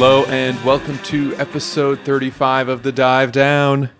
Hello, 0.00 0.24
and 0.26 0.64
welcome 0.64 0.96
to 0.98 1.34
episode 1.38 1.98
35 2.04 2.68
of 2.68 2.84
The 2.84 2.92
Dive 2.92 3.32
Down, 3.32 3.90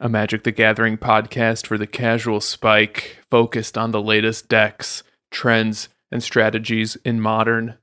a 0.00 0.08
Magic 0.08 0.42
the 0.42 0.50
Gathering 0.50 0.98
podcast 0.98 1.64
for 1.64 1.78
the 1.78 1.86
casual 1.86 2.40
spike 2.40 3.18
focused 3.30 3.78
on 3.78 3.92
the 3.92 4.02
latest 4.02 4.48
decks, 4.48 5.04
trends, 5.30 5.88
and 6.10 6.24
strategies 6.24 6.96
in 7.04 7.20
modern. 7.20 7.78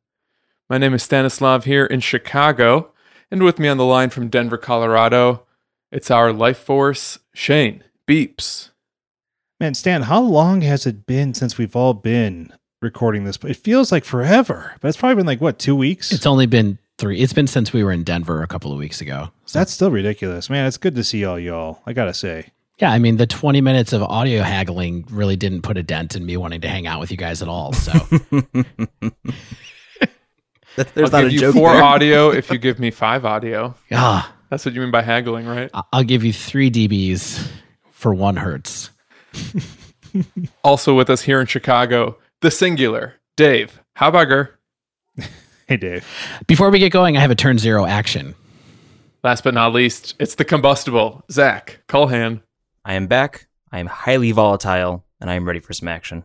My 0.69 0.77
name 0.77 0.93
is 0.93 1.01
Stanislav 1.01 1.63
here 1.63 1.85
in 1.85 2.01
Chicago, 2.01 2.91
and 3.31 3.41
with 3.41 3.57
me 3.57 3.69
on 3.69 3.77
the 3.77 3.85
line 3.85 4.09
from 4.09 4.27
Denver, 4.27 4.57
Colorado, 4.57 5.45
it's 5.93 6.11
our 6.11 6.33
life 6.33 6.57
force, 6.59 7.19
Shane 7.33 7.85
Beeps. 8.05 8.71
Man, 9.61 9.75
Stan, 9.75 10.01
how 10.01 10.19
long 10.19 10.59
has 10.59 10.85
it 10.85 11.05
been 11.05 11.33
since 11.33 11.57
we've 11.57 11.77
all 11.77 11.93
been 11.93 12.51
recording 12.81 13.23
this? 13.23 13.39
It 13.45 13.55
feels 13.55 13.93
like 13.93 14.03
forever, 14.03 14.75
but 14.81 14.89
it's 14.89 14.97
probably 14.97 15.15
been 15.15 15.25
like 15.25 15.39
what, 15.39 15.57
two 15.57 15.77
weeks? 15.77 16.11
It's 16.11 16.25
only 16.25 16.45
been 16.45 16.79
three. 16.99 17.19
It's 17.19 17.33
been 17.33 17.47
since 17.47 17.73
we 17.73 17.83
were 17.83 17.91
in 17.91 18.03
Denver 18.03 18.43
a 18.43 18.47
couple 18.47 18.71
of 18.71 18.77
weeks 18.77 19.01
ago. 19.01 19.31
So. 19.45 19.57
That's 19.57 19.71
still 19.71 19.89
ridiculous, 19.89 20.49
man. 20.49 20.67
It's 20.67 20.77
good 20.77 20.95
to 20.95 21.03
see 21.03 21.25
all 21.25 21.39
y'all. 21.39 21.81
I 21.85 21.93
gotta 21.93 22.13
say. 22.13 22.51
Yeah, 22.77 22.91
I 22.91 22.99
mean 22.99 23.17
the 23.17 23.27
20 23.27 23.59
minutes 23.61 23.91
of 23.91 24.03
audio 24.03 24.41
haggling 24.41 25.05
really 25.09 25.35
didn't 25.35 25.63
put 25.63 25.77
a 25.77 25.83
dent 25.83 26.15
in 26.15 26.25
me 26.25 26.37
wanting 26.37 26.61
to 26.61 26.69
hang 26.69 26.87
out 26.87 26.99
with 26.99 27.11
you 27.11 27.17
guys 27.17 27.41
at 27.41 27.47
all. 27.47 27.73
So 27.73 27.91
there's 30.93 31.13
I'll 31.13 31.21
not 31.21 31.21
give 31.23 31.27
a 31.27 31.31
you 31.31 31.39
joke 31.39 31.55
four 31.55 31.73
there. 31.73 31.83
audio 31.83 32.29
if 32.33 32.49
you 32.51 32.57
give 32.57 32.79
me 32.79 32.91
five 32.91 33.25
audio. 33.25 33.75
Ah, 33.91 34.33
that's 34.49 34.65
what 34.65 34.73
you 34.73 34.81
mean 34.81 34.91
by 34.91 35.01
haggling, 35.01 35.45
right? 35.45 35.69
I'll 35.91 36.03
give 36.03 36.23
you 36.23 36.31
three 36.31 36.71
dBs 36.71 37.49
for 37.91 38.13
one 38.13 38.37
hertz. 38.37 38.91
also 40.63 40.95
with 40.95 41.09
us 41.09 41.21
here 41.21 41.41
in 41.41 41.47
Chicago, 41.47 42.17
the 42.41 42.51
singular 42.51 43.15
Dave 43.35 43.81
Hauberger. 43.97 44.51
Hey, 45.69 45.77
Dave. 45.77 46.03
Before 46.47 46.71
we 46.71 46.79
get 46.79 46.91
going, 46.91 47.15
I 47.15 47.19
have 47.19 47.29
a 47.29 47.35
turn 47.35 47.59
zero 47.59 47.85
action. 47.85 48.33
Last 49.23 49.43
but 49.43 49.53
not 49.53 49.71
least, 49.71 50.15
it's 50.19 50.33
the 50.33 50.43
combustible, 50.43 51.23
Zak 51.31 51.83
Culhan. 51.87 52.41
I 52.83 52.95
am 52.95 53.05
back. 53.05 53.45
I 53.71 53.77
am 53.77 53.85
highly 53.85 54.31
volatile, 54.31 55.05
and 55.21 55.29
I 55.29 55.35
am 55.35 55.45
ready 55.45 55.59
for 55.59 55.73
some 55.73 55.87
action. 55.87 56.23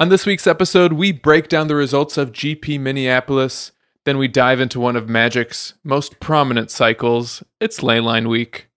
On 0.00 0.08
this 0.08 0.24
week's 0.24 0.46
episode, 0.46 0.94
we 0.94 1.12
break 1.12 1.48
down 1.48 1.68
the 1.68 1.74
results 1.74 2.16
of 2.16 2.32
GP 2.32 2.80
Minneapolis. 2.80 3.72
Then 4.06 4.16
we 4.16 4.26
dive 4.26 4.58
into 4.58 4.80
one 4.80 4.96
of 4.96 5.06
Magic's 5.06 5.74
most 5.84 6.18
prominent 6.18 6.70
cycles. 6.70 7.42
It's 7.60 7.80
Leyline 7.80 8.26
Week. 8.26 8.70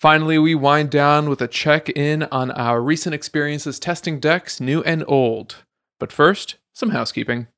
Finally, 0.00 0.38
we 0.38 0.54
wind 0.54 0.88
down 0.88 1.28
with 1.28 1.42
a 1.42 1.46
check 1.46 1.90
in 1.90 2.22
on 2.32 2.50
our 2.52 2.80
recent 2.80 3.14
experiences 3.14 3.78
testing 3.78 4.20
decks, 4.20 4.58
new 4.58 4.82
and 4.84 5.04
old. 5.06 5.56
But 5.98 6.12
first, 6.12 6.56
some 6.72 6.92
housekeeping. 6.92 7.48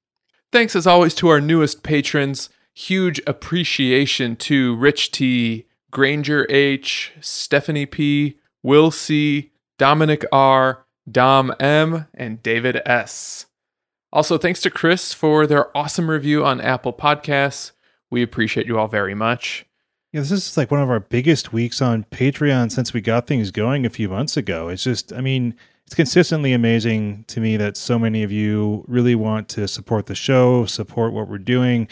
Thanks 0.52 0.76
as 0.76 0.86
always 0.86 1.14
to 1.14 1.28
our 1.28 1.40
newest 1.40 1.82
patrons. 1.82 2.50
Huge 2.74 3.22
appreciation 3.26 4.36
to 4.36 4.76
Rich 4.76 5.10
T, 5.10 5.66
Granger 5.90 6.46
H, 6.50 7.12
Stephanie 7.22 7.86
P, 7.86 8.38
Will 8.62 8.90
C, 8.90 9.50
Dominic 9.78 10.26
R, 10.30 10.84
Dom 11.10 11.54
M, 11.58 12.06
and 12.12 12.42
David 12.42 12.82
S. 12.84 13.46
Also, 14.12 14.36
thanks 14.36 14.60
to 14.60 14.70
Chris 14.70 15.14
for 15.14 15.46
their 15.46 15.74
awesome 15.74 16.10
review 16.10 16.44
on 16.44 16.60
Apple 16.60 16.92
Podcasts. 16.92 17.72
We 18.10 18.22
appreciate 18.22 18.66
you 18.66 18.78
all 18.78 18.88
very 18.88 19.14
much. 19.14 19.64
Yeah, 20.12 20.20
this 20.20 20.32
is 20.32 20.56
like 20.58 20.70
one 20.70 20.82
of 20.82 20.90
our 20.90 21.00
biggest 21.00 21.54
weeks 21.54 21.80
on 21.80 22.04
Patreon 22.04 22.70
since 22.70 22.92
we 22.92 23.00
got 23.00 23.26
things 23.26 23.50
going 23.50 23.86
a 23.86 23.90
few 23.90 24.10
months 24.10 24.36
ago. 24.36 24.68
It's 24.68 24.84
just, 24.84 25.14
I 25.14 25.22
mean, 25.22 25.54
it's 25.92 25.96
consistently 25.96 26.54
amazing 26.54 27.22
to 27.28 27.38
me 27.38 27.58
that 27.58 27.76
so 27.76 27.98
many 27.98 28.22
of 28.22 28.32
you 28.32 28.82
really 28.88 29.14
want 29.14 29.46
to 29.46 29.68
support 29.68 30.06
the 30.06 30.14
show, 30.14 30.64
support 30.64 31.12
what 31.12 31.28
we're 31.28 31.36
doing. 31.36 31.86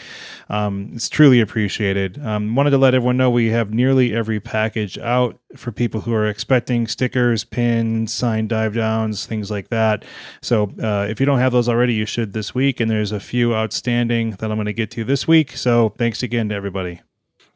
Um, 0.49 0.89
it's 0.95 1.07
truly 1.07 1.39
appreciated. 1.39 2.19
Um, 2.25 2.55
wanted 2.55 2.71
to 2.71 2.79
let 2.79 2.95
everyone 2.95 3.17
know 3.17 3.29
we 3.29 3.51
have 3.51 3.71
nearly 3.71 4.15
every 4.15 4.39
package 4.39 4.97
out 4.97 5.39
for 5.55 5.71
people 5.71 6.01
who 6.01 6.15
are 6.15 6.27
expecting 6.27 6.87
stickers, 6.87 7.43
pins, 7.43 8.11
signed 8.11 8.49
dive 8.49 8.73
downs, 8.73 9.27
things 9.27 9.51
like 9.51 9.67
that. 9.67 10.03
So 10.41 10.73
uh, 10.81 11.05
if 11.07 11.19
you 11.19 11.27
don't 11.27 11.37
have 11.37 11.51
those 11.51 11.69
already, 11.69 11.93
you 11.93 12.07
should 12.07 12.33
this 12.33 12.55
week. 12.55 12.79
And 12.79 12.89
there's 12.89 13.11
a 13.11 13.19
few 13.19 13.53
outstanding 13.53 14.31
that 14.31 14.49
I'm 14.49 14.57
going 14.57 14.65
to 14.65 14.73
get 14.73 14.89
to 14.91 15.03
this 15.03 15.27
week. 15.27 15.55
So 15.55 15.89
thanks 15.89 16.23
again 16.23 16.49
to 16.49 16.55
everybody. 16.55 17.01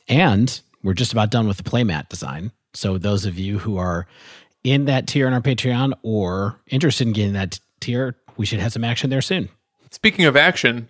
And 0.07 0.61
we're 0.83 0.93
just 0.93 1.11
about 1.11 1.31
done 1.31 1.47
with 1.47 1.57
the 1.57 1.63
playmat 1.63 2.09
design. 2.09 2.51
So 2.75 2.99
those 2.99 3.25
of 3.25 3.39
you 3.39 3.57
who 3.57 3.77
are 3.77 4.05
in 4.65 4.85
that 4.85 5.07
tier 5.07 5.27
on 5.27 5.33
our 5.33 5.41
Patreon 5.41 5.93
or 6.01 6.59
interested 6.67 7.07
in 7.07 7.13
getting 7.13 7.33
that 7.33 7.59
tier, 7.79 8.17
we 8.35 8.45
should 8.45 8.59
have 8.59 8.73
some 8.73 8.83
action 8.83 9.11
there 9.11 9.21
soon. 9.21 9.49
Speaking 9.91 10.25
of 10.25 10.35
action, 10.35 10.89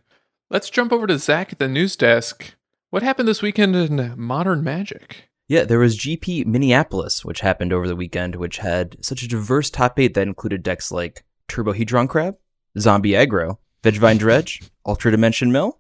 let's 0.49 0.69
jump 0.69 0.93
over 0.93 1.05
to 1.05 1.19
Zak 1.19 1.51
at 1.51 1.59
the 1.59 1.67
news 1.67 1.95
desk. 1.95 2.55
What 2.89 3.03
happened 3.03 3.27
this 3.27 3.41
weekend 3.41 3.75
in 3.75 4.13
Modern 4.17 4.63
Magic? 4.63 5.29
Yeah, 5.49 5.65
there 5.65 5.77
was 5.77 5.97
GP 5.97 6.45
Minneapolis, 6.45 7.25
which 7.25 7.41
happened 7.41 7.73
over 7.73 7.87
the 7.87 7.95
weekend, 7.95 8.37
which 8.37 8.57
had 8.57 8.95
such 9.05 9.21
a 9.21 9.27
diverse 9.27 9.69
top 9.69 9.99
eight 9.99 10.13
that 10.13 10.27
included 10.27 10.63
decks 10.63 10.91
like 10.91 11.23
Turbo 11.49 11.73
Turbohedron 11.73 12.09
Crab, 12.09 12.37
Zombie 12.79 13.11
Aggro, 13.11 13.57
Vengevine 13.83 14.17
Dredge, 14.17 14.63
Ultra 14.85 15.11
Dimension 15.11 15.51
Mill, 15.51 15.79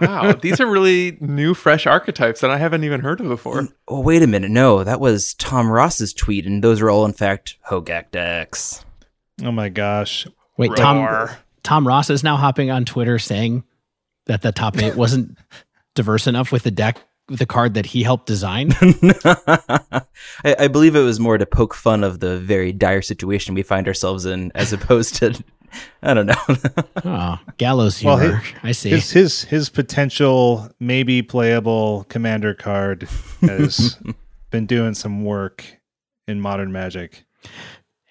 wow, 0.00 0.32
these 0.32 0.60
are 0.60 0.66
really 0.66 1.18
new, 1.20 1.54
fresh 1.54 1.86
archetypes 1.86 2.40
that 2.40 2.50
I 2.50 2.58
haven't 2.58 2.84
even 2.84 3.00
heard 3.00 3.20
of 3.20 3.28
before. 3.28 3.68
Oh, 3.88 4.00
wait 4.00 4.22
a 4.22 4.26
minute. 4.26 4.50
No, 4.50 4.84
that 4.84 5.00
was 5.00 5.34
Tom 5.34 5.70
Ross's 5.70 6.12
tweet, 6.12 6.46
and 6.46 6.62
those 6.62 6.80
are 6.80 6.90
all, 6.90 7.04
in 7.04 7.12
fact, 7.12 7.56
Hogaak 7.68 8.10
decks. 8.10 8.84
Oh 9.42 9.52
my 9.52 9.68
gosh. 9.68 10.26
Wait, 10.56 10.74
Tom, 10.76 11.28
Tom 11.62 11.86
Ross 11.86 12.08
is 12.10 12.24
now 12.24 12.36
hopping 12.36 12.70
on 12.70 12.84
Twitter 12.84 13.18
saying 13.18 13.64
that 14.26 14.42
the 14.42 14.52
top 14.52 14.78
eight 14.78 14.96
wasn't 14.96 15.36
diverse 15.94 16.26
enough 16.26 16.50
with 16.50 16.62
the 16.62 16.70
deck, 16.70 16.98
with 17.28 17.38
the 17.38 17.46
card 17.46 17.74
that 17.74 17.86
he 17.86 18.02
helped 18.02 18.26
design. 18.26 18.72
I, 18.82 20.02
I 20.44 20.68
believe 20.68 20.96
it 20.96 21.02
was 21.02 21.20
more 21.20 21.36
to 21.36 21.46
poke 21.46 21.74
fun 21.74 22.04
of 22.04 22.20
the 22.20 22.38
very 22.38 22.72
dire 22.72 23.02
situation 23.02 23.54
we 23.54 23.62
find 23.62 23.86
ourselves 23.86 24.24
in, 24.24 24.52
as 24.54 24.72
opposed 24.72 25.16
to 25.16 25.42
I 26.02 26.14
don't 26.14 26.26
know. 26.26 26.34
oh, 27.04 27.38
gallows 27.58 27.98
humor. 27.98 28.16
Well, 28.16 28.34
his, 28.36 28.54
I 28.62 28.72
see. 28.72 28.90
His, 28.90 29.10
his 29.10 29.44
his 29.44 29.68
potential 29.68 30.68
maybe 30.78 31.22
playable 31.22 32.04
commander 32.08 32.54
card 32.54 33.08
has 33.40 33.98
been 34.50 34.66
doing 34.66 34.94
some 34.94 35.24
work 35.24 35.64
in 36.28 36.40
modern 36.40 36.72
magic. 36.72 37.24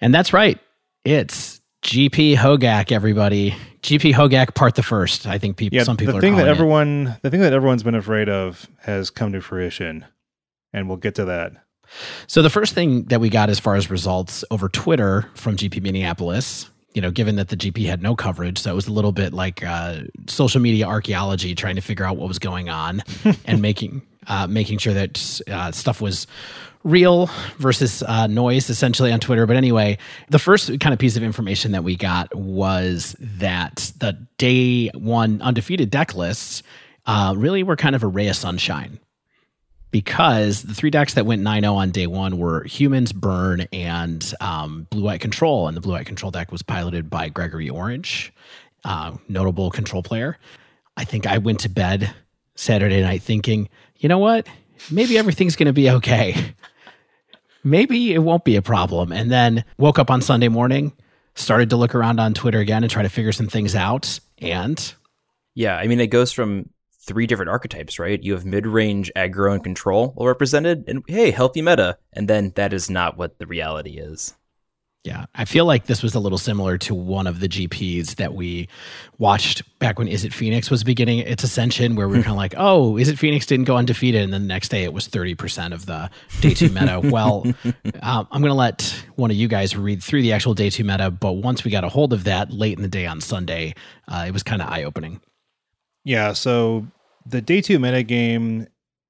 And 0.02 0.14
that's 0.14 0.34
right. 0.34 0.60
It's 1.04 1.62
GP 1.84 2.36
Hogaak, 2.36 2.92
everybody. 2.92 3.56
GP 3.82 4.14
Hogaak 4.14 4.56
part 4.56 4.76
the 4.76 4.84
first. 4.84 5.28
I 5.28 5.38
think 5.38 5.58
people 5.58 5.78
yeah, 5.78 5.84
some 5.84 5.98
people 5.98 6.16
the 6.16 6.22
thing 6.22 6.36
that 6.38 6.48
everyone 6.48 7.08
it. 7.08 7.22
the 7.22 7.30
thing 7.30 7.42
that 7.42 7.54
everyone's 7.54 7.84
been 7.84 7.96
afraid 7.96 8.28
of 8.28 8.68
has 8.80 9.10
come 9.10 9.32
to 9.34 9.42
fruition. 9.42 10.06
And 10.74 10.90
we'll 10.90 10.98
get 10.98 11.16
to 11.16 11.26
that. 11.26 11.54
So 12.28 12.42
the 12.42 12.50
first 12.50 12.74
thing 12.74 13.04
that 13.06 13.22
we 13.22 13.30
got 13.30 13.50
as 13.50 13.60
far 13.60 13.76
as 13.76 13.90
results 13.90 14.44
over 14.50 14.68
Twitter 14.68 15.30
from 15.36 15.56
GP 15.56 15.82
Minneapolis 15.82 16.70
you 16.96 17.02
know, 17.02 17.12
given 17.12 17.36
that 17.36 17.50
the 17.50 17.58
GP 17.58 17.86
had 17.86 18.02
no 18.02 18.16
coverage, 18.16 18.58
so 18.58 18.72
it 18.72 18.76
was 18.76 18.88
a 18.88 18.92
little 18.94 19.12
bit 19.12 19.34
like 19.34 19.64
uh, 19.64 20.02
social 20.28 20.62
media 20.62 20.88
archaeology, 20.88 21.54
trying 21.54 21.76
to 21.76 21.82
figure 21.82 22.06
out 22.06 22.16
what 22.16 22.28
was 22.28 22.40
going 22.40 22.70
on 22.70 23.04
and 23.46 23.62
making 23.62 24.02
uh, 24.28 24.48
making 24.48 24.78
sure 24.80 24.94
that 24.94 25.42
uh, 25.52 25.72
stuff 25.72 26.02
was 26.02 26.26
real 26.84 27.30
versus 27.58 28.02
uh, 28.04 28.28
noise, 28.28 28.70
essentially 28.70 29.12
on 29.12 29.20
Twitter. 29.20 29.46
But 29.46 29.58
anyway, 29.58 29.98
the 30.30 30.40
first 30.40 30.80
kind 30.80 30.94
of 30.94 31.00
piece 31.00 31.18
of 31.18 31.24
information 31.24 31.74
that 31.74 31.84
we 31.84 31.96
got 31.96 32.34
was 32.34 33.16
that 33.20 33.92
the 34.00 34.18
day 34.38 34.88
one 34.90 35.42
undefeated 35.42 35.90
deck 35.90 36.16
lists 36.16 36.64
uh, 37.06 37.34
really 37.38 37.62
were 37.62 37.76
kind 37.76 37.96
of 37.96 38.04
a 38.04 38.08
ray 38.08 38.28
of 38.28 38.36
sunshine 38.36 39.00
because 39.96 40.64
the 40.64 40.74
three 40.74 40.90
decks 40.90 41.14
that 41.14 41.26
went 41.26 41.42
9-0 41.42 41.74
on 41.74 41.90
day 41.90 42.06
one 42.06 42.38
were 42.38 42.66
humans 42.66 43.14
burn 43.14 43.66
and 43.72 44.34
um, 44.42 44.86
blue 44.90 45.04
white 45.04 45.22
control 45.22 45.70
and 45.70 45.78
the 45.78 45.80
blue 45.80 45.94
white 45.94 46.06
control 46.06 46.32
deck 46.32 46.52
was 46.52 46.62
piloted 46.62 47.10
by 47.10 47.30
gregory 47.30 47.70
orange 47.70 48.34
uh, 48.84 49.16
notable 49.30 49.72
control 49.72 50.04
player. 50.04 50.38
I 50.98 51.06
think 51.06 51.26
i 51.26 51.38
went 51.38 51.62
to 51.62 51.70
bed 51.70 52.14
saturday 52.56 53.02
night 53.04 53.22
thinking 53.22 53.70
you 53.96 54.10
know 54.10 54.18
what? 54.18 54.46
Maybe 54.92 55.18
everything's 55.18 55.56
going 55.56 55.68
to 55.68 55.74
be 55.74 55.90
okay. 55.90 56.54
Maybe 57.64 58.14
it 58.14 58.20
won't 58.20 58.44
be 58.44 58.58
a 58.58 58.62
problem. 58.62 59.14
And 59.14 59.32
then 59.32 59.64
woke 59.78 59.98
up 59.98 60.12
on 60.12 60.22
sunday 60.22 60.50
morning 60.50 60.92
started 61.36 61.70
to 61.70 61.78
look 61.78 61.96
around 61.96 62.20
on 62.20 62.34
twitter 62.34 62.60
again 62.60 62.84
and 62.84 62.92
try 62.92 63.04
to 63.04 63.10
figure 63.10 63.32
some 63.32 63.48
things 63.48 63.76
out 63.76 64.20
and 64.40 64.94
yeah 65.54 65.78
i 65.78 65.88
mean 65.88 66.02
it 66.02 66.08
goes 66.08 66.34
from 66.34 66.70
three 67.06 67.28
different 67.28 67.50
archetypes, 67.50 68.00
right? 68.00 68.22
You 68.22 68.34
have 68.34 68.46
mid 68.46 68.66
range, 68.66 69.12
aggro, 69.16 69.54
and 69.54 69.64
control 69.64 70.14
all 70.18 70.28
represented, 70.28 70.84
and 70.88 71.04
hey, 71.08 71.32
healthy 71.32 71.62
meta. 71.62 71.98
And 72.14 72.28
then 72.28 72.52
that 72.56 72.74
is 72.74 72.90
not 72.90 73.18
what 73.18 73.40
the 73.40 73.46
reality 73.46 73.98
is. 73.98 74.36
Yeah, 75.06 75.28
I 75.36 75.46
feel 75.46 75.66
like 75.66 75.86
this 75.86 76.02
was 76.02 76.16
a 76.16 76.20
little 76.20 76.40
similar 76.40 76.80
to 76.80 76.96
one 76.96 77.28
of 77.28 77.40
the 77.40 77.48
GPs 77.48 78.16
that 78.16 78.34
we 78.34 78.68
watched 79.20 79.62
back 79.78 80.00
when 80.00 80.08
Izzet 80.08 80.34
Phoenix 80.34 80.72
was 80.72 80.84
beginning 80.84 81.20
its 81.20 81.44
ascension, 81.44 81.96
where 81.96 82.10
we 82.10 82.18
were 82.18 82.24
kind 82.24 82.32
of 82.32 82.38
like, 82.38 82.56
oh, 82.58 82.94
Izzet 82.94 83.20
Phoenix 83.20 83.46
didn't 83.46 83.66
go 83.66 83.78
undefeated. 83.78 84.24
And 84.24 84.34
then 84.34 84.42
the 84.42 84.48
next 84.48 84.70
day 84.70 84.84
it 84.84 84.94
was 84.94 85.08
30% 85.08 85.74
of 85.74 85.86
the 85.86 86.10
day 86.42 86.56
two 86.56 86.70
meta. 86.70 87.00
well, 87.04 87.44
um, 88.02 88.28
I'm 88.32 88.42
going 88.42 88.46
to 88.46 88.56
let 88.56 89.06
one 89.16 89.30
of 89.30 89.38
you 89.38 89.48
guys 89.48 89.78
read 89.78 90.02
through 90.02 90.24
the 90.24 90.34
actual 90.34 90.56
day 90.56 90.72
two 90.72 90.84
meta. 90.84 91.12
But 91.12 91.34
once 91.34 91.64
we 91.64 91.70
got 91.70 91.84
a 91.84 91.90
hold 91.90 92.12
of 92.12 92.24
that 92.24 92.52
late 92.52 92.76
in 92.76 92.82
the 92.82 92.90
day 92.90 93.06
on 93.06 93.22
Sunday, 93.22 93.76
uh, 94.08 94.26
it 94.28 94.32
was 94.32 94.42
kind 94.42 94.60
of 94.60 94.70
eye 94.70 94.84
opening. 94.86 95.22
Yeah, 96.06 96.34
so 96.34 96.86
the 97.26 97.42
day 97.42 97.62
two 97.62 97.80
metagame 97.80 98.68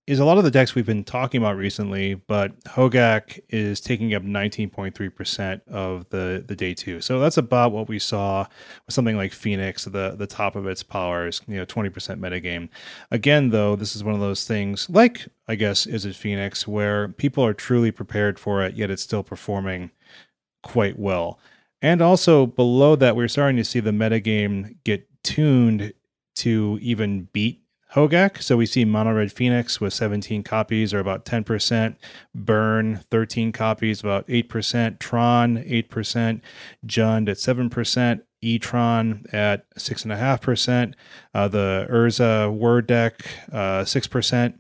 is 0.07 0.19
a 0.19 0.25
lot 0.25 0.38
of 0.38 0.45
the 0.45 0.51
decks 0.51 0.75
we've 0.75 0.86
been 0.86 1.03
talking 1.03 1.42
about 1.42 1.57
recently, 1.57 2.13
but 2.13 2.57
Hogaak 2.63 3.39
is 3.50 3.81
taking 3.81 4.13
up 4.13 4.24
19.3% 4.24 5.68
of 5.68 6.07
the, 6.09 6.44
the 6.47 6.56
day 6.56 6.74
two. 6.74 7.01
So 7.01 7.19
that's 7.19 7.38
about 7.38 7.74
what 7.74 7.89
we 7.89 8.00
saw 8.00 8.45
with 8.86 8.94
something 8.94 9.18
like 9.18 9.33
Phoenix, 9.33 9.83
the, 9.83 10.15
the 10.15 10.27
top 10.27 10.56
of 10.56 10.68
its 10.68 10.83
powers, 10.83 11.42
you 11.47 11.57
know, 11.57 11.65
20% 11.65 11.92
metagame. 11.92 12.69
Again, 13.12 13.50
though, 13.50 13.75
this 13.75 13.95
is 13.95 14.03
one 14.03 14.13
of 14.13 14.21
those 14.21 14.45
things 14.45 14.89
like, 14.89 15.27
I 15.50 15.56
guess, 15.56 15.86
Izzet 15.86 16.15
Phoenix, 16.15 16.65
where 16.65 17.09
people 17.09 17.44
are 17.44 17.53
truly 17.53 17.91
prepared 17.91 18.39
for 18.39 18.63
it, 18.63 18.75
yet 18.75 18.91
it's 18.91 19.03
still 19.03 19.24
performing 19.24 19.91
quite 20.63 20.98
well. 20.98 21.39
And 21.81 22.01
also 22.01 22.45
below 22.45 22.95
that, 22.95 23.18
we're 23.18 23.27
starting 23.27 23.57
to 23.57 23.65
see 23.65 23.81
the 23.81 23.91
metagame 23.91 24.77
get 24.86 25.07
tuned 25.24 25.94
to 26.36 26.78
even 26.82 27.30
beat 27.34 27.62
Hogaak. 27.96 28.42
So 28.42 28.58
we 28.58 28.66
see 28.66 28.84
Mono 28.84 29.14
Red 29.14 29.32
Phoenix 29.32 29.80
with 29.80 29.94
17 29.94 30.44
copies 30.44 30.94
or 30.94 31.00
about 31.00 31.24
10%, 31.26 31.96
Burn 32.34 32.98
13 33.10 33.52
copies, 33.54 34.02
about 34.02 34.28
8%, 34.28 35.00
Tron 35.00 35.58
8%, 35.64 36.42
Jund 36.86 37.30
at 37.30 37.38
7%, 37.38 38.22
Etron 38.44 39.34
at 39.34 39.70
6.5%, 39.76 40.94
uh, 41.34 41.48
the 41.48 41.88
Urza 41.90 42.54
Word 42.54 42.88
deck 42.88 43.22
uh, 43.52 43.82
6%. 43.84 44.60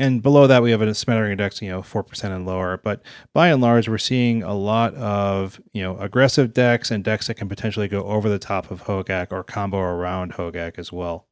And 0.00 0.22
below 0.22 0.46
that, 0.46 0.62
we 0.62 0.70
have 0.70 0.80
a 0.80 0.94
smattering 0.94 1.32
index, 1.32 1.60
you 1.60 1.68
know, 1.68 1.82
4% 1.82 2.24
and 2.24 2.46
lower. 2.46 2.80
But 2.82 3.02
by 3.34 3.48
and 3.48 3.60
large, 3.60 3.86
we're 3.86 3.98
seeing 3.98 4.42
a 4.42 4.54
lot 4.54 4.94
of, 4.94 5.60
you 5.74 5.82
know, 5.82 5.98
aggressive 5.98 6.54
decks 6.54 6.90
and 6.90 7.04
decks 7.04 7.26
that 7.26 7.34
can 7.34 7.50
potentially 7.50 7.86
go 7.86 8.04
over 8.04 8.30
the 8.30 8.38
top 8.38 8.70
of 8.70 8.84
Hogaak 8.84 9.30
or 9.30 9.44
combo 9.44 9.78
around 9.78 10.32
Hogaak 10.32 10.78
as 10.78 10.90
well. 10.90 11.28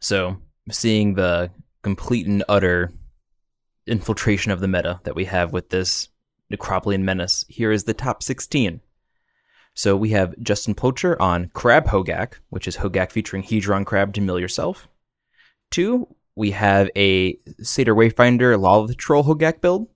So 0.00 0.38
seeing 0.70 1.12
the 1.12 1.50
complete 1.82 2.26
and 2.26 2.42
utter 2.48 2.90
infiltration 3.86 4.50
of 4.50 4.60
the 4.60 4.68
meta 4.68 5.00
that 5.04 5.14
we 5.14 5.26
have 5.26 5.52
with 5.52 5.68
this 5.68 6.08
Necropolian 6.50 7.02
Menace, 7.02 7.44
here 7.50 7.70
is 7.70 7.84
the 7.84 7.92
top 7.92 8.22
16. 8.22 8.80
So 9.74 9.94
we 9.94 10.08
have 10.10 10.34
Justin 10.42 10.74
Poacher 10.74 11.20
on 11.20 11.50
Crab 11.52 11.84
Hogaak, 11.84 12.36
which 12.48 12.66
is 12.66 12.78
Hogaak 12.78 13.12
featuring 13.12 13.42
Hedron 13.42 13.84
Crab 13.84 14.14
to 14.14 14.22
mill 14.22 14.40
yourself. 14.40 14.88
Two, 15.70 16.08
we 16.36 16.52
have 16.52 16.90
a 16.96 17.36
Satyr 17.62 17.94
Wayfinder 17.94 18.58
Lava 18.60 18.94
Troll 18.94 19.24
Hogaak 19.24 19.60
build. 19.60 19.88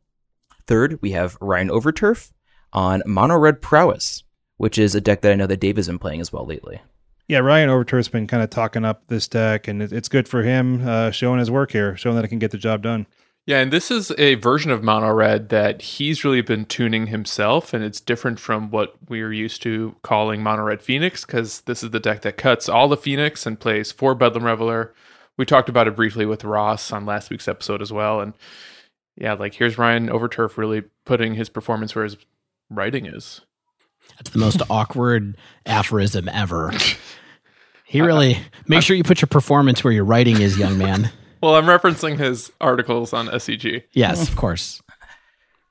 Third, 0.67 1.01
we 1.03 1.13
have 1.13 1.37
Ryan 1.41 1.69
Overturf 1.69 2.33
on 2.73 3.03
Mono 3.07 3.37
Red 3.37 3.61
Prowess, 3.63 4.25
which 4.57 4.79
is 4.79 4.95
a 4.95 5.01
deck 5.01 5.21
that 5.23 5.33
I 5.33 5.37
know 5.37 5.47
that 5.47 5.61
Dave 5.61 5.77
has 5.77 5.87
been 5.87 5.99
playing 5.99 6.21
as 6.21 6.33
well 6.33 6.47
lately. 6.47 6.81
Yeah, 7.29 7.39
Ryan 7.39 7.71
Overturf's 7.71 8.09
been 8.09 8.27
kind 8.27 8.43
of 8.43 8.51
talking 8.51 8.85
up 8.85 9.07
this 9.09 9.29
deck, 9.29 9.69
and 9.69 9.83
it's 9.83 10.09
good 10.09 10.29
for 10.29 10.43
him 10.43 10.87
uh, 10.87 11.11
showing 11.11 11.39
his 11.39 11.51
work 11.51 11.73
here, 11.73 11.97
showing 11.97 12.17
that 12.17 12.25
it 12.25 12.29
can 12.29 12.39
get 12.39 12.51
the 12.51 12.59
job 12.59 12.83
done. 12.83 13.07
Yeah, 13.47 13.61
and 13.61 13.71
this 13.71 13.91
is 13.91 14.11
a 14.17 14.37
version 14.37 14.71
of 14.71 14.83
Mono 14.83 15.13
Red 15.13 15.51
that 15.51 15.83
he's 15.83 16.25
really 16.25 16.41
been 16.41 16.65
tuning 16.65 17.09
himself, 17.09 17.75
and 17.75 17.85
it's 17.85 18.01
different 18.01 18.41
from 18.41 18.71
what 18.71 18.95
we're 19.09 19.35
used 19.35 19.63
to 19.63 19.97
calling 20.03 20.43
Mono 20.43 20.63
Red 20.63 20.83
Phoenix, 20.83 21.27
because 21.27 21.61
this 21.63 21.83
is 21.83 21.91
the 21.91 22.01
deck 22.01 22.23
that 22.23 22.39
cuts 22.39 22.71
all 22.71 22.89
the 22.89 22.97
Phoenix 22.97 23.45
and 23.45 23.61
plays 23.61 23.93
four 23.93 24.15
Bedlam 24.15 24.45
Reveler. 24.45 24.95
We 25.37 25.45
talked 25.45 25.69
about 25.69 25.89
it 25.89 25.97
briefly 25.97 26.27
with 26.27 26.45
Ross 26.45 26.93
on 26.93 27.07
last 27.07 27.31
week's 27.31 27.49
episode 27.49 27.83
as 27.83 27.93
well, 27.93 28.21
and 28.21 28.35
yeah, 29.17 29.35
like 29.35 29.55
here's 29.55 29.79
Ryan 29.79 30.09
Overturf 30.09 30.57
really 30.57 30.85
putting 31.05 31.35
his 31.35 31.49
performance 31.49 31.95
where 31.95 32.05
his 32.05 32.17
writing 32.71 33.07
is. 33.07 33.41
That's 34.17 34.31
the 34.31 34.39
most 34.39 34.63
awkward 34.71 35.37
aphorism 35.67 36.29
ever. 36.29 36.73
He 37.85 38.01
really 38.03 38.39
make 38.69 38.83
sure 38.83 38.97
you 38.97 39.05
put 39.05 39.21
your 39.23 39.29
performance 39.29 39.83
where 39.83 39.93
your 39.93 40.05
writing 40.05 40.41
is, 40.41 40.59
young 40.59 40.79
man. 40.79 41.11
Well, 41.43 41.57
I'm 41.57 41.67
referencing 41.67 42.19
his 42.19 42.51
articles 42.59 43.13
on 43.13 43.27
SCG. 43.27 43.83
Yes, 43.93 44.31
of 44.31 44.35
course. 44.35 44.81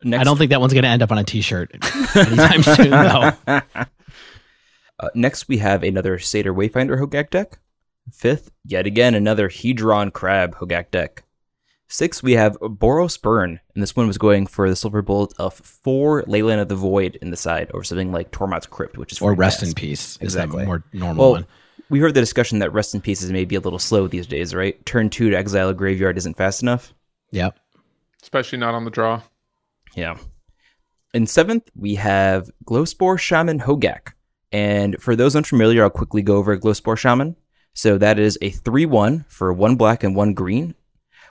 Next, 0.03 0.21
I 0.21 0.23
don't 0.23 0.37
think 0.37 0.51
that 0.51 0.61
one's 0.61 0.71
going 0.71 0.83
to 0.83 0.89
end 0.89 1.01
up 1.01 1.11
on 1.11 1.17
a 1.17 1.23
T-shirt 1.23 1.71
anytime 2.15 2.61
soon, 2.61 2.91
though. 2.91 3.31
Uh, 3.47 5.09
next, 5.15 5.47
we 5.47 5.57
have 5.57 5.81
another 5.81 6.19
Satyr 6.19 6.53
Wayfinder 6.53 7.01
Hogaak 7.01 7.31
deck. 7.31 7.57
Fifth, 8.11 8.51
yet 8.65 8.85
again, 8.85 9.15
another 9.15 9.49
Hedron 9.49 10.11
Crab 10.11 10.55
Hogaak 10.57 10.91
deck. 10.91 11.23
Sixth, 11.87 12.23
we 12.23 12.33
have 12.33 12.57
Boros 12.59 13.21
Burn, 13.21 13.59
and 13.73 13.83
this 13.83 13.95
one 13.95 14.07
was 14.07 14.17
going 14.17 14.47
for 14.47 14.67
the 14.67 14.75
silver 14.75 15.01
bullet 15.01 15.31
of 15.37 15.53
four 15.53 16.23
Leyline 16.23 16.59
of 16.61 16.67
the 16.67 16.75
Void 16.75 17.17
in 17.21 17.29
the 17.29 17.37
side, 17.37 17.69
or 17.73 17.83
something 17.83 18.11
like 18.11 18.31
Tormod's 18.31 18.65
Crypt, 18.65 18.97
which 18.97 19.11
is 19.11 19.21
Or 19.21 19.33
rest 19.35 19.59
fast. 19.59 19.69
in 19.69 19.75
peace. 19.75 20.15
Is 20.17 20.21
Exactly. 20.35 20.59
that 20.59 20.65
more 20.65 20.83
normal 20.91 21.23
Well, 21.23 21.31
one? 21.33 21.45
we 21.89 21.99
heard 21.99 22.13
the 22.15 22.19
discussion 22.21 22.59
that 22.59 22.73
Rest 22.73 22.95
in 22.95 23.01
Pieces 23.01 23.31
may 23.31 23.45
be 23.45 23.55
a 23.55 23.59
little 23.59 23.77
slow 23.79 24.07
these 24.07 24.25
days, 24.25 24.55
right? 24.55 24.83
Turn 24.85 25.09
two 25.09 25.29
to 25.29 25.35
exile 25.37 25.69
a 25.69 25.73
graveyard 25.73 26.17
isn't 26.17 26.35
fast 26.37 26.61
enough. 26.63 26.93
Yep. 27.31 27.57
Especially 28.21 28.57
not 28.57 28.73
on 28.73 28.85
the 28.85 28.91
draw. 28.91 29.21
Yeah. 29.95 30.17
In 31.13 31.27
seventh, 31.27 31.69
we 31.75 31.95
have 31.95 32.49
Glowspore 32.65 33.19
Shaman 33.19 33.59
Hogaak. 33.59 34.13
And 34.51 34.99
for 34.99 35.15
those 35.15 35.35
unfamiliar, 35.35 35.83
I'll 35.83 35.89
quickly 35.91 36.23
go 36.23 36.37
over 36.37 36.57
Glowspore 36.57 36.97
Shaman. 36.97 37.35
So 37.73 37.97
that 37.97 38.19
is 38.19 38.37
a 38.41 38.49
3 38.49 38.85
1 38.85 39.25
for 39.27 39.51
one 39.53 39.75
black 39.75 40.03
and 40.03 40.15
one 40.15 40.33
green. 40.33 40.75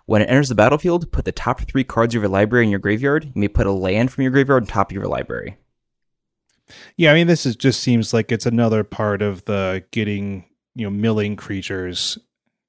When 0.06 0.22
it 0.22 0.26
enters 0.26 0.48
the 0.48 0.56
battlefield, 0.56 1.12
put 1.12 1.24
the 1.24 1.32
top 1.32 1.60
three 1.62 1.84
cards 1.84 2.14
of 2.14 2.22
your 2.22 2.28
library 2.28 2.64
in 2.64 2.70
your 2.70 2.80
graveyard. 2.80 3.24
You 3.24 3.40
may 3.40 3.48
put 3.48 3.66
a 3.66 3.72
land 3.72 4.12
from 4.12 4.22
your 4.22 4.32
graveyard 4.32 4.64
on 4.64 4.66
top 4.66 4.90
of 4.90 4.96
your 4.96 5.06
library. 5.06 5.56
Yeah, 6.96 7.12
I 7.12 7.14
mean, 7.14 7.28
this 7.28 7.46
is 7.46 7.54
just 7.54 7.80
seems 7.80 8.12
like 8.12 8.32
it's 8.32 8.46
another 8.46 8.82
part 8.82 9.22
of 9.22 9.44
the 9.44 9.84
getting 9.90 10.44
you 10.74 10.84
know 10.84 10.90
milling 10.90 11.36
creatures 11.36 12.18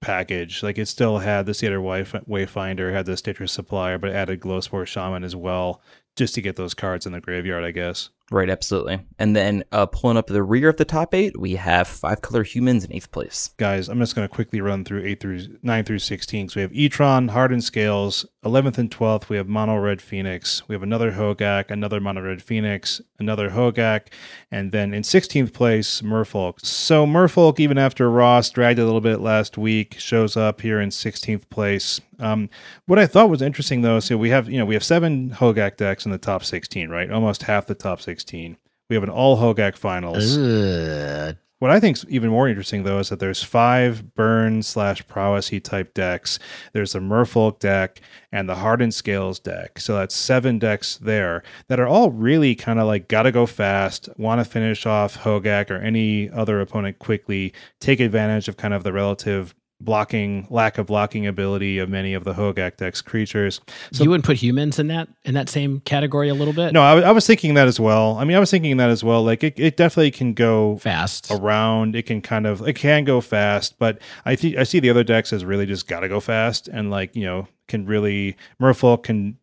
package. 0.01 0.61
Like 0.61 0.77
it 0.77 0.87
still 0.87 1.19
had 1.19 1.45
the 1.45 1.53
Wayf- 1.53 2.27
Wayfinder, 2.27 2.93
had 2.93 3.05
the 3.05 3.17
Stitcher's 3.17 3.51
Supplier, 3.51 3.97
but 3.97 4.11
added 4.11 4.41
Glowspore 4.41 4.85
Shaman 4.85 5.23
as 5.23 5.35
well, 5.35 5.81
just 6.15 6.35
to 6.35 6.41
get 6.41 6.55
those 6.55 6.73
cards 6.73 7.05
in 7.05 7.13
the 7.13 7.21
graveyard, 7.21 7.63
I 7.63 7.71
guess. 7.71 8.09
Right, 8.31 8.49
absolutely. 8.49 8.99
And 9.19 9.35
then 9.35 9.63
uh, 9.71 9.85
pulling 9.85 10.17
up 10.17 10.27
the 10.27 10.41
rear 10.41 10.69
of 10.69 10.77
the 10.77 10.85
top 10.85 11.13
eight, 11.13 11.39
we 11.39 11.55
have 11.55 11.87
five 11.87 12.21
color 12.21 12.43
humans 12.43 12.83
in 12.83 12.93
eighth 12.93 13.11
place. 13.11 13.51
Guys, 13.57 13.89
I'm 13.89 13.99
just 13.99 14.15
going 14.15 14.27
to 14.27 14.33
quickly 14.33 14.59
run 14.61 14.85
through 14.85 15.03
eight 15.03 15.19
through 15.19 15.59
nine 15.61 15.83
through 15.83 15.99
sixteen. 15.99 16.49
So 16.49 16.59
we 16.59 16.61
have 16.61 16.71
Etron, 16.71 17.29
Hardened 17.29 17.63
Scales. 17.63 18.25
Eleventh 18.45 18.77
and 18.77 18.91
twelfth, 18.91 19.29
we 19.29 19.37
have 19.37 19.47
Mono 19.47 19.77
Red 19.77 20.01
Phoenix. 20.01 20.67
We 20.67 20.75
have 20.75 20.83
another 20.83 21.13
Hogaak, 21.13 21.71
another 21.71 22.01
Mono 22.01 22.21
Red 22.21 22.41
Phoenix, 22.41 22.99
another 23.17 23.51
Hogaak, 23.51 24.07
and 24.51 24.73
then 24.73 24.93
in 24.93 25.03
sixteenth 25.03 25.53
place, 25.53 26.01
Merfolk. 26.01 26.59
So 26.59 27.05
Merfolk, 27.05 27.57
even 27.61 27.77
after 27.77 28.11
Ross 28.11 28.49
dragged 28.49 28.79
a 28.79 28.85
little 28.85 28.99
bit 28.99 29.21
last 29.21 29.57
week, 29.57 29.97
shows 29.97 30.35
up 30.35 30.59
here 30.59 30.81
in 30.81 30.91
sixteenth 30.91 31.49
place. 31.49 32.01
Um, 32.19 32.49
what 32.85 32.99
I 32.99 33.07
thought 33.07 33.29
was 33.29 33.41
interesting 33.41 33.81
though, 33.81 34.01
so 34.01 34.17
we 34.17 34.29
have 34.31 34.49
you 34.49 34.57
know 34.57 34.65
we 34.65 34.75
have 34.75 34.83
seven 34.83 35.29
Hogaak 35.29 35.77
decks 35.77 36.05
in 36.05 36.11
the 36.11 36.17
top 36.17 36.43
sixteen, 36.43 36.89
right? 36.89 37.09
Almost 37.09 37.43
half 37.43 37.65
the 37.65 37.75
top 37.75 38.01
sixteen. 38.13 38.57
We 38.89 38.95
have 38.95 39.03
an 39.03 39.09
all 39.09 39.37
Hogaak 39.37 39.75
finals. 39.75 40.37
Ugh. 40.37 41.35
What 41.57 41.71
I 41.71 41.79
think 41.79 41.97
is 41.97 42.05
even 42.09 42.29
more 42.29 42.47
interesting, 42.49 42.83
though, 42.83 42.99
is 42.99 43.09
that 43.09 43.19
there's 43.19 43.41
five 43.41 44.13
burn 44.13 44.61
slash 44.61 45.01
prowessy 45.07 45.63
type 45.63 45.93
decks. 45.93 46.37
There's 46.73 46.91
the 46.91 46.99
Merfolk 46.99 47.59
deck 47.59 48.01
and 48.33 48.47
the 48.49 48.55
Hardened 48.55 48.93
Scales 48.93 49.39
deck. 49.39 49.79
So 49.79 49.95
that's 49.95 50.13
seven 50.13 50.59
decks 50.59 50.97
there 50.97 51.41
that 51.69 51.79
are 51.79 51.87
all 51.87 52.11
really 52.11 52.53
kind 52.53 52.79
of 52.79 52.85
like 52.85 53.07
gotta 53.07 53.31
go 53.31 53.45
fast, 53.45 54.09
want 54.17 54.41
to 54.41 54.45
finish 54.45 54.85
off 54.85 55.19
Hogaak 55.19 55.71
or 55.71 55.77
any 55.77 56.29
other 56.29 56.59
opponent 56.59 56.99
quickly, 56.99 57.53
take 57.79 58.01
advantage 58.01 58.49
of 58.49 58.57
kind 58.57 58.73
of 58.73 58.83
the 58.83 58.91
relative 58.93 59.55
blocking 59.83 60.47
lack 60.49 60.77
of 60.77 60.85
blocking 60.87 61.27
ability 61.27 61.77
of 61.79 61.89
many 61.89 62.13
of 62.13 62.23
the 62.23 62.33
Hogak 62.33 62.77
deck's 62.77 63.01
creatures. 63.01 63.61
So 63.91 64.03
you 64.03 64.09
wouldn't 64.09 64.25
put 64.25 64.37
humans 64.37 64.79
in 64.79 64.87
that 64.87 65.07
in 65.23 65.33
that 65.33 65.49
same 65.49 65.79
category 65.81 66.29
a 66.29 66.33
little 66.33 66.53
bit? 66.53 66.73
no, 66.73 66.81
I, 66.81 66.93
was- 66.95 67.03
I 67.03 67.11
was 67.11 67.27
thinking 67.27 67.53
that 67.55 67.67
as 67.67 67.79
well. 67.79 68.17
I 68.17 68.23
mean, 68.23 68.35
I 68.35 68.39
was 68.39 68.49
thinking 68.51 68.77
that 68.77 68.89
as 68.89 69.03
well. 69.03 69.23
Like 69.23 69.43
it, 69.43 69.59
it 69.59 69.77
definitely 69.77 70.11
can 70.11 70.33
go 70.33 70.77
Fast. 70.77 71.29
around. 71.31 71.95
It 71.95 72.03
can 72.05 72.21
kind 72.21 72.47
of 72.47 72.67
it 72.67 72.73
can 72.73 73.03
go 73.03 73.21
fast, 73.21 73.77
but 73.79 73.99
I 74.25 74.35
think 74.35 74.57
I 74.57 74.63
see 74.63 74.79
the 74.79 74.89
other 74.89 75.03
decks 75.03 75.31
as 75.33 75.45
really 75.45 75.65
just 75.65 75.87
gotta 75.87 76.07
go 76.09 76.19
fast 76.19 76.67
and 76.67 76.89
like 76.89 77.15
you 77.15 77.25
know 77.25 77.47
can 77.67 77.85
really 77.85 78.35
Merfolk 78.61 79.03
can 79.03 79.37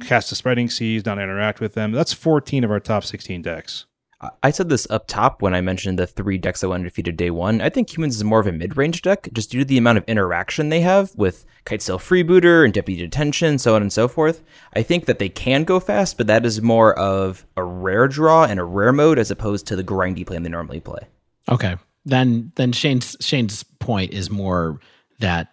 cast 0.00 0.30
a 0.30 0.34
spreading 0.34 0.68
seas, 0.70 1.04
not 1.06 1.18
interact 1.18 1.60
with 1.60 1.74
them. 1.74 1.92
That's 1.92 2.12
fourteen 2.12 2.62
of 2.62 2.70
our 2.70 2.80
top 2.80 3.04
sixteen 3.04 3.42
decks. 3.42 3.86
I- 4.20 4.30
I 4.44 4.50
said 4.50 4.68
this 4.68 4.86
up 4.90 5.06
top 5.06 5.42
when 5.42 5.54
I 5.54 5.60
mentioned 5.60 5.98
the 5.98 6.06
three 6.06 6.38
decks 6.38 6.60
that 6.60 6.68
went 6.68 6.80
undefeated 6.80 7.16
day 7.16 7.30
one. 7.30 7.60
I 7.60 7.68
think 7.68 7.96
humans 7.96 8.16
is 8.16 8.24
more 8.24 8.40
of 8.40 8.46
a 8.46 8.52
mid 8.52 8.76
range 8.76 9.02
deck, 9.02 9.28
just 9.32 9.50
due 9.50 9.60
to 9.60 9.64
the 9.64 9.78
amount 9.78 9.98
of 9.98 10.04
interaction 10.08 10.68
they 10.70 10.80
have 10.80 11.12
with 11.14 11.44
Kitesail 11.66 11.98
Freebooter 11.98 12.64
and 12.64 12.72
Deputy 12.74 13.00
Detention, 13.02 13.58
so 13.58 13.74
on 13.76 13.82
and 13.82 13.92
so 13.92 14.08
forth. 14.08 14.42
I 14.74 14.82
think 14.82 15.06
that 15.06 15.18
they 15.18 15.28
can 15.28 15.64
go 15.64 15.78
fast, 15.78 16.16
but 16.16 16.26
that 16.26 16.44
is 16.44 16.60
more 16.62 16.98
of 16.98 17.46
a 17.56 17.62
rare 17.62 18.08
draw 18.08 18.44
and 18.44 18.58
a 18.58 18.64
rare 18.64 18.92
mode 18.92 19.18
as 19.18 19.30
opposed 19.30 19.66
to 19.68 19.76
the 19.76 19.84
grindy 19.84 20.26
plan 20.26 20.42
they 20.42 20.48
normally 20.48 20.80
play. 20.80 21.06
Okay. 21.48 21.76
Then 22.04 22.52
then 22.56 22.72
Shane's 22.72 23.16
Shane's 23.20 23.62
point 23.62 24.12
is 24.12 24.30
more 24.30 24.80
that 25.20 25.48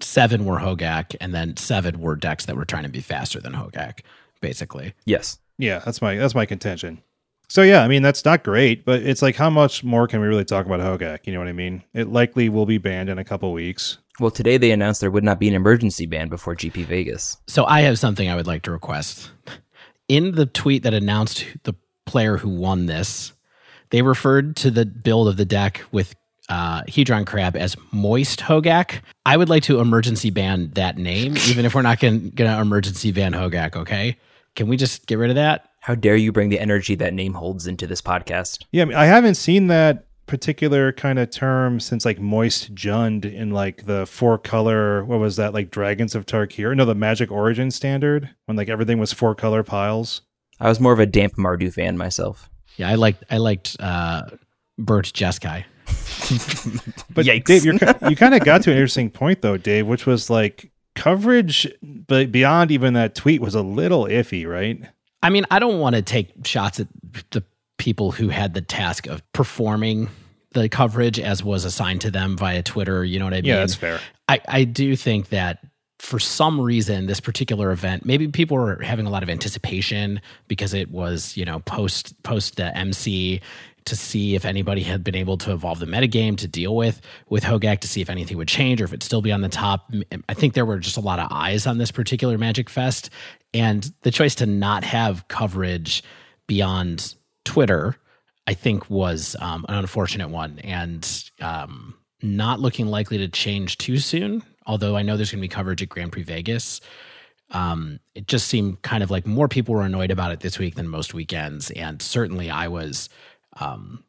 seven 0.00 0.44
were 0.44 0.58
Hogaak 0.58 1.14
and 1.20 1.34
then 1.34 1.56
seven 1.56 2.00
were 2.00 2.16
decks 2.16 2.46
that 2.46 2.56
were 2.56 2.64
trying 2.64 2.84
to 2.84 2.88
be 2.88 3.00
faster 3.00 3.40
than 3.40 3.52
Hogaak, 3.52 4.00
basically. 4.40 4.94
Yes. 5.04 5.38
Yeah, 5.58 5.80
that's 5.84 6.00
my 6.00 6.16
that's 6.16 6.34
my 6.34 6.46
contention. 6.46 7.02
So 7.48 7.62
yeah, 7.62 7.82
I 7.82 7.88
mean 7.88 8.02
that's 8.02 8.24
not 8.24 8.44
great, 8.44 8.84
but 8.84 9.02
it's 9.02 9.22
like 9.22 9.36
how 9.36 9.48
much 9.48 9.82
more 9.82 10.06
can 10.06 10.20
we 10.20 10.26
really 10.26 10.44
talk 10.44 10.66
about 10.66 10.80
Hogaak? 10.80 11.26
You 11.26 11.32
know 11.32 11.38
what 11.38 11.48
I 11.48 11.52
mean? 11.52 11.82
It 11.94 12.08
likely 12.08 12.48
will 12.48 12.66
be 12.66 12.78
banned 12.78 13.08
in 13.08 13.18
a 13.18 13.24
couple 13.24 13.52
weeks. 13.52 13.98
Well, 14.20 14.30
today 14.30 14.58
they 14.58 14.70
announced 14.70 15.00
there 15.00 15.10
would 15.10 15.24
not 15.24 15.38
be 15.38 15.48
an 15.48 15.54
emergency 15.54 16.04
ban 16.04 16.28
before 16.28 16.54
GP 16.54 16.84
Vegas. 16.86 17.38
So 17.46 17.64
I 17.64 17.82
have 17.82 17.98
something 17.98 18.28
I 18.28 18.34
would 18.34 18.46
like 18.46 18.62
to 18.62 18.70
request. 18.70 19.30
In 20.08 20.34
the 20.34 20.46
tweet 20.46 20.82
that 20.82 20.92
announced 20.92 21.46
the 21.62 21.74
player 22.04 22.36
who 22.36 22.48
won 22.48 22.86
this, 22.86 23.32
they 23.90 24.02
referred 24.02 24.56
to 24.56 24.70
the 24.70 24.84
build 24.84 25.28
of 25.28 25.36
the 25.36 25.44
deck 25.44 25.82
with 25.92 26.14
uh, 26.48 26.82
Hedron 26.82 27.26
Crab 27.26 27.56
as 27.56 27.76
Moist 27.92 28.40
Hogaak. 28.40 29.00
I 29.24 29.36
would 29.36 29.48
like 29.48 29.62
to 29.64 29.80
emergency 29.80 30.30
ban 30.30 30.70
that 30.74 30.98
name, 30.98 31.36
even 31.48 31.64
if 31.64 31.74
we're 31.74 31.82
not 31.82 32.00
going 32.00 32.32
to 32.32 32.60
emergency 32.60 33.12
ban 33.12 33.32
Hogaak, 33.32 33.76
okay? 33.76 34.16
Can 34.56 34.68
we 34.68 34.76
just 34.76 35.06
get 35.06 35.16
rid 35.16 35.30
of 35.30 35.36
that? 35.36 35.67
How 35.80 35.94
dare 35.94 36.16
you 36.16 36.32
bring 36.32 36.48
the 36.48 36.60
energy 36.60 36.94
that 36.96 37.14
name 37.14 37.34
holds 37.34 37.66
into 37.66 37.86
this 37.86 38.02
podcast? 38.02 38.64
Yeah, 38.72 38.82
I, 38.82 38.84
mean, 38.86 38.96
I 38.96 39.06
haven't 39.06 39.36
seen 39.36 39.68
that 39.68 40.06
particular 40.26 40.92
kind 40.92 41.18
of 41.18 41.30
term 41.30 41.80
since 41.80 42.04
like 42.04 42.20
Moist 42.20 42.74
Jund 42.74 43.24
in 43.24 43.50
like 43.50 43.86
the 43.86 44.06
four 44.06 44.38
color, 44.38 45.04
what 45.04 45.18
was 45.18 45.36
that, 45.36 45.54
like 45.54 45.70
Dragons 45.70 46.14
of 46.14 46.26
Tarkir? 46.26 46.76
No, 46.76 46.84
the 46.84 46.94
Magic 46.94 47.32
Origin 47.32 47.70
standard 47.70 48.30
when 48.44 48.56
like 48.56 48.68
everything 48.68 48.98
was 48.98 49.12
four 49.12 49.34
color 49.34 49.64
piles. 49.64 50.22
I 50.60 50.68
was 50.68 50.78
more 50.78 50.92
of 50.92 51.00
a 51.00 51.06
Damp 51.06 51.34
Mardu 51.36 51.72
fan 51.72 51.96
myself. 51.96 52.50
Yeah, 52.76 52.88
I 52.88 52.94
liked 52.94 53.24
I 53.30 53.38
liked 53.38 53.76
uh, 53.80 54.22
Bert 54.78 55.06
Jeskai. 55.06 55.64
but 57.14 57.24
Yikes. 57.24 57.44
Dave, 57.44 57.64
you're, 57.64 57.74
you 58.08 58.16
kind 58.16 58.34
of 58.34 58.44
got 58.44 58.62
to 58.62 58.70
an 58.70 58.76
interesting 58.76 59.10
point 59.10 59.40
though, 59.40 59.56
Dave, 59.56 59.86
which 59.86 60.06
was 60.06 60.28
like 60.28 60.70
coverage, 60.94 61.66
but 61.82 62.30
beyond 62.30 62.70
even 62.70 62.94
that 62.94 63.14
tweet 63.14 63.40
was 63.40 63.54
a 63.54 63.62
little 63.62 64.04
iffy, 64.04 64.46
right? 64.46 64.82
I 65.22 65.30
mean, 65.30 65.46
I 65.50 65.58
don't 65.58 65.80
want 65.80 65.96
to 65.96 66.02
take 66.02 66.46
shots 66.46 66.80
at 66.80 66.88
the 67.30 67.42
people 67.76 68.12
who 68.12 68.28
had 68.28 68.54
the 68.54 68.60
task 68.60 69.06
of 69.06 69.22
performing 69.32 70.08
the 70.52 70.68
coverage 70.68 71.18
as 71.18 71.42
was 71.42 71.64
assigned 71.64 72.00
to 72.02 72.10
them 72.10 72.36
via 72.36 72.62
Twitter. 72.62 73.04
You 73.04 73.18
know 73.18 73.26
what 73.26 73.34
I 73.34 73.38
mean? 73.38 73.46
Yeah, 73.46 73.60
that's 73.60 73.74
fair. 73.74 74.00
I, 74.28 74.40
I 74.48 74.64
do 74.64 74.96
think 74.96 75.28
that 75.30 75.64
for 75.98 76.18
some 76.18 76.60
reason, 76.60 77.06
this 77.06 77.20
particular 77.20 77.72
event, 77.72 78.04
maybe 78.04 78.28
people 78.28 78.56
were 78.56 78.80
having 78.82 79.06
a 79.06 79.10
lot 79.10 79.22
of 79.22 79.28
anticipation 79.28 80.20
because 80.46 80.72
it 80.72 80.90
was, 80.90 81.36
you 81.36 81.44
know, 81.44 81.58
post 81.60 82.20
post 82.22 82.56
the 82.56 82.76
MC 82.76 83.40
to 83.84 83.96
see 83.96 84.34
if 84.34 84.44
anybody 84.44 84.82
had 84.82 85.02
been 85.02 85.14
able 85.14 85.38
to 85.38 85.50
evolve 85.50 85.78
the 85.80 85.86
metagame 85.86 86.36
to 86.36 86.46
deal 86.46 86.76
with 86.76 87.00
with 87.30 87.42
Hogaak 87.42 87.80
to 87.80 87.88
see 87.88 88.00
if 88.00 88.10
anything 88.10 88.36
would 88.36 88.48
change 88.48 88.80
or 88.80 88.84
if 88.84 88.90
it'd 88.90 89.02
still 89.02 89.22
be 89.22 89.32
on 89.32 89.40
the 89.40 89.48
top. 89.48 89.90
I 90.28 90.34
think 90.34 90.54
there 90.54 90.66
were 90.66 90.78
just 90.78 90.98
a 90.98 91.00
lot 91.00 91.18
of 91.18 91.28
eyes 91.30 91.66
on 91.66 91.78
this 91.78 91.90
particular 91.90 92.38
Magic 92.38 92.68
Fest, 92.68 93.10
and 93.54 93.92
the 94.02 94.10
choice 94.10 94.34
to 94.36 94.46
not 94.46 94.84
have 94.84 95.26
coverage 95.28 96.02
beyond 96.46 97.14
Twitter, 97.44 97.96
I 98.46 98.54
think, 98.54 98.88
was 98.90 99.36
um, 99.40 99.64
an 99.68 99.76
unfortunate 99.76 100.30
one 100.30 100.58
and 100.60 101.30
um, 101.40 101.94
not 102.22 102.60
looking 102.60 102.86
likely 102.86 103.18
to 103.18 103.28
change 103.28 103.78
too 103.78 103.98
soon. 103.98 104.42
Although 104.66 104.96
I 104.96 105.02
know 105.02 105.16
there's 105.16 105.30
going 105.30 105.40
to 105.40 105.48
be 105.48 105.48
coverage 105.48 105.82
at 105.82 105.88
Grand 105.88 106.12
Prix 106.12 106.24
Vegas. 106.24 106.80
Um, 107.50 108.00
it 108.14 108.26
just 108.26 108.48
seemed 108.48 108.82
kind 108.82 109.02
of 109.02 109.10
like 109.10 109.26
more 109.26 109.48
people 109.48 109.74
were 109.74 109.82
annoyed 109.82 110.10
about 110.10 110.32
it 110.32 110.40
this 110.40 110.58
week 110.58 110.74
than 110.74 110.86
most 110.86 111.14
weekends, 111.14 111.70
and 111.70 112.02
certainly 112.02 112.50
I 112.50 112.68
was 112.68 113.08
um, 113.58 114.04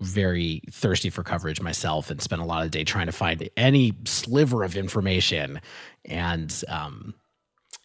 very 0.00 0.62
thirsty 0.70 1.10
for 1.10 1.24
coverage 1.24 1.60
myself 1.60 2.10
and 2.10 2.20
spent 2.20 2.42
a 2.42 2.44
lot 2.44 2.64
of 2.64 2.70
the 2.70 2.78
day 2.78 2.84
trying 2.84 3.06
to 3.06 3.12
find 3.12 3.48
any 3.56 3.92
sliver 4.04 4.62
of 4.62 4.76
information. 4.76 5.60
And, 6.04 6.54
um, 6.68 7.14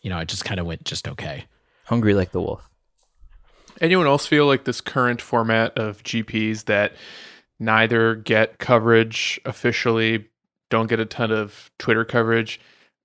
you 0.01 0.09
know, 0.09 0.19
it 0.19 0.27
just 0.27 0.45
kind 0.45 0.59
of 0.59 0.65
went 0.65 0.83
just 0.83 1.07
okay. 1.07 1.45
Hungry 1.85 2.13
like 2.13 2.31
the 2.31 2.41
wolf. 2.41 2.69
Anyone 3.79 4.07
else 4.07 4.27
feel 4.27 4.45
like 4.45 4.65
this 4.65 4.81
current 4.81 5.21
format 5.21 5.77
of 5.77 6.03
GPs 6.03 6.65
that 6.65 6.93
neither 7.59 8.15
get 8.15 8.59
coverage 8.59 9.39
officially, 9.45 10.27
don't 10.69 10.87
get 10.87 10.99
a 10.99 11.05
ton 11.05 11.31
of 11.31 11.71
Twitter 11.79 12.05
coverage? 12.05 12.59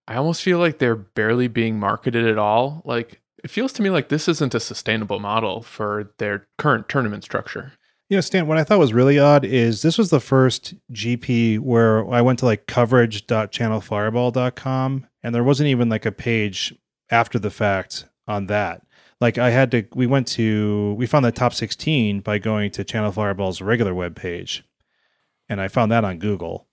I 0.08 0.16
almost 0.16 0.42
feel 0.42 0.58
like 0.58 0.78
they're 0.78 0.96
barely 0.96 1.48
being 1.48 1.78
marketed 1.78 2.26
at 2.26 2.38
all. 2.38 2.82
Like 2.84 3.20
it 3.42 3.50
feels 3.50 3.72
to 3.74 3.82
me 3.82 3.90
like 3.90 4.08
this 4.08 4.28
isn't 4.28 4.54
a 4.54 4.60
sustainable 4.60 5.20
model 5.20 5.62
for 5.62 6.12
their 6.18 6.46
current 6.58 6.88
tournament 6.88 7.24
structure. 7.24 7.72
You 8.08 8.16
know, 8.16 8.20
Stan, 8.20 8.46
what 8.46 8.56
I 8.56 8.62
thought 8.62 8.78
was 8.78 8.92
really 8.92 9.18
odd 9.18 9.44
is 9.44 9.82
this 9.82 9.98
was 9.98 10.10
the 10.10 10.20
first 10.20 10.74
GP 10.92 11.58
where 11.58 12.08
I 12.08 12.22
went 12.22 12.38
to 12.38 12.44
like 12.44 12.66
coverage.channelfireball.com 12.66 15.06
and 15.24 15.34
there 15.34 15.42
wasn't 15.42 15.68
even 15.68 15.88
like 15.88 16.06
a 16.06 16.12
page 16.12 16.72
after 17.10 17.38
the 17.38 17.50
fact 17.50 18.06
on 18.26 18.46
that. 18.46 18.82
Like 19.20 19.38
I 19.38 19.50
had 19.50 19.70
to, 19.70 19.84
we 19.94 20.06
went 20.06 20.26
to, 20.28 20.94
we 20.94 21.06
found 21.06 21.24
the 21.24 21.32
top 21.32 21.54
16 21.54 22.20
by 22.20 22.38
going 22.38 22.70
to 22.72 22.84
Channel 22.84 23.12
Fireball's 23.12 23.62
regular 23.62 23.94
web 23.94 24.14
page. 24.14 24.64
And 25.48 25.60
I 25.60 25.68
found 25.68 25.92
that 25.92 26.04
on 26.04 26.18
Google. 26.18 26.66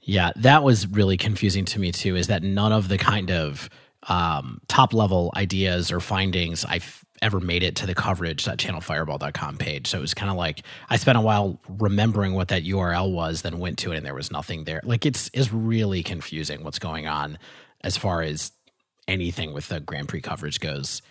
Yeah, 0.00 0.30
that 0.36 0.62
was 0.62 0.86
really 0.86 1.16
confusing 1.16 1.64
to 1.66 1.80
me 1.80 1.90
too. 1.90 2.14
Is 2.14 2.26
that 2.28 2.42
none 2.42 2.72
of 2.72 2.88
the 2.88 2.98
kind 2.98 3.30
of 3.30 3.68
um, 4.04 4.60
top 4.68 4.92
level 4.92 5.32
ideas 5.34 5.90
or 5.90 6.00
findings 6.00 6.64
I've 6.64 7.04
ever 7.22 7.40
made 7.40 7.62
it 7.62 7.76
to 7.76 7.86
the 7.86 7.94
coverage.channelfireball.com 7.94 9.56
page. 9.56 9.86
So 9.86 9.98
it 9.98 10.00
was 10.00 10.14
kind 10.14 10.30
of 10.30 10.36
like 10.36 10.62
I 10.90 10.96
spent 10.96 11.16
a 11.16 11.22
while 11.22 11.58
remembering 11.68 12.34
what 12.34 12.48
that 12.48 12.64
URL 12.64 13.12
was, 13.12 13.42
then 13.42 13.58
went 13.58 13.78
to 13.78 13.92
it 13.92 13.96
and 13.96 14.06
there 14.06 14.14
was 14.14 14.30
nothing 14.30 14.64
there. 14.64 14.80
Like 14.84 15.06
it's 15.06 15.30
is 15.32 15.52
really 15.52 16.02
confusing 16.02 16.62
what's 16.62 16.78
going 16.78 17.06
on 17.06 17.38
as 17.82 17.96
far 17.96 18.22
as 18.22 18.52
anything 19.08 19.52
with 19.52 19.68
the 19.68 19.80
Grand 19.80 20.08
Prix 20.08 20.20
coverage 20.20 20.60
goes. 20.60 21.02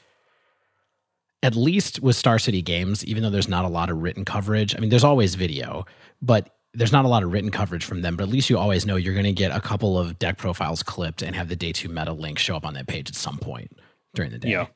At 1.42 1.56
least 1.56 2.02
with 2.02 2.16
Star 2.16 2.40
City 2.40 2.62
Games, 2.62 3.04
even 3.06 3.22
though 3.22 3.30
there's 3.30 3.50
not 3.50 3.66
a 3.66 3.70
lot 3.70 3.90
of 3.90 4.02
written 4.02 4.24
coverage, 4.24 4.76
I 4.76 4.80
mean, 4.80 4.90
there's 4.90 5.04
always 5.04 5.36
video, 5.36 5.86
but 6.22 6.50
there's 6.74 6.92
not 6.92 7.06
a 7.06 7.08
lot 7.08 7.24
of 7.24 7.32
written 7.32 7.52
coverage 7.52 7.86
from 7.86 8.02
them, 8.02 8.16
but 8.16 8.24
at 8.24 8.30
least 8.30 8.50
you 8.50 8.58
always 8.58 8.86
know 8.86 8.96
you're 8.96 9.14
going 9.14 9.26
to 9.26 9.34
get 9.34 9.56
a 9.56 9.62
couple 9.62 10.00
of 10.00 10.18
deck 10.20 10.38
profiles 10.38 10.82
clipped 10.82 11.22
and 11.22 11.36
have 11.36 11.50
the 11.50 11.56
day 11.56 11.72
two 11.72 11.90
meta 11.90 12.14
link 12.14 12.40
show 12.40 12.56
up 12.56 12.66
on 12.66 12.74
that 12.74 12.88
page 12.88 13.10
at 13.10 13.16
some 13.16 13.38
point 13.38 13.78
during 14.16 14.32
the 14.32 14.40
day. 14.40 14.50
Yeah. 14.50 14.68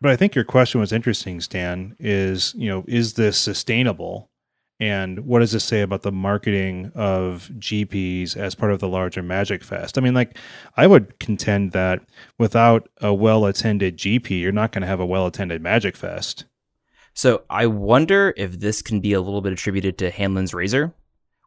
But 0.00 0.12
I 0.12 0.16
think 0.16 0.34
your 0.34 0.44
question 0.44 0.80
was 0.80 0.92
interesting, 0.92 1.40
Stan, 1.40 1.96
is, 1.98 2.54
you 2.54 2.68
know, 2.68 2.84
is 2.86 3.14
this 3.14 3.38
sustainable? 3.38 4.30
And 4.78 5.20
what 5.20 5.38
does 5.38 5.52
this 5.52 5.64
say 5.64 5.80
about 5.80 6.02
the 6.02 6.12
marketing 6.12 6.92
of 6.94 7.50
GPs 7.58 8.36
as 8.36 8.54
part 8.54 8.72
of 8.72 8.78
the 8.78 8.88
larger 8.88 9.22
Magic 9.22 9.64
Fest? 9.64 9.96
I 9.96 10.02
mean, 10.02 10.12
like, 10.12 10.36
I 10.76 10.86
would 10.86 11.18
contend 11.18 11.72
that 11.72 12.02
without 12.38 12.88
a 13.00 13.14
well 13.14 13.46
attended 13.46 13.96
GP, 13.96 14.40
you're 14.40 14.52
not 14.52 14.72
going 14.72 14.82
to 14.82 14.88
have 14.88 15.00
a 15.00 15.06
well 15.06 15.26
attended 15.26 15.62
Magic 15.62 15.96
Fest. 15.96 16.44
So 17.14 17.44
I 17.48 17.66
wonder 17.66 18.34
if 18.36 18.60
this 18.60 18.82
can 18.82 19.00
be 19.00 19.14
a 19.14 19.20
little 19.22 19.40
bit 19.40 19.54
attributed 19.54 19.96
to 19.98 20.10
Hanlon's 20.10 20.52
razor, 20.52 20.92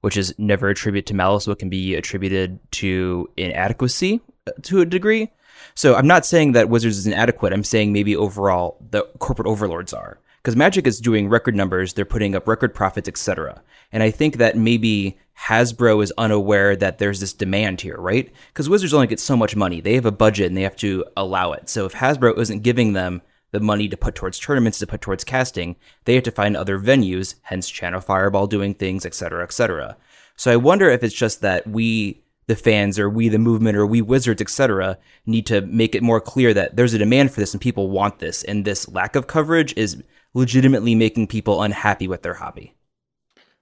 which 0.01 0.17
is 0.17 0.33
never 0.39 0.69
attributed 0.69 1.05
to 1.07 1.13
malice, 1.13 1.45
but 1.45 1.59
can 1.59 1.69
be 1.69 1.93
attributed 1.93 2.59
to 2.71 3.29
inadequacy 3.37 4.21
uh, 4.47 4.51
to 4.63 4.81
a 4.81 4.85
degree. 4.85 5.31
So 5.75 5.93
I'm 5.93 6.07
not 6.07 6.25
saying 6.25 6.53
that 6.53 6.69
Wizards 6.69 6.97
is 6.97 7.05
inadequate. 7.05 7.53
I'm 7.53 7.63
saying 7.63 7.93
maybe 7.93 8.15
overall 8.15 8.83
the 8.89 9.03
corporate 9.19 9.47
overlords 9.47 9.93
are. 9.93 10.19
Because 10.49 10.57
Magic 10.57 10.87
is 10.87 10.99
doing 10.99 11.29
record 11.29 11.55
numbers, 11.55 11.93
they're 11.93 12.05
putting 12.05 12.33
up 12.33 12.47
record 12.47 12.73
profits, 12.73 13.07
etc. 13.07 13.61
And 13.91 14.01
I 14.01 14.09
think 14.09 14.37
that 14.37 14.57
maybe 14.57 15.15
Hasbro 15.37 16.01
is 16.01 16.11
unaware 16.17 16.75
that 16.75 16.97
there's 16.97 17.19
this 17.19 17.33
demand 17.33 17.81
here, 17.81 17.97
right? 17.97 18.33
Because 18.47 18.67
Wizards 18.67 18.95
only 18.95 19.05
get 19.05 19.19
so 19.19 19.37
much 19.37 19.55
money. 19.55 19.79
They 19.79 19.93
have 19.93 20.07
a 20.07 20.11
budget 20.11 20.47
and 20.47 20.57
they 20.57 20.63
have 20.63 20.75
to 20.77 21.05
allow 21.15 21.51
it. 21.51 21.69
So 21.69 21.85
if 21.85 21.93
Hasbro 21.93 22.35
isn't 22.39 22.63
giving 22.63 22.93
them 22.93 23.21
the 23.51 23.59
money 23.59 23.87
to 23.89 23.95
put 23.95 24.15
towards 24.15 24.39
tournaments, 24.39 24.79
to 24.79 24.87
put 24.87 25.01
towards 25.01 25.23
casting, 25.23 25.75
they 26.05 26.15
have 26.15 26.23
to 26.23 26.31
find 26.31 26.57
other 26.57 26.79
venues, 26.79 27.35
hence 27.43 27.69
Channel 27.69 28.01
Fireball 28.01 28.47
doing 28.47 28.73
things, 28.73 29.05
etc., 29.05 29.43
etc. 29.43 29.97
So 30.35 30.51
I 30.51 30.55
wonder 30.55 30.89
if 30.89 31.03
it's 31.03 31.13
just 31.13 31.41
that 31.41 31.67
we, 31.67 32.23
the 32.47 32.55
fans, 32.55 32.97
or 32.97 33.07
we, 33.07 33.29
the 33.29 33.37
movement, 33.37 33.77
or 33.77 33.85
we 33.85 34.01
Wizards, 34.01 34.41
etc., 34.41 34.97
need 35.27 35.45
to 35.45 35.61
make 35.61 35.93
it 35.93 36.01
more 36.01 36.19
clear 36.19 36.55
that 36.55 36.75
there's 36.75 36.95
a 36.95 36.97
demand 36.97 37.31
for 37.31 37.39
this 37.39 37.53
and 37.53 37.61
people 37.61 37.91
want 37.91 38.17
this, 38.17 38.43
and 38.45 38.65
this 38.65 38.89
lack 38.89 39.15
of 39.15 39.27
coverage 39.27 39.77
is 39.77 40.01
legitimately 40.33 40.95
making 40.95 41.27
people 41.27 41.61
unhappy 41.61 42.07
with 42.07 42.21
their 42.21 42.35
hobby. 42.35 42.73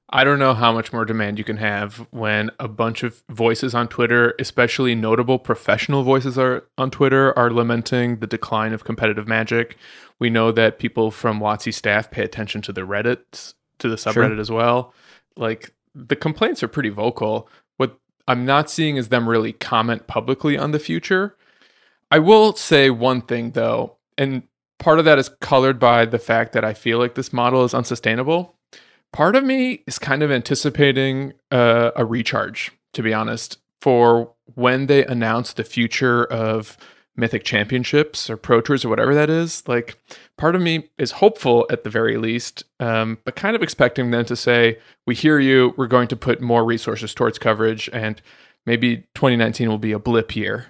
I 0.09 0.23
don't 0.23 0.39
know 0.39 0.53
how 0.53 0.71
much 0.71 0.93
more 0.93 1.03
demand 1.03 1.37
you 1.37 1.43
can 1.43 1.57
have 1.57 2.07
when 2.11 2.49
a 2.59 2.69
bunch 2.69 3.03
of 3.03 3.23
voices 3.29 3.75
on 3.75 3.89
Twitter, 3.89 4.35
especially 4.39 4.95
notable 4.95 5.37
professional 5.37 6.03
voices 6.03 6.37
are 6.37 6.63
on 6.77 6.91
Twitter, 6.91 7.37
are 7.37 7.51
lamenting 7.51 8.19
the 8.19 8.27
decline 8.27 8.71
of 8.71 8.85
competitive 8.85 9.27
magic. 9.27 9.75
We 10.17 10.29
know 10.29 10.53
that 10.53 10.79
people 10.79 11.11
from 11.11 11.41
WotC 11.41 11.73
staff 11.73 12.09
pay 12.09 12.23
attention 12.23 12.61
to 12.63 12.71
the 12.71 12.81
Reddit, 12.81 13.53
to 13.79 13.89
the 13.89 13.97
subreddit 13.97 14.13
Sure. 14.13 14.39
as 14.39 14.49
well. 14.49 14.93
Like 15.35 15.73
the 15.93 16.15
complaints 16.15 16.63
are 16.63 16.69
pretty 16.69 16.89
vocal. 16.89 17.49
What 17.75 17.99
I'm 18.29 18.45
not 18.45 18.69
seeing 18.69 18.95
is 18.95 19.09
them 19.09 19.27
really 19.27 19.51
comment 19.51 20.07
publicly 20.07 20.57
on 20.57 20.71
the 20.71 20.79
future. 20.79 21.35
I 22.09 22.19
will 22.19 22.55
say 22.55 22.89
one 22.89 23.21
thing 23.23 23.51
though, 23.51 23.97
and 24.17 24.43
part 24.79 24.99
of 24.99 25.05
that 25.05 25.17
is 25.17 25.29
colored 25.41 25.79
by 25.79 26.05
the 26.05 26.19
fact 26.19 26.53
that 26.53 26.63
I 26.63 26.73
feel 26.73 26.99
like 26.99 27.15
this 27.15 27.33
model 27.33 27.63
is 27.63 27.73
unsustainable 27.73 28.55
part 29.13 29.35
of 29.35 29.43
me 29.43 29.83
is 29.87 29.99
kind 29.99 30.21
of 30.21 30.31
anticipating 30.31 31.33
uh, 31.51 31.91
a 31.95 32.05
recharge 32.05 32.71
to 32.93 33.01
be 33.01 33.13
honest 33.13 33.57
for 33.81 34.33
when 34.55 34.87
they 34.87 35.05
announce 35.05 35.53
the 35.53 35.63
future 35.63 36.25
of 36.25 36.77
mythic 37.15 37.43
championships 37.43 38.29
or 38.29 38.37
pro 38.37 38.61
tours 38.61 38.85
or 38.85 38.89
whatever 38.89 39.15
that 39.15 39.29
is 39.29 39.67
like 39.67 39.97
part 40.37 40.55
of 40.55 40.61
me 40.61 40.87
is 40.97 41.11
hopeful 41.11 41.65
at 41.71 41.83
the 41.83 41.89
very 41.89 42.17
least 42.17 42.63
um, 42.79 43.17
but 43.23 43.35
kind 43.35 43.55
of 43.55 43.63
expecting 43.63 44.11
them 44.11 44.25
to 44.25 44.35
say 44.35 44.77
we 45.07 45.15
hear 45.15 45.39
you 45.39 45.73
we're 45.77 45.87
going 45.87 46.07
to 46.07 46.15
put 46.15 46.41
more 46.41 46.63
resources 46.63 47.15
towards 47.15 47.39
coverage 47.39 47.89
and 47.91 48.21
maybe 48.67 48.97
2019 49.15 49.67
will 49.67 49.79
be 49.79 49.93
a 49.93 49.97
blip 49.97 50.35
year 50.35 50.67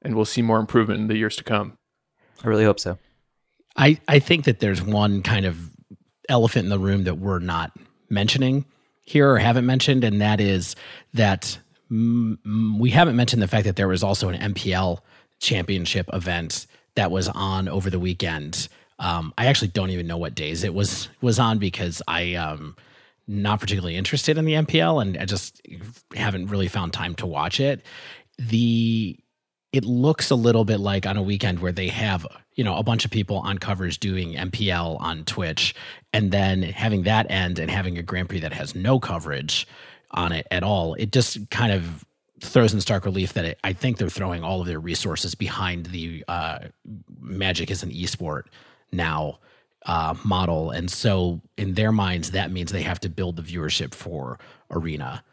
and 0.00 0.14
we'll 0.14 0.24
see 0.24 0.40
more 0.40 0.58
improvement 0.58 1.00
in 1.00 1.08
the 1.08 1.16
years 1.16 1.36
to 1.36 1.44
come. 1.44 1.76
I 2.42 2.48
really 2.48 2.64
hope 2.64 2.80
so. 2.80 2.98
I, 3.76 3.98
I 4.08 4.18
think 4.18 4.44
that 4.44 4.60
there's 4.60 4.82
one 4.82 5.22
kind 5.22 5.46
of 5.46 5.70
elephant 6.28 6.64
in 6.64 6.70
the 6.70 6.78
room 6.78 7.04
that 7.04 7.18
we're 7.18 7.38
not 7.38 7.72
mentioning 8.08 8.64
here 9.02 9.30
or 9.32 9.38
haven't 9.38 9.66
mentioned, 9.66 10.04
and 10.04 10.20
that 10.20 10.40
is 10.40 10.76
that 11.14 11.58
mm, 11.90 12.78
we 12.78 12.90
haven't 12.90 13.16
mentioned 13.16 13.42
the 13.42 13.48
fact 13.48 13.64
that 13.64 13.76
there 13.76 13.88
was 13.88 14.02
also 14.02 14.28
an 14.28 14.54
MPL 14.54 15.00
championship 15.40 16.08
event 16.12 16.66
that 16.94 17.10
was 17.10 17.28
on 17.28 17.68
over 17.68 17.90
the 17.90 17.98
weekend. 17.98 18.68
Um, 18.98 19.32
I 19.38 19.46
actually 19.46 19.68
don't 19.68 19.90
even 19.90 20.06
know 20.06 20.18
what 20.18 20.34
days 20.34 20.62
it 20.62 20.74
was 20.74 21.08
was 21.20 21.38
on 21.38 21.58
because 21.58 22.02
I 22.06 22.34
um 22.34 22.76
not 23.26 23.60
particularly 23.60 23.96
interested 23.96 24.36
in 24.36 24.44
the 24.44 24.54
MPL 24.54 25.00
and 25.00 25.16
I 25.16 25.24
just 25.24 25.62
haven't 26.14 26.48
really 26.48 26.68
found 26.68 26.92
time 26.92 27.14
to 27.16 27.26
watch 27.26 27.60
it. 27.60 27.82
The 28.38 29.18
it 29.72 29.84
looks 29.84 30.30
a 30.30 30.34
little 30.34 30.64
bit 30.64 30.80
like 30.80 31.06
on 31.06 31.16
a 31.16 31.22
weekend 31.22 31.60
where 31.60 31.72
they 31.72 31.88
have 31.88 32.26
you 32.60 32.64
know 32.64 32.76
a 32.76 32.82
bunch 32.82 33.06
of 33.06 33.10
people 33.10 33.38
on 33.38 33.56
covers 33.56 33.96
doing 33.96 34.34
MPL 34.34 35.00
on 35.00 35.24
Twitch 35.24 35.74
and 36.12 36.30
then 36.30 36.60
having 36.60 37.04
that 37.04 37.24
end 37.30 37.58
and 37.58 37.70
having 37.70 37.96
a 37.96 38.02
Grand 38.02 38.28
Prix 38.28 38.40
that 38.40 38.52
has 38.52 38.74
no 38.74 39.00
coverage 39.00 39.66
on 40.10 40.30
it 40.30 40.46
at 40.50 40.62
all. 40.62 40.92
It 40.92 41.10
just 41.10 41.48
kind 41.48 41.72
of 41.72 42.04
throws 42.42 42.74
in 42.74 42.82
stark 42.82 43.06
relief 43.06 43.32
that 43.32 43.46
it, 43.46 43.58
I 43.64 43.72
think 43.72 43.96
they're 43.96 44.10
throwing 44.10 44.44
all 44.44 44.60
of 44.60 44.66
their 44.66 44.78
resources 44.78 45.34
behind 45.34 45.86
the 45.86 46.22
uh, 46.28 46.58
Magic 47.18 47.70
as 47.70 47.82
an 47.82 47.92
esport 47.92 48.42
now 48.92 49.38
uh, 49.86 50.14
model, 50.22 50.70
and 50.70 50.90
so 50.90 51.40
in 51.56 51.72
their 51.72 51.92
minds, 51.92 52.32
that 52.32 52.52
means 52.52 52.72
they 52.72 52.82
have 52.82 53.00
to 53.00 53.08
build 53.08 53.36
the 53.36 53.42
viewership 53.42 53.94
for 53.94 54.38
Arena, 54.70 55.24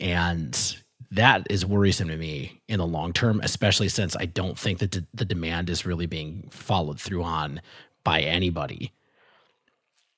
and 0.00 0.82
that 1.10 1.46
is 1.50 1.64
worrisome 1.64 2.08
to 2.08 2.16
me 2.16 2.60
in 2.68 2.78
the 2.78 2.86
long 2.86 3.12
term, 3.12 3.40
especially 3.42 3.88
since 3.88 4.16
I 4.16 4.26
don't 4.26 4.58
think 4.58 4.78
that 4.78 4.96
the 5.14 5.24
demand 5.24 5.70
is 5.70 5.86
really 5.86 6.06
being 6.06 6.48
followed 6.50 7.00
through 7.00 7.22
on 7.22 7.60
by 8.04 8.20
anybody. 8.20 8.92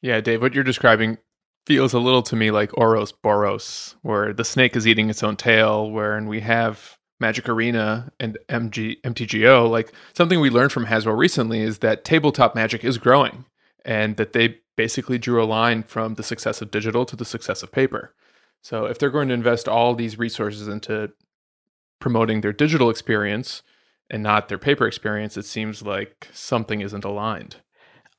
Yeah, 0.02 0.20
Dave, 0.20 0.40
what 0.40 0.54
you're 0.54 0.64
describing 0.64 1.18
feels 1.66 1.92
a 1.92 1.98
little 1.98 2.22
to 2.22 2.36
me 2.36 2.50
like 2.50 2.76
Ouroboros, 2.76 3.96
where 4.02 4.32
the 4.32 4.44
snake 4.44 4.74
is 4.74 4.86
eating 4.86 5.10
its 5.10 5.22
own 5.22 5.36
tail, 5.36 5.90
where 5.90 6.16
and 6.16 6.28
we 6.28 6.40
have 6.40 6.98
Magic 7.20 7.48
Arena 7.48 8.10
and 8.18 8.38
MG 8.48 9.00
MTGO. 9.02 9.70
Like 9.70 9.92
something 10.14 10.40
we 10.40 10.50
learned 10.50 10.72
from 10.72 10.86
Hasbro 10.86 11.16
recently 11.16 11.60
is 11.60 11.78
that 11.78 12.04
tabletop 12.04 12.54
magic 12.54 12.82
is 12.82 12.98
growing 12.98 13.44
and 13.84 14.16
that 14.16 14.32
they 14.32 14.58
basically 14.76 15.18
drew 15.18 15.42
a 15.42 15.44
line 15.44 15.82
from 15.82 16.14
the 16.14 16.22
success 16.22 16.62
of 16.62 16.70
digital 16.70 17.04
to 17.04 17.16
the 17.16 17.24
success 17.24 17.62
of 17.62 17.70
paper. 17.70 18.14
So 18.62 18.86
if 18.86 18.98
they're 18.98 19.10
going 19.10 19.28
to 19.28 19.34
invest 19.34 19.68
all 19.68 19.94
these 19.94 20.18
resources 20.18 20.68
into 20.68 21.12
promoting 22.00 22.40
their 22.40 22.52
digital 22.52 22.90
experience 22.90 23.62
and 24.10 24.22
not 24.22 24.48
their 24.48 24.58
paper 24.58 24.86
experience, 24.86 25.36
it 25.36 25.44
seems 25.44 25.82
like 25.82 26.28
something 26.32 26.80
isn't 26.80 27.04
aligned. 27.04 27.56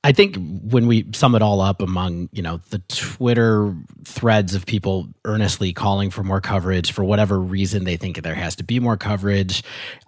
I 0.03 0.13
think 0.13 0.35
when 0.63 0.87
we 0.87 1.05
sum 1.13 1.35
it 1.35 1.43
all 1.43 1.61
up 1.61 1.79
among, 1.79 2.29
you 2.31 2.41
know, 2.41 2.59
the 2.71 2.79
Twitter 2.87 3.75
threads 4.03 4.55
of 4.55 4.65
people 4.65 5.09
earnestly 5.25 5.73
calling 5.73 6.09
for 6.09 6.23
more 6.23 6.41
coverage 6.41 6.91
for 6.91 7.03
whatever 7.03 7.39
reason 7.39 7.83
they 7.83 7.97
think 7.97 8.19
there 8.23 8.33
has 8.33 8.55
to 8.55 8.63
be 8.63 8.79
more 8.79 8.97
coverage, 8.97 9.61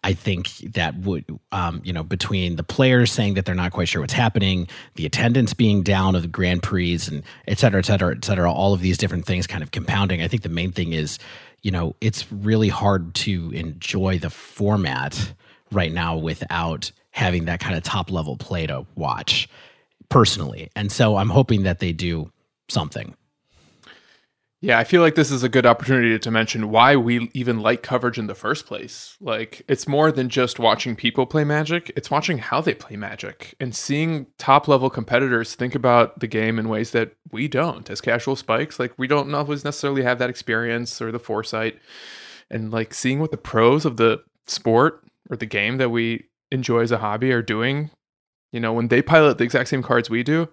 I 0.03 0.13
think 0.13 0.49
that 0.73 0.97
would, 0.97 1.25
um, 1.51 1.79
you 1.83 1.93
know, 1.93 2.01
between 2.01 2.55
the 2.55 2.63
players 2.63 3.11
saying 3.11 3.35
that 3.35 3.45
they're 3.45 3.53
not 3.53 3.71
quite 3.71 3.87
sure 3.87 4.01
what's 4.01 4.13
happening, 4.13 4.67
the 4.95 5.05
attendance 5.05 5.53
being 5.53 5.83
down 5.83 6.15
of 6.15 6.23
the 6.23 6.27
Grand 6.27 6.63
Prix 6.63 6.99
and 7.07 7.21
et 7.47 7.59
cetera, 7.59 7.77
et 7.77 7.85
cetera, 7.85 8.15
et 8.15 8.25
cetera, 8.25 8.51
all 8.51 8.73
of 8.73 8.81
these 8.81 8.97
different 8.97 9.27
things 9.27 9.45
kind 9.45 9.61
of 9.61 9.69
compounding. 9.69 10.23
I 10.23 10.27
think 10.27 10.41
the 10.41 10.49
main 10.49 10.71
thing 10.71 10.93
is, 10.93 11.19
you 11.61 11.69
know, 11.69 11.95
it's 12.01 12.31
really 12.31 12.69
hard 12.69 13.13
to 13.13 13.51
enjoy 13.51 14.17
the 14.17 14.31
format 14.31 15.33
right 15.71 15.93
now 15.93 16.17
without 16.17 16.91
having 17.11 17.45
that 17.45 17.59
kind 17.59 17.75
of 17.75 17.83
top 17.83 18.09
level 18.09 18.37
play 18.37 18.65
to 18.65 18.87
watch 18.95 19.47
personally. 20.13 20.69
And 20.75 20.91
so 20.91 21.17
I'm 21.17 21.29
hoping 21.29 21.63
that 21.63 21.79
they 21.79 21.91
do 21.91 22.31
something. 22.69 23.15
Yeah, 24.61 24.79
I 24.79 24.85
feel 24.85 25.01
like 25.01 25.15
this 25.15 25.31
is 25.31 25.43
a 25.43 25.49
good 25.49 25.65
opportunity 25.65 26.17
to 26.17 26.31
mention 26.31 26.69
why 26.69 26.95
we 26.95 27.29
even 27.33 27.59
like 27.59 27.83
coverage 27.83 28.17
in 28.17 28.27
the 28.27 28.35
first 28.35 28.65
place. 28.65 29.17
Like, 29.19 29.63
it's 29.67 29.89
more 29.89 30.09
than 30.09 30.29
just 30.29 30.57
watching 30.57 30.95
people 30.95 31.25
play 31.25 31.43
Magic, 31.43 31.91
it's 31.97 32.09
watching 32.09 32.37
how 32.37 32.61
they 32.61 32.73
play 32.73 32.95
Magic 32.95 33.55
and 33.59 33.75
seeing 33.75 34.27
top 34.37 34.69
level 34.69 34.89
competitors 34.89 35.55
think 35.55 35.75
about 35.75 36.21
the 36.21 36.27
game 36.27 36.57
in 36.59 36.69
ways 36.69 36.91
that 36.91 37.13
we 37.31 37.49
don't 37.49 37.89
as 37.89 37.99
casual 37.99 38.37
spikes. 38.37 38.79
Like, 38.79 38.93
we 38.97 39.07
don't 39.07 39.33
always 39.33 39.65
necessarily 39.65 40.03
have 40.03 40.19
that 40.19 40.29
experience 40.29 41.01
or 41.01 41.11
the 41.11 41.19
foresight. 41.19 41.77
And 42.49 42.71
like 42.71 42.93
seeing 42.93 43.19
what 43.19 43.31
the 43.31 43.37
pros 43.37 43.83
of 43.83 43.97
the 43.97 44.23
sport 44.45 45.03
or 45.29 45.35
the 45.35 45.45
game 45.45 45.77
that 45.77 45.89
we 45.89 46.25
enjoy 46.51 46.81
as 46.81 46.91
a 46.91 46.99
hobby 46.99 47.33
are 47.33 47.41
doing 47.41 47.89
you 48.53 48.59
know, 48.59 48.71
when 48.71 48.87
they 48.87 49.01
pilot 49.01 49.37
the 49.37 49.43
exact 49.43 49.67
same 49.67 49.83
cards 49.83 50.09
we 50.09 50.23
do, 50.23 50.47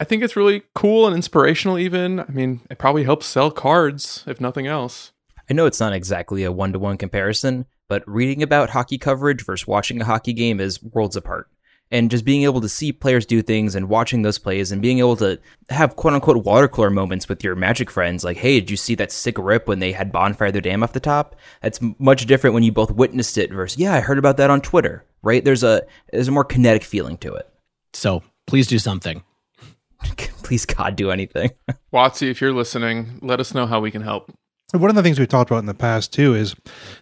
I 0.00 0.04
think 0.04 0.22
it's 0.22 0.36
really 0.36 0.62
cool 0.74 1.06
and 1.06 1.16
inspirational, 1.16 1.78
even. 1.78 2.20
I 2.20 2.30
mean, 2.30 2.60
it 2.70 2.78
probably 2.78 3.04
helps 3.04 3.26
sell 3.26 3.50
cards, 3.50 4.24
if 4.26 4.40
nothing 4.40 4.66
else. 4.66 5.12
I 5.50 5.54
know 5.54 5.66
it's 5.66 5.80
not 5.80 5.92
exactly 5.92 6.44
a 6.44 6.52
one 6.52 6.72
to 6.72 6.78
one 6.78 6.96
comparison, 6.96 7.66
but 7.88 8.06
reading 8.06 8.42
about 8.42 8.70
hockey 8.70 8.98
coverage 8.98 9.44
versus 9.44 9.66
watching 9.66 10.00
a 10.00 10.04
hockey 10.04 10.32
game 10.32 10.60
is 10.60 10.82
worlds 10.82 11.16
apart. 11.16 11.48
And 11.90 12.10
just 12.10 12.24
being 12.24 12.42
able 12.42 12.60
to 12.60 12.68
see 12.68 12.90
players 12.90 13.24
do 13.26 13.42
things 13.42 13.76
and 13.76 13.88
watching 13.88 14.22
those 14.22 14.38
plays 14.38 14.72
and 14.72 14.82
being 14.82 14.98
able 14.98 15.16
to 15.16 15.38
have 15.70 15.94
quote 15.94 16.14
unquote 16.14 16.44
water 16.44 16.66
cooler 16.66 16.90
moments 16.90 17.28
with 17.28 17.44
your 17.44 17.54
magic 17.54 17.90
friends, 17.90 18.24
like, 18.24 18.38
hey, 18.38 18.58
did 18.58 18.70
you 18.70 18.76
see 18.76 18.96
that 18.96 19.12
sick 19.12 19.38
rip 19.38 19.68
when 19.68 19.78
they 19.78 19.92
had 19.92 20.10
Bonfire 20.10 20.48
of 20.48 20.54
the 20.54 20.60
Damned 20.60 20.82
off 20.82 20.92
the 20.92 21.00
top? 21.00 21.36
That's 21.62 21.80
much 21.98 22.26
different 22.26 22.54
when 22.54 22.64
you 22.64 22.72
both 22.72 22.90
witnessed 22.90 23.38
it 23.38 23.52
versus, 23.52 23.78
yeah, 23.78 23.94
I 23.94 24.00
heard 24.00 24.18
about 24.18 24.36
that 24.38 24.50
on 24.50 24.60
Twitter 24.60 25.04
right? 25.26 25.44
There's 25.44 25.64
a 25.64 25.82
there's 26.12 26.28
a 26.28 26.32
more 26.32 26.44
kinetic 26.44 26.84
feeling 26.84 27.18
to 27.18 27.34
it. 27.34 27.48
So 27.92 28.22
please 28.46 28.66
do 28.66 28.78
something. 28.78 29.22
please 30.42 30.64
God 30.64 30.96
do 30.96 31.10
anything. 31.10 31.50
WotC, 31.92 32.30
if 32.30 32.40
you're 32.40 32.52
listening, 32.52 33.18
let 33.20 33.40
us 33.40 33.52
know 33.52 33.66
how 33.66 33.80
we 33.80 33.90
can 33.90 34.02
help. 34.02 34.32
One 34.72 34.90
of 34.90 34.96
the 34.96 35.02
things 35.02 35.18
we've 35.18 35.28
talked 35.28 35.50
about 35.50 35.60
in 35.60 35.66
the 35.66 35.74
past 35.74 36.12
too 36.12 36.34
is 36.34 36.54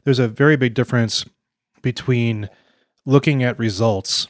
there's 0.04 0.18
a 0.18 0.28
very 0.28 0.56
big 0.56 0.74
difference 0.74 1.24
between 1.82 2.48
looking 3.06 3.42
at 3.42 3.58
results 3.58 4.28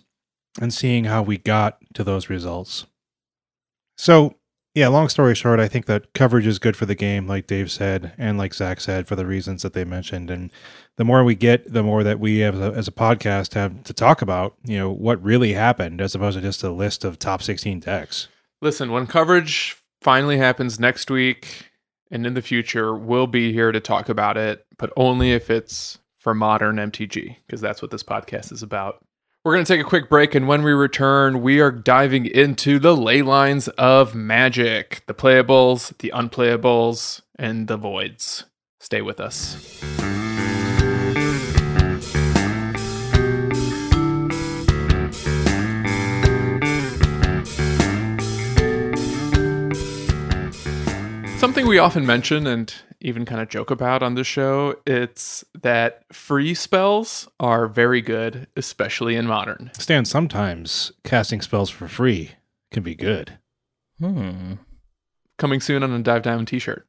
and 0.60 0.72
seeing 0.72 1.04
how 1.04 1.22
we 1.22 1.38
got 1.38 1.78
to 1.94 2.04
those 2.04 2.28
results. 2.28 2.86
So 3.96 4.36
yeah, 4.74 4.88
long 4.88 5.08
story 5.08 5.36
short, 5.36 5.60
I 5.60 5.68
think 5.68 5.86
that 5.86 6.12
coverage 6.14 6.48
is 6.48 6.58
good 6.58 6.76
for 6.76 6.84
the 6.84 6.96
game, 6.96 7.28
like 7.28 7.46
Dave 7.46 7.70
said, 7.70 8.12
and 8.18 8.36
like 8.36 8.52
Zak 8.52 8.80
said, 8.80 9.06
for 9.06 9.14
the 9.14 9.24
reasons 9.24 9.62
that 9.62 9.72
they 9.72 9.84
mentioned. 9.84 10.30
And 10.30 10.50
the 10.96 11.04
more 11.04 11.22
we 11.22 11.36
get, 11.36 11.72
the 11.72 11.84
more 11.84 12.02
that 12.02 12.18
we 12.18 12.42
as 12.42 12.58
a, 12.58 12.72
as 12.72 12.88
a 12.88 12.92
podcast 12.92 13.54
have 13.54 13.84
to 13.84 13.92
talk 13.92 14.20
about, 14.20 14.56
you 14.64 14.76
know, 14.76 14.90
what 14.90 15.22
really 15.22 15.52
happened, 15.52 16.00
as 16.00 16.16
opposed 16.16 16.36
to 16.36 16.42
just 16.42 16.64
a 16.64 16.70
list 16.70 17.04
of 17.04 17.20
top 17.20 17.40
16 17.40 17.80
decks. 17.80 18.26
Listen, 18.60 18.90
when 18.90 19.06
coverage 19.06 19.76
finally 20.00 20.38
happens 20.38 20.80
next 20.80 21.08
week 21.08 21.70
and 22.10 22.26
in 22.26 22.34
the 22.34 22.42
future, 22.42 22.96
we'll 22.96 23.28
be 23.28 23.52
here 23.52 23.70
to 23.70 23.80
talk 23.80 24.08
about 24.08 24.36
it, 24.36 24.66
but 24.76 24.92
only 24.96 25.30
if 25.30 25.50
it's 25.50 25.98
for 26.18 26.34
modern 26.34 26.76
MTG, 26.76 27.36
because 27.46 27.60
that's 27.60 27.80
what 27.80 27.92
this 27.92 28.02
podcast 28.02 28.50
is 28.50 28.62
about. 28.62 29.03
We're 29.44 29.52
going 29.52 29.66
to 29.66 29.70
take 29.74 29.82
a 29.82 29.86
quick 29.86 30.08
break, 30.08 30.34
and 30.34 30.48
when 30.48 30.62
we 30.62 30.72
return, 30.72 31.42
we 31.42 31.60
are 31.60 31.70
diving 31.70 32.24
into 32.24 32.78
the 32.78 32.96
ley 32.96 33.20
lines 33.20 33.68
of 33.68 34.14
magic 34.14 35.02
the 35.06 35.12
playables, 35.12 35.94
the 35.98 36.10
unplayables, 36.14 37.20
and 37.38 37.68
the 37.68 37.76
voids. 37.76 38.44
Stay 38.80 39.02
with 39.02 39.20
us. 39.20 39.58
Something 51.38 51.66
we 51.66 51.78
often 51.78 52.06
mention 52.06 52.46
and 52.46 52.74
even 53.04 53.26
kind 53.26 53.40
of 53.40 53.48
joke 53.48 53.70
about 53.70 54.02
on 54.02 54.14
the 54.14 54.24
show, 54.24 54.76
it's 54.86 55.44
that 55.60 56.04
free 56.10 56.54
spells 56.54 57.28
are 57.38 57.68
very 57.68 58.00
good, 58.00 58.48
especially 58.56 59.14
in 59.14 59.26
modern. 59.26 59.70
Stan, 59.74 60.06
sometimes 60.06 60.90
casting 61.04 61.42
spells 61.42 61.68
for 61.68 61.86
free 61.86 62.32
can 62.72 62.82
be 62.82 62.94
good. 62.94 63.38
Hmm. 64.00 64.54
Coming 65.36 65.60
soon 65.60 65.82
on 65.82 65.92
a 65.92 66.02
Dive 66.02 66.22
Diamond 66.22 66.48
t 66.48 66.58
shirt. 66.58 66.86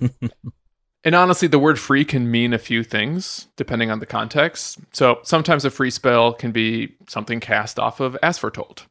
and 1.04 1.14
honestly, 1.14 1.46
the 1.46 1.58
word 1.58 1.78
free 1.78 2.04
can 2.04 2.28
mean 2.28 2.52
a 2.52 2.58
few 2.58 2.82
things 2.82 3.46
depending 3.56 3.92
on 3.92 4.00
the 4.00 4.06
context. 4.06 4.80
So 4.92 5.20
sometimes 5.22 5.64
a 5.64 5.70
free 5.70 5.90
spell 5.90 6.32
can 6.32 6.50
be 6.50 6.96
something 7.06 7.38
cast 7.38 7.78
off 7.78 8.00
of 8.00 8.16
As 8.22 8.38
Foretold. 8.38 8.86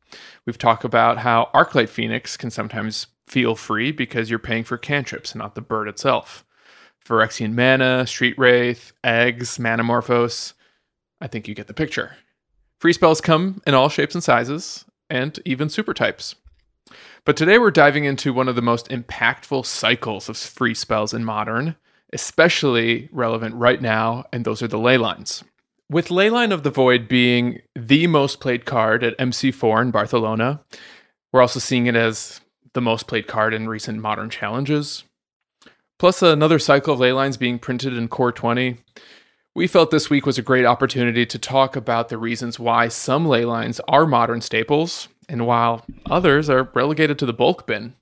We've 0.45 0.57
talked 0.57 0.85
about 0.85 1.17
how 1.17 1.49
Arclight 1.53 1.89
Phoenix 1.89 2.37
can 2.37 2.51
sometimes 2.51 3.07
feel 3.27 3.55
free 3.55 3.91
because 3.91 4.29
you're 4.29 4.39
paying 4.39 4.63
for 4.63 4.77
cantrips, 4.77 5.33
and 5.33 5.39
not 5.39 5.55
the 5.55 5.61
bird 5.61 5.87
itself. 5.87 6.45
Phyrexian 7.05 7.53
Mana, 7.53 8.05
Street 8.07 8.37
Wraith, 8.37 8.91
Eggs, 9.03 9.57
Manamorphose. 9.57 10.53
I 11.21 11.27
think 11.27 11.47
you 11.47 11.55
get 11.55 11.67
the 11.67 11.73
picture. 11.73 12.17
Free 12.79 12.93
spells 12.93 13.21
come 13.21 13.61
in 13.65 13.73
all 13.73 13.89
shapes 13.89 14.15
and 14.15 14.23
sizes, 14.23 14.85
and 15.09 15.39
even 15.45 15.69
super 15.69 15.93
types. 15.93 16.35
But 17.25 17.35
today 17.35 17.57
we're 17.57 17.71
diving 17.71 18.05
into 18.05 18.33
one 18.33 18.47
of 18.47 18.55
the 18.55 18.61
most 18.61 18.89
impactful 18.89 19.65
cycles 19.65 20.29
of 20.29 20.37
free 20.37 20.73
spells 20.73 21.13
in 21.13 21.25
modern, 21.25 21.75
especially 22.13 23.09
relevant 23.11 23.55
right 23.55 23.81
now, 23.81 24.25
and 24.31 24.45
those 24.45 24.61
are 24.61 24.67
the 24.67 24.79
ley 24.79 24.97
lines. 24.97 25.43
With 25.89 26.09
Leyline 26.09 26.51
of 26.51 26.63
the 26.63 26.69
Void 26.69 27.07
being 27.07 27.61
the 27.73 28.07
most 28.07 28.39
played 28.39 28.65
card 28.65 29.03
at 29.03 29.17
MC4 29.17 29.81
in 29.81 29.91
Barcelona, 29.91 30.61
we're 31.31 31.41
also 31.41 31.59
seeing 31.59 31.87
it 31.87 31.95
as 31.95 32.41
the 32.73 32.81
most 32.81 33.07
played 33.07 33.27
card 33.27 33.53
in 33.53 33.67
recent 33.67 33.99
modern 33.99 34.29
challenges. 34.29 35.03
Plus, 35.99 36.21
another 36.21 36.59
cycle 36.59 36.93
of 36.93 36.99
ley 36.99 37.11
lines 37.11 37.37
being 37.37 37.57
printed 37.57 37.93
in 37.93 38.07
Core 38.07 38.31
20. 38.31 38.77
We 39.55 39.65
felt 39.65 39.89
this 39.89 40.09
week 40.09 40.25
was 40.27 40.37
a 40.37 40.43
great 40.43 40.65
opportunity 40.65 41.25
to 41.25 41.39
talk 41.39 41.75
about 41.75 42.09
the 42.09 42.17
reasons 42.19 42.59
why 42.59 42.89
some 42.89 43.25
ley 43.25 43.45
lines 43.45 43.79
are 43.87 44.05
modern 44.05 44.41
staples, 44.41 45.07
and 45.27 45.47
while 45.47 45.83
others 46.05 46.49
are 46.49 46.69
relegated 46.75 47.17
to 47.19 47.25
the 47.25 47.33
bulk 47.33 47.65
bin. 47.65 47.95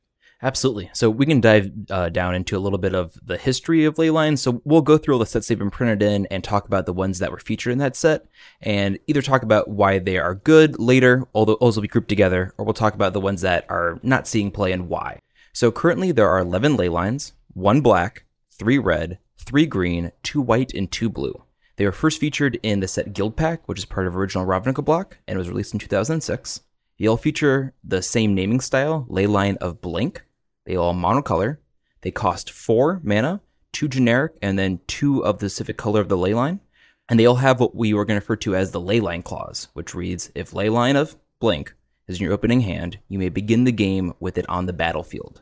Absolutely. 0.45 0.91
So 0.93 1.10
we 1.10 1.25
can 1.25 1.41
dive 1.41 1.71
uh, 1.89 2.10
down 2.10 2.36
into 2.36 2.55
a 2.55 2.60
little 2.60 2.77
bit 2.77 2.93
of 2.93 3.17
the 3.25 3.36
history 3.36 3.84
of 3.84 3.97
ley 3.97 4.12
lines. 4.12 4.43
So 4.43 4.62
we'll 4.63 4.84
go 4.84 4.95
through 4.95 5.15
all 5.15 5.19
the 5.19 5.25
sets 5.25 5.47
they've 5.47 5.58
been 5.58 5.71
printed 5.71 6.03
in 6.03 6.27
and 6.27 6.43
talk 6.43 6.67
about 6.67 6.86
the 6.86 6.93
ones 6.93 7.17
that 7.17 7.31
were 7.31 7.39
featured 7.39 7.73
in 7.73 7.79
that 7.79 7.95
set, 7.95 8.27
and 8.62 8.99
either 9.08 9.23
talk 9.23 9.41
about 9.41 9.69
why 9.69 9.97
they 9.97 10.19
are 10.19 10.36
good 10.36 10.77
later, 10.77 11.27
although 11.34 11.58
those 11.60 11.75
will 11.75 11.81
be 11.81 11.88
grouped 11.88 12.10
together, 12.10 12.53
or 12.60 12.65
we'll 12.65 12.75
talk 12.75 12.93
about 12.93 13.13
the 13.13 13.19
ones 13.19 13.41
that 13.41 13.65
are 13.69 13.99
not 14.03 14.27
seeing 14.27 14.51
play 14.51 14.71
and 14.71 14.88
why. 14.88 15.17
So 15.51 15.71
currently 15.71 16.12
there 16.12 16.29
are 16.29 16.38
11 16.38 16.77
ley 16.77 16.89
lines, 16.89 17.34
one 17.53 17.81
black, 17.81 18.25
three 18.51 18.77
red, 18.77 19.17
three 19.39 19.65
green, 19.65 20.12
two 20.21 20.41
white, 20.41 20.75
and 20.75 20.91
two 20.91 21.10
blue. 21.10 21.43
They 21.77 21.86
were 21.86 21.91
first 21.91 22.19
featured 22.19 22.60
in 22.62 22.81
the 22.81 22.88
set 22.88 23.13
Guildpact, 23.13 23.62
which 23.65 23.79
is 23.79 23.86
part 23.86 24.05
of 24.05 24.15
original 24.15 24.45
Ravnica 24.45 24.86
block, 24.86 25.17
and 25.27 25.39
was 25.39 25.49
released 25.49 25.73
in 25.73 25.79
2006. 25.79 26.62
They 26.99 27.08
all 27.08 27.17
feature 27.17 27.73
the 27.84 28.03
same 28.03 28.36
naming 28.36 28.60
style, 28.60 29.08
Leyline 29.10 29.58
of 29.58 29.81
Blink. 29.81 30.21
They 30.65 30.75
all 30.75 30.93
monocolor. 30.93 31.58
They 32.01 32.12
cost 32.12 32.51
four 32.51 32.99
mana, 33.04 33.41
two 33.71 33.88
generic, 33.88 34.34
and 34.41 34.58
then 34.60 34.80
two 34.88 35.23
of 35.25 35.39
the 35.39 35.49
specific 35.49 35.78
color 35.78 36.01
of 36.01 36.10
the 36.10 36.17
leyline. 36.17 36.60
And 37.08 37.19
they 37.19 37.25
all 37.25 37.36
have 37.36 37.60
what 37.60 37.75
we 37.75 37.93
were 37.93 38.06
going 38.06 38.19
to 38.19 38.23
refer 38.23 38.36
to 38.38 38.56
as 38.56 38.71
the 38.71 38.82
leyline 38.82 39.23
clause, 39.23 39.67
which 39.73 39.93
reads 39.93 40.32
If 40.34 40.51
leyline 40.51 40.95
of 40.95 41.15
blank 41.39 41.73
is 42.08 42.19
in 42.19 42.23
your 42.23 42.34
opening 42.34 42.62
hand, 42.62 42.99
you 43.08 43.19
may 43.19 43.30
begin 43.30 43.63
the 43.63 43.71
game 43.71 44.13
with 44.19 44.38
it 44.38 44.47
on 44.49 44.65
the 44.65 44.73
battlefield. 44.73 45.41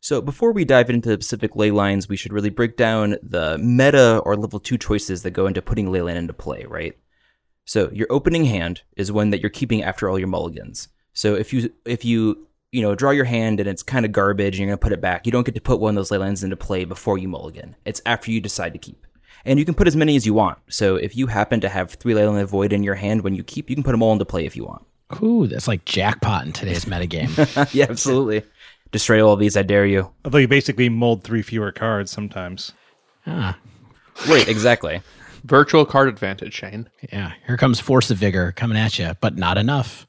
So 0.00 0.20
before 0.20 0.52
we 0.52 0.64
dive 0.64 0.90
into 0.90 1.08
the 1.08 1.14
specific 1.14 1.56
ley 1.56 1.70
lines, 1.70 2.08
we 2.08 2.16
should 2.16 2.32
really 2.32 2.50
break 2.50 2.76
down 2.76 3.16
the 3.22 3.56
meta 3.58 4.18
or 4.18 4.36
level 4.36 4.60
two 4.60 4.76
choices 4.76 5.22
that 5.22 5.30
go 5.30 5.46
into 5.46 5.62
putting 5.62 5.86
leyline 5.86 6.16
into 6.16 6.34
play, 6.34 6.64
right? 6.68 6.98
So 7.64 7.90
your 7.90 8.08
opening 8.10 8.44
hand 8.44 8.82
is 8.96 9.10
one 9.10 9.30
that 9.30 9.40
you're 9.40 9.50
keeping 9.50 9.82
after 9.82 10.10
all 10.10 10.18
your 10.18 10.28
mulligans. 10.28 10.88
So 11.14 11.34
if 11.34 11.52
you 11.52 11.72
if 11.86 12.04
you 12.04 12.48
you 12.74 12.82
know 12.82 12.94
draw 12.94 13.10
your 13.10 13.24
hand 13.24 13.60
and 13.60 13.68
it's 13.68 13.82
kind 13.82 14.04
of 14.04 14.12
garbage 14.12 14.54
and 14.54 14.60
you're 14.60 14.68
gonna 14.68 14.78
put 14.78 14.92
it 14.92 15.00
back, 15.00 15.26
you 15.26 15.32
don't 15.32 15.46
get 15.46 15.54
to 15.54 15.60
put 15.60 15.80
one 15.80 15.90
of 15.90 15.96
those 15.96 16.10
ley 16.10 16.18
lines 16.18 16.42
into 16.42 16.56
play 16.56 16.84
before 16.84 17.16
you 17.18 17.28
mulligan. 17.28 17.76
It's 17.84 18.00
after 18.04 18.30
you 18.30 18.40
decide 18.40 18.72
to 18.72 18.78
keep. 18.78 19.06
And 19.46 19.58
you 19.58 19.64
can 19.64 19.74
put 19.74 19.86
as 19.86 19.94
many 19.94 20.16
as 20.16 20.24
you 20.24 20.32
want. 20.34 20.58
So 20.68 20.96
if 20.96 21.14
you 21.16 21.26
happen 21.26 21.60
to 21.60 21.68
have 21.68 21.92
three 21.92 22.14
Leyline 22.14 22.40
of 22.40 22.48
Void 22.48 22.72
in 22.72 22.82
your 22.82 22.94
hand 22.94 23.22
when 23.22 23.34
you 23.34 23.44
keep, 23.44 23.68
you 23.68 23.76
can 23.76 23.82
put 23.84 23.90
them 23.92 24.02
all 24.02 24.12
into 24.12 24.24
play 24.24 24.46
if 24.46 24.56
you 24.56 24.64
want. 24.64 24.84
Ooh, 25.22 25.46
that's 25.46 25.68
like 25.68 25.84
jackpot 25.84 26.46
in 26.46 26.52
today's 26.52 26.86
metagame. 26.86 27.28
yeah, 27.74 27.86
absolutely. 27.88 28.42
Destroy 28.90 29.24
all 29.24 29.34
of 29.34 29.40
these, 29.40 29.56
I 29.56 29.62
dare 29.62 29.84
you. 29.86 30.10
Although 30.24 30.38
you 30.38 30.48
basically 30.48 30.88
mold 30.88 31.22
three 31.24 31.42
fewer 31.42 31.72
cards 31.72 32.10
sometimes. 32.10 32.72
ah, 33.26 33.58
Right, 34.28 34.48
exactly. 34.48 35.02
Virtual 35.44 35.84
card 35.84 36.08
advantage, 36.08 36.54
Shane. 36.54 36.88
yeah. 37.12 37.32
Here 37.46 37.58
comes 37.58 37.80
Force 37.80 38.10
of 38.10 38.16
Vigor 38.16 38.52
coming 38.52 38.78
at 38.78 38.98
you, 38.98 39.12
but 39.20 39.36
not 39.36 39.58
enough. 39.58 40.06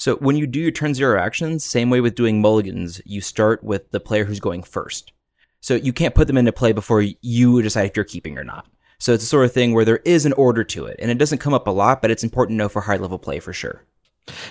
So 0.00 0.16
when 0.16 0.34
you 0.34 0.46
do 0.46 0.58
your 0.58 0.70
turn 0.70 0.94
zero 0.94 1.20
actions, 1.20 1.62
same 1.62 1.90
way 1.90 2.00
with 2.00 2.14
doing 2.14 2.40
mulligans, 2.40 3.02
you 3.04 3.20
start 3.20 3.62
with 3.62 3.90
the 3.90 4.00
player 4.00 4.24
who's 4.24 4.40
going 4.40 4.62
first. 4.62 5.12
So 5.60 5.74
you 5.74 5.92
can't 5.92 6.14
put 6.14 6.26
them 6.26 6.38
into 6.38 6.52
play 6.52 6.72
before 6.72 7.02
you 7.02 7.60
decide 7.60 7.90
if 7.90 7.96
you're 7.96 8.06
keeping 8.06 8.38
or 8.38 8.42
not. 8.42 8.66
So 8.98 9.12
it's 9.12 9.24
a 9.24 9.26
sort 9.26 9.44
of 9.44 9.52
thing 9.52 9.74
where 9.74 9.84
there 9.84 10.00
is 10.06 10.24
an 10.24 10.32
order 10.32 10.64
to 10.64 10.86
it, 10.86 10.96
and 11.00 11.10
it 11.10 11.18
doesn't 11.18 11.36
come 11.36 11.52
up 11.52 11.66
a 11.66 11.70
lot, 11.70 12.00
but 12.00 12.10
it's 12.10 12.24
important 12.24 12.56
to 12.56 12.58
know 12.64 12.70
for 12.70 12.80
high 12.80 12.96
level 12.96 13.18
play 13.18 13.40
for 13.40 13.52
sure. 13.52 13.84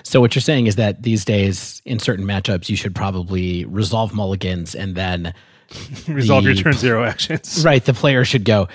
So 0.04 0.22
what 0.22 0.36
you're 0.36 0.42
saying 0.44 0.68
is 0.68 0.76
that 0.76 1.02
these 1.02 1.26
days, 1.26 1.82
in 1.84 1.98
certain 1.98 2.26
matchups, 2.26 2.70
you 2.70 2.76
should 2.76 2.94
probably 2.94 3.66
resolve 3.66 4.14
mulligans 4.14 4.76
and 4.76 4.94
then 4.94 5.34
Resolve 6.08 6.44
your 6.44 6.54
turn 6.54 6.74
zero 6.74 7.04
actions. 7.04 7.64
right 7.66 7.84
the 7.84 7.96
player 7.96 8.24
should 8.24 8.46
go. 8.46 8.68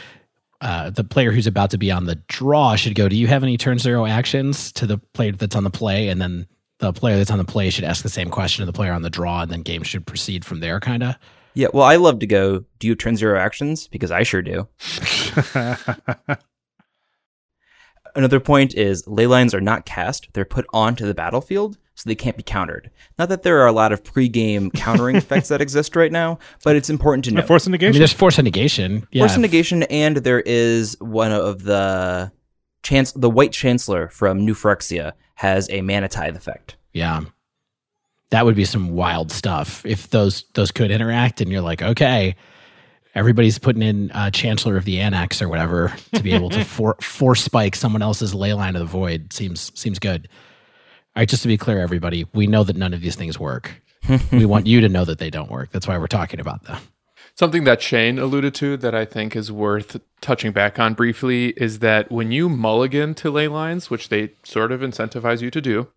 Uh, 0.60 0.90
the 0.90 1.04
player 1.04 1.30
who's 1.30 1.46
about 1.46 1.70
to 1.70 1.78
be 1.78 1.92
on 1.92 2.06
the 2.06 2.16
draw 2.26 2.74
should 2.74 2.96
go. 2.96 3.08
Do 3.08 3.14
you 3.14 3.28
have 3.28 3.44
any 3.44 3.56
turn 3.56 3.78
zero 3.78 4.06
actions 4.06 4.72
to 4.72 4.88
the 4.88 4.98
player 4.98 5.30
that's 5.30 5.54
on 5.54 5.62
the 5.62 5.70
play, 5.70 6.08
and 6.08 6.20
then 6.20 6.48
the 6.78 6.92
player 6.92 7.16
that's 7.16 7.30
on 7.30 7.38
the 7.38 7.44
play 7.44 7.70
should 7.70 7.84
ask 7.84 8.02
the 8.02 8.08
same 8.08 8.30
question 8.30 8.62
to 8.62 8.66
the 8.66 8.72
player 8.72 8.92
on 8.92 9.02
the 9.02 9.10
draw, 9.10 9.42
and 9.42 9.50
then 9.50 9.62
game 9.62 9.82
should 9.82 10.06
proceed 10.06 10.44
from 10.44 10.60
there, 10.60 10.80
kind 10.80 11.02
of. 11.02 11.16
Yeah, 11.54 11.68
well, 11.72 11.84
I 11.84 11.96
love 11.96 12.18
to 12.18 12.26
go, 12.26 12.64
do 12.78 12.86
you 12.86 12.92
have 12.92 12.98
turn 12.98 13.16
zero 13.16 13.38
actions? 13.38 13.86
Because 13.88 14.10
I 14.10 14.24
sure 14.24 14.42
do. 14.42 14.66
Another 18.16 18.40
point 18.40 18.74
is 18.74 19.06
ley 19.06 19.26
lines 19.26 19.54
are 19.54 19.60
not 19.60 19.86
cast, 19.86 20.28
they're 20.32 20.44
put 20.44 20.66
onto 20.72 21.06
the 21.06 21.14
battlefield, 21.14 21.78
so 21.94 22.08
they 22.08 22.14
can't 22.14 22.36
be 22.36 22.42
countered. 22.42 22.90
Not 23.18 23.28
that 23.28 23.42
there 23.44 23.60
are 23.60 23.66
a 23.66 23.72
lot 23.72 23.92
of 23.92 24.02
pre-game 24.02 24.70
countering 24.72 25.16
effects 25.24 25.48
that 25.48 25.60
exist 25.60 25.96
right 25.96 26.12
now, 26.12 26.38
but 26.64 26.76
it's 26.76 26.90
important 26.90 27.24
to 27.26 27.32
know. 27.32 27.42
Force 27.42 27.66
of 27.66 27.74
I 27.74 27.78
mean, 27.78 27.92
there's 27.92 28.12
force 28.12 28.38
negation. 28.38 29.06
Yeah, 29.10 29.22
Force 29.22 29.36
negation, 29.38 29.84
and 29.84 30.16
there 30.18 30.40
is 30.40 30.96
one 31.00 31.32
of 31.32 31.62
the 31.64 32.32
chance 32.84 33.10
the 33.12 33.30
White 33.30 33.52
Chancellor 33.52 34.08
from 34.08 34.44
New 34.44 34.54
Phyrexia 34.54 35.12
has 35.36 35.68
a 35.70 35.80
mana 35.80 36.08
tithe 36.08 36.36
effect. 36.36 36.76
Yeah. 36.92 37.22
That 38.30 38.44
would 38.44 38.54
be 38.54 38.64
some 38.64 38.90
wild 38.90 39.32
stuff 39.32 39.84
if 39.84 40.10
those 40.10 40.44
those 40.54 40.70
could 40.70 40.90
interact 40.90 41.40
and 41.40 41.50
you're 41.50 41.60
like, 41.60 41.82
okay, 41.82 42.36
everybody's 43.14 43.58
putting 43.58 43.82
in 43.82 44.10
uh, 44.12 44.30
Chancellor 44.30 44.76
of 44.76 44.84
the 44.84 45.00
Annex 45.00 45.40
or 45.42 45.48
whatever 45.48 45.94
to 46.14 46.22
be 46.22 46.32
able 46.32 46.50
to 46.50 46.64
for, 46.64 46.96
force 47.00 47.42
spike 47.42 47.74
someone 47.74 48.02
else's 48.02 48.34
ley 48.34 48.52
line 48.54 48.76
of 48.76 48.80
the 48.80 48.86
void 48.86 49.32
seems 49.32 49.72
seems 49.78 49.98
good. 49.98 50.28
All 51.16 51.20
right, 51.20 51.28
just 51.28 51.42
to 51.42 51.48
be 51.48 51.56
clear, 51.56 51.80
everybody, 51.80 52.26
we 52.34 52.48
know 52.48 52.64
that 52.64 52.76
none 52.76 52.92
of 52.92 53.00
these 53.00 53.14
things 53.14 53.38
work. 53.38 53.82
we 54.32 54.44
want 54.44 54.66
you 54.66 54.80
to 54.80 54.88
know 54.88 55.04
that 55.04 55.18
they 55.18 55.30
don't 55.30 55.50
work. 55.50 55.70
That's 55.70 55.86
why 55.86 55.96
we're 55.96 56.08
talking 56.08 56.40
about 56.40 56.64
them. 56.64 56.78
Something 57.36 57.64
that 57.64 57.82
Shane 57.82 58.20
alluded 58.20 58.54
to 58.56 58.76
that 58.76 58.94
I 58.94 59.04
think 59.04 59.34
is 59.34 59.50
worth 59.50 60.00
touching 60.20 60.52
back 60.52 60.78
on 60.78 60.94
briefly 60.94 61.48
is 61.56 61.80
that 61.80 62.10
when 62.10 62.30
you 62.30 62.48
mulligan 62.48 63.12
to 63.16 63.30
ley 63.30 63.48
lines, 63.48 63.90
which 63.90 64.08
they 64.08 64.30
sort 64.44 64.70
of 64.70 64.82
incentivize 64.82 65.42
you 65.42 65.50
to 65.50 65.60
do, 65.60 65.88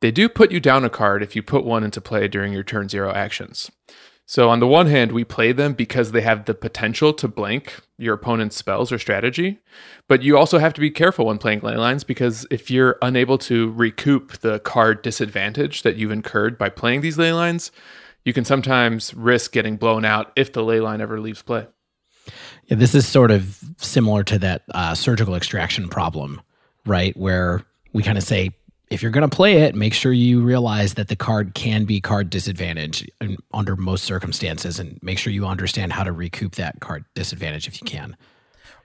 they 0.00 0.12
do 0.12 0.28
put 0.28 0.52
you 0.52 0.60
down 0.60 0.84
a 0.84 0.90
card 0.90 1.24
if 1.24 1.34
you 1.34 1.42
put 1.42 1.64
one 1.64 1.82
into 1.82 2.00
play 2.00 2.28
during 2.28 2.52
your 2.52 2.62
turn 2.62 2.88
zero 2.88 3.12
actions. 3.12 3.70
So, 4.26 4.48
on 4.48 4.60
the 4.60 4.66
one 4.68 4.86
hand, 4.86 5.10
we 5.10 5.24
play 5.24 5.50
them 5.50 5.72
because 5.72 6.12
they 6.12 6.20
have 6.20 6.44
the 6.44 6.54
potential 6.54 7.12
to 7.14 7.26
blank 7.26 7.80
your 7.98 8.14
opponent's 8.14 8.54
spells 8.54 8.92
or 8.92 8.98
strategy. 8.98 9.58
But 10.06 10.22
you 10.22 10.38
also 10.38 10.58
have 10.58 10.72
to 10.74 10.80
be 10.80 10.92
careful 10.92 11.26
when 11.26 11.38
playing 11.38 11.62
ley 11.62 11.76
lines 11.76 12.04
because 12.04 12.46
if 12.48 12.70
you're 12.70 12.96
unable 13.02 13.38
to 13.38 13.72
recoup 13.72 14.38
the 14.38 14.60
card 14.60 15.02
disadvantage 15.02 15.82
that 15.82 15.96
you've 15.96 16.12
incurred 16.12 16.56
by 16.56 16.68
playing 16.68 17.00
these 17.00 17.18
ley 17.18 17.32
lines, 17.32 17.72
you 18.24 18.32
can 18.32 18.44
sometimes 18.44 19.14
risk 19.14 19.52
getting 19.52 19.76
blown 19.76 20.04
out 20.04 20.32
if 20.36 20.52
the 20.52 20.62
ley 20.62 20.80
line 20.80 21.00
ever 21.00 21.20
leaves 21.20 21.42
play. 21.42 21.66
Yeah, 22.66 22.76
this 22.76 22.94
is 22.94 23.06
sort 23.06 23.30
of 23.30 23.58
similar 23.78 24.22
to 24.24 24.38
that 24.38 24.62
uh, 24.74 24.94
surgical 24.94 25.34
extraction 25.34 25.88
problem, 25.88 26.40
right? 26.86 27.16
Where 27.16 27.62
we 27.92 28.02
kind 28.02 28.18
of 28.18 28.24
say, 28.24 28.50
if 28.90 29.02
you're 29.02 29.10
going 29.12 29.28
to 29.28 29.34
play 29.34 29.62
it, 29.62 29.74
make 29.74 29.94
sure 29.94 30.12
you 30.12 30.40
realize 30.40 30.94
that 30.94 31.08
the 31.08 31.16
card 31.16 31.54
can 31.54 31.84
be 31.84 32.00
card 32.00 32.28
disadvantage 32.28 33.08
in, 33.20 33.36
under 33.52 33.76
most 33.76 34.04
circumstances, 34.04 34.78
and 34.78 34.98
make 35.02 35.18
sure 35.18 35.32
you 35.32 35.46
understand 35.46 35.92
how 35.92 36.04
to 36.04 36.12
recoup 36.12 36.56
that 36.56 36.80
card 36.80 37.04
disadvantage 37.14 37.68
if 37.68 37.80
you 37.80 37.86
can. 37.86 38.16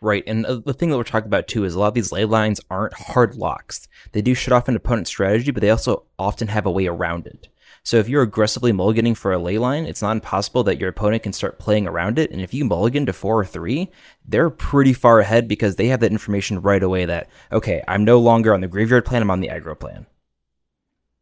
Right, 0.02 0.24
and 0.28 0.46
the 0.46 0.74
thing 0.74 0.90
that 0.90 0.98
we're 0.98 1.04
talking 1.04 1.28
about 1.28 1.48
too 1.48 1.64
is 1.64 1.74
a 1.74 1.80
lot 1.80 1.88
of 1.88 1.94
these 1.94 2.12
ley 2.12 2.26
lines 2.26 2.62
aren't 2.70 2.94
hard 2.94 3.36
locks. 3.36 3.88
They 4.12 4.22
do 4.22 4.34
shut 4.34 4.52
off 4.52 4.68
an 4.68 4.76
opponent's 4.76 5.10
strategy, 5.10 5.52
but 5.52 5.62
they 5.62 5.70
also 5.70 6.04
often 6.20 6.50
have 6.50 6.66
a 6.66 6.72
way 6.72 6.86
around 6.86 7.26
it. 7.26 7.48
So 7.86 7.98
if 7.98 8.10
you're 8.10 8.24
aggressively 8.24 8.74
mulliganing 8.74 9.16
for 9.16 9.32
a 9.32 9.38
ley 9.38 9.60
line, 9.60 9.86
it's 9.86 10.02
not 10.02 10.14
impossible 10.14 10.64
that 10.64 10.80
your 10.80 10.90
opponent 10.90 11.22
can 11.22 11.34
start 11.34 11.60
playing 11.60 11.88
around 11.88 12.18
it. 12.18 12.32
And 12.32 12.42
if 12.42 12.52
you 12.52 12.66
mulligan 12.66 13.06
to 13.06 13.14
four 13.14 13.40
or 13.40 13.46
three, 13.46 13.92
they're 14.28 14.50
pretty 14.50 14.92
far 14.92 15.20
ahead 15.20 15.48
because 15.48 15.76
they 15.76 15.88
have 15.88 16.00
that 16.00 16.12
information 16.12 16.64
right 16.64 16.82
away 16.82 17.06
that, 17.06 17.30
okay, 17.52 17.84
I'm 17.88 18.04
no 18.04 18.18
longer 18.18 18.56
on 18.56 18.62
the 18.62 18.68
graveyard 18.68 19.06
plan, 19.06 19.22
I'm 19.22 19.30
on 19.30 19.40
the 19.40 19.50
aggro 19.50 19.80
plan. 19.80 20.08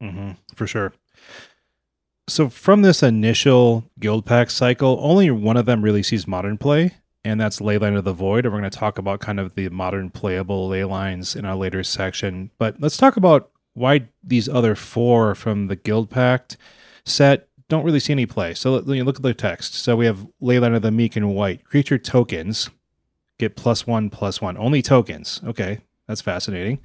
Mm-hmm, 0.02 0.32
for 0.56 0.66
sure. 0.66 0.94
So 2.30 2.48
from 2.48 2.82
this 2.82 3.04
initial 3.04 3.84
Guildpact 4.00 4.50
cycle, 4.50 4.98
only 5.02 5.30
one 5.32 5.58
of 5.58 5.66
them 5.66 5.82
really 5.82 6.02
sees 6.02 6.26
modern 6.26 6.58
play, 6.58 6.94
and 7.26 7.42
that's 7.42 7.60
Leyline 7.60 7.98
of 7.98 8.06
the 8.06 8.14
Void. 8.14 8.46
And 8.46 8.54
we're 8.54 8.62
going 8.62 8.72
to 8.72 8.78
talk 8.78 8.98
about 8.98 9.20
kind 9.20 9.42
of 9.42 9.56
the 9.56 9.68
modern 9.68 10.10
playable 10.10 10.70
ley 10.70 10.86
lines 10.86 11.36
in 11.36 11.44
our 11.44 11.58
later 11.58 11.84
section. 11.84 12.52
But 12.58 12.80
let's 12.80 12.96
talk 12.96 13.18
about 13.18 13.52
why 13.74 14.08
these 14.24 14.48
other 14.48 14.76
four 14.76 15.36
from 15.36 15.68
the 15.68 15.76
guild 15.76 16.10
pact 16.10 16.58
set 17.06 17.48
don't 17.70 17.84
really 17.84 18.00
see 18.00 18.14
any 18.14 18.26
play. 18.26 18.54
So 18.54 18.76
let, 18.76 18.96
you 18.96 19.04
look 19.04 19.18
at 19.18 19.24
the 19.24 19.34
text. 19.34 19.74
So 19.74 19.96
we 19.96 20.06
have 20.06 20.28
Leyline 20.42 20.76
of 20.76 20.82
the 20.82 20.92
Meek 20.92 21.16
and 21.16 21.34
White. 21.34 21.64
Creature 21.64 22.00
tokens 22.00 22.70
get 23.40 23.56
plus 23.56 23.88
one, 23.88 24.10
plus 24.10 24.42
one. 24.42 24.58
Only 24.58 24.82
tokens. 24.82 25.42
Okay, 25.44 25.80
that's 26.08 26.22
fascinating. 26.22 26.80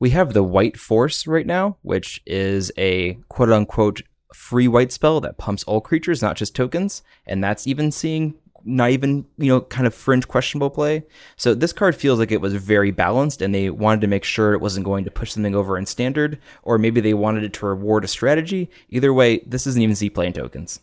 We 0.00 0.10
have 0.10 0.32
the 0.34 0.42
White 0.42 0.76
Force 0.76 1.26
right 1.26 1.46
now, 1.46 1.78
which 1.82 2.20
is 2.26 2.70
a 2.76 3.14
quote 3.28 3.50
unquote 3.50 4.02
free 4.34 4.68
white 4.68 4.92
spell 4.92 5.20
that 5.20 5.38
pumps 5.38 5.64
all 5.64 5.80
creatures, 5.80 6.20
not 6.20 6.36
just 6.36 6.54
tokens. 6.54 7.02
And 7.24 7.42
that's 7.42 7.66
even 7.66 7.90
seeing 7.90 8.34
not 8.64 8.90
even, 8.90 9.26
you 9.36 9.48
know, 9.48 9.60
kind 9.60 9.86
of 9.86 9.94
fringe 9.94 10.26
questionable 10.26 10.70
play. 10.70 11.04
So 11.36 11.54
this 11.54 11.72
card 11.72 11.94
feels 11.94 12.18
like 12.18 12.32
it 12.32 12.40
was 12.40 12.54
very 12.54 12.90
balanced 12.90 13.42
and 13.42 13.54
they 13.54 13.70
wanted 13.70 14.00
to 14.02 14.06
make 14.06 14.24
sure 14.24 14.52
it 14.52 14.60
wasn't 14.60 14.86
going 14.86 15.04
to 15.04 15.10
push 15.10 15.32
something 15.32 15.54
over 15.54 15.76
in 15.76 15.86
standard, 15.86 16.38
or 16.62 16.78
maybe 16.78 17.00
they 17.00 17.14
wanted 17.14 17.44
it 17.44 17.52
to 17.54 17.66
reward 17.66 18.04
a 18.04 18.08
strategy. 18.08 18.70
Either 18.88 19.12
way, 19.12 19.38
this 19.46 19.66
isn't 19.66 19.82
even 19.82 19.94
Z 19.94 20.10
playing 20.10 20.34
tokens. 20.34 20.80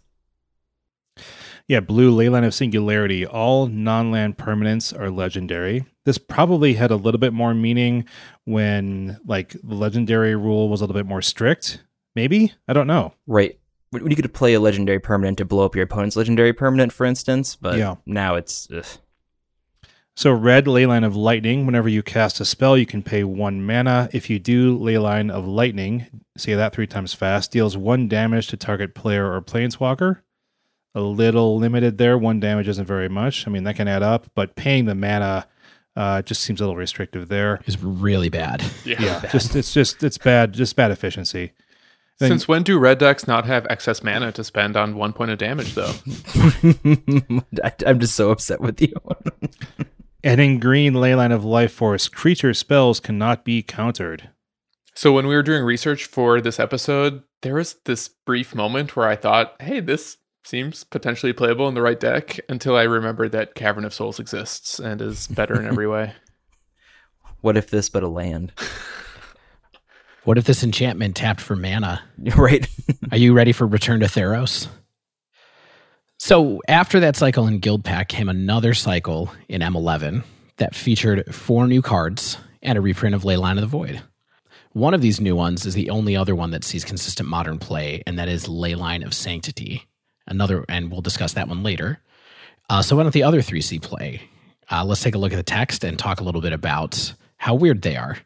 Yeah, 1.68 1.80
blue 1.80 2.14
Leyline 2.14 2.46
of 2.46 2.54
Singularity. 2.54 3.26
All 3.26 3.68
non 3.68 4.12
land 4.12 4.38
permanents 4.38 4.98
are 5.00 5.10
legendary. 5.10 5.86
This 6.04 6.18
probably 6.18 6.74
had 6.74 6.92
a 6.92 6.98
little 6.98 7.18
bit 7.18 7.32
more 7.32 7.54
meaning 7.54 8.06
when, 8.44 9.18
like, 9.26 9.56
the 9.64 9.76
legendary 9.76 10.36
rule 10.36 10.68
was 10.68 10.82
a 10.82 10.84
little 10.84 11.00
bit 11.00 11.08
more 11.08 11.22
strict. 11.22 11.82
Maybe? 12.14 12.52
I 12.68 12.74
don't 12.74 12.88
know. 12.88 13.14
Right. 13.26 13.61
When 13.92 14.10
you 14.10 14.16
could 14.16 14.34
play 14.34 14.54
a 14.54 14.60
legendary 14.60 15.00
permanent 15.00 15.38
to 15.40 15.46
blow 15.46 15.66
up 15.66 15.76
your 15.76 15.84
opponent's 15.84 16.16
legendary 16.16 16.54
permanent, 16.54 16.92
for 16.94 17.06
instance, 17.06 17.56
but 17.56 17.78
Yeah. 17.78 17.96
now 18.06 18.36
it's. 18.36 18.68
Ugh. 18.72 18.86
So, 20.16 20.32
red 20.32 20.66
Leyline 20.66 21.06
of 21.06 21.16
Lightning. 21.16 21.66
Whenever 21.66 21.88
you 21.88 22.04
cast 22.04 22.40
a 22.42 22.46
spell, 22.46 22.78
you 22.78 22.86
can 22.86 23.02
pay 23.02 23.24
one 23.24 23.66
mana. 23.66 24.10
If 24.14 24.30
you 24.30 24.40
do 24.40 24.78
Leyline 24.78 25.32
of 25.32 25.48
Lightning, 25.48 26.08
say 26.38 26.54
that 26.54 26.74
three 26.74 26.86
times 26.88 27.14
fast, 27.14 27.52
deals 27.52 27.78
one 27.78 28.08
damage 28.08 28.48
to 28.48 28.58
target 28.58 28.94
player 28.94 29.32
or 29.34 29.42
planeswalker. 29.42 30.20
A 30.94 31.02
little 31.02 31.58
limited 31.58 31.98
there. 31.98 32.18
One 32.18 32.40
damage 32.42 32.68
isn't 32.68 32.86
very 32.86 33.08
much. 33.08 33.48
I 33.48 33.52
mean, 33.52 33.64
that 33.64 33.78
can 33.78 33.88
add 33.88 34.04
up, 34.04 34.28
but 34.36 34.56
paying 34.56 34.86
the 34.86 34.96
mana 34.96 35.48
uh, 35.96 36.22
just 36.22 36.42
seems 36.44 36.60
a 36.60 36.64
little 36.66 36.76
restrictive 36.78 37.30
there. 37.30 37.62
Is 37.66 37.82
really 37.82 38.30
bad. 38.30 38.64
Yeah, 38.86 39.26
just 39.32 39.56
it's 39.56 39.74
just 39.74 40.04
it's 40.04 40.18
bad, 40.18 40.54
just 40.54 40.76
bad 40.76 40.92
efficiency. 40.92 41.54
Then- 42.22 42.30
Since 42.30 42.48
when 42.48 42.64
do 42.64 42.78
red 42.80 43.00
decks 43.00 43.28
not 43.28 43.46
have 43.48 43.66
excess 43.70 44.02
mana 44.04 44.32
to 44.34 44.44
spend 44.44 44.78
on 44.78 44.96
one 44.96 45.12
point 45.12 45.32
of 45.32 45.38
damage, 45.40 45.74
though? 45.74 45.92
I, 47.64 47.74
I'm 47.86 48.00
just 48.00 48.16
so 48.16 48.32
upset 48.32 48.62
with 48.62 48.82
you. 48.82 48.94
And 50.24 50.40
in 50.40 50.60
green, 50.60 50.94
Leyline 50.94 51.34
of 51.34 51.44
Life 51.44 51.72
Force, 51.74 52.08
creature 52.08 52.54
spells 52.54 53.00
cannot 53.00 53.44
be 53.44 53.64
countered. 53.64 54.30
So 54.94 55.12
when 55.14 55.26
we 55.26 55.34
were 55.34 55.42
doing 55.42 55.64
research 55.64 56.06
for 56.06 56.40
this 56.40 56.60
episode, 56.60 57.24
there 57.42 57.56
was 57.56 57.78
this 57.86 58.08
brief 58.08 58.54
moment 58.54 58.96
where 58.96 59.08
I 59.08 59.16
thought, 59.16 59.56
"Hey, 59.60 59.80
this 59.80 60.18
seems 60.44 60.84
potentially 60.84 61.34
playable 61.34 61.68
in 61.68 61.74
the 61.74 61.82
right 61.82 62.00
deck." 62.00 62.40
Until 62.48 62.76
I 62.78 62.84
remembered 62.84 63.32
that 63.32 63.56
Cavern 63.56 63.84
of 63.84 63.96
Souls 63.96 64.20
exists 64.20 64.78
and 64.78 65.02
is 65.02 65.26
better 65.26 65.60
in 65.60 65.66
every 65.66 65.88
way. 65.96 66.14
what 67.40 67.58
if 67.58 67.72
this 67.72 67.90
but 67.90 68.04
a 68.04 68.08
land? 68.08 68.52
What 70.24 70.38
if 70.38 70.46
this 70.46 70.64
enchantment 70.64 71.16
tapped 71.16 71.42
for 71.42 71.56
mana? 71.56 72.02
right? 72.36 72.68
Are 73.12 73.18
you 73.18 73.34
ready 73.34 73.52
for 73.52 73.66
Return 73.66 74.02
to 74.02 74.06
Theros? 74.06 74.68
So 76.20 76.62
after 76.68 77.00
that 77.00 77.16
cycle 77.16 77.48
in 77.48 77.60
Guildpact 77.60 78.08
came 78.08 78.30
another 78.30 78.76
cycle 78.76 79.34
in 79.50 79.62
M11 79.62 80.24
that 80.58 80.76
featured 80.76 81.34
four 81.34 81.66
new 81.66 81.82
cards 81.82 82.38
and 82.62 82.78
a 82.78 82.82
reprint 82.82 83.16
of 83.16 83.24
Leyline 83.24 83.56
of 83.56 83.62
the 83.62 83.68
Void. 83.68 84.04
One 84.74 84.94
of 84.94 85.02
these 85.02 85.20
new 85.20 85.36
ones 85.36 85.66
is 85.66 85.74
the 85.74 85.90
only 85.90 86.16
other 86.16 86.36
one 86.36 86.52
that 86.52 86.64
sees 86.64 86.86
consistent 86.86 87.28
modern 87.28 87.58
play, 87.58 88.04
and 88.06 88.20
that 88.20 88.30
is 88.30 88.46
Leyline 88.46 89.04
of 89.04 89.14
Sanctity. 89.14 89.88
Another, 90.28 90.64
and 90.70 90.92
we'll 90.92 91.02
discuss 91.02 91.34
that 91.34 91.48
one 91.48 91.64
later. 91.64 92.00
Uh, 92.70 92.84
so 92.84 92.96
why 92.96 93.04
don't 93.04 93.12
the 93.12 93.24
other 93.24 93.42
three 93.42 93.60
see 93.60 93.80
play? 93.80 94.22
Uh, 94.70 94.86
let's 94.86 95.02
take 95.02 95.16
a 95.16 95.18
look 95.18 95.34
at 95.34 95.38
the 95.38 95.44
text 95.44 95.84
and 95.84 95.98
talk 95.98 96.22
a 96.22 96.24
little 96.24 96.40
bit 96.40 96.54
about 96.54 97.14
how 97.42 97.56
weird 97.56 97.82
they 97.82 97.96
are. 97.96 98.20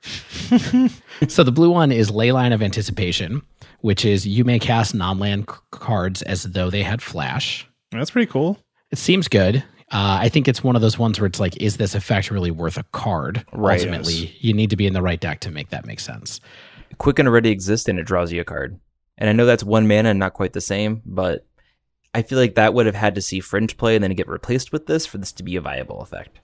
so 1.30 1.42
the 1.42 1.52
blue 1.52 1.72
one 1.72 1.90
is 1.90 2.12
Leyline 2.12 2.54
of 2.54 2.62
Anticipation, 2.62 3.42
which 3.80 4.04
is 4.04 4.28
you 4.28 4.44
may 4.44 4.60
cast 4.60 4.94
non-land 4.94 5.46
c- 5.50 5.56
cards 5.72 6.22
as 6.24 6.44
though 6.44 6.70
they 6.70 6.84
had 6.84 7.02
flash. 7.02 7.66
That's 7.94 8.12
pretty 8.12 8.30
cool. 8.30 8.60
It 8.92 8.98
seems 8.98 9.30
good. 9.30 9.64
Uh, 9.90 10.20
I 10.20 10.28
think 10.28 10.50
it's 10.50 10.66
one 10.66 10.76
of 10.76 10.82
those 10.82 11.00
ones 11.00 11.18
where 11.18 11.28
it's 11.28 11.40
like, 11.40 11.56
is 11.62 11.78
this 11.78 11.96
effect 11.96 12.30
really 12.30 12.52
worth 12.52 12.78
a 12.78 12.84
card? 12.92 13.46
Right. 13.54 13.80
Ultimately, 13.80 14.36
you 14.42 14.54
need 14.54 14.70
to 14.72 14.76
be 14.76 14.86
in 14.86 14.92
the 14.92 15.02
right 15.02 15.20
deck 15.20 15.40
to 15.42 15.50
make 15.52 15.70
that 15.70 15.86
make 15.86 16.02
sense. 16.02 16.42
Quicken 16.98 17.26
already 17.26 17.52
exists 17.52 17.88
and 17.88 17.98
it 17.98 18.04
draws 18.04 18.34
you 18.34 18.42
a 18.42 18.46
card. 18.46 18.78
And 19.18 19.30
I 19.30 19.34
know 19.34 19.46
that's 19.46 19.64
one 19.64 19.88
mana 19.88 20.10
and 20.10 20.20
not 20.20 20.34
quite 20.34 20.52
the 20.52 20.60
same, 20.60 21.02
but 21.06 21.46
I 22.14 22.22
feel 22.22 22.38
like 22.38 22.56
that 22.56 22.74
would 22.74 22.86
have 22.86 22.96
had 22.96 23.16
to 23.16 23.22
see 23.22 23.40
fringe 23.40 23.78
play 23.78 23.96
and 23.96 24.04
then 24.04 24.12
get 24.12 24.28
replaced 24.28 24.74
with 24.74 24.88
this 24.88 25.06
for 25.06 25.20
this 25.20 25.32
to 25.32 25.44
be 25.44 25.56
a 25.56 25.62
viable 25.62 26.02
effect. 26.02 26.42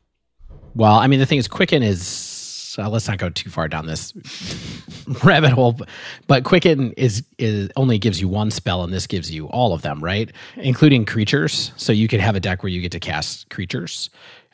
Well, 0.74 0.94
I 0.94 1.08
mean, 1.08 1.20
the 1.20 1.26
thing 1.26 1.38
is, 1.38 1.50
Quicken 1.50 1.84
is. 1.84 2.38
Uh, 2.78 2.90
let's 2.90 3.08
not 3.08 3.18
go 3.18 3.30
too 3.30 3.50
far 3.50 3.68
down 3.68 3.86
this 3.88 4.14
rabbit 5.24 5.52
hole, 5.52 5.74
but, 5.74 5.90
but 6.28 6.44
Quicken 6.44 6.92
is 6.94 7.24
is 7.38 7.70
only 7.76 7.98
gives 7.98 8.20
you 8.22 8.28
one 8.28 8.52
spell, 8.52 8.84
and 8.84 8.94
this 8.94 9.08
gives 9.08 9.32
you 9.32 9.48
all 9.48 9.74
of 9.74 9.82
them, 9.82 10.04
right? 10.04 10.32
Including 10.58 11.06
creatures. 11.06 11.72
So 11.78 11.92
you 11.94 12.08
could 12.08 12.20
have 12.20 12.36
a 12.36 12.40
deck 12.40 12.64
where 12.64 12.70
you 12.72 12.82
get 12.82 12.92
to 12.94 13.00
cast 13.00 13.50
creatures 13.50 14.10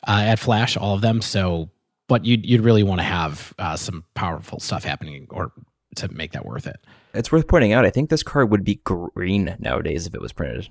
uh, 0.06 0.22
at 0.24 0.38
Flash, 0.38 0.76
all 0.76 0.94
of 0.94 1.00
them. 1.00 1.20
So, 1.22 1.70
but 2.08 2.24
you'd 2.24 2.44
you'd 2.46 2.62
really 2.62 2.82
want 2.82 3.00
to 3.00 3.04
have 3.04 3.52
uh, 3.58 3.76
some 3.76 4.04
powerful 4.14 4.60
stuff 4.60 4.84
happening, 4.84 5.26
or 5.30 5.52
to 5.96 6.08
make 6.12 6.32
that 6.32 6.44
worth 6.46 6.66
it. 6.66 6.76
It's 7.14 7.32
worth 7.32 7.48
pointing 7.48 7.72
out, 7.72 7.84
I 7.86 7.90
think 7.90 8.10
this 8.10 8.22
card 8.22 8.50
would 8.50 8.62
be 8.64 8.76
green 8.84 9.56
nowadays 9.58 10.06
if 10.06 10.14
it 10.14 10.20
was 10.20 10.32
printed. 10.32 10.68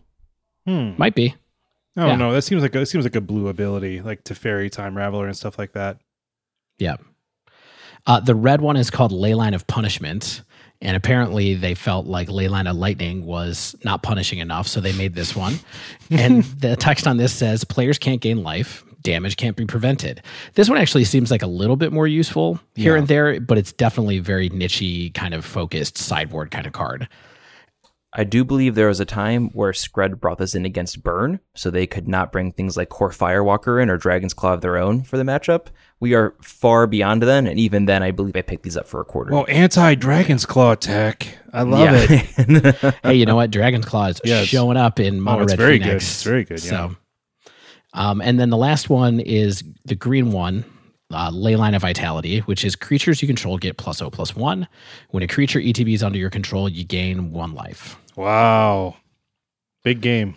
Hmm. 0.65 0.91
Might 0.97 1.15
be. 1.15 1.35
Oh 1.97 2.05
Yeah. 2.07 2.15
no, 2.15 2.31
that 2.31 2.43
seems 2.43 2.61
like 2.61 2.75
a, 2.75 2.81
it 2.81 2.85
seems 2.85 3.03
like 3.03 3.15
a 3.15 3.21
blue 3.21 3.47
ability, 3.47 4.01
like 4.01 4.23
Teferi 4.23 4.71
time 4.71 4.93
raveler 4.95 5.25
and 5.25 5.35
stuff 5.35 5.57
like 5.57 5.73
that. 5.73 5.97
Yeah. 6.77 6.97
Uh, 8.07 8.19
the 8.19 8.33
red 8.35 8.61
one 8.61 8.77
is 8.77 8.89
called 8.89 9.11
Leyline 9.11 9.53
of 9.53 9.67
Punishment. 9.67 10.41
And 10.79 10.95
apparently 10.95 11.55
they 11.55 11.73
felt 11.73 12.05
like 12.05 12.27
Leyline 12.27 12.69
of 12.69 12.75
Lightning 12.77 13.25
was 13.25 13.75
not 13.83 14.03
punishing 14.03 14.37
enough, 14.37 14.67
so 14.67 14.79
they 14.79 14.93
made 14.93 15.15
this 15.15 15.35
one. 15.35 15.59
and 16.11 16.43
the 16.43 16.75
text 16.75 17.07
on 17.07 17.17
this 17.17 17.33
says 17.33 17.63
players 17.63 17.97
can't 17.97 18.21
gain 18.21 18.43
life, 18.43 18.83
damage 19.01 19.37
can't 19.37 19.55
be 19.57 19.65
prevented. 19.65 20.21
This 20.53 20.69
one 20.69 20.77
actually 20.77 21.05
seems 21.05 21.31
like 21.31 21.41
a 21.41 21.47
little 21.47 21.77
bit 21.77 21.91
more 21.91 22.05
useful 22.05 22.59
here 22.75 22.93
Yeah. 22.93 22.99
and 22.99 23.07
there, 23.07 23.39
but 23.41 23.57
it's 23.57 23.73
definitely 23.73 24.19
very 24.19 24.51
nichey, 24.51 25.11
kind 25.15 25.33
of 25.33 25.43
focused 25.43 25.97
sideboard 25.97 26.51
kind 26.51 26.67
of 26.67 26.73
card. 26.73 27.07
I 28.13 28.23
do 28.23 28.43
believe 28.43 28.75
there 28.75 28.87
was 28.87 28.99
a 28.99 29.05
time 29.05 29.49
where 29.53 29.71
Skred 29.71 30.19
brought 30.19 30.37
this 30.37 30.53
in 30.53 30.63
against 30.63 31.03
Burn, 31.03 31.39
so 31.55 31.71
they 31.71 31.87
could 31.87 32.07
not 32.07 32.31
bring 32.31 32.51
things 32.51 32.77
like 32.77 32.89
Kor 32.89 33.09
Firewalker 33.09 33.81
in 33.81 33.89
or 33.89 33.97
Dragon's 33.97 34.33
Claw 34.35 34.53
of 34.53 34.61
their 34.61 34.77
own 34.77 35.01
for 35.01 35.17
the 35.17 35.23
matchup. 35.23 35.67
We 35.99 36.13
are 36.13 36.35
far 36.41 36.85
beyond 36.85 37.23
then, 37.23 37.47
and 37.47 37.59
even 37.59 37.85
then, 37.85 38.03
I 38.03 38.11
believe 38.11 38.35
I 38.35 38.41
picked 38.43 38.63
these 38.63 38.77
up 38.77 38.85
for 38.85 39.01
a 39.01 39.05
quarter. 39.05 39.33
Well, 39.33 39.45
anti 39.49 39.95
Dragon's 39.95 40.45
Claw 40.45 40.73
attack. 40.73 41.39
I 41.51 41.63
love 41.63 41.79
yeah. 42.09 42.23
it. 42.37 42.95
hey, 43.03 43.15
you 43.15 43.25
know 43.25 43.35
what? 43.35 43.49
Dragon's 43.49 43.85
Claw 43.85 44.07
is 44.07 44.21
Yes. 44.23 44.45
showing 44.47 44.77
up 44.77 44.99
in 44.99 45.19
Mono 45.19 45.39
Oh, 45.39 45.43
it's 45.43 45.53
Red 45.53 45.57
very 45.57 45.79
Phoenix. 45.79 45.89
good. 45.89 45.95
It's 45.95 46.23
very 46.23 46.43
good, 46.43 46.63
yeah. 46.63 46.69
So, 46.69 46.95
um, 47.93 48.21
and 48.21 48.39
then 48.39 48.51
the 48.51 48.57
last 48.57 48.89
one 48.91 49.19
is 49.19 49.63
the 49.85 49.95
green 49.95 50.31
one, 50.31 50.65
uh, 51.11 51.31
Leyline 51.31 51.75
of 51.75 51.81
Vitality, 51.81 52.39
which 52.41 52.63
is 52.63 52.75
creatures 52.75 53.23
you 53.23 53.27
control 53.27 53.57
get 53.57 53.77
plus 53.77 53.99
O 53.99 54.11
plus 54.11 54.35
one. 54.35 54.67
When 55.09 55.23
a 55.23 55.27
creature 55.27 55.59
ETB 55.59 55.95
is 55.95 56.03
under 56.03 56.19
your 56.19 56.29
control, 56.29 56.69
you 56.69 56.83
gain 56.83 57.31
one 57.31 57.55
life. 57.55 57.97
wow. 58.15 58.97
Big 59.83 60.01
game. 60.01 60.35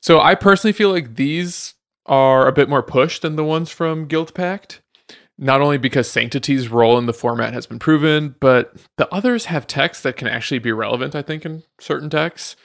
So 0.00 0.20
I 0.20 0.34
personally 0.34 0.72
feel 0.72 0.90
like 0.90 1.16
these 1.16 1.74
are 2.10 2.46
a 2.46 2.52
bit 2.52 2.68
more 2.68 2.82
pushed 2.82 3.22
than 3.22 3.36
the 3.36 3.44
ones 3.44 3.70
from 3.70 4.06
Guild 4.06 4.34
Pact. 4.34 4.82
Not 5.38 5.62
only 5.62 5.78
because 5.78 6.10
Sanctity's 6.10 6.68
role 6.68 6.98
in 6.98 7.06
the 7.06 7.14
format 7.14 7.54
has 7.54 7.66
been 7.66 7.78
proven, 7.78 8.34
but 8.40 8.76
the 8.98 9.08
others 9.14 9.46
have 9.46 9.66
text 9.66 10.02
that 10.02 10.16
can 10.16 10.28
actually 10.28 10.58
be 10.58 10.72
relevant, 10.72 11.14
I 11.14 11.22
think, 11.22 11.46
in 11.46 11.62
certain 11.80 12.10
decks. 12.10 12.56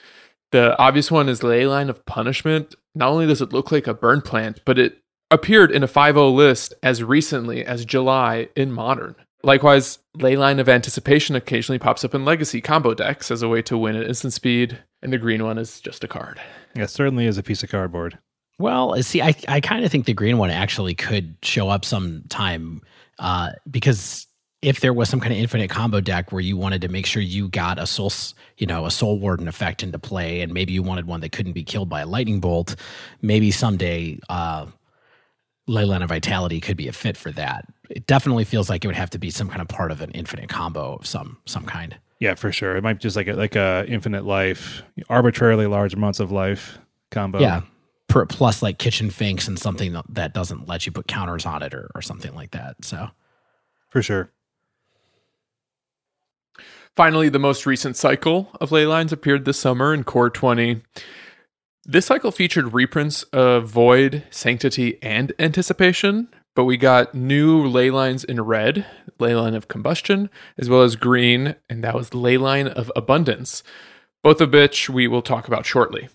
The 0.52 0.78
obvious 0.78 1.10
one 1.10 1.28
is 1.30 1.40
Leyline 1.40 1.88
of 1.88 2.04
Punishment. 2.04 2.74
Not 2.94 3.08
only 3.08 3.26
does 3.26 3.40
it 3.40 3.52
look 3.52 3.72
like 3.72 3.86
a 3.86 3.94
burn 3.94 4.20
plant, 4.20 4.60
but 4.66 4.78
it 4.78 4.98
appeared 5.30 5.70
in 5.70 5.82
a 5.82 5.88
5.0 5.88 6.34
list 6.34 6.74
as 6.82 7.02
recently 7.02 7.64
as 7.64 7.86
July 7.86 8.48
in 8.54 8.72
Modern. 8.72 9.14
Likewise, 9.42 10.00
Leyline 10.18 10.58
of 10.58 10.68
Anticipation 10.68 11.36
occasionally 11.36 11.78
pops 11.78 12.04
up 12.04 12.14
in 12.14 12.24
Legacy 12.24 12.60
combo 12.60 12.94
decks 12.94 13.30
as 13.30 13.42
a 13.42 13.48
way 13.48 13.62
to 13.62 13.78
win 13.78 13.96
at 13.96 14.06
instant 14.06 14.32
speed, 14.32 14.80
and 15.02 15.12
the 15.12 15.18
green 15.18 15.44
one 15.44 15.56
is 15.56 15.80
just 15.80 16.04
a 16.04 16.08
card. 16.08 16.40
Yeah, 16.74 16.86
certainly 16.86 17.26
is 17.26 17.38
a 17.38 17.42
piece 17.42 17.62
of 17.62 17.70
cardboard. 17.70 18.18
Well, 18.58 19.02
see, 19.02 19.20
I, 19.20 19.34
I 19.48 19.60
kind 19.60 19.84
of 19.84 19.90
think 19.90 20.06
the 20.06 20.14
green 20.14 20.38
one 20.38 20.50
actually 20.50 20.94
could 20.94 21.36
show 21.42 21.68
up 21.68 21.84
sometime 21.84 22.80
uh, 23.18 23.52
because 23.70 24.26
if 24.62 24.80
there 24.80 24.92
was 24.92 25.08
some 25.08 25.20
kind 25.20 25.32
of 25.32 25.38
infinite 25.38 25.68
combo 25.68 26.00
deck 26.00 26.32
where 26.32 26.40
you 26.40 26.56
wanted 26.56 26.80
to 26.80 26.88
make 26.88 27.06
sure 27.06 27.22
you 27.22 27.48
got 27.48 27.78
a 27.78 27.86
soul, 27.86 28.10
you 28.56 28.66
know, 28.66 28.86
a 28.86 28.90
soul 28.90 29.18
warden 29.18 29.46
effect 29.46 29.82
into 29.82 29.98
play, 29.98 30.40
and 30.40 30.52
maybe 30.54 30.72
you 30.72 30.82
wanted 30.82 31.06
one 31.06 31.20
that 31.20 31.32
couldn't 31.32 31.52
be 31.52 31.62
killed 31.62 31.88
by 31.88 32.00
a 32.00 32.06
lightning 32.06 32.40
bolt, 32.40 32.74
maybe 33.20 33.50
someday 33.50 34.18
uh, 34.28 34.66
of 35.68 36.08
Vitality 36.08 36.60
could 36.60 36.76
be 36.76 36.88
a 36.88 36.92
fit 36.92 37.16
for 37.16 37.30
that. 37.32 37.66
It 37.90 38.06
definitely 38.06 38.44
feels 38.44 38.70
like 38.70 38.84
it 38.84 38.88
would 38.88 38.96
have 38.96 39.10
to 39.10 39.18
be 39.18 39.30
some 39.30 39.48
kind 39.48 39.60
of 39.60 39.68
part 39.68 39.92
of 39.92 40.00
an 40.00 40.10
infinite 40.12 40.48
combo 40.48 40.96
of 40.96 41.06
some 41.06 41.38
some 41.44 41.64
kind. 41.64 41.96
Yeah, 42.18 42.34
for 42.34 42.50
sure. 42.50 42.76
It 42.76 42.82
might 42.82 42.94
be 42.94 43.00
just 43.00 43.16
like 43.16 43.28
a, 43.28 43.34
like 43.34 43.56
a 43.56 43.84
infinite 43.86 44.24
life, 44.24 44.82
arbitrarily 45.08 45.66
large 45.66 45.92
amounts 45.92 46.18
of 46.18 46.32
life 46.32 46.78
combo. 47.10 47.40
Yeah. 47.40 47.60
Per, 48.16 48.24
plus 48.24 48.62
like 48.62 48.78
kitchen 48.78 49.10
finks 49.10 49.46
and 49.46 49.58
something 49.58 49.92
that- 49.92 50.06
that 50.08 50.32
doesn't 50.32 50.66
let 50.66 50.86
you 50.86 50.92
put 50.92 51.06
counters 51.06 51.44
on 51.44 51.62
it 51.62 51.74
or, 51.74 51.90
or 51.94 52.00
something 52.00 52.34
like 52.34 52.52
that. 52.52 52.82
So 52.82 53.10
for 53.90 54.00
sure. 54.00 54.30
Finally, 56.96 57.28
the 57.28 57.38
most 57.38 57.66
recent 57.66 57.94
cycle 57.94 58.48
of 58.58 58.72
ley 58.72 58.86
lines 58.86 59.12
appeared 59.12 59.44
this 59.44 59.58
summer 59.58 59.92
in 59.92 60.02
Core 60.02 60.30
20. 60.30 60.80
This 61.84 62.06
cycle 62.06 62.30
featured 62.30 62.72
reprints 62.72 63.22
of 63.34 63.68
Void, 63.68 64.24
Sanctity, 64.30 64.96
and 65.02 65.34
Anticipation, 65.38 66.28
but 66.54 66.64
we 66.64 66.78
got 66.78 67.14
new 67.14 67.66
ley 67.66 67.90
lines 67.90 68.24
in 68.24 68.40
red, 68.40 68.86
Leyline 69.20 69.54
of 69.54 69.68
Combustion, 69.68 70.30
as 70.56 70.70
well 70.70 70.80
as 70.80 70.96
green, 70.96 71.54
and 71.68 71.84
that 71.84 71.94
was 71.94 72.10
Leyline 72.10 72.68
of 72.68 72.90
Abundance, 72.96 73.62
both 74.22 74.40
of 74.40 74.54
which 74.54 74.88
we 74.88 75.06
will 75.06 75.20
talk 75.20 75.46
about 75.46 75.66
shortly. 75.66 76.08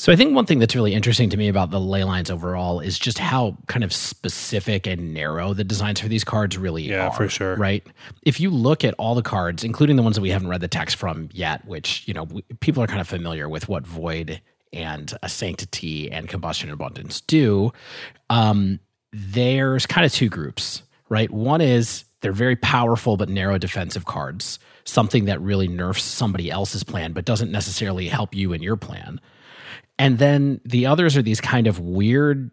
So 0.00 0.10
I 0.10 0.16
think 0.16 0.34
one 0.34 0.46
thing 0.46 0.60
that's 0.60 0.74
really 0.74 0.94
interesting 0.94 1.28
to 1.28 1.36
me 1.36 1.48
about 1.48 1.70
the 1.70 1.78
ley 1.78 2.04
lines 2.04 2.30
overall 2.30 2.80
is 2.80 2.98
just 2.98 3.18
how 3.18 3.58
kind 3.66 3.84
of 3.84 3.92
specific 3.92 4.86
and 4.86 5.12
narrow 5.12 5.52
the 5.52 5.62
designs 5.62 6.00
for 6.00 6.08
these 6.08 6.24
cards 6.24 6.56
really 6.56 6.84
Yeah, 6.84 7.08
are. 7.08 7.12
for 7.12 7.28
sure. 7.28 7.54
Right. 7.56 7.86
If 8.22 8.40
you 8.40 8.48
look 8.48 8.82
at 8.82 8.94
all 8.94 9.14
the 9.14 9.20
cards, 9.20 9.62
including 9.62 9.96
the 9.96 10.02
ones 10.02 10.16
that 10.16 10.22
we 10.22 10.30
haven't 10.30 10.48
read 10.48 10.62
the 10.62 10.68
text 10.68 10.96
from 10.96 11.28
yet, 11.34 11.66
which 11.66 12.08
you 12.08 12.14
know 12.14 12.22
we, 12.22 12.40
people 12.60 12.82
are 12.82 12.86
kind 12.86 13.02
of 13.02 13.08
familiar 13.08 13.46
with 13.46 13.68
what 13.68 13.86
Void 13.86 14.40
and 14.72 15.12
a 15.22 15.28
Sanctity 15.28 16.10
and 16.10 16.30
Combustion 16.30 16.70
and 16.70 16.80
Abundance 16.80 17.20
do. 17.20 17.70
Um, 18.30 18.80
there's 19.12 19.84
kind 19.84 20.06
of 20.06 20.12
two 20.14 20.30
groups, 20.30 20.82
right? 21.10 21.30
One 21.30 21.60
is 21.60 22.06
they're 22.22 22.32
very 22.32 22.56
powerful 22.56 23.18
but 23.18 23.28
narrow 23.28 23.58
defensive 23.58 24.06
cards, 24.06 24.58
something 24.84 25.26
that 25.26 25.42
really 25.42 25.68
nerfs 25.68 26.02
somebody 26.02 26.50
else's 26.50 26.84
plan 26.84 27.12
but 27.12 27.26
doesn't 27.26 27.52
necessarily 27.52 28.08
help 28.08 28.34
you 28.34 28.54
in 28.54 28.62
your 28.62 28.76
plan. 28.76 29.20
And 30.00 30.18
then 30.18 30.62
the 30.64 30.86
others 30.86 31.14
are 31.18 31.22
these 31.22 31.42
kind 31.42 31.66
of 31.66 31.78
weird 31.78 32.50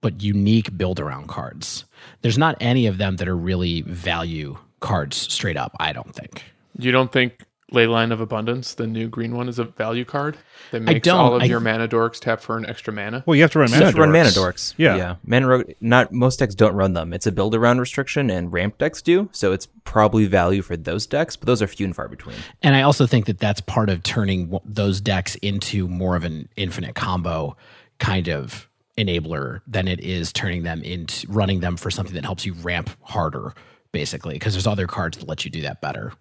but 0.00 0.22
unique 0.22 0.78
build 0.78 1.00
around 1.00 1.26
cards. 1.26 1.86
There's 2.22 2.38
not 2.38 2.56
any 2.60 2.86
of 2.86 2.98
them 2.98 3.16
that 3.16 3.26
are 3.26 3.36
really 3.36 3.80
value 3.80 4.56
cards 4.78 5.16
straight 5.16 5.56
up, 5.56 5.74
I 5.80 5.92
don't 5.92 6.14
think. 6.14 6.44
You 6.78 6.92
don't 6.92 7.10
think 7.10 7.40
Leyline 7.74 8.12
of 8.12 8.20
Abundance, 8.20 8.74
the 8.74 8.86
new 8.86 9.08
green 9.08 9.36
one, 9.36 9.48
is 9.48 9.58
a 9.58 9.64
value 9.64 10.04
card 10.04 10.36
that 10.70 10.80
makes 10.80 11.04
don't. 11.04 11.18
all 11.18 11.34
of 11.34 11.42
I- 11.42 11.46
your 11.46 11.60
mana 11.60 11.86
dorks 11.88 12.18
tap 12.20 12.40
for 12.40 12.56
an 12.56 12.64
extra 12.66 12.92
mana? 12.92 13.22
Well, 13.26 13.34
you 13.34 13.42
have 13.42 13.50
to 13.52 13.58
run 13.58 13.68
You 13.68 13.74
mana 13.74 13.84
have 13.86 13.94
to 13.94 14.00
run 14.00 14.12
mana 14.12 14.28
dorks. 14.30 14.72
dorks. 14.72 14.74
Yeah. 14.76 14.96
yeah. 14.96 15.16
Mana 15.26 15.46
ro- 15.48 15.62
not 15.80 16.12
most 16.12 16.38
decks 16.38 16.54
don't 16.54 16.74
run 16.74 16.94
them. 16.94 17.12
It's 17.12 17.26
a 17.26 17.32
build 17.32 17.54
around 17.54 17.80
restriction, 17.80 18.30
and 18.30 18.52
ramp 18.52 18.78
decks 18.78 19.02
do. 19.02 19.28
So 19.32 19.52
it's 19.52 19.66
probably 19.84 20.26
value 20.26 20.62
for 20.62 20.76
those 20.76 21.06
decks, 21.06 21.36
but 21.36 21.46
those 21.46 21.60
are 21.60 21.66
few 21.66 21.84
and 21.84 21.94
far 21.94 22.08
between. 22.08 22.36
And 22.62 22.74
I 22.74 22.82
also 22.82 23.06
think 23.06 23.26
that 23.26 23.38
that's 23.38 23.60
part 23.60 23.90
of 23.90 24.02
turning 24.02 24.46
w- 24.50 24.60
those 24.64 25.00
decks 25.00 25.34
into 25.36 25.88
more 25.88 26.16
of 26.16 26.24
an 26.24 26.48
infinite 26.56 26.94
combo 26.94 27.56
kind 27.98 28.28
of 28.28 28.68
enabler 28.96 29.60
than 29.66 29.88
it 29.88 30.00
is 30.00 30.32
turning 30.32 30.62
them 30.62 30.80
into 30.82 31.26
running 31.28 31.60
them 31.60 31.76
for 31.76 31.90
something 31.90 32.14
that 32.14 32.24
helps 32.24 32.46
you 32.46 32.52
ramp 32.54 32.90
harder, 33.02 33.52
basically, 33.92 34.34
because 34.34 34.54
there's 34.54 34.66
other 34.66 34.86
cards 34.86 35.18
that 35.18 35.28
let 35.28 35.44
you 35.44 35.50
do 35.50 35.62
that 35.62 35.80
better. 35.80 36.12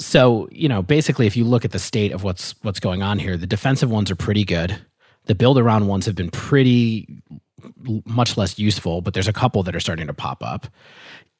So, 0.00 0.48
you 0.50 0.68
know, 0.68 0.82
basically 0.82 1.26
if 1.26 1.36
you 1.36 1.44
look 1.44 1.64
at 1.64 1.70
the 1.70 1.78
state 1.78 2.12
of 2.12 2.24
what's 2.24 2.54
what's 2.62 2.80
going 2.80 3.02
on 3.02 3.18
here, 3.18 3.36
the 3.36 3.46
defensive 3.46 3.90
ones 3.90 4.10
are 4.10 4.16
pretty 4.16 4.44
good. 4.44 4.76
The 5.26 5.34
build 5.34 5.58
around 5.58 5.86
ones 5.86 6.06
have 6.06 6.14
been 6.14 6.30
pretty 6.30 7.22
much 8.04 8.36
less 8.36 8.58
useful, 8.58 9.00
but 9.00 9.14
there's 9.14 9.28
a 9.28 9.32
couple 9.32 9.62
that 9.62 9.74
are 9.74 9.80
starting 9.80 10.06
to 10.06 10.14
pop 10.14 10.42
up. 10.42 10.66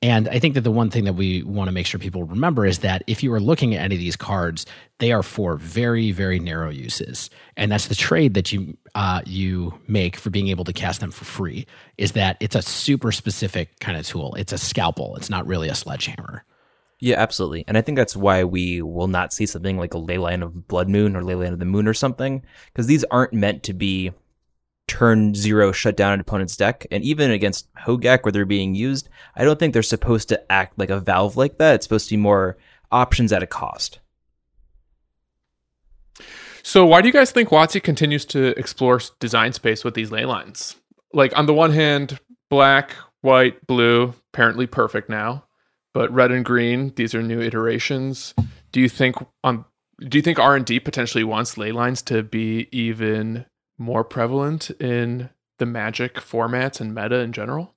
And 0.03 0.29
I 0.29 0.38
think 0.38 0.55
that 0.55 0.61
the 0.61 0.71
one 0.71 0.90
thing 0.90 1.05
that 1.05 1.14
we 1.14 1.43
want 1.43 1.69
to 1.69 1.73
make 1.73 1.87
sure 1.87 1.99
people 1.99 2.25
remember 2.25 2.67
is 2.67 2.81
that 2.81 3.03
if 3.07 3.23
you 3.23 3.33
are 3.33 3.40
looking 3.40 3.75
at 3.75 3.81
any 3.81 3.95
of 3.95 4.01
these 4.01 4.17
cards, 4.17 4.67
they 4.99 5.12
are 5.12 5.23
for 5.23 5.57
very, 5.57 6.12
very 6.12 6.38
narrow 6.38 6.69
uses, 6.69 7.31
and 7.57 7.73
that's 7.73 7.88
the 7.88 7.95
trade 7.95 8.35
that 8.35 8.53
you 8.53 8.77
uh, 8.95 9.23
you 9.25 9.79
make 9.88 10.17
for 10.17 10.29
being 10.29 10.49
able 10.49 10.64
to 10.64 10.75
cast 10.75 11.01
them 11.01 11.11
for 11.11 11.25
free. 11.25 11.67
Is 11.97 12.12
that 12.12 12.37
it's 12.40 12.55
a 12.55 12.61
super 12.61 13.12
specific 13.12 13.81
kind 13.81 13.97
of 13.97 14.07
tool. 14.07 14.35
It's 14.35 14.53
a 14.53 14.59
scalpel. 14.59 15.17
It's 15.17 15.31
not 15.31 15.47
really 15.47 15.71
a 15.71 15.75
sledgehammer. 15.75 16.45
Yeah, 17.05 17.21
absolutely. 17.21 17.67
And 17.69 17.77
I 17.77 17.83
think 17.83 17.97
that's 17.97 18.17
why 18.17 18.45
we 18.45 18.81
will 18.81 19.09
not 19.09 19.35
see 19.35 19.45
something 19.45 19.77
like 19.77 19.93
a 19.93 19.99
Leyline 19.99 20.43
of 20.43 20.67
Blood 20.67 20.88
Moon 20.88 21.14
or 21.14 21.21
Leyline 21.21 21.53
of 21.53 21.59
the 21.59 21.67
Moon 21.67 21.87
or 21.87 21.93
something, 21.93 22.43
because 22.73 22.87
these 22.87 23.05
aren't 23.11 23.35
meant 23.35 23.62
to 23.64 23.75
be 23.75 24.12
turn 24.88 25.35
zero 25.35 25.71
shut 25.71 25.99
down 25.99 26.14
an 26.14 26.21
opponent's 26.21 26.57
deck. 26.57 26.87
And 26.90 27.05
even 27.05 27.31
against 27.31 27.71
Hogaak 27.75 28.23
where 28.23 28.33
they're 28.33 28.47
being 28.47 28.75
used, 28.75 29.11
I 29.37 29.45
don't 29.45 29.59
think 29.59 29.75
they're 29.75 29.83
supposed 29.83 30.31
to 30.31 30.51
act 30.51 30.79
like 30.79 30.88
a 30.88 30.99
valve 30.99 31.37
like 31.37 31.59
that. 31.59 31.75
It's 31.75 31.85
supposed 31.85 32.09
to 32.09 32.14
be 32.14 32.23
more 32.23 32.57
options 32.90 33.35
at 33.35 33.43
a 33.43 33.47
cost. 33.47 33.99
So 36.62 36.87
why 36.87 37.03
do 37.03 37.09
you 37.09 37.12
guys 37.12 37.33
think 37.33 37.51
WotC 37.51 37.83
continues 37.83 38.25
to 38.27 38.59
explore 38.59 39.03
design 39.21 39.53
space 39.53 39.85
with 39.85 39.93
these 39.93 40.11
ley 40.11 40.25
lines? 40.25 40.77
Like 41.12 41.37
on 41.37 41.45
the 41.45 41.53
one 41.53 41.73
hand, 41.73 42.19
black, 42.49 42.93
white, 43.21 43.67
blue, 43.67 44.14
apparently 44.33 44.67
perfect 44.67 45.11
now, 45.11 45.43
but 45.94 46.12
red 46.12 46.30
and 46.30 46.44
green, 46.44 46.92
these 46.96 47.14
are 47.14 47.22
new 47.22 47.40
iterations. 47.40 48.35
Do 48.72 48.80
you 48.80 48.88
think 48.88 49.16
on 49.42 49.64
do 50.00 50.18
you 50.18 50.22
think 50.22 50.38
R 50.38 50.57
and 50.57 50.66
D 50.66 50.80
potentially 50.80 51.24
wants 51.24 51.57
ley 51.57 51.72
lines 51.72 52.02
to 52.02 52.22
be 52.22 52.68
even 52.72 53.46
more 53.78 54.04
prevalent 54.04 54.70
in 54.70 55.30
the 55.59 55.66
magic 55.66 56.14
formats 56.14 56.80
and 56.80 56.94
meta 56.94 57.20
in 57.20 57.33
general? 57.33 57.74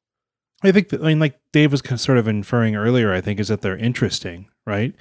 I 0.64 0.72
think, 0.72 0.90
that, 0.90 1.02
I 1.02 1.10
mean, 1.10 1.20
like 1.20 1.40
Dave 1.52 1.72
was 1.72 1.84
sort 2.02 2.18
of 2.18 2.28
inferring 2.28 2.76
earlier, 2.76 3.14
I 3.14 3.22
think, 3.22 3.40
is 3.40 3.50
that 3.50 3.62
they're 3.62 3.78
interesting, 3.78 4.48
right? 4.66 4.96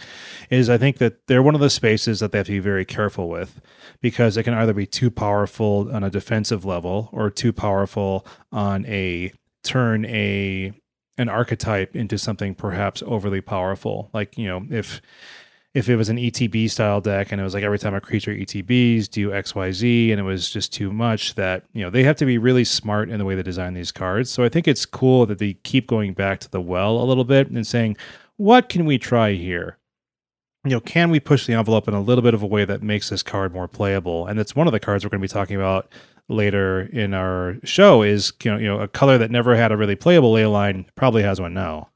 Is 0.51 0.69
I 0.69 0.77
think 0.77 0.99
that 0.99 1.27
they're 1.29 1.43
one 1.43 1.55
of 1.55 1.63
the 1.63 1.71
spaces 1.71 2.21
that 2.21 2.31
they 2.31 2.39
have 2.39 2.47
to 2.49 2.53
be 2.53 2.59
very 2.59 2.85
careful 2.85 3.31
with 3.31 3.63
because 4.03 4.37
it 4.37 4.43
can 4.43 4.53
either 4.53 4.75
be 4.75 4.87
too 4.87 5.11
powerful 5.11 5.89
on 5.91 6.05
a 6.05 6.11
defensive 6.11 6.67
level 6.67 7.09
or 7.11 7.31
too 7.31 7.55
powerful 7.55 8.27
on 8.53 8.85
a 8.85 9.33
turn 9.63 10.05
a 10.05 10.75
an 11.19 11.29
archetype 11.29 11.97
into 11.97 12.19
something 12.19 12.55
perhaps 12.55 13.03
overly 13.07 13.41
powerful. 13.41 14.11
Like, 14.13 14.37
you 14.37 14.47
know, 14.47 14.67
if 14.71 15.01
if 15.77 15.91
it 15.91 15.97
was 15.97 16.09
an 16.09 16.17
ETB 16.17 16.71
style 16.71 17.03
deck 17.03 17.31
and 17.31 17.39
it 17.39 17.45
was 17.45 17.53
like 17.53 17.63
every 17.63 17.79
time 17.79 17.95
a 17.95 18.01
creature 18.01 18.33
ETBs 18.33 19.11
do 19.11 19.29
XYZ 19.29 20.11
and 20.11 20.19
it 20.19 20.23
was 20.23 20.49
just 20.49 20.73
too 20.73 20.91
much 20.91 21.35
that, 21.35 21.65
you 21.75 21.83
know, 21.83 21.91
they 21.91 22.03
have 22.03 22.17
to 22.17 22.25
be 22.25 22.39
really 22.39 22.65
smart 22.65 23.11
in 23.11 23.19
the 23.19 23.27
way 23.27 23.35
they 23.35 23.43
design 23.43 23.75
these 23.75 23.93
cards. 23.93 24.31
So 24.31 24.43
I 24.43 24.49
think 24.49 24.67
it's 24.67 24.87
cool 24.87 25.27
that 25.27 25.39
they 25.39 25.53
keep 25.65 25.87
going 25.87 26.15
back 26.15 26.41
to 26.41 26.51
the 26.51 26.63
well 26.63 26.97
a 26.97 27.05
little 27.05 27.25
bit 27.25 27.51
and 27.51 27.67
saying, 27.67 27.99
what 28.39 28.71
can 28.71 28.87
we 28.87 28.97
try 28.97 29.33
here? 29.33 29.77
You 30.67 30.77
know, 30.77 30.81
can 30.81 31.11
we 31.11 31.21
push 31.21 31.47
the 31.47 31.55
envelope 31.55 31.87
in 31.89 31.95
a 31.95 32.01
little 32.01 32.23
bit 32.23 32.35
of 32.35 32.43
a 32.43 32.47
way 32.47 32.65
that 32.65 32.83
makes 32.83 33.09
this 33.09 33.23
card 33.23 33.53
more 33.53 33.69
playable? 33.69 34.27
And 34.27 34.39
it's 34.39 34.57
one 34.57 34.67
of 34.67 34.73
the 34.73 34.81
cards 34.81 35.05
we're 35.05 35.11
going 35.11 35.21
to 35.21 35.25
be 35.25 35.33
talking 35.33 35.57
about 35.57 35.89
later 36.29 36.83
in 36.93 37.15
our 37.15 37.57
show 37.65 38.03
is, 38.03 38.33
you 38.43 38.51
know, 38.51 38.57
you 38.57 38.67
know, 38.67 38.81
a 38.81 38.89
color 38.89 39.17
that 39.19 39.31
never 39.31 39.55
had 39.57 39.71
a 39.71 39.77
really 39.77 39.95
playable 39.95 40.33
ley 40.33 40.47
line 40.47 40.87
probably 40.97 41.23
has 41.23 41.41
one 41.41 41.55
now. 41.55 41.89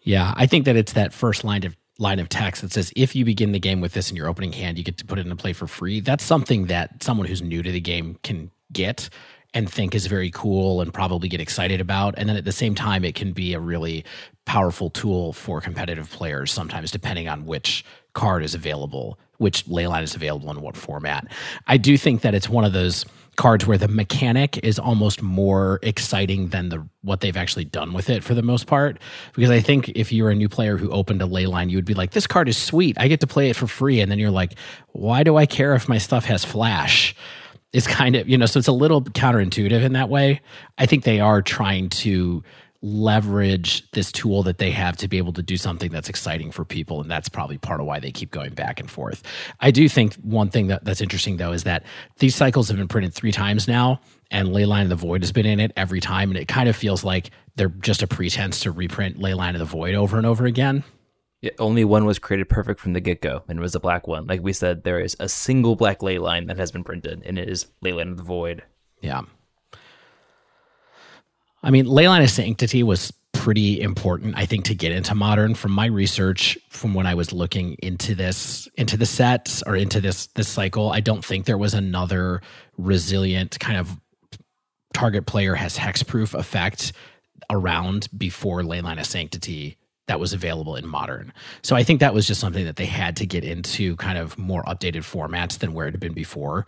Yeah, 0.00 0.32
I 0.36 0.46
think 0.46 0.64
that 0.64 0.76
it's 0.76 0.92
that 0.92 1.12
first 1.12 1.44
line 1.44 1.64
of 1.64 1.76
line 1.98 2.20
of 2.20 2.28
text 2.28 2.62
that 2.62 2.72
says 2.72 2.92
if 2.94 3.16
you 3.16 3.24
begin 3.24 3.50
the 3.50 3.58
game 3.58 3.80
with 3.80 3.92
this 3.92 4.08
in 4.08 4.16
your 4.16 4.28
opening 4.28 4.52
hand, 4.52 4.78
you 4.78 4.84
get 4.84 4.96
to 4.98 5.04
put 5.04 5.18
it 5.18 5.22
into 5.22 5.34
play 5.34 5.52
for 5.52 5.66
free. 5.66 6.00
That's 6.00 6.24
something 6.24 6.66
that 6.66 7.02
someone 7.02 7.26
who's 7.26 7.42
new 7.42 7.62
to 7.62 7.72
the 7.72 7.80
game 7.80 8.18
can 8.22 8.52
get 8.72 9.10
and 9.54 9.70
think 9.70 9.94
is 9.94 10.06
very 10.06 10.30
cool 10.30 10.80
and 10.80 10.92
probably 10.92 11.28
get 11.28 11.40
excited 11.40 11.80
about. 11.80 12.14
And 12.18 12.28
then 12.28 12.36
at 12.36 12.44
the 12.44 12.52
same 12.52 12.74
time, 12.74 13.04
it 13.04 13.14
can 13.14 13.32
be 13.32 13.54
a 13.54 13.60
really 13.60 14.04
powerful 14.44 14.90
tool 14.90 15.32
for 15.32 15.60
competitive 15.60 16.10
players 16.10 16.52
sometimes, 16.52 16.90
depending 16.90 17.28
on 17.28 17.46
which 17.46 17.84
card 18.12 18.42
is 18.42 18.54
available, 18.54 19.18
which 19.38 19.64
leyline 19.66 20.02
is 20.02 20.14
available 20.14 20.50
in 20.50 20.60
what 20.60 20.76
format. 20.76 21.26
I 21.66 21.76
do 21.76 21.96
think 21.96 22.22
that 22.22 22.34
it's 22.34 22.48
one 22.48 22.64
of 22.64 22.72
those 22.72 23.04
cards 23.36 23.66
where 23.66 23.78
the 23.78 23.86
mechanic 23.86 24.58
is 24.64 24.80
almost 24.80 25.22
more 25.22 25.78
exciting 25.82 26.48
than 26.48 26.70
the 26.70 26.84
what 27.02 27.20
they've 27.20 27.36
actually 27.36 27.64
done 27.64 27.92
with 27.92 28.10
it 28.10 28.24
for 28.24 28.34
the 28.34 28.42
most 28.42 28.66
part. 28.66 28.98
Because 29.32 29.50
I 29.50 29.60
think 29.60 29.90
if 29.90 30.12
you're 30.12 30.30
a 30.30 30.34
new 30.34 30.48
player 30.48 30.76
who 30.76 30.90
opened 30.90 31.22
a 31.22 31.26
ley 31.26 31.46
line, 31.46 31.70
you 31.70 31.78
would 31.78 31.84
be 31.84 31.94
like, 31.94 32.10
"This 32.10 32.26
card 32.26 32.48
is 32.48 32.56
sweet. 32.56 32.98
I 32.98 33.06
get 33.06 33.20
to 33.20 33.28
play 33.28 33.48
it 33.48 33.54
for 33.54 33.68
free," 33.68 34.00
and 34.00 34.10
then 34.10 34.18
you're 34.18 34.32
like, 34.32 34.54
"Why 34.88 35.22
do 35.22 35.36
I 35.36 35.46
care 35.46 35.74
if 35.74 35.88
my 35.88 35.98
stuff 35.98 36.24
has 36.24 36.44
flash?" 36.44 37.14
It's 37.72 37.86
kind 37.86 38.16
of 38.16 38.28
you 38.28 38.38
know, 38.38 38.46
so 38.46 38.58
it's 38.58 38.68
a 38.68 38.72
little 38.72 39.02
counterintuitive 39.02 39.82
in 39.82 39.92
that 39.92 40.08
way. 40.08 40.40
I 40.78 40.86
think 40.86 41.04
they 41.04 41.20
are 41.20 41.42
trying 41.42 41.88
to 41.90 42.42
leverage 42.80 43.90
this 43.90 44.12
tool 44.12 44.44
that 44.44 44.58
they 44.58 44.70
have 44.70 44.96
to 44.96 45.08
be 45.08 45.18
able 45.18 45.32
to 45.32 45.42
do 45.42 45.56
something 45.56 45.90
that's 45.90 46.08
exciting 46.08 46.52
for 46.52 46.64
people 46.64 47.00
and 47.00 47.10
that's 47.10 47.28
probably 47.28 47.58
part 47.58 47.80
of 47.80 47.86
why 47.86 47.98
they 47.98 48.12
keep 48.12 48.30
going 48.30 48.54
back 48.54 48.78
and 48.78 48.88
forth 48.88 49.24
i 49.58 49.72
do 49.72 49.88
think 49.88 50.14
one 50.16 50.48
thing 50.48 50.68
that, 50.68 50.84
that's 50.84 51.00
interesting 51.00 51.38
though 51.38 51.50
is 51.50 51.64
that 51.64 51.82
these 52.20 52.36
cycles 52.36 52.68
have 52.68 52.76
been 52.76 52.86
printed 52.86 53.12
three 53.12 53.32
times 53.32 53.66
now 53.66 54.00
and 54.30 54.48
leyline 54.48 54.84
of 54.84 54.90
the 54.90 54.94
void 54.94 55.22
has 55.22 55.32
been 55.32 55.46
in 55.46 55.58
it 55.58 55.72
every 55.76 56.00
time 56.00 56.30
and 56.30 56.38
it 56.38 56.46
kind 56.46 56.68
of 56.68 56.76
feels 56.76 57.02
like 57.02 57.30
they're 57.56 57.68
just 57.68 58.00
a 58.00 58.06
pretense 58.06 58.60
to 58.60 58.70
reprint 58.70 59.18
leyline 59.18 59.54
of 59.54 59.58
the 59.58 59.64
void 59.64 59.96
over 59.96 60.16
and 60.16 60.26
over 60.26 60.46
again 60.46 60.84
Yeah, 61.40 61.52
only 61.60 61.84
one 61.84 62.04
was 62.04 62.18
created 62.18 62.48
perfect 62.48 62.80
from 62.80 62.94
the 62.94 63.00
get 63.00 63.22
go, 63.22 63.44
and 63.48 63.58
it 63.58 63.62
was 63.62 63.76
a 63.76 63.80
black 63.80 64.08
one. 64.08 64.26
Like 64.26 64.42
we 64.42 64.52
said, 64.52 64.82
there 64.82 64.98
is 64.98 65.16
a 65.20 65.28
single 65.28 65.76
black 65.76 66.02
ley 66.02 66.18
line 66.18 66.46
that 66.46 66.58
has 66.58 66.72
been 66.72 66.82
printed, 66.82 67.22
and 67.24 67.38
it 67.38 67.48
is 67.48 67.66
Leyline 67.84 68.10
of 68.10 68.16
the 68.16 68.24
Void. 68.24 68.64
Yeah. 69.00 69.22
I 71.62 71.70
mean, 71.70 71.86
Leyline 71.86 72.24
of 72.24 72.30
Sanctity 72.30 72.82
was 72.82 73.12
pretty 73.32 73.80
important, 73.80 74.34
I 74.36 74.46
think, 74.46 74.64
to 74.64 74.74
get 74.74 74.90
into 74.90 75.14
modern. 75.14 75.54
From 75.54 75.70
my 75.70 75.86
research, 75.86 76.58
from 76.70 76.92
when 76.92 77.06
I 77.06 77.14
was 77.14 77.32
looking 77.32 77.76
into 77.82 78.16
this, 78.16 78.68
into 78.76 78.96
the 78.96 79.06
sets 79.06 79.62
or 79.62 79.76
into 79.76 80.00
this 80.00 80.26
this 80.28 80.48
cycle, 80.48 80.90
I 80.90 80.98
don't 80.98 81.24
think 81.24 81.46
there 81.46 81.58
was 81.58 81.74
another 81.74 82.42
resilient 82.78 83.60
kind 83.60 83.78
of 83.78 83.96
target 84.92 85.26
player 85.26 85.54
has 85.54 85.78
hexproof 85.78 86.34
effect 86.34 86.92
around 87.48 88.08
before 88.16 88.62
Leyline 88.62 88.98
of 88.98 89.06
Sanctity 89.06 89.76
that 90.08 90.18
was 90.18 90.32
available 90.32 90.74
in 90.74 90.86
modern. 90.86 91.32
So 91.62 91.76
I 91.76 91.84
think 91.84 92.00
that 92.00 92.12
was 92.12 92.26
just 92.26 92.40
something 92.40 92.64
that 92.64 92.76
they 92.76 92.86
had 92.86 93.16
to 93.18 93.26
get 93.26 93.44
into 93.44 93.94
kind 93.96 94.18
of 94.18 94.36
more 94.36 94.64
updated 94.64 95.02
formats 95.02 95.58
than 95.58 95.72
where 95.72 95.86
it 95.86 95.92
had 95.92 96.00
been 96.00 96.14
before. 96.14 96.66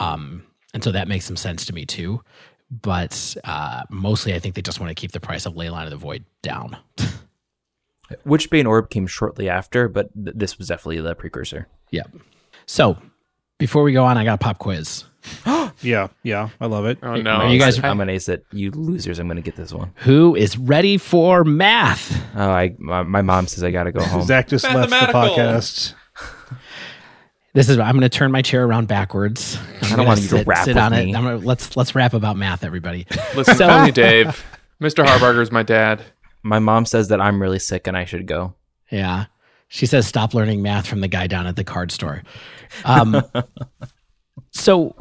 Um, 0.00 0.44
and 0.72 0.82
so 0.82 0.92
that 0.92 1.08
makes 1.08 1.24
some 1.26 1.36
sense 1.36 1.66
to 1.66 1.72
me 1.72 1.84
too. 1.84 2.22
But 2.70 3.36
uh, 3.44 3.82
mostly, 3.90 4.34
I 4.34 4.38
think 4.38 4.54
they 4.54 4.62
just 4.62 4.80
want 4.80 4.90
to 4.90 5.00
keep 5.00 5.12
the 5.12 5.20
price 5.20 5.46
of 5.46 5.54
Leyline 5.54 5.84
of 5.84 5.90
the 5.90 5.96
Void 5.96 6.24
down. 6.42 6.76
Witchbane 8.26 8.66
Orb 8.66 8.90
came 8.90 9.06
shortly 9.06 9.48
after, 9.48 9.88
but 9.88 10.12
th- 10.14 10.36
this 10.36 10.58
was 10.58 10.68
definitely 10.68 11.00
the 11.00 11.14
precursor. 11.14 11.68
yep. 11.90 12.10
So 12.66 12.96
before 13.58 13.82
we 13.82 13.92
go 13.92 14.04
on, 14.04 14.16
I 14.18 14.24
got 14.24 14.34
a 14.34 14.38
pop 14.38 14.58
quiz. 14.58 15.04
Yeah, 15.82 16.08
yeah, 16.22 16.48
I 16.58 16.66
love 16.66 16.86
it. 16.86 16.98
Oh 17.02 17.16
no! 17.16 17.32
Are 17.32 17.48
you 17.52 17.58
guys- 17.58 17.76
I'm 17.78 17.98
gonna 17.98 18.12
ace 18.12 18.28
it. 18.30 18.46
You 18.50 18.70
losers, 18.70 19.18
I'm 19.18 19.28
gonna 19.28 19.42
get 19.42 19.56
this 19.56 19.72
one. 19.74 19.92
Who 19.96 20.34
is 20.34 20.56
ready 20.56 20.96
for 20.96 21.44
math? 21.44 22.18
Oh, 22.34 22.48
I 22.50 22.74
my, 22.78 23.02
my 23.02 23.20
mom 23.22 23.46
says 23.46 23.62
I 23.62 23.70
gotta 23.70 23.92
go 23.92 24.02
home. 24.04 24.22
Zak 24.22 24.48
just 24.48 24.64
left 24.64 24.88
the 24.90 24.96
podcast. 24.96 25.92
This 27.52 27.68
is. 27.68 27.78
I'm 27.78 27.92
going 27.92 28.02
to 28.02 28.08
turn 28.08 28.30
my 28.32 28.42
chair 28.42 28.64
around 28.66 28.86
backwards. 28.88 29.56
I'm 29.56 29.62
I 29.64 29.78
don't 29.80 29.90
gonna 29.96 30.08
want 30.08 30.20
you 30.22 30.28
to 30.28 30.36
sit, 30.38 30.46
rap 30.46 30.64
sit 30.64 30.74
with 30.74 30.82
on 30.84 30.92
me. 30.92 31.10
it. 31.12 31.16
I'm 31.16 31.24
gonna, 31.24 31.36
let's 31.38 31.76
let's 31.76 31.94
rap 31.94 32.12
about 32.14 32.36
math, 32.36 32.64
everybody. 32.64 33.06
Listen 33.34 33.56
So- 33.56 33.84
me, 33.84 33.90
Dave. 33.92 34.44
Mr. 34.80 35.04
Harbarger 35.06 35.40
is 35.40 35.50
my 35.50 35.62
dad. 35.62 36.02
My 36.42 36.58
mom 36.58 36.84
says 36.86 37.08
that 37.08 37.20
I'm 37.20 37.40
really 37.40 37.58
sick 37.58 37.86
and 37.86 37.96
I 37.96 38.04
should 38.04 38.26
go. 38.26 38.54
Yeah. 38.90 39.26
She 39.68 39.86
says, 39.86 40.06
stop 40.06 40.32
learning 40.34 40.62
math 40.62 40.86
from 40.86 41.00
the 41.00 41.08
guy 41.08 41.26
down 41.26 41.46
at 41.46 41.56
the 41.56 41.64
card 41.64 41.90
store. 41.90 42.22
Um, 42.84 43.22
so, 44.52 44.94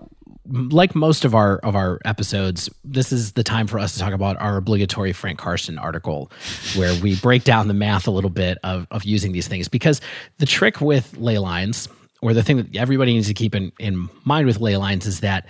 like 0.48 0.96
most 0.96 1.26
of 1.26 1.36
our 1.36 1.58
of 1.60 1.76
our 1.76 2.00
episodes, 2.06 2.70
this 2.84 3.12
is 3.12 3.34
the 3.34 3.44
time 3.44 3.68
for 3.68 3.80
us 3.80 3.94
to 3.94 4.00
talk 4.00 4.14
about 4.14 4.40
our 4.40 4.58
obligatory 4.58 5.14
Frank 5.14 5.40
Karsten 5.40 5.78
article, 5.78 6.32
where 6.76 7.00
we 7.02 7.16
break 7.16 7.44
down 7.44 7.68
the 7.68 7.74
math 7.74 8.08
a 8.08 8.12
little 8.12 8.30
bit 8.30 8.58
of 8.64 8.88
of 8.92 9.04
using 9.04 9.32
these 9.32 9.48
things. 9.48 9.68
Because 9.68 10.02
the 10.38 10.46
trick 10.46 10.82
with 10.82 11.18
ley 11.18 11.38
lines, 11.38 11.88
or 12.22 12.34
the 12.34 12.44
thing 12.44 12.58
that 12.58 12.76
everybody 12.76 13.14
needs 13.14 13.28
to 13.28 13.34
keep 13.34 13.56
in, 13.56 13.72
in 13.80 14.10
mind 14.24 14.48
with 14.48 14.60
ley 14.60 14.78
lines, 14.78 15.06
is 15.06 15.22
that 15.22 15.48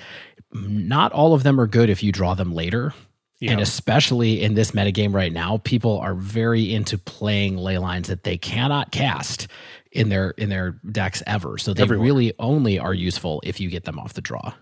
not 0.54 1.12
all 1.12 1.34
of 1.34 1.44
them 1.44 1.60
are 1.60 1.68
good 1.68 1.90
if 1.90 2.04
you 2.04 2.12
draw 2.12 2.34
them 2.34 2.54
later. 2.54 2.94
And 3.42 3.62
especially 3.62 4.42
in 4.42 4.56
this 4.56 4.72
metagame 4.72 5.14
right 5.14 5.32
now, 5.32 5.58
people 5.60 6.00
are 6.00 6.16
very 6.16 6.74
into 6.74 6.98
playing 6.98 7.58
ley 7.58 7.78
lines 7.78 8.08
that 8.08 8.24
they 8.24 8.38
cannot 8.38 8.92
cast 8.92 9.48
in 9.92 10.10
their 10.10 10.32
in 10.32 10.50
their 10.50 10.80
decks 10.92 11.22
ever. 11.28 11.60
So 11.60 11.74
they 11.74 11.84
Everywhere. 11.84 12.06
really 12.06 12.34
only 12.40 12.80
are 12.80 12.94
useful 12.94 13.42
if 13.46 13.60
you 13.60 13.70
get 13.70 13.84
them 13.84 14.00
off 14.00 14.14
the 14.14 14.22
draw. 14.22 14.54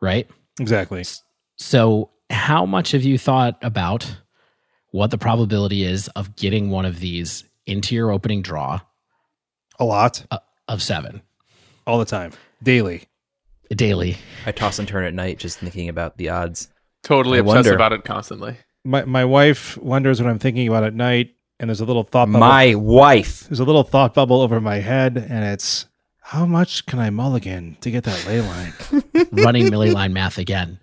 Right? 0.00 0.28
Exactly. 0.60 1.04
So 1.56 2.10
how 2.30 2.66
much 2.66 2.92
have 2.92 3.02
you 3.02 3.18
thought 3.18 3.58
about 3.62 4.16
what 4.90 5.10
the 5.10 5.18
probability 5.18 5.84
is 5.84 6.08
of 6.08 6.36
getting 6.36 6.70
one 6.70 6.84
of 6.84 7.00
these 7.00 7.44
into 7.66 7.94
your 7.94 8.10
opening 8.10 8.42
draw 8.42 8.80
A 9.78 9.84
lot, 9.84 10.24
uh, 10.30 10.38
of 10.68 10.82
7 10.82 11.22
all 11.86 11.98
the 11.98 12.04
time, 12.04 12.32
daily. 12.62 13.04
daily? 13.70 14.16
I 14.44 14.52
toss 14.52 14.78
and 14.78 14.86
turn 14.88 15.04
at 15.04 15.14
night 15.14 15.38
just 15.38 15.58
thinking 15.58 15.88
about 15.88 16.16
the 16.18 16.28
odds. 16.30 16.68
Totally 17.02 17.38
I 17.38 17.40
obsessed 17.40 17.56
wonder. 17.56 17.74
about 17.74 17.92
it 17.92 18.04
constantly. 18.04 18.56
My 18.84 19.04
my 19.04 19.24
wife 19.24 19.76
wonders 19.78 20.20
what 20.22 20.30
I'm 20.30 20.38
thinking 20.38 20.66
about 20.68 20.84
at 20.84 20.94
night, 20.94 21.34
and 21.58 21.68
there's 21.68 21.80
a 21.80 21.84
little 21.84 22.02
thought 22.04 22.26
bubble. 22.26 22.38
My 22.40 22.74
wife. 22.74 23.48
there's 23.48 23.60
a 23.60 23.64
little 23.64 23.82
thought 23.84 24.14
bubble 24.14 24.40
over 24.40 24.60
my 24.60 24.76
head, 24.76 25.16
and 25.16 25.44
it's 25.44 25.86
how 26.26 26.44
much 26.44 26.84
can 26.86 26.98
I 26.98 27.10
mulligan 27.10 27.76
to 27.82 27.90
get 27.92 28.02
that 28.02 28.26
ley 28.26 28.40
line? 28.40 28.72
running 29.30 29.70
Millie 29.70 29.92
line 29.92 30.12
math 30.12 30.38
again. 30.38 30.80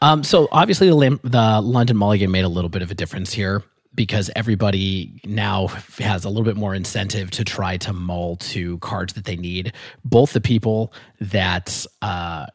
Um, 0.00 0.22
so 0.22 0.46
obviously 0.52 0.86
the, 0.86 0.94
Lim- 0.94 1.18
the 1.24 1.60
London 1.60 1.96
Mulligan 1.96 2.30
made 2.30 2.44
a 2.44 2.48
little 2.48 2.70
bit 2.70 2.80
of 2.80 2.88
a 2.88 2.94
difference 2.94 3.32
here 3.32 3.64
because 3.96 4.30
everybody 4.36 5.20
now 5.24 5.66
has 5.98 6.24
a 6.24 6.28
little 6.28 6.44
bit 6.44 6.56
more 6.56 6.72
incentive 6.72 7.32
to 7.32 7.42
try 7.42 7.78
to 7.78 7.92
mull 7.92 8.36
to 8.36 8.78
cards 8.78 9.14
that 9.14 9.24
they 9.24 9.34
need. 9.34 9.72
Both 10.04 10.34
the 10.34 10.40
people 10.40 10.92
that 11.20 11.84
uh, 12.00 12.46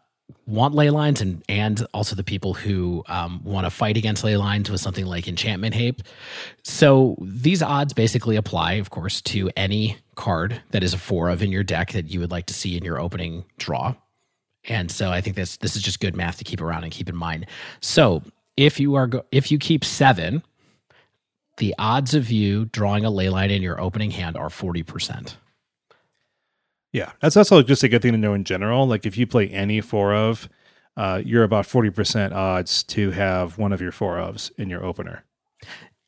want 0.47 0.75
ley 0.75 0.89
lines 0.89 1.21
and 1.21 1.43
and 1.49 1.85
also 1.93 2.15
the 2.15 2.23
people 2.23 2.53
who 2.53 3.03
um, 3.07 3.43
want 3.43 3.65
to 3.65 3.71
fight 3.71 3.97
against 3.97 4.23
ley 4.23 4.37
lines 4.37 4.69
with 4.69 4.81
something 4.81 5.05
like 5.05 5.27
enchantment 5.27 5.73
hate. 5.73 6.03
So 6.63 7.15
these 7.21 7.63
odds 7.63 7.93
basically 7.93 8.35
apply, 8.35 8.73
of 8.73 8.89
course, 8.89 9.21
to 9.23 9.49
any 9.55 9.97
card 10.15 10.61
that 10.71 10.83
is 10.83 10.93
a 10.93 10.97
four 10.97 11.29
of 11.29 11.41
in 11.41 11.51
your 11.51 11.63
deck 11.63 11.91
that 11.93 12.11
you 12.11 12.19
would 12.19 12.31
like 12.31 12.45
to 12.47 12.53
see 12.53 12.77
in 12.77 12.83
your 12.83 12.99
opening 12.99 13.45
draw. 13.57 13.95
And 14.67 14.91
so 14.91 15.11
I 15.11 15.21
think 15.21 15.35
this 15.35 15.57
this 15.57 15.75
is 15.75 15.81
just 15.81 15.99
good 15.99 16.15
math 16.15 16.37
to 16.37 16.43
keep 16.43 16.61
around 16.61 16.83
and 16.83 16.91
keep 16.91 17.09
in 17.09 17.15
mind. 17.15 17.47
So 17.81 18.23
if 18.57 18.79
you 18.79 18.95
are 18.95 19.07
go- 19.07 19.25
if 19.31 19.51
you 19.51 19.57
keep 19.57 19.83
seven, 19.83 20.43
the 21.57 21.73
odds 21.79 22.13
of 22.13 22.29
you 22.29 22.65
drawing 22.65 23.05
a 23.05 23.09
ley 23.09 23.29
line 23.29 23.51
in 23.51 23.61
your 23.61 23.79
opening 23.79 24.11
hand 24.11 24.37
are 24.37 24.49
forty 24.49 24.83
percent. 24.83 25.37
Yeah, 26.95 27.11
that's 27.19 27.35
also 27.35 27.61
just 27.61 27.83
a 27.83 27.89
good 27.89 28.01
thing 28.01 28.13
to 28.13 28.17
know 28.17 28.33
in 28.33 28.45
general. 28.45 28.87
Like 28.87 29.05
if 29.05 29.17
you 29.17 29.27
play 29.27 29.49
any 29.49 29.81
four 29.81 30.15
of, 30.15 30.47
uh, 30.95 31.21
you're 31.25 31.43
about 31.43 31.65
forty 31.65 31.89
percent 31.89 32.33
odds 32.33 32.83
to 32.83 33.11
have 33.11 33.57
one 33.57 33.73
of 33.73 33.81
your 33.81 33.91
four 33.91 34.15
ofs 34.15 34.49
in 34.57 34.69
your 34.69 34.81
opener. 34.81 35.25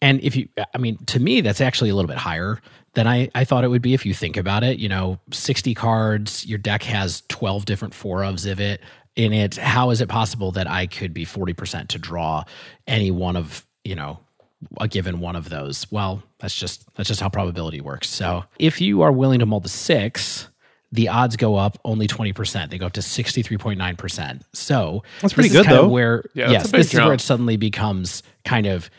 And 0.02 0.22
if 0.22 0.38
you, 0.38 0.48
I 0.74 0.78
mean, 0.78 0.98
to 1.08 1.20
me, 1.20 1.42
that's 1.42 1.60
actually 1.60 1.90
a 1.90 1.96
little 1.96 2.08
bit 2.08 2.18
higher 2.18 2.62
than 2.94 3.06
I, 3.06 3.30
I 3.36 3.44
thought 3.44 3.66
it 3.66 3.68
would 3.68 3.82
be 3.82 3.96
if 3.96 4.06
you 4.06 4.14
think 4.14 4.38
about 4.38 4.64
it. 4.64 4.80
You 4.80 4.88
know, 4.88 5.20
60 5.34 5.74
cards, 5.74 6.46
your 6.46 6.58
deck 6.58 6.84
has 6.84 7.22
12 7.28 7.66
different 7.66 7.94
four 7.94 8.20
ofs 8.20 8.50
of 8.50 8.62
it 8.62 8.80
in 9.18 9.34
it. 9.34 9.58
How 9.58 9.90
is 9.90 10.00
it 10.00 10.08
possible 10.08 10.54
that 10.54 10.70
I 10.70 10.86
could 10.86 11.14
be 11.14 11.26
40% 11.26 11.90
to 11.90 12.00
draw 12.00 12.46
any 12.86 13.12
one 13.12 13.36
of, 13.36 13.66
you 13.84 13.96
know, 13.96 14.20
a 14.80 14.88
given 14.88 15.20
one 15.20 15.36
of 15.36 15.50
those? 15.50 15.92
Well, 15.92 16.24
that's 16.40 16.56
just 16.56 16.86
that's 16.96 17.10
just 17.10 17.20
how 17.20 17.28
probability 17.28 17.82
works. 17.82 18.08
So 18.08 18.46
if 18.58 18.80
you 18.80 19.02
are 19.02 19.12
willing 19.12 19.40
to 19.40 19.46
mull 19.46 19.60
to 19.62 19.70
six, 19.70 20.48
the 20.92 21.10
odds 21.10 21.36
go 21.36 21.56
up 21.56 21.78
only 21.84 22.08
20%. 22.08 22.70
They 22.70 22.78
go 22.78 22.86
up 22.86 22.94
to 22.94 23.02
63.9%. 23.02 24.42
So 24.54 25.04
That's 25.22 25.34
pretty 25.34 25.50
this 25.50 25.56
is 25.56 25.62
good, 25.62 25.66
kind 25.66 25.78
of 25.78 25.86
though. 25.86 25.90
Where 25.90 26.24
Yeah, 26.34 26.52
yes, 26.52 26.70
a 26.70 26.72
big 26.72 26.80
this 26.80 26.94
is 26.94 27.00
where 27.00 27.14
it 27.14 27.22
suddenly 27.22 27.58
becomes 27.58 28.24
kind 28.46 28.68
of 28.68 28.90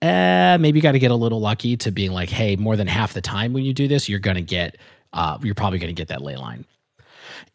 uh, 0.00 0.58
maybe 0.60 0.78
you 0.78 0.82
got 0.82 0.92
to 0.92 0.98
get 0.98 1.10
a 1.10 1.16
little 1.16 1.40
lucky 1.40 1.76
to 1.76 1.90
being 1.90 2.12
like, 2.12 2.28
hey, 2.28 2.56
more 2.56 2.76
than 2.76 2.86
half 2.86 3.14
the 3.14 3.20
time 3.20 3.52
when 3.52 3.64
you 3.64 3.74
do 3.74 3.88
this, 3.88 4.08
you're 4.08 4.20
going 4.20 4.36
to 4.36 4.42
get, 4.42 4.76
uh, 5.12 5.38
you're 5.42 5.56
probably 5.56 5.78
going 5.78 5.92
to 5.92 6.00
get 6.00 6.08
that 6.08 6.22
ley 6.22 6.36
line. 6.36 6.64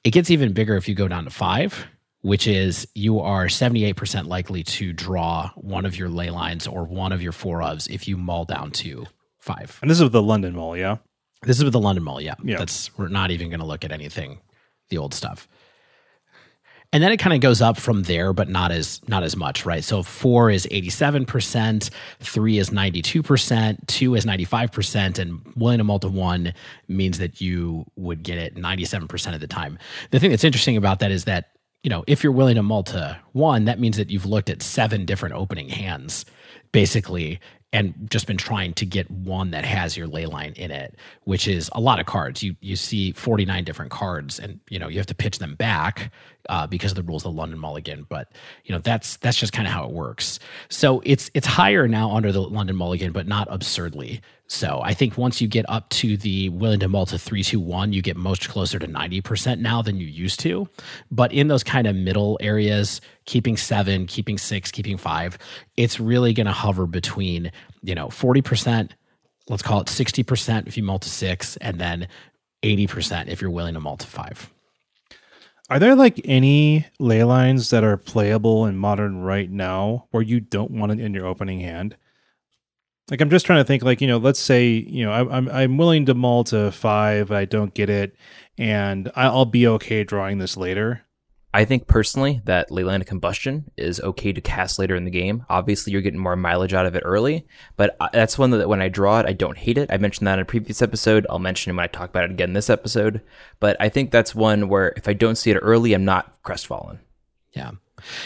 It 0.04 0.12
gets 0.12 0.30
even 0.30 0.52
bigger 0.52 0.76
if 0.76 0.90
you 0.90 0.96
go 0.96 1.08
down 1.08 1.24
to 1.24 1.30
five, 1.30 1.86
which 2.22 2.48
is 2.48 2.86
you 2.96 3.22
are 3.22 3.46
78% 3.46 4.28
likely 4.28 4.64
to 4.64 4.92
draw 4.92 5.52
one 5.56 5.86
of 5.86 5.98
your 5.98 6.10
ley 6.10 6.32
lines 6.32 6.68
or 6.68 6.84
one 6.84 7.14
of 7.14 7.22
your 7.22 7.32
four 7.32 7.60
ofs 7.60 7.90
if 7.90 8.08
you 8.08 8.18
mull 8.18 8.44
down 8.44 8.72
to 8.72 9.06
five. 9.40 9.80
And 9.82 9.90
this 9.90 10.02
is 10.02 10.10
the 10.10 10.22
London 10.22 10.54
Mull, 10.54 10.76
yeah. 10.76 10.98
This 11.46 11.58
is 11.58 11.64
with 11.64 11.74
the 11.74 11.80
London 11.80 12.04
Mull. 12.04 12.22
Yeah. 12.22 12.36
Yeah. 12.44 12.58
That's, 12.58 12.96
we're 12.98 13.08
not 13.08 13.32
even 13.32 13.50
going 13.50 13.60
to 13.60 13.66
look 13.66 13.84
at 13.84 13.92
anything, 13.92 14.40
the 14.90 14.98
old 14.98 15.14
stuff. 15.14 15.48
And 16.92 17.02
then 17.02 17.12
it 17.12 17.18
kind 17.18 17.34
of 17.34 17.42
goes 17.42 17.60
up 17.60 17.78
from 17.78 18.04
there, 18.04 18.34
but 18.34 18.50
not 18.50 18.72
as 18.72 19.02
not 19.08 19.24
as 19.24 19.36
much, 19.36 19.66
right? 19.66 19.84
So 19.84 20.04
four 20.04 20.52
is 20.52 20.68
eighty 20.70 20.92
seven 20.92 21.26
percent, 21.26 21.90
three 22.20 22.60
is 22.60 22.72
ninety 22.72 23.02
two 23.02 23.24
percent, 23.24 23.88
two 23.88 24.14
is 24.14 24.28
ninety 24.28 24.46
five 24.46 24.72
percent, 24.72 25.18
and 25.18 25.42
willing 25.56 25.80
to 25.80 25.84
multi 25.84 26.08
one 26.08 26.54
means 26.88 27.18
that 27.18 27.42
you 27.42 27.86
would 27.96 28.22
get 28.22 28.38
it 28.38 28.56
ninety 28.58 28.86
seven 28.86 29.08
percent 29.08 29.34
of 29.34 29.42
the 29.42 29.48
time. 29.48 29.80
The 30.12 30.20
thing 30.20 30.30
that's 30.30 30.44
interesting 30.44 30.78
about 30.78 31.00
that 31.00 31.10
is 31.10 31.26
that 31.26 31.50
you 31.82 31.90
know 31.90 32.04
if 32.06 32.24
you're 32.24 32.32
willing 32.32 32.58
to 32.58 32.64
multi 32.64 33.02
one, 33.32 33.66
that 33.66 33.80
means 33.80 33.98
that 33.98 34.12
you've 34.12 34.28
looked 34.28 34.52
at 34.52 34.62
seven 34.62 35.04
different 35.04 35.34
opening 35.34 35.70
hands, 35.70 36.26
basically, 36.74 37.40
and 37.74 38.08
just 38.10 38.28
been 38.28 38.38
trying 38.38 38.74
to 38.76 38.86
get 38.86 39.10
one 39.10 39.52
that 39.52 39.66
has 39.66 39.98
your 39.98 40.08
ley 40.08 40.28
line 40.28 40.54
in 40.56 40.70
it, 40.72 40.96
which 41.24 41.48
is 41.48 41.70
a 41.74 41.82
lot 41.82 42.00
of 42.00 42.06
cards. 42.06 42.44
You 42.44 42.56
you 42.62 42.76
see 42.76 43.12
49 43.12 43.64
different 43.64 43.92
cards, 43.92 44.40
and 44.40 44.60
you 44.70 44.80
know 44.80 44.88
you 44.88 44.98
have 44.98 45.08
to 45.08 45.16
pitch 45.16 45.40
them 45.40 45.56
back 45.56 46.12
uh, 46.50 46.68
because 46.68 46.92
of 46.92 46.96
the 46.96 47.04
rules 47.04 47.26
of 47.26 47.34
the 47.34 47.38
London 47.40 47.60
Mulligan. 47.60 48.06
But 48.10 48.32
you 48.66 48.74
know 48.74 48.80
that's 48.80 49.18
that's 49.18 49.38
just 49.38 49.54
kind 49.54 49.68
of 49.68 49.74
how 49.74 49.86
it 49.86 49.92
works. 49.92 50.40
So 50.70 51.02
it's 51.06 51.30
it's 51.34 51.48
higher 51.48 51.88
now 51.88 52.12
under 52.12 52.32
the 52.32 52.42
London 52.42 52.76
Mulligan, 52.76 53.12
but 53.12 53.28
not 53.28 53.48
absurdly. 53.50 54.22
So 54.48 54.82
I 54.84 54.94
think 54.94 55.18
once 55.18 55.42
you 55.42 55.48
get 55.48 55.66
up 55.70 55.90
to 55.90 56.18
the 56.18 56.50
willing 56.50 56.80
to 56.82 56.88
multi 56.88 57.18
three 57.18 57.44
two 57.44 57.60
one, 57.60 57.94
you 57.94 58.02
get 58.02 58.18
most 58.18 58.48
closer 58.50 58.78
to 58.80 58.88
90 58.88 59.22
percent 59.22 59.62
now 59.62 59.82
than 59.82 59.98
you 59.98 60.08
used 60.08 60.40
to. 60.42 60.68
But 61.12 61.32
in 61.32 61.48
those 61.48 61.64
kind 61.64 61.88
of 61.88 61.96
middle 61.96 62.38
areas, 62.42 63.02
keeping 63.26 63.58
seven, 63.58 64.06
keeping 64.06 64.38
six, 64.38 64.72
keeping 64.72 64.98
five, 64.98 65.38
it's 65.78 66.00
really 66.00 66.34
going 66.34 66.48
to 66.48 66.54
hover 66.54 66.86
between 66.86 67.52
you 67.82 67.96
know 67.96 68.10
40 68.10 68.42
percent 68.42 68.94
let's 69.50 69.62
call 69.62 69.82
it 69.82 69.88
60% 69.88 70.68
if 70.68 70.78
you 70.78 70.84
multi 70.84 71.10
six 71.10 71.58
and 71.58 71.80
then 71.80 72.08
80% 72.62 73.28
if 73.28 73.42
you're 73.42 73.52
willing 73.52 73.74
to 73.74 73.80
multi 73.80 74.06
five 74.06 74.53
Are 75.74 75.80
there 75.80 75.96
like 75.96 76.22
any 76.26 76.86
ley 77.00 77.24
lines 77.24 77.72
that 77.72 77.84
are 77.84 77.98
playable 77.98 78.68
in 78.68 78.78
modern 78.78 79.24
right 79.24 79.50
now 79.50 80.06
where 80.12 80.22
you 80.22 80.40
don't 80.40 80.70
want 80.70 80.92
it 80.92 81.00
in 81.00 81.16
your 81.16 81.26
opening 81.26 81.62
hand? 81.62 81.98
Like 83.10 83.22
I'm 83.22 83.32
just 83.32 83.48
trying 83.48 83.60
to 83.60 83.64
think. 83.64 83.82
Like 83.82 84.00
you 84.00 84.06
know, 84.06 84.18
let's 84.18 84.40
say 84.40 84.68
you 84.68 85.04
know 85.04 85.12
I, 85.12 85.36
I'm 85.36 85.50
I'm 85.50 85.78
willing 85.78 86.06
to 86.06 86.14
mull 86.14 86.44
to 86.44 86.72
five. 86.72 87.32
I 87.32 87.46
don't 87.46 87.74
get 87.74 87.90
it, 87.90 88.16
and 88.56 89.12
I'll 89.16 89.46
be 89.46 89.66
okay 89.66 90.04
drawing 90.04 90.38
this 90.38 90.56
later. 90.56 91.03
I 91.56 91.66
think 91.66 91.88
personally 91.88 92.42
that 92.46 92.70
Leyline 92.70 93.02
of 93.02 93.06
Combustion 93.06 93.70
is 93.78 94.02
okay 94.02 94.34
to 94.34 94.42
cast 94.42 94.80
later 94.80 94.96
in 94.96 95.06
the 95.06 95.12
game. 95.12 95.46
Obviously, 95.50 95.94
you're 95.94 96.02
getting 96.02 96.20
more 96.20 96.36
mileage 96.36 96.74
out 96.74 96.88
of 96.88 96.96
it 96.96 97.04
early, 97.06 97.46
but 97.78 97.96
that's 98.12 98.40
one 98.40 98.50
that 98.52 98.68
when 98.68 98.82
I 98.82 98.90
draw 98.90 99.20
it, 99.20 99.28
I 99.28 99.34
don't 99.34 99.58
hate 99.58 99.78
it. 99.78 99.92
I 99.92 99.98
mentioned 99.98 100.26
that 100.26 100.40
in 100.40 100.42
a 100.42 100.46
previous 100.46 100.82
episode. 100.82 101.28
I'll 101.30 101.38
mention 101.38 101.70
it 101.70 101.76
when 101.76 101.84
I 101.84 101.88
talk 101.88 102.10
about 102.10 102.24
it 102.24 102.32
again 102.32 102.54
this 102.54 102.72
episode. 102.72 103.22
But 103.60 103.78
I 103.80 103.90
think 103.90 104.10
that's 104.10 104.34
one 104.34 104.68
where 104.68 104.94
if 104.98 105.08
I 105.08 105.14
don't 105.14 105.36
see 105.36 105.52
it 105.52 105.58
early, 105.58 105.94
I'm 105.94 106.06
not 106.06 106.42
crestfallen. 106.42 107.00
Yeah. 107.52 107.72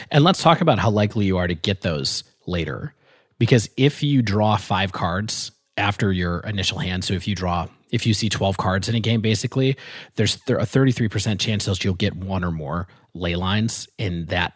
And 0.10 0.24
let's 0.24 0.42
talk 0.42 0.62
about 0.62 0.80
how 0.80 0.90
likely 0.90 1.26
you 1.26 1.38
are 1.38 1.48
to 1.48 1.54
get 1.54 1.82
those 1.82 2.24
later. 2.46 2.94
Because 3.40 3.70
if 3.76 4.02
you 4.02 4.22
draw 4.22 4.56
five 4.56 4.94
cards 4.94 5.52
after 5.76 6.14
your 6.14 6.40
initial 6.40 6.80
hand, 6.80 7.04
so 7.04 7.14
if 7.14 7.28
you 7.28 7.36
draw 7.36 7.68
if 7.90 8.06
you 8.06 8.14
see 8.14 8.28
12 8.30 8.58
cards 8.58 8.90
in 8.90 8.96
a 8.96 9.00
game, 9.00 9.22
basically, 9.22 9.78
there's 10.16 10.36
a 10.36 10.66
33% 10.66 11.40
chance 11.40 11.66
that 11.66 11.84
you'll 11.84 11.94
get 11.94 12.16
one 12.16 12.44
or 12.44 12.52
more 12.52 12.88
ley 13.20 13.36
lines 13.36 13.88
in 13.98 14.26
that 14.28 14.54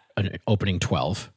opening 0.48 0.80
12. 0.80 1.32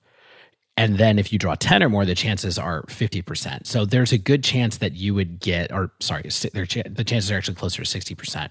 And 0.77 0.99
then 0.99 1.21
if 1.21 1.33
you 1.33 1.39
draw 1.39 1.55
10 1.55 1.85
or 1.85 1.89
more, 1.89 2.05
the 2.05 2.17
chances 2.17 2.59
are 2.59 2.83
50%. 2.87 3.67
So 3.67 3.85
there's 3.85 4.11
a 4.11 4.19
good 4.19 4.43
chance 4.43 4.79
that 4.79 4.95
you 4.95 5.15
would 5.15 5.39
get, 5.39 5.71
or 5.73 5.93
sorry, 6.01 6.23
the 6.23 7.05
chances 7.07 7.31
are 7.31 7.37
actually 7.37 7.55
closer 7.55 7.85
to 7.85 7.99
60%. 7.99 8.51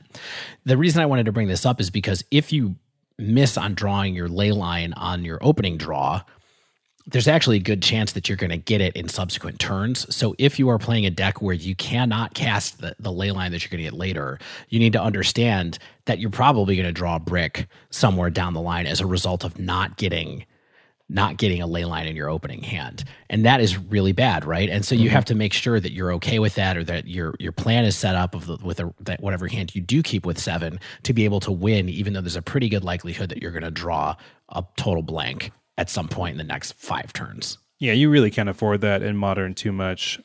The 0.63 0.77
reason 0.77 1.01
I 1.01 1.05
wanted 1.05 1.25
to 1.25 1.33
bring 1.33 1.49
this 1.49 1.65
up 1.65 1.81
is 1.81 1.89
because 1.89 2.23
if 2.31 2.53
you 2.53 2.75
miss 3.19 3.57
on 3.57 3.73
drawing 3.73 4.15
your 4.15 4.29
ley 4.29 4.53
line 4.53 4.93
on 4.93 5.25
your 5.25 5.37
opening 5.41 5.77
draw, 5.77 6.21
there's 7.05 7.27
actually 7.27 7.57
a 7.57 7.61
good 7.61 7.81
chance 7.81 8.13
that 8.13 8.29
you're 8.29 8.37
going 8.37 8.49
to 8.49 8.57
get 8.57 8.79
it 8.79 8.95
in 8.95 9.09
subsequent 9.09 9.59
turns. 9.59 10.13
So 10.13 10.35
if 10.37 10.57
you 10.57 10.69
are 10.69 10.77
playing 10.77 11.05
a 11.05 11.09
deck 11.09 11.41
where 11.41 11.55
you 11.55 11.75
cannot 11.75 12.33
cast 12.33 12.79
the, 12.79 12.95
the 12.99 13.11
ley 13.11 13.31
line 13.31 13.51
that 13.51 13.63
you're 13.63 13.69
going 13.69 13.83
to 13.83 13.89
get 13.91 13.97
later, 13.97 14.39
you 14.69 14.79
need 14.79 14.93
to 14.93 15.01
understand 15.01 15.79
that 16.05 16.19
you're 16.19 16.29
probably 16.29 16.75
going 16.75 16.85
to 16.85 16.93
draw 16.93 17.17
a 17.17 17.19
brick 17.19 17.67
somewhere 17.89 18.29
down 18.29 18.53
the 18.53 18.61
line 18.61 18.85
as 18.85 19.01
a 19.01 19.05
result 19.05 19.43
of 19.43 19.59
not 19.59 19.97
getting 19.97 20.45
not 21.09 21.37
getting 21.37 21.61
a 21.61 21.67
ley 21.67 21.83
line 21.83 22.07
in 22.07 22.15
your 22.15 22.29
opening 22.29 22.63
hand. 22.63 23.03
And 23.29 23.45
that 23.45 23.59
is 23.59 23.77
really 23.77 24.13
bad, 24.13 24.45
right? 24.45 24.69
And 24.69 24.85
so 24.85 24.95
you 24.95 25.07
mm-hmm. 25.07 25.15
have 25.15 25.25
to 25.25 25.35
make 25.35 25.51
sure 25.51 25.79
that 25.79 25.91
you're 25.91 26.13
okay 26.13 26.39
with 26.39 26.55
that 26.55 26.77
or 26.77 26.83
that 26.85 27.07
your 27.07 27.35
your 27.39 27.51
plan 27.51 27.83
is 27.83 27.95
set 27.95 28.15
up 28.15 28.33
of 28.33 28.47
the, 28.47 28.57
with 28.63 28.79
a, 28.79 28.91
that 29.01 29.21
whatever 29.21 29.47
hand 29.47 29.75
you 29.75 29.81
do 29.81 30.01
keep 30.01 30.25
with 30.25 30.39
7 30.39 30.79
to 31.03 31.13
be 31.13 31.25
able 31.25 31.41
to 31.41 31.51
win 31.51 31.89
even 31.89 32.13
though 32.13 32.21
there's 32.21 32.37
a 32.37 32.41
pretty 32.41 32.69
good 32.69 32.85
likelihood 32.85 33.29
that 33.29 33.41
you're 33.41 33.51
going 33.51 33.63
to 33.63 33.69
draw 33.71 34.15
a 34.49 34.63
total 34.77 35.03
blank 35.03 35.51
at 35.77 35.89
some 35.89 36.07
point 36.07 36.33
in 36.33 36.37
the 36.37 36.43
next 36.43 36.73
five 36.73 37.13
turns. 37.13 37.57
Yeah, 37.79 37.93
you 37.93 38.09
really 38.09 38.31
can't 38.31 38.49
afford 38.49 38.81
that 38.81 39.01
in 39.01 39.17
modern 39.17 39.53
too 39.53 39.71
much. 39.71 40.19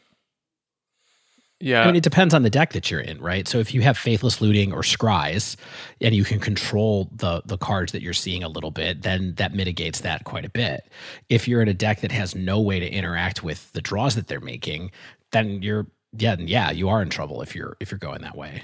Yeah. 1.60 1.82
I 1.82 1.86
mean, 1.86 1.96
it 1.96 2.04
depends 2.04 2.34
on 2.34 2.44
the 2.44 2.50
deck 2.50 2.72
that 2.74 2.88
you're 2.88 3.00
in, 3.00 3.20
right? 3.20 3.48
So 3.48 3.58
if 3.58 3.74
you 3.74 3.80
have 3.80 3.98
Faithless 3.98 4.40
Looting 4.40 4.72
or 4.72 4.82
Scries 4.82 5.56
and 6.00 6.14
you 6.14 6.22
can 6.22 6.38
control 6.38 7.10
the 7.12 7.42
the 7.46 7.58
cards 7.58 7.90
that 7.92 8.02
you're 8.02 8.12
seeing 8.12 8.44
a 8.44 8.48
little 8.48 8.70
bit, 8.70 9.02
then 9.02 9.34
that 9.34 9.54
mitigates 9.54 10.00
that 10.02 10.22
quite 10.22 10.44
a 10.44 10.50
bit. 10.50 10.88
If 11.28 11.48
you're 11.48 11.60
in 11.60 11.68
a 11.68 11.74
deck 11.74 12.00
that 12.02 12.12
has 12.12 12.36
no 12.36 12.60
way 12.60 12.78
to 12.78 12.88
interact 12.88 13.42
with 13.42 13.72
the 13.72 13.80
draws 13.80 14.14
that 14.14 14.28
they're 14.28 14.40
making, 14.40 14.92
then 15.32 15.60
you're 15.62 15.88
yeah, 16.16 16.36
yeah, 16.38 16.70
you 16.70 16.88
are 16.88 17.02
in 17.02 17.10
trouble 17.10 17.42
if 17.42 17.56
you're 17.56 17.76
if 17.80 17.90
you're 17.90 17.98
going 17.98 18.22
that 18.22 18.36
way. 18.36 18.62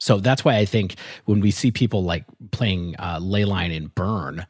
So 0.00 0.18
that's 0.18 0.44
why 0.44 0.56
I 0.56 0.64
think 0.64 0.96
when 1.24 1.40
we 1.40 1.52
see 1.52 1.70
people 1.70 2.02
like 2.02 2.24
playing 2.50 2.96
uh, 2.98 3.18
Leyline 3.20 3.74
in 3.74 3.86
Burn, 3.88 4.46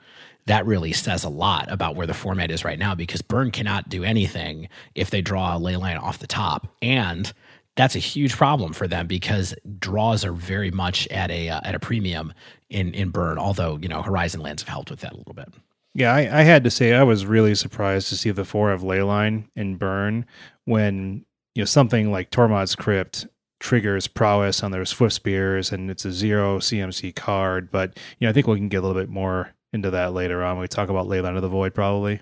that 0.46 0.64
really 0.64 0.92
says 0.92 1.24
a 1.24 1.28
lot 1.28 1.70
about 1.70 1.96
where 1.96 2.06
the 2.06 2.14
format 2.14 2.50
is 2.50 2.64
right 2.64 2.78
now 2.78 2.94
because 2.94 3.20
Burn 3.20 3.50
cannot 3.50 3.88
do 3.88 4.04
anything 4.04 4.68
if 4.94 5.10
they 5.10 5.20
draw 5.20 5.56
a 5.56 5.58
ley 5.58 5.76
line 5.76 5.96
off 5.96 6.18
the 6.18 6.26
top. 6.26 6.68
And 6.80 7.32
that's 7.76 7.94
a 7.94 8.00
huge 8.00 8.36
problem 8.36 8.72
for 8.72 8.88
them 8.88 9.06
because 9.06 9.54
draws 9.78 10.24
are 10.24 10.32
very 10.32 10.70
much 10.70 11.06
at 11.08 11.30
a 11.30 11.50
uh, 11.50 11.60
at 11.62 11.74
a 11.74 11.80
premium 11.80 12.32
in 12.70 12.94
in 12.94 13.10
Burn. 13.10 13.38
Although 13.38 13.78
you 13.80 13.88
know 13.88 14.02
Horizon 14.02 14.40
Lands 14.40 14.62
have 14.62 14.68
helped 14.68 14.90
with 14.90 15.00
that 15.00 15.12
a 15.12 15.16
little 15.16 15.34
bit. 15.34 15.52
Yeah, 15.94 16.14
I, 16.14 16.40
I 16.40 16.42
had 16.42 16.64
to 16.64 16.70
say 16.70 16.94
I 16.94 17.02
was 17.02 17.26
really 17.26 17.54
surprised 17.54 18.08
to 18.08 18.16
see 18.16 18.30
the 18.30 18.44
four 18.44 18.70
of 18.70 18.82
Leyline 18.82 19.48
in 19.56 19.76
Burn 19.76 20.26
when 20.64 21.24
you 21.54 21.62
know 21.62 21.66
something 21.66 22.10
like 22.10 22.30
Tormod's 22.30 22.74
Crypt 22.74 23.26
triggers 23.58 24.06
prowess 24.06 24.62
on 24.62 24.70
their 24.70 24.82
Swiftspears 24.82 25.72
and 25.72 25.90
it's 25.90 26.04
a 26.04 26.12
zero 26.12 26.58
CMC 26.58 27.14
card. 27.14 27.70
But 27.70 27.98
you 28.18 28.26
know 28.26 28.30
I 28.30 28.32
think 28.32 28.46
we 28.46 28.56
can 28.56 28.68
get 28.68 28.78
a 28.78 28.86
little 28.86 29.00
bit 29.00 29.10
more 29.10 29.54
into 29.72 29.90
that 29.90 30.12
later 30.12 30.44
on. 30.44 30.58
We 30.58 30.68
talk 30.68 30.88
about 30.88 31.06
Leyline 31.06 31.36
of 31.36 31.42
the 31.42 31.48
Void 31.48 31.74
probably. 31.74 32.20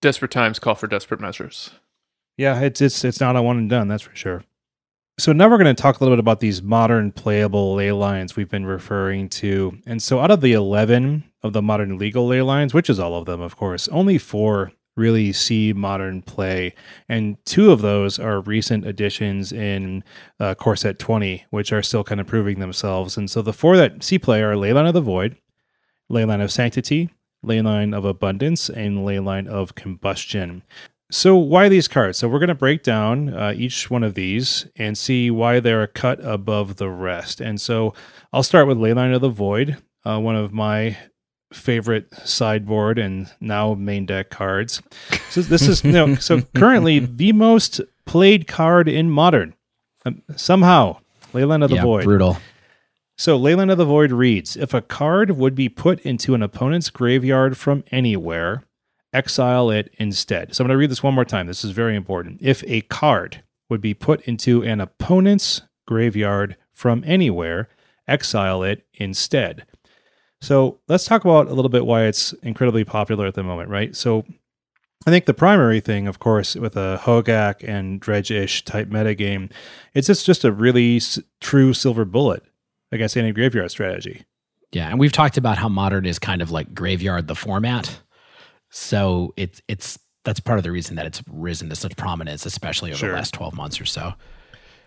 Desperate 0.00 0.30
times 0.30 0.58
call 0.58 0.74
for 0.74 0.86
desperate 0.86 1.20
measures. 1.20 1.70
Yeah, 2.36 2.60
it's 2.60 2.80
it's 2.80 3.04
it's 3.04 3.20
not 3.20 3.36
a 3.36 3.42
one 3.42 3.58
and 3.58 3.70
done, 3.70 3.88
that's 3.88 4.02
for 4.02 4.14
sure. 4.14 4.44
So 5.16 5.32
now 5.32 5.48
we're 5.48 5.58
going 5.58 5.74
to 5.74 5.80
talk 5.80 6.00
a 6.00 6.02
little 6.02 6.16
bit 6.16 6.20
about 6.20 6.40
these 6.40 6.60
modern 6.60 7.12
playable 7.12 7.74
ley 7.74 7.92
lines 7.92 8.34
we've 8.34 8.50
been 8.50 8.66
referring 8.66 9.28
to. 9.28 9.78
And 9.86 10.02
so 10.02 10.18
out 10.18 10.32
of 10.32 10.40
the 10.40 10.54
11 10.54 11.22
of 11.44 11.52
the 11.52 11.62
modern 11.62 11.98
legal 11.98 12.26
ley 12.26 12.42
lines, 12.42 12.74
which 12.74 12.90
is 12.90 12.98
all 12.98 13.14
of 13.14 13.24
them, 13.24 13.40
of 13.40 13.56
course, 13.56 13.86
only 13.88 14.18
four 14.18 14.72
really 14.96 15.32
see 15.32 15.72
modern 15.72 16.22
play. 16.22 16.74
And 17.08 17.36
two 17.44 17.70
of 17.70 17.80
those 17.80 18.18
are 18.18 18.40
recent 18.40 18.86
additions 18.86 19.52
in 19.52 20.02
uh, 20.40 20.54
Core 20.54 20.76
Set 20.76 20.98
20, 20.98 21.44
which 21.50 21.72
are 21.72 21.82
still 21.82 22.02
kind 22.04 22.20
of 22.20 22.26
proving 22.26 22.58
themselves. 22.58 23.16
And 23.16 23.30
so 23.30 23.42
the 23.42 23.52
four 23.52 23.76
that 23.76 24.02
see 24.02 24.18
play 24.18 24.42
are 24.42 24.54
Leyline 24.54 24.88
of 24.88 24.94
the 24.94 25.00
Void, 25.00 25.36
Leyline 26.10 26.42
of 26.42 26.52
Sanctity, 26.52 27.10
Leyline 27.44 27.96
of 27.96 28.04
Abundance, 28.04 28.68
and 28.68 28.98
Leyline 28.98 29.46
of 29.46 29.74
Combustion. 29.74 30.62
So, 31.10 31.36
why 31.36 31.68
these 31.68 31.86
cards? 31.86 32.18
So, 32.18 32.28
we're 32.28 32.38
going 32.38 32.48
to 32.48 32.54
break 32.54 32.82
down 32.82 33.32
uh, 33.32 33.52
each 33.54 33.90
one 33.90 34.02
of 34.02 34.14
these 34.14 34.66
and 34.76 34.96
see 34.96 35.30
why 35.30 35.60
they're 35.60 35.86
cut 35.86 36.18
above 36.24 36.76
the 36.76 36.88
rest. 36.88 37.40
And 37.40 37.60
so, 37.60 37.94
I'll 38.32 38.42
start 38.42 38.66
with 38.66 38.78
Leyline 38.78 39.14
of 39.14 39.20
the 39.20 39.28
Void, 39.28 39.76
uh, 40.04 40.18
one 40.18 40.36
of 40.36 40.52
my 40.52 40.96
favorite 41.52 42.12
sideboard 42.24 42.98
and 42.98 43.30
now 43.40 43.74
main 43.74 44.06
deck 44.06 44.30
cards. 44.30 44.82
So, 45.30 45.42
this 45.42 45.68
is, 45.68 45.84
you 45.84 45.92
know, 45.92 46.14
so 46.16 46.40
currently 46.54 46.98
the 46.98 47.32
most 47.32 47.80
played 48.06 48.46
card 48.46 48.88
in 48.88 49.10
modern. 49.10 49.54
Um, 50.06 50.22
somehow, 50.36 50.98
Leyline 51.32 51.62
of 51.62 51.70
the 51.70 51.76
yeah, 51.76 51.82
Void. 51.82 52.04
Brutal. 52.04 52.38
So, 53.16 53.38
Leyline 53.38 53.70
of 53.70 53.78
the 53.78 53.84
Void 53.84 54.10
reads 54.10 54.56
If 54.56 54.74
a 54.74 54.82
card 54.82 55.32
would 55.32 55.54
be 55.54 55.68
put 55.68 56.00
into 56.00 56.34
an 56.34 56.42
opponent's 56.42 56.90
graveyard 56.90 57.56
from 57.56 57.84
anywhere, 57.92 58.64
exile 59.12 59.70
it 59.70 59.94
instead. 59.98 60.54
So, 60.54 60.64
I'm 60.64 60.68
going 60.68 60.74
to 60.74 60.78
read 60.78 60.90
this 60.90 61.02
one 61.02 61.14
more 61.14 61.24
time. 61.24 61.46
This 61.46 61.64
is 61.64 61.70
very 61.70 61.94
important. 61.94 62.40
If 62.42 62.64
a 62.66 62.80
card 62.82 63.44
would 63.70 63.80
be 63.80 63.94
put 63.94 64.22
into 64.22 64.62
an 64.62 64.80
opponent's 64.80 65.62
graveyard 65.86 66.56
from 66.72 67.04
anywhere, 67.06 67.68
exile 68.08 68.64
it 68.64 68.84
instead. 68.94 69.64
So, 70.40 70.80
let's 70.88 71.04
talk 71.04 71.24
about 71.24 71.46
a 71.46 71.54
little 71.54 71.68
bit 71.68 71.86
why 71.86 72.06
it's 72.06 72.32
incredibly 72.42 72.82
popular 72.82 73.26
at 73.26 73.34
the 73.34 73.44
moment, 73.44 73.70
right? 73.70 73.94
So, 73.94 74.24
I 75.06 75.10
think 75.10 75.26
the 75.26 75.34
primary 75.34 75.78
thing, 75.78 76.08
of 76.08 76.18
course, 76.18 76.56
with 76.56 76.76
a 76.76 76.98
Hogaak 77.04 77.62
and 77.62 78.00
Dredge-ish 78.00 78.64
type 78.64 78.88
metagame, 78.88 79.52
it's 79.92 80.08
just, 80.08 80.26
just 80.26 80.44
a 80.44 80.50
really 80.50 80.96
s- 80.96 81.20
true 81.40 81.74
silver 81.74 82.04
bullet 82.04 82.42
against 82.94 83.16
any 83.16 83.32
graveyard 83.32 83.70
strategy. 83.70 84.24
Yeah, 84.72 84.88
and 84.88 84.98
we've 84.98 85.12
talked 85.12 85.36
about 85.36 85.56
how 85.56 85.68
modern 85.68 86.04
is 86.04 86.18
kind 86.18 86.42
of 86.42 86.50
like 86.50 86.74
graveyard 86.74 87.28
the 87.28 87.36
format. 87.36 88.00
So 88.70 89.32
it's 89.36 89.62
it's 89.68 89.98
that's 90.24 90.40
part 90.40 90.58
of 90.58 90.64
the 90.64 90.72
reason 90.72 90.96
that 90.96 91.06
it's 91.06 91.22
risen 91.30 91.68
to 91.68 91.76
such 91.76 91.96
prominence, 91.96 92.44
especially 92.44 92.90
over 92.90 92.98
sure. 92.98 93.10
the 93.10 93.16
last 93.16 93.34
twelve 93.34 93.54
months 93.54 93.80
or 93.80 93.84
so. 93.84 94.14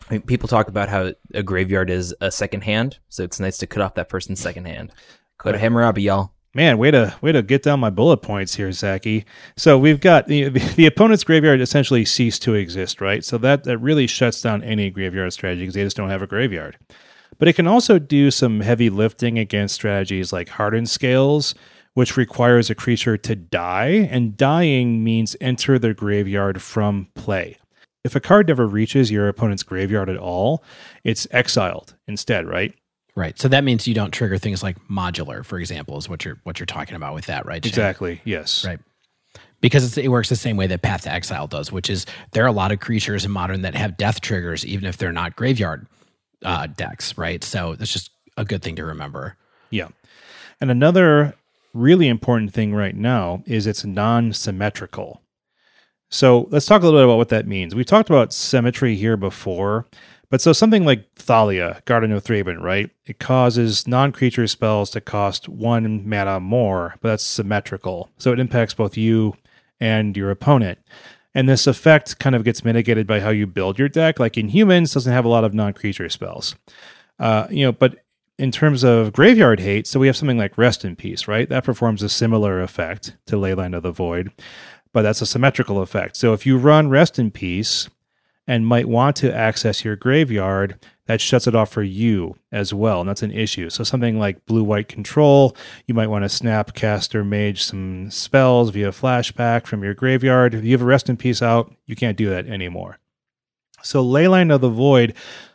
I 0.10 0.14
mean, 0.14 0.22
people 0.22 0.48
talk 0.48 0.68
about 0.68 0.90
how 0.90 1.14
a 1.34 1.44
graveyard 1.44 1.90
is 1.90 2.14
a 2.22 2.32
second 2.32 2.62
hand, 2.62 3.00
so 3.10 3.24
it's 3.24 3.40
nice 3.40 3.58
to 3.60 3.68
cut 3.68 3.82
off 3.82 3.96
that 3.96 4.10
person's 4.10 4.40
second 4.40 4.66
hand. 4.66 4.92
Go 5.38 5.52
to 5.52 5.58
Hammurabi, 5.58 6.04
y'all. 6.04 6.32
Man, 6.54 6.78
way 6.78 6.92
to 6.92 7.16
way 7.22 7.32
to 7.32 7.42
get 7.42 7.64
down 7.64 7.80
my 7.80 7.90
bullet 7.90 8.18
points 8.18 8.56
here, 8.56 8.72
Zachy. 8.72 9.26
So 9.58 9.78
we've 9.78 10.02
got 10.02 10.28
the, 10.28 10.50
the 10.50 10.86
opponent's 10.86 11.24
graveyard 11.24 11.62
essentially 11.62 12.04
ceased 12.04 12.42
to 12.44 12.56
exist, 12.56 13.00
right? 13.00 13.24
So 13.24 13.38
that 13.38 13.64
that 13.66 13.78
really 13.78 14.08
shuts 14.08 14.42
down 14.42 14.64
any 14.64 14.90
graveyard 14.90 15.32
strategy 15.34 15.62
because 15.62 15.76
they 15.76 15.84
just 15.84 15.96
don't 15.96 16.10
have 16.10 16.22
a 16.22 16.28
graveyard 16.28 16.78
but 17.38 17.48
it 17.48 17.54
can 17.54 17.68
also 17.68 18.00
do 18.00 18.32
some 18.32 18.62
heavy 18.62 18.90
lifting 18.90 19.38
against 19.38 19.76
strategies 19.76 20.34
like 20.34 20.50
hardened 20.50 20.90
scales, 20.90 21.56
which 21.94 22.18
requires 22.18 22.70
a 22.70 22.76
creature 22.76 23.18
to 23.18 23.36
die, 23.36 24.08
and 24.12 24.38
dying 24.38 25.04
means 25.04 25.36
enter 25.42 25.80
the 25.80 25.94
graveyard 25.94 26.62
from 26.62 27.08
play. 27.16 27.58
If 28.04 28.16
a 28.16 28.20
card 28.20 28.48
never 28.48 28.68
reaches 28.68 29.12
your 29.12 29.28
opponent's 29.28 29.64
graveyard 29.64 30.10
at 30.10 30.18
all, 30.18 30.64
it's 31.04 31.28
exiled 31.32 31.96
instead, 32.08 32.48
right? 32.48 32.74
Right. 33.16 33.38
So 33.40 33.48
that 33.48 33.64
means 33.64 33.88
you 33.88 33.96
don't 33.96 34.12
trigger 34.12 34.38
things 34.38 34.62
like 34.62 34.78
modular, 34.88 35.44
for 35.44 35.60
example, 35.60 35.98
is 35.98 36.08
what 36.08 36.24
you're 36.24 36.38
what 36.44 36.60
you're 36.60 36.68
talking 36.68 36.96
about 36.96 37.16
with 37.16 37.26
that, 37.26 37.48
right? 37.48 37.64
Shane? 37.64 37.70
Exactly. 37.70 38.22
Yes. 38.24 38.64
Right. 38.64 38.80
Because 39.60 39.98
it 39.98 40.10
works 40.10 40.30
the 40.30 40.36
same 40.36 40.56
way 40.56 40.68
that 40.68 40.84
Path 40.84 41.02
to 41.02 41.12
Exile 41.12 41.48
does, 41.48 41.72
which 41.72 41.90
is 41.90 42.06
there 42.32 42.44
are 42.44 42.48
a 42.48 42.52
lot 42.52 42.72
of 42.72 42.80
creatures 42.80 43.26
in 43.26 43.32
modern 43.32 43.64
that 43.64 43.74
have 43.74 43.98
death 43.98 44.22
triggers, 44.22 44.64
even 44.64 44.88
if 44.88 44.98
they're 44.98 45.12
not 45.12 45.36
graveyard 45.36 45.88
uh, 46.44 46.68
decks, 46.68 47.18
right? 47.18 47.44
So 47.44 47.76
that's 47.76 47.94
just 47.94 48.12
a 48.38 48.46
good 48.46 48.62
thing 48.62 48.76
to 48.76 48.86
remember. 48.86 49.36
Yeah. 49.70 49.90
And 50.62 50.72
another 50.72 51.36
really 51.74 52.08
important 52.08 52.54
thing 52.54 52.74
right 52.74 52.96
now 52.96 53.44
is 53.46 53.68
it's 53.68 53.86
non 53.86 54.34
symmetrical. 54.34 55.22
So 56.10 56.48
let's 56.52 56.66
talk 56.66 56.82
a 56.82 56.86
little 56.86 57.00
bit 57.00 57.06
about 57.06 57.18
what 57.18 57.30
that 57.30 57.48
means. 57.48 57.76
We've 57.76 57.86
talked 57.86 58.10
about 58.10 58.32
symmetry 58.34 58.96
here 58.96 59.18
before, 59.18 59.86
But 60.30 60.42
so 60.42 60.52
something 60.54 60.86
like 60.86 61.14
Thalia, 61.16 61.82
Guardian 61.86 62.12
of 62.12 62.24
Thraben, 62.24 62.62
right? 62.62 62.90
It 63.06 63.20
causes 63.20 63.88
non 63.88 64.12
creature 64.12 64.48
spells 64.48 64.90
to 64.92 65.02
cost 65.02 65.48
one 65.48 66.08
mana 66.08 66.40
more, 66.40 66.96
but 67.02 67.10
that's 67.10 67.24
symmetrical. 67.24 68.10
So 68.18 68.34
it 68.34 68.40
impacts 68.40 68.74
both 68.74 68.98
you 68.98 69.36
and 69.80 70.18
your 70.18 70.32
opponent. 70.32 70.80
And 71.38 71.48
this 71.48 71.68
effect 71.68 72.18
kind 72.18 72.36
of 72.36 72.44
gets 72.44 72.66
mitigated 72.66 73.06
by 73.06 73.20
how 73.20 73.30
you 73.30 73.46
build 73.46 73.78
your 73.78 73.90
deck. 73.90 74.20
Like 74.20 74.40
in 74.40 74.50
humans, 74.50 74.92
doesn't 74.92 75.14
have 75.14 75.24
a 75.24 75.30
lot 75.30 75.44
of 75.44 75.54
non 75.54 75.72
creature 75.72 76.10
spells. 76.10 76.56
Uh, 77.20 77.46
you 77.52 77.64
know, 77.64 77.72
but 77.72 78.00
in 78.40 78.52
terms 78.52 78.84
of 78.84 79.14
graveyard 79.14 79.60
hate, 79.60 79.86
so 79.86 80.00
we 80.00 80.08
have 80.08 80.18
something 80.18 80.40
like 80.40 80.58
Rest 80.58 80.84
in 80.84 80.96
Peace, 80.96 81.28
right? 81.28 81.48
That 81.48 81.64
performs 81.64 82.02
a 82.02 82.10
similar 82.10 82.60
effect 82.60 83.16
to 83.28 83.36
Leyline 83.36 83.78
of 83.78 83.84
the 83.84 83.92
Void, 83.92 84.32
but 84.94 85.04
that's 85.04 85.22
a 85.22 85.28
symmetrical 85.28 85.80
effect. 85.80 86.18
So 86.18 86.34
if 86.34 86.48
you 86.48 86.58
run 86.58 86.90
Rest 86.90 87.20
in 87.20 87.30
Peace, 87.30 87.88
and 88.48 88.66
might 88.66 88.88
want 88.88 89.16
to 89.18 89.36
access 89.36 89.84
your 89.84 89.96
graveyard, 89.96 90.80
that 91.08 91.20
shuts 91.22 91.48
it 91.48 91.56
off 91.56 91.72
for 91.72 91.84
you 91.84 92.38
as 92.52 92.74
well. 92.74 93.02
And 93.02 93.10
that's 93.10 93.24
an 93.24 93.32
issue. 93.32 93.70
So 93.70 93.84
something 93.84 94.20
like 94.20 94.46
blue 94.46 94.64
white 94.64 94.88
control, 94.88 95.56
you 95.88 95.94
might 95.94 96.08
want 96.08 96.24
to 96.24 96.44
Snapcaster 96.44 97.26
Mage 97.26 97.64
some 97.64 98.12
spells 98.12 98.70
via 98.70 98.92
flashback 98.92 99.66
from 99.66 99.84
your 99.84 99.94
graveyard. 99.94 100.54
If 100.54 100.64
you 100.64 100.72
have 100.72 100.82
a 100.82 100.86
rest 100.86 101.10
in 101.10 101.18
peace 101.18 101.42
out, 101.42 101.74
you 101.86 101.96
can't 101.96 102.18
do 102.18 102.30
that 102.30 102.48
anymore. 102.48 103.00
So 103.82 104.04
Leyline 104.04 104.54
of 104.54 104.62
the 104.62 104.70
Void 104.70 105.14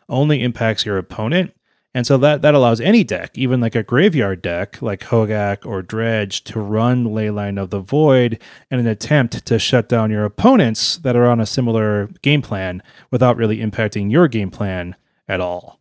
only 0.09 0.43
impacts 0.43 0.85
your 0.85 0.99
opponent 0.99 1.53
and 1.95 2.07
so 2.07 2.17
that, 2.19 2.41
that 2.41 2.55
allows 2.55 2.81
any 2.81 3.05
deck, 3.05 3.33
even 3.35 3.61
like 3.61 3.75
a 3.75 3.83
graveyard 3.83 4.41
deck 4.41 4.81
like 4.81 5.01
Hogaak 5.01 5.67
or 5.67 5.83
Dredge, 5.83 6.43
to 6.45 6.59
run 6.59 7.05
Leyline 7.05 7.61
of 7.61 7.71
the 7.71 7.81
Void 7.81 8.41
in 8.71 8.79
an 8.79 8.87
attempt 8.87 9.45
to 9.45 9.59
shut 9.59 9.89
down 9.91 10.11
your 10.11 10.25
opponents 10.25 10.97
that 10.99 11.17
are 11.17 11.27
on 11.27 11.41
a 11.41 11.47
similar 11.47 12.07
game 12.23 12.41
plan 12.41 12.83
without 13.11 13.37
really 13.37 13.59
impacting 13.59 14.11
your 14.11 14.27
game 14.27 14.51
plan 14.51 14.97
at 15.29 15.41
all. 15.41 15.81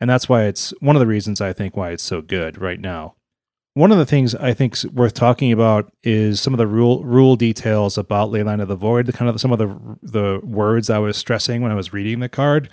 And 0.00 0.08
that's 0.08 0.28
why 0.28 0.44
it's 0.44 0.72
one 0.80 0.96
of 0.96 1.00
the 1.00 1.06
reasons 1.06 1.40
I 1.40 1.52
think 1.52 1.76
why 1.76 1.90
it's 1.90 2.02
so 2.02 2.22
good 2.22 2.60
right 2.60 2.80
now. 2.80 3.14
One 3.74 3.92
of 3.92 3.98
the 3.98 4.06
things 4.06 4.34
I 4.34 4.52
think 4.52 4.82
worth 4.92 5.14
talking 5.14 5.52
about 5.52 5.92
is 6.02 6.40
some 6.40 6.52
of 6.52 6.58
the 6.58 6.66
rule 6.66 7.04
rule 7.04 7.36
details 7.36 7.96
about 7.96 8.30
Leyline 8.30 8.60
of 8.60 8.68
the 8.68 8.74
Void, 8.74 9.06
the 9.06 9.12
kind 9.12 9.28
of 9.28 9.40
some 9.40 9.52
of 9.52 9.58
the 9.58 9.68
the 10.02 10.40
words 10.42 10.90
I 10.90 10.98
was 10.98 11.16
stressing 11.16 11.62
when 11.62 11.70
I 11.70 11.76
was 11.76 11.92
reading 11.92 12.18
the 12.18 12.28
card 12.28 12.68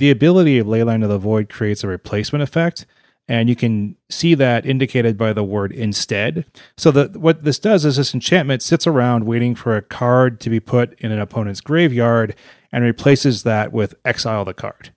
the 0.00 0.10
ability 0.10 0.58
of 0.58 0.66
Leyline 0.66 1.02
of 1.02 1.10
the 1.10 1.18
Void 1.18 1.50
creates 1.50 1.84
a 1.84 1.88
replacement 1.88 2.42
effect, 2.42 2.86
and 3.28 3.50
you 3.50 3.54
can 3.54 3.96
see 4.08 4.34
that 4.34 4.64
indicated 4.64 5.18
by 5.18 5.34
the 5.34 5.44
word 5.44 5.72
instead. 5.72 6.46
So 6.78 6.90
what 7.08 7.44
this 7.44 7.58
does 7.58 7.84
is 7.84 7.96
this 7.96 8.14
enchantment 8.14 8.62
sits 8.62 8.86
around 8.86 9.26
waiting 9.26 9.54
for 9.54 9.76
a 9.76 9.82
card 9.82 10.40
to 10.40 10.48
be 10.48 10.58
put 10.58 10.98
in 11.00 11.12
an 11.12 11.20
opponent's 11.20 11.60
graveyard 11.60 12.34
and 12.72 12.82
replaces 12.82 13.42
that 13.42 13.74
with 13.74 13.94
exile 14.06 14.46
the 14.46 14.54
card. 14.54 14.90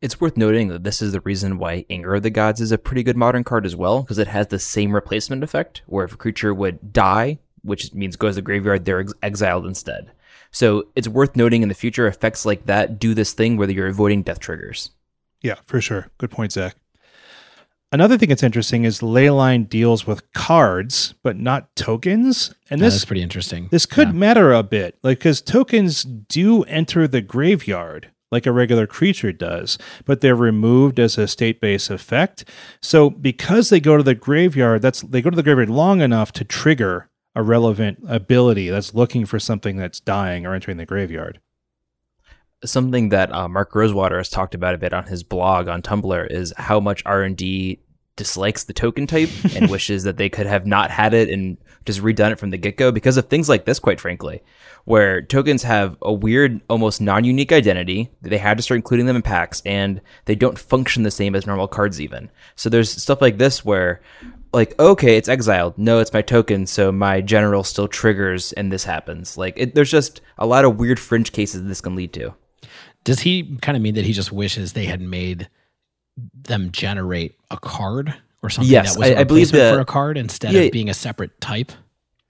It's 0.00 0.20
worth 0.20 0.36
noting 0.36 0.68
that 0.68 0.84
this 0.84 1.02
is 1.02 1.12
the 1.12 1.20
reason 1.20 1.58
why 1.58 1.84
Anger 1.90 2.14
of 2.14 2.22
the 2.22 2.30
Gods 2.30 2.60
is 2.60 2.70
a 2.70 2.78
pretty 2.78 3.02
good 3.02 3.16
modern 3.16 3.42
card 3.42 3.66
as 3.66 3.74
well, 3.74 4.02
because 4.02 4.18
it 4.18 4.28
has 4.28 4.46
the 4.46 4.58
same 4.60 4.92
replacement 4.94 5.42
effect, 5.42 5.82
where 5.86 6.04
if 6.04 6.12
a 6.12 6.16
creature 6.16 6.54
would 6.54 6.92
die, 6.92 7.38
which 7.62 7.92
means 7.92 8.14
goes 8.16 8.32
to 8.32 8.36
the 8.36 8.42
graveyard, 8.42 8.84
they're 8.84 9.00
ex- 9.00 9.14
exiled 9.22 9.66
instead. 9.66 10.12
So 10.52 10.86
it's 10.94 11.08
worth 11.08 11.34
noting 11.36 11.62
in 11.62 11.68
the 11.68 11.74
future 11.74 12.06
effects 12.06 12.46
like 12.46 12.66
that 12.66 12.98
do 13.00 13.12
this 13.12 13.32
thing 13.32 13.56
where 13.56 13.68
you're 13.68 13.88
avoiding 13.88 14.22
death 14.22 14.38
triggers. 14.38 14.90
Yeah, 15.42 15.56
for 15.66 15.80
sure. 15.80 16.08
Good 16.16 16.30
point, 16.30 16.52
Zak. 16.52 16.76
Another 17.90 18.16
thing 18.18 18.28
that's 18.28 18.42
interesting 18.42 18.84
is 18.84 19.00
Leyline 19.00 19.68
deals 19.68 20.06
with 20.06 20.30
cards, 20.32 21.14
but 21.22 21.36
not 21.38 21.74
tokens. 21.74 22.54
And 22.70 22.80
this 22.80 22.94
is 22.94 23.04
pretty 23.04 23.22
interesting. 23.22 23.68
This 23.70 23.86
could 23.86 24.08
Yeah. 24.08 24.14
matter 24.14 24.52
a 24.52 24.62
bit, 24.62 24.96
like 25.02 25.18
because 25.18 25.40
tokens 25.40 26.04
do 26.04 26.62
enter 26.64 27.08
the 27.08 27.22
graveyard 27.22 28.10
like 28.30 28.46
a 28.46 28.52
regular 28.52 28.86
creature 28.86 29.32
does, 29.32 29.78
but 30.04 30.20
they're 30.20 30.36
removed 30.36 31.00
as 31.00 31.16
a 31.16 31.26
state-based 31.26 31.90
effect. 31.90 32.44
So 32.82 33.10
because 33.10 33.70
they 33.70 33.80
go 33.80 33.96
to 33.96 34.02
the 34.02 34.14
graveyard, 34.14 34.82
that's 34.82 35.02
they 35.02 35.22
go 35.22 35.30
to 35.30 35.36
the 35.36 35.42
graveyard 35.42 35.70
long 35.70 36.00
enough 36.00 36.32
to 36.32 36.44
trigger 36.44 37.08
a 37.34 37.42
relevant 37.42 37.98
ability 38.08 38.68
that's 38.68 38.94
looking 38.94 39.24
for 39.24 39.38
something 39.38 39.76
that's 39.76 40.00
dying 40.00 40.44
or 40.44 40.54
entering 40.54 40.76
the 40.76 40.86
graveyard. 40.86 41.40
Something 42.64 43.10
that 43.10 43.32
uh, 43.32 43.48
Mark 43.48 43.74
Rosewater 43.74 44.18
has 44.18 44.28
talked 44.28 44.54
about 44.54 44.74
a 44.74 44.78
bit 44.78 44.92
on 44.92 45.04
his 45.04 45.22
blog 45.22 45.68
on 45.68 45.80
Tumblr 45.80 46.30
is 46.30 46.52
how 46.56 46.80
much 46.80 47.02
R 47.06 47.22
and 47.22 47.36
D 47.36 47.80
dislikes 48.18 48.64
the 48.64 48.74
token 48.74 49.06
type 49.06 49.30
and 49.54 49.70
wishes 49.70 50.02
that 50.02 50.18
they 50.18 50.28
could 50.28 50.44
have 50.44 50.66
not 50.66 50.90
had 50.90 51.14
it 51.14 51.30
and 51.30 51.56
just 51.86 52.02
redone 52.02 52.32
it 52.32 52.38
from 52.38 52.50
the 52.50 52.58
get 52.58 52.76
go 52.76 52.92
because 52.92 53.16
of 53.16 53.28
things 53.28 53.48
like 53.48 53.64
this, 53.64 53.78
quite 53.78 54.00
frankly, 54.00 54.42
where 54.84 55.22
tokens 55.22 55.62
have 55.62 55.96
a 56.02 56.12
weird, 56.12 56.60
almost 56.68 57.00
non 57.00 57.24
unique 57.24 57.52
identity. 57.52 58.10
They 58.20 58.36
had 58.36 58.58
to 58.58 58.62
start 58.62 58.76
including 58.76 59.06
them 59.06 59.16
in 59.16 59.22
packs 59.22 59.62
and 59.64 60.02
they 60.26 60.34
don't 60.34 60.58
function 60.58 61.04
the 61.04 61.10
same 61.10 61.34
as 61.34 61.46
normal 61.46 61.68
cards, 61.68 62.00
even. 62.00 62.30
So 62.56 62.68
there's 62.68 62.90
stuff 62.90 63.22
like 63.22 63.38
this 63.38 63.64
where, 63.64 64.02
like, 64.52 64.78
okay, 64.78 65.16
it's 65.16 65.28
exiled. 65.28 65.78
No, 65.78 66.00
it's 66.00 66.12
my 66.12 66.22
token, 66.22 66.66
so 66.66 66.92
my 66.92 67.22
general 67.22 67.64
still 67.64 67.88
triggers 67.88 68.52
and 68.52 68.70
this 68.70 68.84
happens. 68.84 69.38
Like, 69.38 69.54
it, 69.56 69.74
there's 69.74 69.90
just 69.90 70.20
a 70.36 70.46
lot 70.46 70.66
of 70.66 70.76
weird 70.76 71.00
fringe 71.00 71.32
cases 71.32 71.62
this 71.62 71.80
can 71.80 71.94
lead 71.94 72.12
to. 72.14 72.34
Does 73.04 73.20
he 73.20 73.56
kind 73.62 73.76
of 73.76 73.82
mean 73.82 73.94
that 73.94 74.04
he 74.04 74.12
just 74.12 74.32
wishes 74.32 74.72
they 74.72 74.84
had 74.84 75.00
made 75.00 75.48
them 76.34 76.70
generate 76.72 77.34
a 77.50 77.56
card 77.58 78.14
or 78.42 78.50
something 78.50 78.70
Yes, 78.72 78.94
that 78.94 78.98
was 79.00 79.08
a 79.10 79.16
I- 79.18 79.20
I 79.20 79.24
believe 79.24 79.48
replacement 79.48 79.70
the- 79.72 79.76
for 79.76 79.80
a 79.80 79.84
card 79.84 80.16
instead 80.18 80.52
Yeah. 80.52 80.60
of 80.62 80.72
being 80.72 80.88
a 80.88 80.94
separate 80.94 81.40
type? 81.40 81.72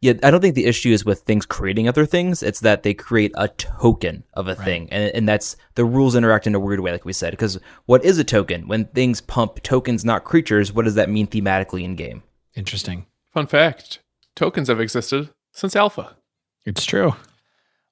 Yeah, 0.01 0.13
I 0.23 0.31
don't 0.31 0.41
think 0.41 0.55
the 0.55 0.67
issue 0.67 0.91
is 0.93 1.05
with 1.05 1.23
things 1.23 1.45
creating 1.45 1.89
other 1.89 2.07
things. 2.07 2.41
It's 2.43 2.61
that 2.61 2.85
they 2.85 2.95
create 2.95 3.33
a 3.35 3.49
token 3.49 4.23
of 4.35 4.47
a 4.47 4.55
thing, 4.55 4.89
and 4.93 5.11
and 5.13 5.29
that's 5.29 5.57
the 5.75 5.85
rules 5.85 6.15
interact 6.15 6.47
in 6.47 6.55
a 6.55 6.61
weird 6.61 6.79
way, 6.81 6.93
like 6.93 7.05
we 7.05 7.13
said. 7.13 7.33
Because 7.33 7.59
what 7.87 8.05
is 8.05 8.17
a 8.17 8.23
token? 8.25 8.69
When 8.69 8.85
things 8.87 9.21
pump 9.21 9.61
tokens, 9.65 10.05
not 10.05 10.23
creatures, 10.23 10.73
what 10.73 10.85
does 10.85 10.95
that 10.95 11.11
mean 11.11 11.27
thematically 11.27 11.83
in 11.83 11.97
game? 11.97 12.23
Interesting. 12.55 13.07
Fun 13.35 13.49
fact 13.49 13.99
tokens 14.37 14.69
have 14.69 14.81
existed 14.81 15.31
since 15.53 15.75
Alpha. 15.75 16.15
It's 16.65 16.85
true. 16.85 17.17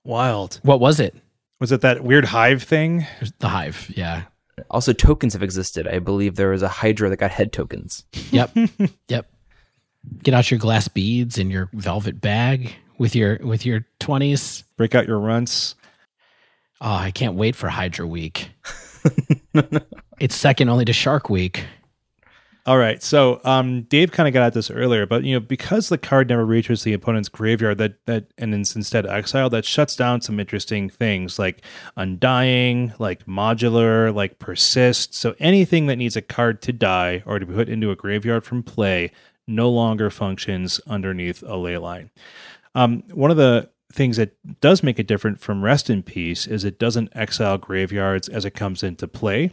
Wild. 0.04 0.60
What 0.62 0.78
was 0.78 1.00
it? 1.00 1.16
Was 1.58 1.72
it 1.72 1.80
that 1.80 2.04
weird 2.04 2.26
hive 2.26 2.62
thing? 2.62 3.04
The 3.40 3.48
hive. 3.48 3.90
Yeah. 3.96 4.22
Also, 4.70 4.92
tokens 4.92 5.32
have 5.32 5.42
existed. 5.42 5.86
I 5.86 5.98
believe 5.98 6.36
there 6.36 6.50
was 6.50 6.62
a 6.62 6.68
Hydra 6.68 7.08
that 7.10 7.16
got 7.16 7.30
head 7.30 7.52
tokens. 7.52 8.04
Yep. 8.30 8.56
yep. 9.08 9.30
Get 10.22 10.34
out 10.34 10.50
your 10.50 10.58
glass 10.58 10.88
beads 10.88 11.38
and 11.38 11.50
your 11.50 11.68
velvet 11.72 12.20
bag 12.20 12.74
with 12.98 13.14
your 13.14 13.38
with 13.42 13.66
your 13.66 13.86
twenties. 13.98 14.64
Break 14.76 14.94
out 14.94 15.06
your 15.06 15.18
runts. 15.18 15.74
Oh, 16.80 16.92
I 16.92 17.10
can't 17.10 17.34
wait 17.34 17.56
for 17.56 17.68
Hydra 17.68 18.06
Week. 18.06 18.50
it's 20.20 20.34
second 20.34 20.68
only 20.68 20.84
to 20.84 20.92
Shark 20.92 21.30
Week. 21.30 21.64
All 22.66 22.78
right. 22.78 23.00
So 23.00 23.40
um, 23.44 23.82
Dave 23.82 24.10
kind 24.10 24.26
of 24.26 24.34
got 24.34 24.42
at 24.42 24.52
this 24.52 24.72
earlier, 24.72 25.06
but 25.06 25.22
you 25.22 25.34
know, 25.34 25.40
because 25.40 25.88
the 25.88 25.96
card 25.96 26.28
never 26.28 26.44
reaches 26.44 26.82
the 26.82 26.94
opponent's 26.94 27.28
graveyard, 27.28 27.78
that 27.78 28.04
that 28.06 28.26
and 28.38 28.52
it's 28.52 28.74
instead 28.74 29.06
exiled, 29.06 29.52
that 29.52 29.64
shuts 29.64 29.94
down 29.94 30.20
some 30.20 30.40
interesting 30.40 30.90
things 30.90 31.38
like 31.38 31.62
undying, 31.96 32.92
like 32.98 33.24
modular, 33.24 34.12
like 34.12 34.40
persist. 34.40 35.14
So 35.14 35.36
anything 35.38 35.86
that 35.86 35.96
needs 35.96 36.16
a 36.16 36.22
card 36.22 36.60
to 36.62 36.72
die 36.72 37.22
or 37.24 37.38
to 37.38 37.46
be 37.46 37.54
put 37.54 37.68
into 37.68 37.92
a 37.92 37.96
graveyard 37.96 38.44
from 38.44 38.64
play 38.64 39.12
no 39.46 39.70
longer 39.70 40.10
functions 40.10 40.80
underneath 40.88 41.44
a 41.44 41.54
ley 41.56 41.78
line. 41.78 42.10
Um, 42.74 43.04
one 43.12 43.30
of 43.30 43.36
the 43.36 43.70
things 43.96 44.16
that 44.18 44.36
does 44.60 44.82
make 44.82 44.98
it 45.00 45.06
different 45.08 45.40
from 45.40 45.64
Rest 45.64 45.90
in 45.90 46.02
Peace 46.02 46.46
is 46.46 46.64
it 46.64 46.78
doesn't 46.78 47.08
exile 47.16 47.58
graveyards 47.58 48.28
as 48.28 48.44
it 48.44 48.52
comes 48.52 48.82
into 48.82 49.08
play. 49.08 49.52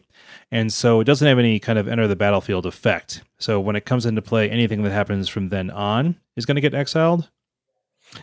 And 0.52 0.72
so 0.72 1.00
it 1.00 1.06
doesn't 1.06 1.28
have 1.28 1.40
any 1.40 1.60
kind 1.60 1.80
of 1.80 1.88
enter 1.88 2.08
the 2.08 2.16
battlefield 2.16 2.66
effect. 2.66 3.24
So 3.40 3.60
when 3.60 3.76
it 3.76 3.86
comes 3.86 4.06
into 4.06 4.22
play, 4.22 4.50
anything 4.50 4.84
that 4.84 4.92
happens 4.92 5.28
from 5.30 5.50
then 5.50 5.72
on 5.72 6.18
is 6.36 6.46
going 6.46 6.56
to 6.56 6.62
get 6.62 6.76
exiled. 6.76 7.30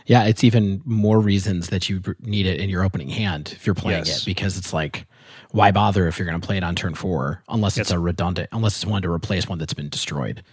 Yeah, 0.05 0.23
it's 0.23 0.43
even 0.45 0.81
more 0.85 1.19
reasons 1.19 1.67
that 1.69 1.89
you 1.89 2.01
need 2.19 2.45
it 2.45 2.61
in 2.61 2.69
your 2.69 2.83
opening 2.83 3.09
hand 3.09 3.51
if 3.53 3.65
you're 3.65 3.75
playing 3.75 4.05
Yes. 4.05 4.21
it 4.21 4.25
because 4.25 4.57
it's 4.57 4.71
like, 4.71 5.05
why 5.49 5.71
bother 5.71 6.07
if 6.07 6.17
you're 6.17 6.27
going 6.27 6.39
to 6.39 6.45
play 6.45 6.55
it 6.55 6.63
on 6.63 6.75
turn 6.75 6.93
four 6.93 7.43
unless 7.49 7.77
it's 7.77 7.91
a 7.91 7.99
redundant, 7.99 8.47
unless 8.53 8.75
it's 8.75 8.85
one 8.85 9.01
to 9.01 9.11
replace 9.11 9.49
one 9.49 9.57
that's 9.57 9.73
been 9.73 9.89
destroyed. 9.89 10.43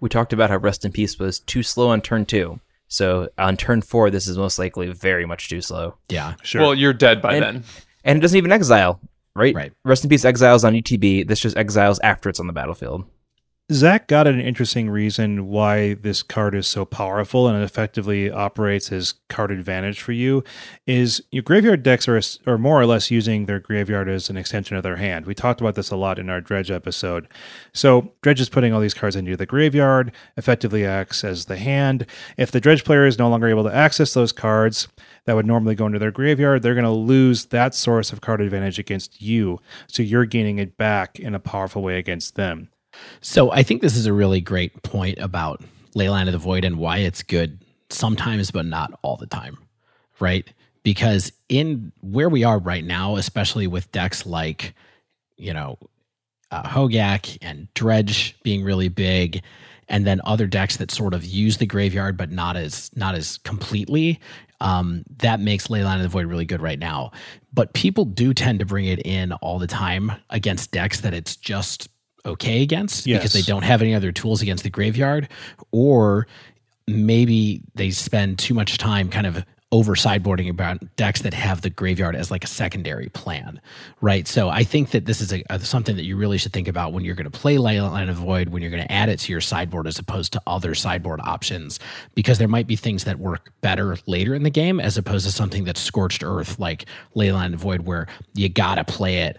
We 0.00 0.08
talked 0.08 0.32
about 0.32 0.50
how 0.50 0.56
Rest 0.56 0.84
in 0.84 0.90
Peace 0.90 1.18
was 1.20 1.38
too 1.38 1.62
slow 1.62 1.90
on 1.90 2.00
turn 2.00 2.26
two. 2.26 2.58
So 2.92 3.30
on 3.38 3.56
turn 3.56 3.80
four, 3.80 4.10
this 4.10 4.26
is 4.26 4.36
most 4.36 4.58
likely 4.58 4.92
very 4.92 5.24
much 5.24 5.48
too 5.48 5.62
slow. 5.62 5.94
Yeah, 6.10 6.34
Sure. 6.42 6.60
Well, 6.60 6.74
you're 6.74 6.92
dead 6.92 7.22
by 7.22 7.36
And- 7.36 7.42
then. 7.42 7.64
And 8.04 8.18
it 8.18 8.20
doesn't 8.20 8.36
even 8.36 8.52
exile, 8.52 9.00
right? 9.34 9.54
Right. 9.54 9.72
Rest 9.84 10.04
in 10.04 10.10
Peace 10.10 10.24
exiles 10.26 10.62
on 10.64 10.74
ETB. 10.74 11.26
This 11.26 11.40
just 11.40 11.56
exiles 11.56 11.98
after 12.00 12.28
it's 12.28 12.38
on 12.40 12.48
the 12.48 12.52
battlefield. 12.52 13.04
Zach 13.70 14.08
got 14.08 14.26
an 14.26 14.40
interesting 14.40 14.90
reason 14.90 15.46
why 15.46 15.94
this 15.94 16.22
card 16.22 16.54
is 16.54 16.66
so 16.66 16.84
powerful 16.84 17.46
and 17.46 17.62
effectively 17.62 18.30
operates 18.30 18.90
as 18.90 19.14
card 19.28 19.50
advantage 19.50 20.00
for 20.00 20.12
you. 20.12 20.42
Is 20.86 21.22
your 21.30 21.42
graveyard 21.42 21.82
decks 21.82 22.08
are, 22.08 22.20
are 22.46 22.58
more 22.58 22.80
or 22.80 22.86
less 22.86 23.10
using 23.10 23.46
their 23.46 23.60
graveyard 23.60 24.08
as 24.08 24.28
an 24.28 24.36
extension 24.36 24.76
of 24.76 24.82
their 24.82 24.96
hand. 24.96 25.26
We 25.26 25.34
talked 25.34 25.60
about 25.60 25.74
this 25.74 25.90
a 25.90 25.96
lot 25.96 26.18
in 26.18 26.28
our 26.28 26.40
Dredge 26.40 26.70
episode. 26.70 27.28
So 27.72 28.12
Dredge 28.20 28.40
is 28.40 28.48
putting 28.48 28.74
all 28.74 28.80
these 28.80 28.94
cards 28.94 29.16
into 29.16 29.36
the 29.36 29.46
graveyard, 29.46 30.12
effectively 30.36 30.84
acts 30.84 31.22
as 31.22 31.46
the 31.46 31.56
hand. 31.56 32.04
If 32.36 32.50
the 32.50 32.60
Dredge 32.60 32.84
player 32.84 33.06
is 33.06 33.18
no 33.18 33.30
longer 33.30 33.48
able 33.48 33.64
to 33.64 33.74
access 33.74 34.12
those 34.12 34.32
cards, 34.32 34.88
that 35.24 35.36
would 35.36 35.46
normally 35.46 35.76
go 35.76 35.86
into 35.86 36.00
their 36.00 36.10
graveyard, 36.10 36.62
they're 36.62 36.74
going 36.74 36.84
to 36.84 36.90
lose 36.90 37.46
that 37.46 37.74
source 37.74 38.12
of 38.12 38.20
card 38.20 38.40
advantage 38.40 38.78
against 38.78 39.22
you. 39.22 39.60
So 39.86 40.02
you're 40.02 40.26
gaining 40.26 40.58
it 40.58 40.76
back 40.76 41.20
in 41.20 41.34
a 41.34 41.40
powerful 41.40 41.80
way 41.80 41.96
against 41.96 42.34
them. 42.34 42.68
So 43.20 43.50
I 43.50 43.62
think 43.62 43.82
this 43.82 43.96
is 43.96 44.06
a 44.06 44.12
really 44.12 44.40
great 44.40 44.82
point 44.82 45.18
about 45.18 45.62
Leyline 45.94 46.26
of 46.26 46.32
the 46.32 46.38
Void 46.38 46.64
and 46.64 46.78
why 46.78 46.98
it's 46.98 47.22
good 47.22 47.64
sometimes, 47.90 48.50
but 48.50 48.66
not 48.66 48.98
all 49.02 49.16
the 49.16 49.26
time, 49.26 49.58
right? 50.20 50.50
Because 50.82 51.32
in 51.48 51.92
where 52.00 52.28
we 52.28 52.44
are 52.44 52.58
right 52.58 52.84
now, 52.84 53.16
especially 53.16 53.66
with 53.66 53.92
decks 53.92 54.26
like, 54.26 54.74
you 55.36 55.52
know, 55.52 55.78
uh, 56.50 56.62
Hogaak 56.64 57.38
and 57.40 57.72
Dredge 57.74 58.36
being 58.42 58.62
really 58.64 58.88
big, 58.88 59.42
and 59.88 60.06
then 60.06 60.20
other 60.24 60.46
decks 60.46 60.76
that 60.76 60.90
sort 60.90 61.14
of 61.14 61.24
use 61.24 61.58
the 61.58 61.66
graveyard 61.66 62.16
but 62.16 62.30
not 62.30 62.56
as 62.56 62.90
not 62.94 63.14
as 63.14 63.38
completely. 63.38 64.20
Um, 64.60 65.02
that 65.18 65.40
makes 65.40 65.66
Leyline 65.66 65.96
of 65.96 66.02
the 66.02 66.08
Void 66.08 66.26
really 66.26 66.44
good 66.44 66.62
right 66.62 66.78
now. 66.78 67.10
But 67.52 67.72
people 67.72 68.04
do 68.04 68.32
tend 68.32 68.60
to 68.60 68.64
bring 68.64 68.86
it 68.86 69.04
in 69.04 69.32
all 69.32 69.58
the 69.58 69.66
time 69.66 70.12
against 70.30 70.70
decks 70.70 71.00
that 71.00 71.12
it's 71.12 71.34
just 71.34 71.88
okay 72.24 72.62
against 72.62 73.06
Yes. 73.06 73.20
because 73.20 73.32
they 73.32 73.42
don't 73.42 73.64
have 73.64 73.82
any 73.82 73.94
other 73.94 74.12
tools 74.12 74.42
against 74.42 74.64
the 74.64 74.70
graveyard, 74.70 75.28
or 75.72 76.26
maybe 76.86 77.62
they 77.74 77.90
spend 77.90 78.38
too 78.38 78.54
much 78.54 78.78
time 78.78 79.08
kind 79.08 79.26
of 79.26 79.44
over 79.70 79.94
sideboarding 79.94 80.50
about 80.50 80.78
decks 80.96 81.22
that 81.22 81.32
have 81.32 81.62
the 81.62 81.70
graveyard 81.70 82.14
as 82.14 82.30
like 82.30 82.44
a 82.44 82.46
secondary 82.46 83.08
plan, 83.08 83.58
right? 84.02 84.28
So 84.28 84.50
I 84.50 84.64
think 84.64 84.90
that 84.90 85.06
this 85.06 85.22
is 85.22 85.32
a, 85.32 85.42
a- 85.48 85.60
something 85.60 85.96
that 85.96 86.04
you 86.04 86.14
really 86.14 86.36
should 86.36 86.52
think 86.52 86.68
about 86.68 86.92
when 86.92 87.04
you're 87.06 87.14
going 87.14 87.30
to 87.30 87.38
play 87.38 87.56
Line 87.56 88.10
of 88.10 88.16
Void, 88.16 88.50
when 88.50 88.60
you're 88.60 88.70
going 88.70 88.82
to 88.82 88.92
add 88.92 89.08
it 89.08 89.18
to 89.20 89.32
your 89.32 89.40
sideboard 89.40 89.86
as 89.86 89.98
opposed 89.98 90.34
to 90.34 90.42
other 90.46 90.74
sideboard 90.74 91.20
options, 91.24 91.80
because 92.14 92.36
there 92.36 92.48
might 92.48 92.66
be 92.66 92.76
things 92.76 93.04
that 93.04 93.18
work 93.18 93.50
better 93.62 93.96
later 94.06 94.34
in 94.34 94.42
the 94.42 94.50
game 94.50 94.78
as 94.78 94.98
opposed 94.98 95.24
to 95.24 95.32
something 95.32 95.64
that's 95.64 95.80
scorched 95.80 96.22
earth 96.22 96.58
like 96.58 96.84
Leyline 97.16 97.54
of 97.54 97.60
Void, 97.60 97.86
where 97.86 98.08
you 98.34 98.50
got 98.50 98.74
to 98.74 98.84
play 98.84 99.20
it, 99.22 99.38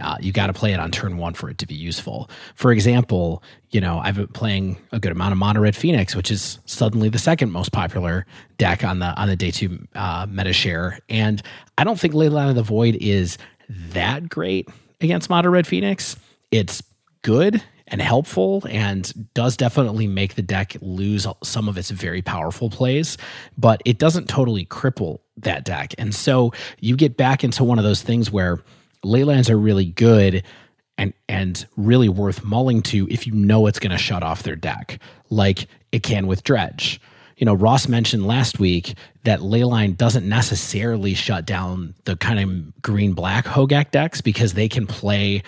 uh, 0.00 0.16
you 0.20 0.32
got 0.32 0.48
to 0.48 0.52
play 0.52 0.72
it 0.72 0.80
on 0.80 0.90
turn 0.90 1.18
one 1.18 1.34
for 1.34 1.50
it 1.50 1.58
to 1.58 1.66
be 1.66 1.74
useful. 1.74 2.30
For 2.54 2.72
example, 2.72 3.42
you 3.70 3.80
know, 3.80 3.98
I've 3.98 4.16
been 4.16 4.28
playing 4.28 4.78
a 4.92 4.98
good 4.98 5.12
amount 5.12 5.32
of 5.32 5.38
Mono 5.38 5.60
Red 5.60 5.76
Phoenix, 5.76 6.16
which 6.16 6.30
is 6.30 6.58
suddenly 6.64 7.08
the 7.08 7.18
second 7.18 7.52
most 7.52 7.72
popular 7.72 8.26
deck 8.56 8.84
on 8.84 8.98
the 8.98 9.06
on 9.20 9.28
the 9.28 9.36
day 9.36 9.50
two 9.50 9.86
uh, 9.94 10.26
meta 10.28 10.52
share, 10.52 10.98
and 11.08 11.42
I 11.76 11.84
don't 11.84 11.98
think 11.98 12.14
Leyline 12.14 12.50
of 12.50 12.56
the 12.56 12.62
Void 12.62 12.96
is 12.96 13.38
that 13.68 14.28
great 14.28 14.68
against 15.00 15.30
Mono 15.30 15.50
Red 15.50 15.66
Phoenix. 15.66 16.16
It's 16.50 16.82
good 17.22 17.62
and 17.90 18.02
helpful 18.02 18.62
and 18.68 19.12
does 19.34 19.56
definitely 19.56 20.06
make 20.06 20.34
the 20.34 20.42
deck 20.42 20.76
lose 20.80 21.26
some 21.42 21.68
of 21.68 21.76
its 21.78 21.90
very 21.90 22.22
powerful 22.22 22.70
plays, 22.70 23.16
but 23.56 23.80
it 23.84 23.98
doesn't 23.98 24.28
totally 24.28 24.66
cripple 24.66 25.20
that 25.38 25.64
deck. 25.64 25.94
And 25.98 26.14
so 26.14 26.52
you 26.80 26.96
get 26.96 27.16
back 27.16 27.44
into 27.44 27.64
one 27.64 27.78
of 27.78 27.84
those 27.84 28.02
things 28.02 28.30
where 28.30 28.60
Leylines 29.04 29.50
are 29.50 29.58
really 29.58 29.86
good 29.86 30.42
and 30.96 31.12
and 31.28 31.66
really 31.76 32.08
worth 32.08 32.44
mulling 32.44 32.82
to 32.82 33.06
if 33.10 33.26
you 33.26 33.32
know 33.32 33.66
it's 33.66 33.78
going 33.78 33.92
to 33.92 33.98
shut 33.98 34.22
off 34.22 34.42
their 34.42 34.56
deck, 34.56 35.00
like 35.30 35.66
it 35.92 36.02
can 36.02 36.26
with 36.26 36.42
Dredge. 36.42 37.00
You 37.36 37.44
know, 37.44 37.54
Ross 37.54 37.86
mentioned 37.86 38.26
last 38.26 38.58
week 38.58 38.94
that 39.22 39.38
Leyline 39.38 39.96
doesn't 39.96 40.28
necessarily 40.28 41.14
shut 41.14 41.46
down 41.46 41.94
the 42.04 42.16
kind 42.16 42.40
of 42.40 42.82
green 42.82 43.12
black 43.12 43.44
Hogaak 43.44 43.92
decks 43.92 44.20
because 44.20 44.54
they 44.54 44.68
can 44.68 44.88
play 44.88 45.44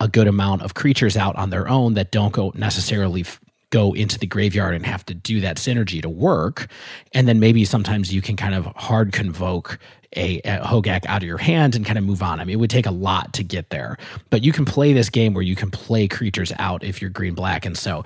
a 0.00 0.08
good 0.08 0.26
amount 0.26 0.62
of 0.62 0.74
creatures 0.74 1.16
out 1.16 1.36
on 1.36 1.50
their 1.50 1.68
own 1.68 1.94
that 1.94 2.12
don't 2.12 2.32
go 2.32 2.52
necessarily 2.54 3.24
go 3.70 3.92
into 3.92 4.18
the 4.18 4.26
graveyard 4.26 4.74
and 4.74 4.86
have 4.86 5.04
to 5.06 5.14
do 5.14 5.40
that 5.40 5.56
synergy 5.56 6.00
to 6.02 6.08
work. 6.08 6.68
And 7.12 7.28
then 7.28 7.40
maybe 7.40 7.64
sometimes 7.64 8.12
you 8.12 8.22
can 8.22 8.36
kind 8.36 8.54
of 8.54 8.66
hard 8.76 9.12
convoke 9.12 9.78
a, 10.16 10.38
a 10.38 10.60
Hogaak 10.64 11.04
out 11.06 11.22
of 11.22 11.28
your 11.28 11.38
hand 11.38 11.76
and 11.76 11.84
kind 11.84 11.98
of 11.98 12.04
move 12.04 12.22
on. 12.22 12.40
I 12.40 12.44
mean, 12.44 12.54
it 12.54 12.60
would 12.60 12.70
take 12.70 12.86
a 12.86 12.90
lot 12.90 13.32
to 13.34 13.44
get 13.44 13.70
there, 13.70 13.98
but 14.30 14.42
you 14.42 14.52
can 14.52 14.64
play 14.64 14.92
this 14.92 15.10
game 15.10 15.34
where 15.34 15.42
you 15.42 15.54
can 15.54 15.70
play 15.70 16.08
creatures 16.08 16.52
out 16.58 16.82
if 16.82 17.02
you're 17.02 17.10
green 17.10 17.34
black. 17.34 17.66
And 17.66 17.76
so 17.76 18.04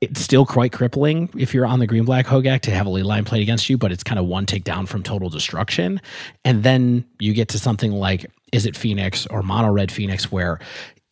it's 0.00 0.20
still 0.20 0.46
quite 0.46 0.72
crippling 0.72 1.28
if 1.36 1.52
you're 1.52 1.66
on 1.66 1.78
the 1.78 1.86
green 1.86 2.04
black 2.04 2.26
Hogaak 2.26 2.62
to 2.62 2.70
have 2.70 2.86
a 2.86 2.90
ley 2.90 3.02
line 3.02 3.24
played 3.24 3.42
against 3.42 3.68
you, 3.68 3.76
but 3.76 3.92
it's 3.92 4.02
kind 4.02 4.18
of 4.18 4.26
one 4.26 4.46
take 4.46 4.64
down 4.64 4.86
from 4.86 5.02
total 5.02 5.28
destruction. 5.28 6.00
And 6.44 6.62
then 6.62 7.04
you 7.18 7.34
get 7.34 7.48
to 7.50 7.58
something 7.58 7.92
like 7.92 8.26
is 8.52 8.66
it 8.66 8.76
Phoenix 8.76 9.26
or 9.26 9.42
mono 9.42 9.70
red 9.70 9.92
Phoenix 9.92 10.32
where 10.32 10.58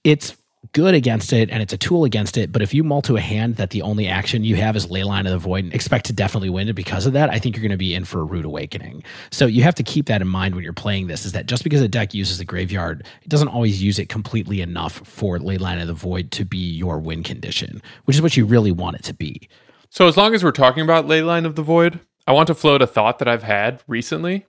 it's 0.03 0.37
good 0.79 0.95
against 0.95 1.33
it 1.33 1.51
and 1.51 1.61
it's 1.61 1.72
a 1.72 1.76
tool 1.76 2.05
against 2.05 2.37
it. 2.37 2.53
But 2.53 2.62
if 2.62 2.72
you 2.72 2.85
mull 2.85 3.03
to 3.03 3.16
a 3.16 3.20
hand 3.20 3.57
that 3.57 3.70
the 3.70 3.83
only 3.83 4.07
action 4.07 4.45
you 4.45 4.55
have 4.55 4.76
is 4.76 4.87
Leyline 4.87 5.26
of 5.26 5.33
the 5.33 5.39
Void 5.39 5.64
and 5.64 5.74
expect 5.74 6.07
to 6.07 6.12
definitely 6.12 6.51
win 6.51 6.68
it 6.68 6.74
because 6.74 7.05
of 7.05 7.14
that, 7.14 7.31
I 7.31 7.41
think 7.41 7.57
you're 7.57 7.62
going 7.62 7.72
to 7.72 7.76
be 7.76 7.97
in 7.97 8.05
for 8.05 8.20
a 8.20 8.24
rude 8.24 8.45
awakening. 8.45 9.03
So 9.33 9.47
you 9.47 9.64
have 9.64 9.74
to 9.74 9.83
keep 9.83 10.07
that 10.07 10.22
in 10.22 10.29
mind 10.29 10.55
when 10.55 10.62
you're 10.62 10.72
playing 10.72 11.09
this 11.09 11.26
is 11.26 11.33
that 11.33 11.47
just 11.47 11.64
because 11.64 11.81
a 11.81 11.89
deck 11.89 12.14
uses 12.14 12.39
the 12.39 12.45
graveyard, 12.45 13.05
it 13.22 13.29
doesn't 13.29 13.49
always 13.49 13.83
use 13.83 13.99
it 13.99 14.09
completely 14.09 14.61
enough 14.61 15.05
for 15.05 15.39
Leyline 15.39 15.81
of 15.81 15.89
the 15.89 15.95
Void 15.95 16.31
to 16.31 16.45
be 16.45 16.59
your 16.59 17.01
win 17.01 17.24
condition, 17.24 17.83
which 18.05 18.14
is 18.14 18.22
what 18.22 18.37
you 18.37 18.47
really 18.47 18.70
want 18.70 18.95
it 18.95 19.03
to 19.03 19.14
be. 19.14 19.49
So 19.91 20.07
as 20.07 20.16
long 20.16 20.33
as 20.33 20.45
we're 20.45 20.53
talking 20.53 20.85
about 20.85 21.07
Leyline 21.07 21.45
of 21.45 21.57
the 21.57 21.62
Void, 21.62 21.99
I 22.29 22.31
want 22.31 22.47
to 22.47 22.55
float 22.55 22.83
a 22.83 22.87
thought 22.87 23.18
that 23.18 23.26
I've 23.26 23.43
had 23.43 23.83
recently. 23.89 24.47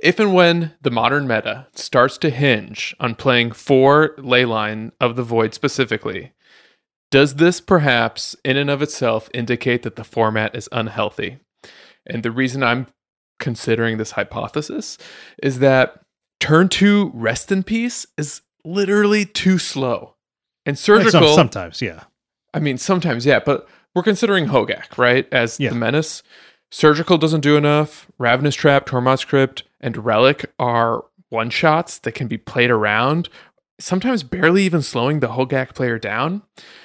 If 0.00 0.18
and 0.18 0.32
when 0.34 0.72
the 0.82 0.90
modern 0.90 1.26
meta 1.26 1.66
starts 1.74 2.18
to 2.18 2.30
hinge 2.30 2.94
on 3.00 3.14
playing 3.14 3.52
for 3.52 4.14
Leyline 4.16 4.92
of 5.00 5.16
the 5.16 5.22
Void 5.22 5.54
specifically, 5.54 6.32
does 7.10 7.36
this 7.36 7.60
perhaps 7.60 8.34
in 8.44 8.56
and 8.56 8.70
of 8.70 8.82
itself 8.82 9.28
indicate 9.34 9.82
that 9.82 9.96
the 9.96 10.04
format 10.04 10.54
is 10.54 10.68
unhealthy? 10.72 11.38
And 12.06 12.22
the 12.22 12.30
reason 12.32 12.62
I'm 12.62 12.86
considering 13.38 13.98
this 13.98 14.12
hypothesis 14.12 14.98
is 15.42 15.58
that 15.60 16.00
turn 16.40 16.68
two 16.68 17.10
rest 17.14 17.50
in 17.52 17.62
peace 17.62 18.06
is 18.18 18.42
literally 18.64 19.24
too 19.24 19.58
slow. 19.58 20.14
And 20.66 20.74
Like 20.74 20.78
some- 20.78 21.02
surgical 21.04 21.34
sometimes, 21.34 21.82
yeah. 21.82 22.04
I 22.52 22.60
mean, 22.60 22.78
sometimes, 22.78 23.26
yeah, 23.26 23.40
but 23.44 23.68
we're 23.94 24.02
considering 24.02 24.46
Hogaak, 24.46 24.96
right, 24.98 25.26
as 25.32 25.58
Yeah. 25.60 25.70
the 25.70 25.76
menace. 25.76 26.22
Surgical 26.74 27.18
doesn't 27.18 27.42
do 27.42 27.56
enough. 27.56 28.10
Ravenous 28.18 28.56
Trap, 28.56 28.84
Tormod 28.84 29.24
Crypt, 29.28 29.62
and 29.80 30.04
Relic 30.04 30.52
are 30.58 31.04
one 31.28 31.48
shots 31.48 31.98
that 31.98 32.16
can 32.16 32.26
be 32.26 32.36
played 32.36 32.68
around, 32.68 33.28
sometimes 33.78 34.24
barely 34.24 34.64
even 34.64 34.82
slowing 34.82 35.20
the 35.20 35.28
Hogaak 35.28 35.76
player 35.76 36.00
down. 36.00 36.42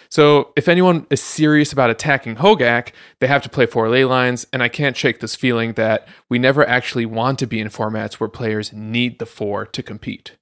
So, 0.07 0.53
if 0.55 0.67
anyone 0.67 1.07
is 1.09 1.23
serious 1.23 1.73
about 1.73 1.89
attacking 1.89 2.35
Hogaak, 2.35 2.91
they 3.19 3.25
have 3.25 3.41
to 3.41 3.49
play 3.49 3.65
four 3.65 3.89
ley 3.89 4.05
lines, 4.05 4.45
and 4.53 4.61
I 4.61 4.69
can't 4.69 4.95
shake 4.95 5.21
this 5.21 5.35
feeling 5.35 5.73
that 5.73 6.07
we 6.29 6.37
never 6.37 6.63
actually 6.67 7.07
want 7.07 7.39
to 7.39 7.47
be 7.47 7.59
in 7.59 7.69
formats 7.69 8.13
where 8.13 8.29
players 8.29 8.71
need 8.71 9.17
the 9.17 9.25
four 9.25 9.65
to 9.65 9.81
compete. 9.81 10.35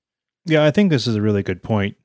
Yeah, 0.44 0.66
I 0.66 0.72
think 0.72 0.90
this 0.90 1.08
is 1.08 1.16
a 1.16 1.22
really 1.22 1.42
good 1.42 1.64
point, 1.64 1.96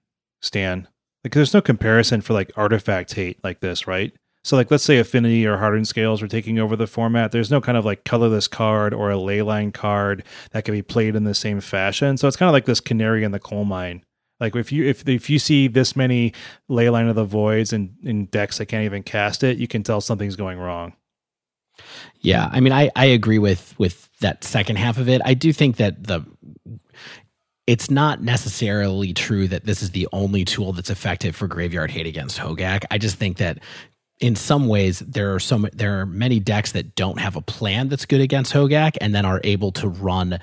Stan. 0.43 0.87
Like, 1.25 1.33
there's 1.33 1.55
no 1.55 1.61
comparison 1.61 2.21
for 2.21 2.35
like 2.35 2.53
artifact 2.57 3.15
hate 3.15 3.43
like 3.43 3.59
this, 3.59 3.89
right? 3.89 4.13
So, 4.45 4.57
like, 4.57 4.71
let's 4.71 4.83
say 4.83 4.99
Affinity 4.99 5.47
or 5.47 5.59
Hardened 5.59 5.87
Scales 5.87 6.21
are 6.21 6.29
taking 6.29 6.59
over 6.59 6.75
the 6.75 6.89
format. 6.89 7.31
There's 7.31 7.51
no 7.51 7.61
kind 7.61 7.79
of 7.79 7.85
like 7.85 8.05
colorless 8.05 8.49
card 8.49 8.93
or 8.93 9.11
a 9.11 9.17
leyline 9.17 9.73
card 9.73 10.25
that 10.51 10.65
can 10.65 10.73
be 10.73 10.83
played 10.83 11.15
in 11.15 11.25
the 11.25 11.35
same 11.35 11.61
fashion. 11.61 12.17
So 12.17 12.27
it's 12.27 12.37
kind 12.37 12.49
of 12.49 12.53
like 12.53 12.65
this 12.65 12.81
canary 12.81 13.23
in 13.23 13.31
the 13.31 13.39
coal 13.39 13.65
mine. 13.65 14.05
Like 14.41 14.57
if 14.57 14.73
you 14.73 14.85
if 14.85 15.09
if 15.09 15.31
you 15.31 15.39
see 15.39 15.69
this 15.69 15.95
many 15.95 16.33
leyline 16.69 17.09
of 17.09 17.15
the 17.15 17.25
voids 17.25 17.73
and 17.73 17.95
in 18.03 18.27
decks 18.27 18.59
that 18.59 18.67
can't 18.67 18.85
even 18.85 19.05
cast 19.05 19.45
it, 19.45 19.57
you 19.59 19.69
can 19.69 19.85
tell 19.85 20.01
something's 20.01 20.35
going 20.35 20.59
wrong. 20.59 20.95
Yeah, 22.21 22.51
I 22.51 22.59
mean, 22.59 22.73
I 22.73 22.91
I 22.97 23.05
agree 23.05 23.39
with 23.39 23.79
with 23.79 24.09
that 24.19 24.43
second 24.43 24.77
half 24.77 24.99
of 24.99 25.09
it. 25.09 25.23
I 25.25 25.35
do 25.35 25.53
think 25.53 25.77
that 25.77 26.03
the 26.03 26.25
it's 27.69 27.91
not 27.91 28.21
necessarily 28.21 29.13
true 29.13 29.47
that 29.47 29.65
this 29.65 29.83
is 29.83 29.93
the 29.93 30.09
only 30.13 30.45
tool 30.45 30.73
that's 30.73 30.91
effective 30.91 31.37
for 31.37 31.47
graveyard 31.47 31.93
hate 31.93 32.09
against 32.09 32.39
Hogaak. 32.39 32.85
I 32.91 32.99
just 32.99 33.17
think 33.17 33.37
that 33.37 33.61
in 34.23 34.37
some 34.37 34.69
ways 34.69 35.01
there 35.01 35.35
are 35.35 35.41
some 35.41 35.69
there 35.73 36.01
are 36.01 36.07
many 36.07 36.39
decks 36.39 36.73
that 36.73 36.95
don't 36.95 37.19
have 37.19 37.35
a 37.35 37.43
plan 37.43 37.89
that's 37.89 38.07
good 38.07 38.21
against 38.21 38.53
Hogaak 38.53 38.97
and 39.01 39.13
then 39.13 39.25
are 39.25 39.41
able 39.43 39.73
to 39.73 39.89
run 39.89 40.39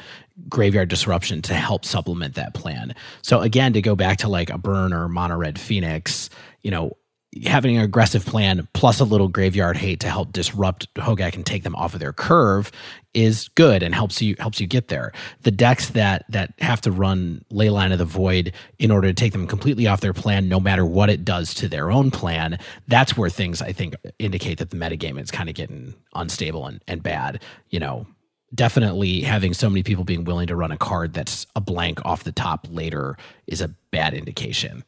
graveyard 0.50 0.90
disruption 0.90 1.42
to 1.44 1.54
help 1.54 1.86
supplement 1.86 2.36
that 2.36 2.54
plan. 2.54 2.94
So 3.22 3.40
again, 3.40 3.74
to 3.74 3.82
go 3.82 3.96
back 3.96 4.18
to 4.20 4.28
like 4.28 4.50
a 4.50 4.58
burn 4.58 4.94
or 4.94 5.08
mono 5.08 5.38
red 5.38 5.58
phoenix, 5.58 6.30
you 6.62 6.72
know, 6.72 6.98
having 7.46 7.78
an 7.78 7.84
aggressive 7.84 8.26
plan 8.26 8.68
plus 8.74 9.00
a 9.00 9.04
little 9.04 9.28
graveyard 9.28 9.78
hate 9.78 10.00
to 10.00 10.10
help 10.10 10.32
disrupt 10.34 10.92
Hogaak 10.96 11.36
and 11.36 11.46
take 11.46 11.64
them 11.64 11.76
off 11.76 11.94
of 11.94 12.00
their 12.00 12.14
curve 12.14 12.72
is 13.14 13.50
good 13.50 13.84
and 13.84 13.94
helps 13.94 14.22
you 14.22 14.36
helps 14.40 14.60
you 14.60 14.68
get 14.68 14.88
there. 14.88 15.12
The 15.42 15.52
decks 15.52 15.90
that 15.90 16.26
that 16.30 16.54
have 16.60 16.82
to 16.82 16.92
run 16.92 17.46
Leyline 17.52 17.92
of 17.92 18.00
the 18.00 18.06
Void 18.06 18.54
in 18.80 18.92
order 18.92 19.08
to 19.08 19.14
take 19.14 19.32
them 19.32 19.48
completely 19.48 19.88
off 19.88 20.02
their 20.02 20.14
plan, 20.14 20.50
no 20.50 20.60
matter 20.60 20.86
what 20.86 21.10
it 21.10 21.24
does 21.24 21.54
to 21.56 21.68
their 21.68 21.92
own 21.92 22.12
plan, 22.12 22.58
that's 22.88 23.16
where 23.16 23.30
things 23.30 23.62
I 23.62 23.74
think 23.74 23.96
indicate 24.18 24.58
that 24.58 24.72
the 24.72 24.78
metagame 24.78 25.20
is 25.20 25.32
kind 25.32 25.50
of 25.50 25.56
getting 25.56 25.94
unstable 26.16 26.66
and, 26.66 26.84
and 26.88 27.04
bad. 27.04 27.44
You 27.70 27.80
know, 27.80 28.08
definitely 28.54 29.22
having 29.22 29.54
so 29.54 29.70
many 29.70 29.84
people 29.84 30.04
being 30.04 30.24
willing 30.24 30.48
to 30.48 30.56
run 30.56 30.72
a 30.72 30.78
card 30.78 31.14
that's 31.14 31.46
a 31.56 31.62
blank 31.62 32.04
off 32.06 32.24
the 32.24 32.32
top 32.32 32.68
later 32.72 33.18
is 33.48 33.62
a 33.62 33.68
bad 33.92 34.14
indication. 34.14 34.84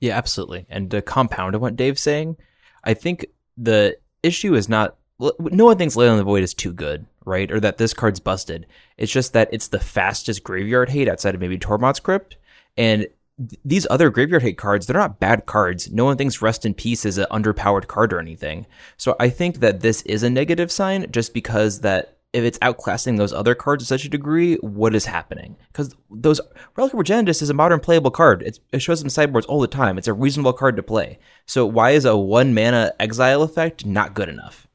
Yeah, 0.00 0.16
absolutely. 0.16 0.66
And 0.68 0.90
to 0.90 1.02
compound 1.02 1.54
on 1.54 1.60
what 1.60 1.76
Dave's 1.76 2.02
saying, 2.02 2.36
I 2.84 2.94
think 2.94 3.26
the 3.56 3.96
issue 4.22 4.54
is 4.54 4.68
not 4.68 4.96
no 5.18 5.64
one 5.64 5.78
thinks 5.78 5.96
Leyline 5.96 6.18
the 6.18 6.24
Void 6.24 6.42
is 6.42 6.52
too 6.52 6.74
good 6.74 7.06
right? 7.26 7.50
Or 7.50 7.60
that 7.60 7.76
this 7.76 7.92
card's 7.92 8.20
busted. 8.20 8.66
It's 8.96 9.12
just 9.12 9.34
that 9.34 9.50
it's 9.52 9.68
the 9.68 9.80
fastest 9.80 10.42
graveyard 10.42 10.88
hate 10.88 11.08
outside 11.08 11.34
of 11.34 11.40
maybe 11.40 11.58
Tormod's 11.58 12.00
Crypt. 12.00 12.38
And 12.78 13.08
th- 13.36 13.60
these 13.64 13.86
other 13.90 14.08
graveyard 14.08 14.42
hate 14.42 14.56
cards, 14.56 14.86
they're 14.86 14.98
not 14.98 15.20
bad 15.20 15.44
cards. 15.44 15.90
No 15.90 16.06
one 16.06 16.16
thinks 16.16 16.40
Rest 16.40 16.64
in 16.64 16.72
Peace 16.72 17.04
is 17.04 17.18
an 17.18 17.26
underpowered 17.30 17.88
card 17.88 18.12
or 18.12 18.20
anything. 18.20 18.64
So 18.96 19.16
I 19.20 19.28
think 19.28 19.58
that 19.60 19.80
this 19.80 20.02
is 20.02 20.22
a 20.22 20.30
negative 20.30 20.72
sign 20.72 21.10
just 21.10 21.34
because 21.34 21.80
that 21.80 22.15
if 22.36 22.44
it's 22.44 22.58
outclassing 22.58 23.16
those 23.16 23.32
other 23.32 23.54
cards 23.54 23.82
to 23.82 23.86
such 23.86 24.04
a 24.04 24.10
degree, 24.10 24.56
what 24.56 24.94
is 24.94 25.06
happening? 25.06 25.56
Because 25.72 25.94
those 26.10 26.38
Relic 26.76 26.92
of 26.92 27.00
Progenitus 27.00 27.40
is 27.40 27.48
a 27.48 27.54
modern 27.54 27.80
playable 27.80 28.10
card. 28.10 28.42
It's, 28.42 28.60
it 28.72 28.80
shows 28.80 29.00
up 29.00 29.06
in 29.06 29.10
sideboards 29.10 29.46
all 29.46 29.58
the 29.58 29.66
time. 29.66 29.96
It's 29.96 30.06
a 30.06 30.12
reasonable 30.12 30.52
card 30.52 30.76
to 30.76 30.82
play. 30.82 31.18
So 31.46 31.64
why 31.64 31.92
is 31.92 32.04
a 32.04 32.14
one 32.14 32.52
mana 32.52 32.92
exile 33.00 33.42
effect 33.42 33.86
not 33.86 34.12
good 34.12 34.28
enough? 34.28 34.68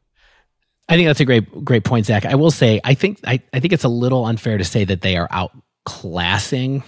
I 0.90 0.96
think 0.96 1.08
that's 1.08 1.20
a 1.20 1.26
great 1.26 1.64
great 1.64 1.84
point, 1.84 2.08
Zak. 2.08 2.26
I 2.26 2.34
will 2.34 2.50
say 2.50 2.82
I 2.84 2.96
think 2.96 3.20
I, 3.26 3.40
I 3.54 3.60
think 3.60 3.74
it's 3.74 3.84
a 3.84 3.90
little 3.90 4.26
unfair 4.26 4.58
to 4.58 4.66
say 4.66 4.84
that 4.84 5.02
they 5.02 5.16
are 5.16 5.30
outclassing, 5.30 6.84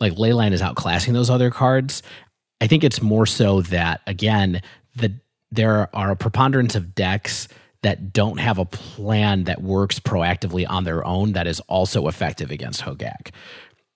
like 0.00 0.14
Leyline 0.14 0.52
is 0.52 0.60
outclassing 0.60 1.12
those 1.12 1.30
other 1.30 1.50
cards. 1.50 2.02
I 2.60 2.66
think 2.66 2.82
it's 2.82 3.00
more 3.00 3.26
so 3.26 3.62
that 3.62 4.00
again, 4.08 4.60
the 4.96 5.14
there 5.52 5.88
are 5.94 6.10
a 6.10 6.16
preponderance 6.16 6.74
of 6.74 6.96
decks 6.96 7.46
that 7.86 8.12
don't 8.12 8.40
have 8.40 8.58
a 8.58 8.64
plan 8.64 9.44
that 9.44 9.62
works 9.62 10.00
proactively 10.00 10.66
on 10.68 10.82
their 10.82 11.04
own 11.04 11.34
that 11.34 11.46
is 11.46 11.60
also 11.68 12.08
effective 12.08 12.50
against 12.50 12.82
Hogaak. 12.82 13.30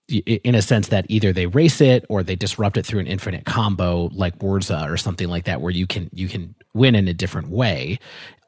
In 0.08 0.54
a 0.54 0.62
sense 0.62 0.88
that 0.88 1.06
either 1.08 1.32
they 1.32 1.46
race 1.46 1.80
it 1.80 2.04
or 2.08 2.22
they 2.22 2.36
disrupt 2.36 2.76
it 2.76 2.86
through 2.86 3.00
an 3.00 3.08
infinite 3.08 3.46
combo 3.46 4.08
like 4.12 4.38
Whirza 4.38 4.88
or 4.88 4.96
something 4.96 5.28
like 5.28 5.44
that, 5.44 5.60
where 5.60 5.72
you 5.72 5.88
can 5.88 6.08
you 6.12 6.28
can 6.28 6.54
win 6.72 6.94
in 6.94 7.08
a 7.08 7.14
different 7.14 7.48
way. 7.48 7.98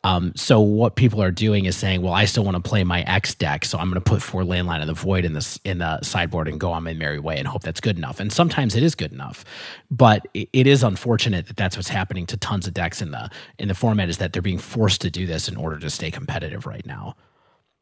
Um, 0.04 0.32
so 0.34 0.60
what 0.60 0.96
people 0.96 1.22
are 1.22 1.30
doing 1.30 1.64
is 1.64 1.76
saying, 1.76 2.02
well, 2.02 2.12
I 2.12 2.24
still 2.24 2.42
want 2.42 2.56
to 2.56 2.68
play 2.68 2.82
my 2.82 3.02
X 3.02 3.34
deck, 3.34 3.64
so 3.64 3.78
I'm 3.78 3.88
going 3.88 4.02
to 4.02 4.10
put 4.10 4.20
four 4.20 4.42
Leyline 4.42 4.80
of 4.80 4.88
the 4.88 4.94
void 4.94 5.24
in 5.24 5.32
this 5.32 5.60
in 5.64 5.78
the 5.78 6.02
sideboard 6.02 6.48
and 6.48 6.58
go 6.58 6.72
on 6.72 6.82
my 6.82 6.92
merry 6.92 7.20
way 7.20 7.38
and 7.38 7.46
hope 7.46 7.62
that's 7.62 7.80
good 7.80 7.96
enough. 7.96 8.18
And 8.18 8.32
sometimes 8.32 8.74
it 8.74 8.82
is 8.82 8.96
good 8.96 9.12
enough, 9.12 9.44
but 9.90 10.26
it, 10.34 10.48
it 10.52 10.66
is 10.66 10.82
unfortunate 10.82 11.46
that 11.46 11.56
that's 11.56 11.76
what's 11.76 11.88
happening 11.88 12.26
to 12.26 12.36
tons 12.36 12.66
of 12.66 12.74
decks 12.74 13.00
in 13.00 13.12
the 13.12 13.30
in 13.60 13.68
the 13.68 13.74
format 13.74 14.08
is 14.08 14.18
that 14.18 14.32
they're 14.32 14.42
being 14.42 14.58
forced 14.58 15.00
to 15.02 15.10
do 15.10 15.24
this 15.24 15.48
in 15.48 15.56
order 15.56 15.78
to 15.78 15.88
stay 15.88 16.10
competitive 16.10 16.66
right 16.66 16.84
now. 16.84 17.14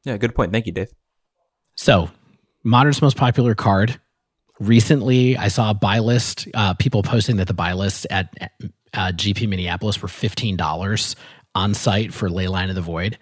Yeah, 0.05 0.19
good 0.19 0.35
point. 0.35 0.53
Thank 0.53 0.67
you, 0.67 0.73
Dave. 0.73 0.93
So, 1.75 2.11
modern's 2.65 3.01
most 3.01 3.17
popular 3.17 3.55
card. 3.55 3.99
Recently, 4.59 5.39
I 5.39 5.49
saw 5.49 5.71
a 5.71 5.75
buy 5.75 6.01
list. 6.01 6.49
Uh, 6.53 6.75
people 6.75 7.03
posting 7.03 7.37
that 7.37 7.49
the 7.49 7.55
buy 7.55 7.73
lists 7.73 8.07
at 8.11 8.53
uh, 8.93 9.13
GP 9.13 9.49
Minneapolis 9.49 10.03
were 10.03 10.09
fifteen 10.09 10.59
dollars 10.59 11.17
on 11.55 11.75
site 11.75 12.13
for 12.13 12.29
Leyline 12.29 12.69
of 12.69 12.75
the 12.75 12.81
Void. 12.81 13.19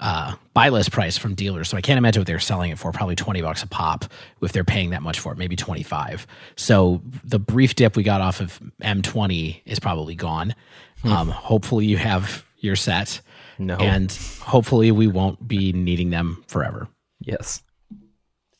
Uh, 0.00 0.34
buy 0.54 0.70
list 0.70 0.90
price 0.90 1.18
from 1.18 1.34
dealers. 1.34 1.68
So 1.68 1.76
I 1.76 1.82
can't 1.82 1.98
imagine 1.98 2.20
what 2.20 2.26
they're 2.26 2.38
selling 2.38 2.70
it 2.70 2.78
for. 2.78 2.92
Probably 2.92 3.14
20 3.14 3.42
bucks 3.42 3.62
a 3.62 3.66
pop 3.66 4.06
if 4.40 4.52
they're 4.52 4.64
paying 4.64 4.90
that 4.90 5.02
much 5.02 5.20
for 5.20 5.32
it, 5.32 5.38
maybe 5.38 5.54
25. 5.54 6.26
So 6.56 7.02
the 7.22 7.38
brief 7.38 7.74
dip 7.74 7.94
we 7.94 8.02
got 8.02 8.20
off 8.20 8.40
of 8.40 8.58
M20 8.82 9.60
is 9.66 9.78
probably 9.78 10.14
gone. 10.14 10.54
Hmm. 11.02 11.12
Um, 11.12 11.28
hopefully 11.28 11.84
you 11.84 11.98
have 11.98 12.44
your 12.58 12.76
set. 12.76 13.20
No. 13.58 13.76
And 13.76 14.10
hopefully 14.40 14.90
we 14.92 15.06
won't 15.06 15.46
be 15.46 15.72
needing 15.72 16.10
them 16.10 16.42
forever. 16.48 16.88
Yes. 17.20 17.62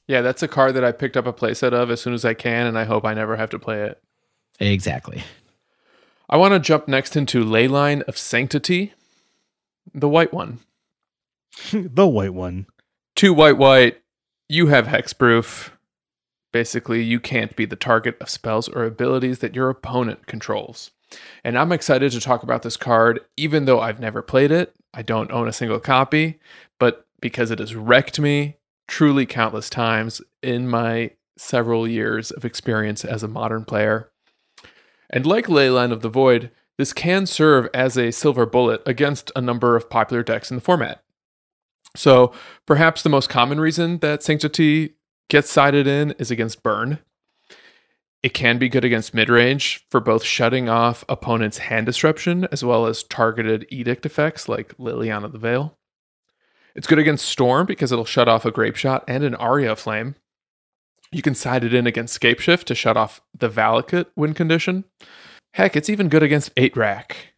Yeah, 0.06 0.20
that's 0.20 0.42
a 0.42 0.48
card 0.48 0.74
that 0.74 0.84
I 0.84 0.92
picked 0.92 1.16
up 1.16 1.26
a 1.26 1.32
playset 1.32 1.72
of 1.72 1.90
as 1.90 2.00
soon 2.00 2.12
as 2.12 2.24
I 2.24 2.34
can, 2.34 2.66
and 2.66 2.78
I 2.78 2.84
hope 2.84 3.04
I 3.04 3.14
never 3.14 3.36
have 3.36 3.50
to 3.50 3.58
play 3.58 3.82
it. 3.82 4.02
Exactly. 4.60 5.22
I 6.32 6.36
want 6.36 6.54
to 6.54 6.58
jump 6.58 6.88
next 6.88 7.14
into 7.14 7.44
Leyline 7.44 8.00
of 8.04 8.16
Sanctity, 8.16 8.94
the 9.92 10.08
white 10.08 10.32
one. 10.32 10.60
the 11.72 12.06
white 12.06 12.32
one. 12.32 12.68
Two 13.14 13.34
white, 13.34 13.58
white. 13.58 14.00
You 14.48 14.68
have 14.68 14.86
hexproof. 14.86 15.72
Basically, 16.50 17.02
you 17.02 17.20
can't 17.20 17.54
be 17.54 17.66
the 17.66 17.76
target 17.76 18.16
of 18.18 18.30
spells 18.30 18.66
or 18.66 18.84
abilities 18.84 19.40
that 19.40 19.54
your 19.54 19.68
opponent 19.68 20.26
controls. 20.26 20.92
And 21.44 21.58
I'm 21.58 21.70
excited 21.70 22.12
to 22.12 22.20
talk 22.20 22.42
about 22.42 22.62
this 22.62 22.78
card, 22.78 23.20
even 23.36 23.66
though 23.66 23.80
I've 23.80 24.00
never 24.00 24.22
played 24.22 24.50
it. 24.50 24.74
I 24.94 25.02
don't 25.02 25.30
own 25.32 25.48
a 25.48 25.52
single 25.52 25.80
copy, 25.80 26.40
but 26.80 27.06
because 27.20 27.50
it 27.50 27.58
has 27.58 27.74
wrecked 27.74 28.18
me 28.18 28.56
truly 28.88 29.26
countless 29.26 29.68
times 29.68 30.22
in 30.42 30.66
my 30.66 31.10
several 31.36 31.86
years 31.86 32.30
of 32.30 32.46
experience 32.46 33.04
as 33.04 33.22
a 33.22 33.28
modern 33.28 33.66
player. 33.66 34.11
And 35.12 35.26
like 35.26 35.46
Leyline 35.46 35.92
of 35.92 36.00
the 36.00 36.08
Void, 36.08 36.50
this 36.78 36.92
can 36.92 37.26
serve 37.26 37.68
as 37.74 37.98
a 37.98 38.10
silver 38.10 38.46
bullet 38.46 38.82
against 38.86 39.30
a 39.36 39.40
number 39.40 39.76
of 39.76 39.90
popular 39.90 40.22
decks 40.22 40.50
in 40.50 40.56
the 40.56 40.62
format. 40.62 41.02
So, 41.94 42.32
perhaps 42.66 43.02
the 43.02 43.10
most 43.10 43.28
common 43.28 43.60
reason 43.60 43.98
that 43.98 44.22
Sanctity 44.22 44.94
gets 45.28 45.50
sided 45.50 45.86
in 45.86 46.12
is 46.12 46.30
against 46.30 46.62
Burn. 46.62 46.98
It 48.22 48.34
can 48.34 48.58
be 48.58 48.68
good 48.68 48.84
against 48.84 49.14
midrange 49.14 49.80
for 49.90 50.00
both 50.00 50.22
shutting 50.22 50.68
off 50.68 51.04
opponents' 51.08 51.58
hand 51.58 51.86
disruption 51.86 52.46
as 52.52 52.64
well 52.64 52.86
as 52.86 53.02
targeted 53.02 53.66
edict 53.70 54.06
effects 54.06 54.48
like 54.48 54.76
Liliana 54.78 55.24
of 55.24 55.32
the 55.32 55.38
Veil. 55.38 55.76
It's 56.74 56.86
good 56.86 57.00
against 57.00 57.26
Storm 57.26 57.66
because 57.66 57.92
it'll 57.92 58.04
shut 58.04 58.28
off 58.28 58.46
a 58.46 58.52
Grapeshot 58.52 59.02
and 59.06 59.24
an 59.24 59.34
Aria 59.34 59.76
Flame. 59.76 60.14
You 61.12 61.22
can 61.22 61.34
side 61.34 61.62
it 61.62 61.74
in 61.74 61.86
against 61.86 62.18
Scapeshift 62.18 62.64
to 62.64 62.74
shut 62.74 62.96
off 62.96 63.20
the 63.38 63.48
Valakut 63.50 64.06
win 64.16 64.32
condition. 64.32 64.84
Heck, 65.52 65.76
it's 65.76 65.90
even 65.90 66.08
good 66.08 66.22
against 66.22 66.50
8 66.56 66.76
rack. 66.76 67.34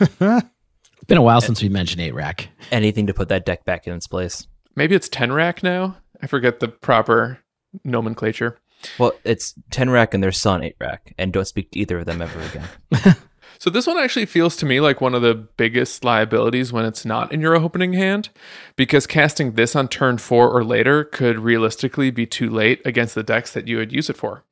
It's 0.00 1.08
been 1.08 1.18
a 1.18 1.22
while 1.22 1.42
since 1.42 1.62
we 1.62 1.68
mentioned 1.68 2.00
8 2.00 2.14
rack. 2.14 2.48
Anything 2.72 3.06
to 3.08 3.14
put 3.14 3.28
that 3.28 3.44
deck 3.44 3.66
back 3.66 3.86
in 3.86 3.92
its 3.94 4.06
place. 4.06 4.46
Maybe 4.74 4.94
it's 4.94 5.08
10 5.10 5.32
rack 5.32 5.62
now. 5.62 5.98
I 6.22 6.26
forget 6.26 6.60
the 6.60 6.68
proper 6.68 7.40
nomenclature. 7.84 8.58
Well, 8.98 9.12
it's 9.24 9.54
10 9.70 9.90
rack 9.90 10.14
and 10.14 10.22
their 10.22 10.32
son 10.32 10.62
8 10.62 10.76
rack, 10.80 11.12
and 11.18 11.32
don't 11.32 11.46
speak 11.46 11.72
to 11.72 11.78
either 11.78 11.98
of 11.98 12.06
them 12.06 12.22
ever 12.22 12.40
again. 12.40 13.16
So 13.64 13.70
this 13.70 13.86
one 13.86 13.96
actually 13.96 14.26
feels 14.26 14.56
to 14.56 14.66
me 14.66 14.78
like 14.82 15.00
one 15.00 15.14
of 15.14 15.22
the 15.22 15.34
biggest 15.34 16.04
liabilities 16.04 16.70
when 16.70 16.84
it's 16.84 17.06
not 17.06 17.32
in 17.32 17.40
your 17.40 17.56
opening 17.56 17.94
hand, 17.94 18.28
because 18.76 19.06
casting 19.06 19.52
this 19.52 19.74
on 19.74 19.88
turn 19.88 20.18
four 20.18 20.50
or 20.50 20.62
later 20.62 21.02
could 21.02 21.38
realistically 21.38 22.10
be 22.10 22.26
too 22.26 22.50
late 22.50 22.82
against 22.84 23.14
the 23.14 23.22
decks 23.22 23.54
that 23.54 23.66
you 23.66 23.78
would 23.78 23.90
use 23.90 24.10
it 24.10 24.18
for. 24.18 24.44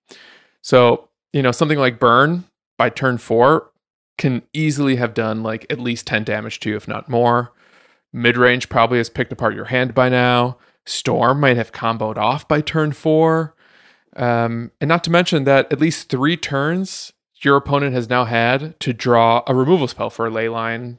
So, 0.62 1.10
you 1.30 1.42
know, 1.42 1.52
something 1.52 1.78
like 1.78 2.00
Burn 2.00 2.44
by 2.78 2.88
turn 2.88 3.18
four 3.18 3.70
can 4.16 4.44
easily 4.54 4.96
have 4.96 5.12
done 5.12 5.42
like 5.42 5.66
at 5.68 5.78
least 5.78 6.06
10 6.06 6.24
damage 6.24 6.58
to 6.60 6.70
you, 6.70 6.76
if 6.76 6.88
not 6.88 7.10
more. 7.10 7.52
Midrange 8.16 8.70
probably 8.70 8.96
has 8.96 9.10
picked 9.10 9.30
apart 9.30 9.54
your 9.54 9.66
hand 9.66 9.92
by 9.92 10.08
now. 10.08 10.56
Storm 10.86 11.38
might 11.38 11.58
have 11.58 11.70
comboed 11.70 12.16
off 12.16 12.48
by 12.48 12.62
turn 12.62 12.92
four. 12.92 13.54
Um, 14.16 14.70
and 14.80 14.88
not 14.88 15.04
to 15.04 15.10
mention 15.10 15.44
that 15.44 15.70
at 15.70 15.80
least 15.80 16.08
three 16.08 16.38
turns 16.38 17.12
your 17.44 17.56
opponent 17.56 17.94
has 17.94 18.08
now 18.08 18.24
had 18.24 18.78
to 18.80 18.92
draw 18.92 19.42
a 19.46 19.54
removal 19.54 19.88
spell 19.88 20.10
for 20.10 20.26
a 20.26 20.30
ley 20.30 20.48
line 20.48 20.98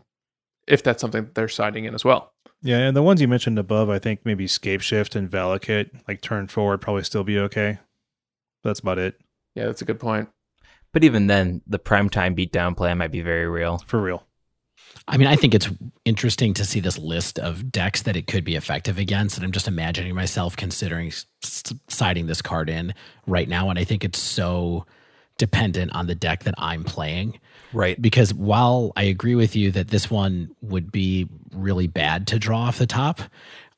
if 0.68 0.84
that's 0.84 1.02
something 1.02 1.30
they're 1.34 1.48
siding 1.48 1.86
in 1.86 1.94
as 1.94 2.06
well. 2.06 2.34
Yeah, 2.62 2.78
and 2.78 2.96
the 2.96 3.04
ones 3.04 3.22
you 3.22 3.28
mentioned 3.28 3.60
above, 3.60 3.89
I 3.89 4.00
think 4.00 4.22
maybe 4.24 4.46
Scapeshift 4.46 5.16
and 5.16 5.30
Valakut, 5.30 5.89
like 6.08 6.22
turn 6.22 6.48
forward, 6.48 6.80
probably 6.80 7.04
still 7.04 7.26
be 7.26 7.38
okay. 7.38 7.80
That's 8.64 8.80
about 8.80 9.00
it. 9.00 9.20
Yeah, 9.56 9.66
that's 9.66 9.82
a 9.82 9.86
good 9.86 10.00
point. 10.00 10.30
But 10.94 11.04
even 11.04 11.28
then, 11.28 11.62
the 11.68 11.80
primetime 11.80 12.38
beatdown 12.38 12.78
plan 12.78 13.00
might 13.00 13.12
be 13.12 13.22
very 13.22 13.48
real. 13.48 13.80
For 13.80 14.02
real. 14.02 14.26
I 15.08 15.18
mean, 15.18 15.28
I 15.28 15.36
think 15.36 15.54
it's 15.54 15.70
interesting 16.06 16.54
to 16.54 16.64
see 16.64 16.80
this 16.80 16.98
list 16.98 17.39
of 17.39 17.72
decks 17.72 18.04
that 18.04 18.16
it 18.16 18.28
could 18.28 18.46
be 18.46 18.56
effective 18.56 18.98
against. 18.98 19.36
And 19.36 19.44
I'm 19.44 19.52
just 19.52 19.68
imagining 19.68 20.16
myself 20.16 20.56
considering 20.56 21.12
siding 21.89 22.28
this 22.28 22.41
card 22.41 22.70
in 22.70 22.94
right 23.28 23.50
now. 23.50 23.70
And 23.70 23.78
I 23.78 23.84
think 23.84 24.06
it's 24.06 24.20
so 24.20 24.86
dependent 25.38 25.93
on 25.93 26.07
the 26.07 26.15
deck 26.15 26.43
that 26.43 26.55
I'm 26.57 26.84
playing. 26.84 27.39
Right. 27.73 27.99
Because 27.99 28.34
while 28.34 28.93
I 28.95 29.03
agree 29.03 29.36
with 29.36 29.55
you 29.55 29.71
that 29.71 29.88
this 29.88 30.09
one 30.09 30.55
would 30.61 30.91
be 30.91 31.27
really 31.51 31.88
bad 31.88 32.27
to 32.27 32.39
draw 32.39 32.59
off 32.59 32.77
the 32.77 32.86
top, 32.86 33.21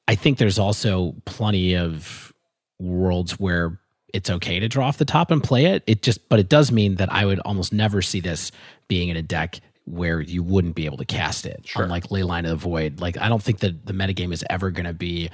I 0.08 0.16
think 0.16 0.38
there's 0.38 0.60
also 0.60 1.16
plenty 1.26 1.76
of 1.76 2.34
worlds 2.80 3.40
where 3.40 3.80
it's 4.14 4.30
okay 4.30 4.60
to 4.60 4.68
draw 4.68 4.88
off 4.88 4.98
the 4.98 5.06
top 5.06 5.32
and 5.32 5.44
play 5.44 5.66
it. 5.66 5.84
It 5.88 6.02
just, 6.02 6.28
but 6.30 6.40
it 6.40 6.50
does 6.50 6.72
mean 6.72 6.96
that 6.96 7.12
I 7.12 7.26
would 7.26 7.40
almost 7.40 7.74
never 7.74 8.02
see 8.02 8.20
this 8.20 8.52
being 8.88 9.10
in 9.10 9.18
a 9.18 9.22
deck 9.22 9.60
where 9.86 10.20
you 10.20 10.44
wouldn't 10.44 10.76
be 10.76 10.86
able 10.86 10.98
to 10.98 11.06
cast 11.06 11.46
it. 11.46 11.62
Sure. 11.66 11.84
Unlike 11.84 12.10
Leyline 12.10 12.44
of 12.44 12.50
the 12.50 12.56
Void, 12.56 13.00
like 13.00 13.18
I 13.18 13.30
don't 13.30 13.42
think 13.42 13.60
that 13.60 13.86
the 13.86 13.94
metagame 13.94 14.34
is 14.34 14.44
ever 14.50 14.72
going 14.72 14.86
to 14.86 14.94
be 14.94 15.30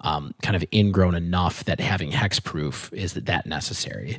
um, 0.00 0.34
kind 0.42 0.56
of 0.56 0.64
ingrown 0.72 1.14
enough 1.14 1.64
that 1.64 1.80
having 1.80 2.10
hexproof 2.10 2.92
is 2.92 3.14
that 3.14 3.46
necessary. 3.46 4.18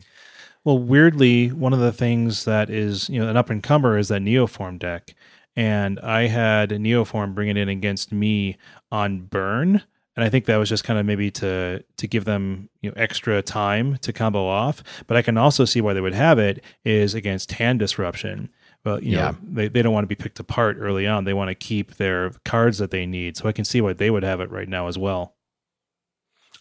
Well, 0.65 0.77
weirdly, 0.79 1.47
one 1.49 1.73
of 1.73 1.79
the 1.79 1.93
things 1.93 2.45
that 2.45 2.69
is 2.69 3.09
you 3.09 3.19
know 3.19 3.29
an 3.29 3.37
up 3.37 3.49
and 3.49 3.63
comer 3.63 3.97
is 3.97 4.09
that 4.09 4.21
Neoform 4.21 4.77
deck, 4.79 5.15
and 5.55 5.99
I 6.01 6.27
had 6.27 6.69
Neoform 6.69 7.33
bring 7.33 7.49
it 7.49 7.57
in 7.57 7.69
against 7.69 8.11
me 8.11 8.57
on 8.91 9.21
burn, 9.21 9.83
and 10.15 10.23
I 10.25 10.29
think 10.29 10.45
that 10.45 10.57
was 10.57 10.69
just 10.69 10.83
kind 10.83 10.99
of 10.99 11.05
maybe 11.05 11.31
to 11.31 11.83
to 11.97 12.07
give 12.07 12.25
them 12.25 12.69
you 12.81 12.89
know 12.89 12.93
extra 12.97 13.41
time 13.41 13.97
to 13.99 14.11
combo 14.13 14.45
off. 14.45 14.83
But 15.07 15.15
I 15.17 15.21
can 15.21 15.37
also 15.37 15.63
see 15.65 15.79
why 15.81 15.93
they 15.93 16.01
would 16.01 16.13
have 16.13 16.37
it 16.39 16.63
is 16.83 17.13
against 17.15 17.53
hand 17.53 17.79
disruption 17.79 18.49
Well, 18.85 19.03
you 19.03 19.15
Yeah. 19.15 19.31
know, 19.31 19.37
they, 19.43 19.67
they 19.69 19.81
don't 19.81 19.93
want 19.93 20.03
to 20.05 20.07
be 20.07 20.15
picked 20.15 20.39
apart 20.39 20.77
early 20.79 21.05
on. 21.07 21.23
They 21.25 21.33
want 21.33 21.49
to 21.49 21.55
keep 21.55 21.95
their 21.95 22.31
cards 22.45 22.77
that 22.77 22.91
they 22.91 23.05
need. 23.05 23.35
So 23.37 23.47
I 23.49 23.51
can 23.51 23.65
see 23.65 23.81
why 23.81 23.91
they 23.93 24.09
would 24.09 24.23
have 24.23 24.39
it 24.39 24.49
right 24.51 24.69
now 24.69 24.87
as 24.87 24.97
well. 24.97 25.35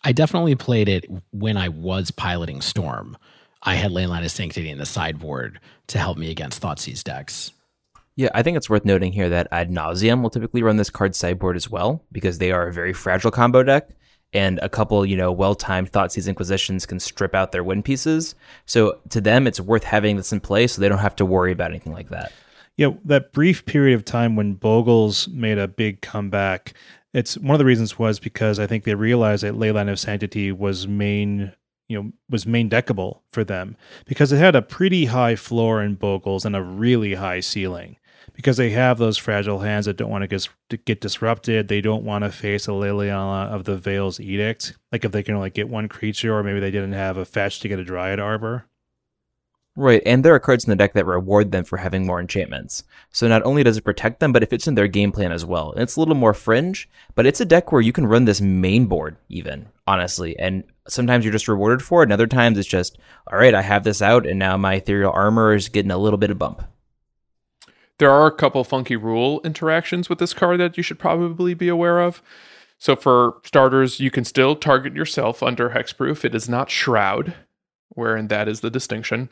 I 0.05 0.13
definitely 0.13 0.55
played 0.55 0.89
it 0.89 1.07
when 1.33 1.57
I 1.57 1.69
was 1.69 2.11
piloting 2.11 2.61
Storm. 2.61 3.17
I 3.63 3.75
had 3.75 3.91
Leyline 3.91 4.25
of 4.25 4.31
Sanctity 4.31 4.71
in 4.71 4.79
the 4.79 4.87
sideboard 4.87 5.61
to 5.89 5.99
help 5.99 6.19
me 6.19 6.31
against 6.31 6.63
Thoughtseize 6.63 7.03
decks. 7.03 7.53
Yeah, 8.17 8.31
I 8.35 8.43
think 8.43 8.57
it's 8.57 8.69
worth 8.69 8.85
noting 8.85 9.13
here 9.13 9.29
that 9.29 9.49
Ad 9.53 9.71
Nauseam 9.71 10.23
will 10.23 10.31
typically 10.31 10.63
run 10.63 10.77
this 10.77 10.91
card 10.91 11.15
sideboard 11.15 11.57
as 11.57 11.71
well 11.71 12.05
because 12.11 12.39
they 12.39 12.51
are 12.51 12.67
a 12.67 12.73
very 12.73 12.93
fragile 12.93 13.31
combo 13.31 13.63
deck, 13.63 13.91
and 14.33 14.59
a 14.61 14.69
couple, 14.69 15.07
you 15.07 15.17
know, 15.17 15.33
well-timed 15.33 15.93
Thoughtseize 15.93 16.29
Inquisitions 16.29 16.85
can 16.85 17.01
strip 17.01 17.35
out 17.35 17.53
their 17.53 17.65
win 17.65 17.83
pieces. 17.83 18.35
So 18.67 18.99
to 19.11 19.21
them, 19.21 19.47
it's 19.47 19.61
worth 19.61 19.85
having 19.85 20.17
this 20.17 20.33
in 20.33 20.41
play 20.41 20.67
so 20.67 20.81
they 20.81 20.89
don't 20.89 20.99
have 20.99 21.17
to 21.17 21.25
worry 21.25 21.53
about 21.53 21.71
anything 21.71 21.93
like 21.93 22.11
that. 22.11 22.33
Yeah, 22.77 22.91
that 23.07 23.33
brief 23.33 23.65
period 23.67 23.95
of 23.95 24.05
time 24.05 24.37
when 24.37 24.57
Bogles 24.57 25.29
made 25.29 25.59
a 25.59 25.67
big 25.67 26.01
comeback, 26.01 26.75
it's 27.15 27.39
one 27.39 27.55
of 27.55 27.59
the 27.59 27.65
reasons 27.65 27.99
was 27.99 28.21
because 28.21 28.59
I 28.59 28.67
think 28.67 28.85
they 28.85 28.95
realized 28.95 29.43
that 29.45 29.55
Leyline 29.55 29.91
of 29.91 29.99
Sanctity 29.99 30.53
was 30.53 30.87
main, 30.87 31.53
you 31.89 32.01
know, 32.01 32.12
was 32.28 32.47
main 32.47 32.68
deckable 32.70 33.20
for 33.30 33.45
them 33.45 33.76
because 34.07 34.30
it 34.30 34.39
had 34.39 34.55
a 34.55 34.62
pretty 34.62 35.07
high 35.07 35.36
floor 35.36 35.82
in 35.82 35.97
Bogles 35.97 36.45
and 36.45 36.55
a 36.55 36.62
really 36.62 37.14
high 37.14 37.41
ceiling. 37.41 37.97
Because 38.34 38.57
they 38.57 38.70
have 38.70 38.99
those 38.99 39.18
fragile 39.18 39.61
hands 39.61 39.86
that 39.86 39.97
don't 39.97 40.11
want 40.11 40.28
to 40.28 40.78
get, 40.84 41.01
disrupted. 41.01 41.66
They 41.66 41.80
don't 41.80 42.05
want 42.05 42.22
to 42.22 42.30
face 42.30 42.68
a 42.68 42.72
Liliana 42.72 43.49
of 43.49 43.64
the 43.64 43.76
Veil's 43.76 44.20
Edict. 44.20 44.76
Like 44.93 45.05
if 45.05 45.11
they 45.11 45.24
can 45.24 45.34
only 45.34 45.51
get 45.51 45.68
one 45.68 45.89
creature, 45.89 46.36
or 46.36 46.45
maybe 46.45 46.61
they 46.61 46.70
didn't 46.70 46.93
have 46.93 47.16
a 47.16 47.24
fetch 47.24 47.59
to 47.61 47.68
get 47.68 47.80
a 47.80 47.84
Dryad 47.84 48.20
Arbor. 48.20 48.66
Right, 49.74 50.03
and 50.05 50.24
there 50.24 50.34
are 50.34 50.41
cards 50.41 50.64
in 50.64 50.70
the 50.70 50.76
deck 50.76 50.93
that 50.95 51.07
reward 51.07 51.53
them 51.53 51.62
for 51.62 51.78
having 51.78 52.05
more 52.05 52.20
enchantments. 52.20 52.84
So 53.11 53.28
not 53.28 53.45
only 53.45 53.62
does 53.62 53.76
it 53.76 53.84
protect 53.84 54.18
them, 54.18 54.32
but 54.32 54.43
it 54.43 54.51
fits 54.51 54.66
in 54.66 54.74
their 54.74 54.89
game 54.89 55.11
plan 55.11 55.30
as 55.30 55.45
well. 55.45 55.72
And 55.72 55.82
it's 55.82 55.95
a 55.95 56.01
little 56.01 56.16
more 56.16 56.34
fringe, 56.34 56.89
but 57.14 57.26
it's 57.26 57.41
a 57.41 57.45
deck 57.45 57.72
where 57.72 57.80
you 57.80 57.93
can 57.93 58.07
run 58.07 58.24
this 58.24 58.41
main 58.41 58.86
board 58.86 59.16
even, 59.28 59.68
honestly. 59.86 60.39
And 60.39 60.64
sometimes 60.89 61.24
you're 61.24 61.32
just 61.32 61.49
rewarded 61.49 61.82
for 61.82 62.03
it, 62.03 62.07
and 62.07 62.12
other 62.12 62.26
times 62.26 62.59
it's 62.59 62.68
just, 62.68 62.99
all 63.30 63.39
right, 63.39 63.55
I 63.55 63.62
have 63.62 63.84
this 63.84 64.03
out, 64.03 64.26
and 64.26 64.39
now 64.39 64.57
my 64.57 64.74
ethereal 64.74 65.12
armor 65.12 65.55
is 65.55 65.68
getting 65.68 65.91
a 65.91 65.99
little 65.99 66.18
bit 66.18 66.30
of 66.30 66.39
bump. 66.39 66.62
There 67.99 68.11
are 68.11 68.26
a 68.26 68.32
couple 68.32 68.62
funky 68.64 68.97
rule 68.97 69.41
interactions 69.43 70.09
with 70.09 70.18
this 70.18 70.32
card 70.32 70.61
that 70.61 70.76
you 70.76 70.82
should 70.82 70.99
probably 70.99 71.55
be 71.55 71.68
aware 71.68 72.01
of. 72.01 72.22
So, 72.78 72.95
for 72.95 73.41
starters, 73.45 73.99
you 73.99 74.11
can 74.11 74.24
still 74.24 74.55
target 74.55 74.95
yourself 74.95 75.43
under 75.43 75.70
Hexproof. 75.70 76.24
It 76.24 76.34
is 76.34 76.49
not 76.49 76.70
Shroud, 76.70 77.34
wherein 77.89 78.28
that 78.28 78.47
is 78.47 78.61
the 78.61 78.70
distinction. 78.70 79.30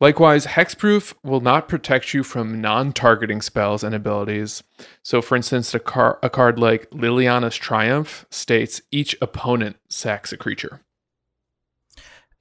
Likewise, 0.00 0.46
Hexproof 0.46 1.14
will 1.24 1.40
not 1.40 1.68
protect 1.68 2.14
you 2.14 2.22
from 2.22 2.60
non 2.60 2.92
targeting 2.92 3.42
spells 3.42 3.82
and 3.82 3.94
abilities. 3.94 4.62
So, 5.02 5.20
for 5.20 5.34
instance, 5.34 5.74
a, 5.74 5.80
car- 5.80 6.20
a 6.22 6.30
card 6.30 6.58
like 6.58 6.88
Liliana's 6.90 7.56
Triumph 7.56 8.24
states 8.30 8.80
each 8.92 9.16
opponent 9.20 9.76
sacks 9.88 10.32
a 10.32 10.36
creature. 10.36 10.82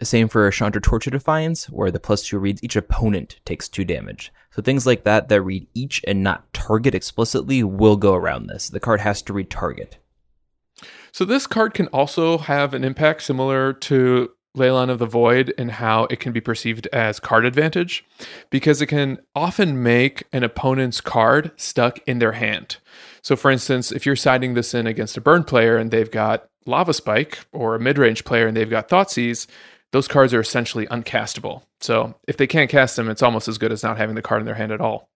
Same 0.04 0.28
for 0.28 0.50
Chandra 0.52 0.80
Torch 0.80 1.08
of 1.08 1.14
Defiance, 1.14 1.68
where 1.72 1.90
the 1.90 2.00
plus 2.00 2.28
two 2.28 2.38
reads 2.38 2.64
each 2.64 2.76
opponent 2.76 3.40
takes 3.46 3.68
two 3.68 3.84
damage. 3.84 4.32
So 4.52 4.62
things 4.62 4.86
like 4.86 5.04
that 5.06 5.28
that 5.30 5.42
read 5.42 5.68
each 5.74 6.04
and 6.08 6.22
not 6.22 6.54
target 6.54 6.94
explicitly 6.94 7.64
will 7.64 7.98
go 7.98 8.14
around 8.14 8.46
this. 8.46 8.70
The 8.70 8.80
card 8.80 9.00
has 9.02 9.24
to 9.24 9.34
read 9.34 9.50
target. 9.50 9.98
So 11.12 11.26
this 11.26 11.48
card 11.48 11.74
can 11.74 11.88
also 11.88 12.38
have 12.38 12.76
an 12.76 12.84
impact 12.84 13.24
similar 13.24 13.74
to 13.74 14.30
Leyline 14.58 14.90
of 14.90 15.00
the 15.00 15.06
Void 15.06 15.54
and 15.58 15.72
how 15.72 16.06
it 16.06 16.20
can 16.20 16.34
be 16.34 16.42
perceived 16.42 16.88
as 16.88 17.20
card 17.20 17.46
advantage, 17.46 18.04
because 18.50 18.82
it 18.82 18.88
can 18.88 19.20
often 19.36 19.82
make 19.82 20.24
an 20.34 20.44
opponent's 20.44 21.00
card 21.00 21.52
stuck 21.56 22.00
in 22.08 22.20
their 22.20 22.34
hand. 22.34 22.78
So, 23.22 23.36
for 23.36 23.52
instance, 23.52 23.92
if 23.92 24.06
you're 24.06 24.16
siding 24.16 24.54
this 24.54 24.74
in 24.74 24.88
against 24.88 25.18
a 25.18 25.22
burn 25.22 25.44
player 25.44 25.78
and 25.78 25.92
they've 25.92 26.12
got 26.12 26.50
Lava 26.66 26.94
Spike, 26.94 27.40
or 27.54 27.76
a 27.76 27.80
mid 27.80 27.98
range 27.98 28.26
player 28.26 28.48
and 28.48 28.58
they've 28.58 28.70
got 28.70 28.90
Thoughtseize, 28.90 29.48
those 29.92 30.08
cards 30.08 30.34
are 30.34 30.42
essentially 30.42 30.86
uncastable. 30.88 31.64
So, 31.80 32.16
if 32.28 32.38
they 32.38 32.48
can't 32.48 32.70
cast 32.70 32.96
them, 32.96 33.10
it's 33.10 33.24
almost 33.24 33.48
as 33.48 33.58
good 33.58 33.72
as 33.72 33.84
not 33.84 33.98
having 33.98 34.16
the 34.16 34.22
card 34.22 34.42
in 34.42 34.46
their 34.46 34.56
hand 34.56 34.72
at 34.72 34.82
all. 34.82 35.10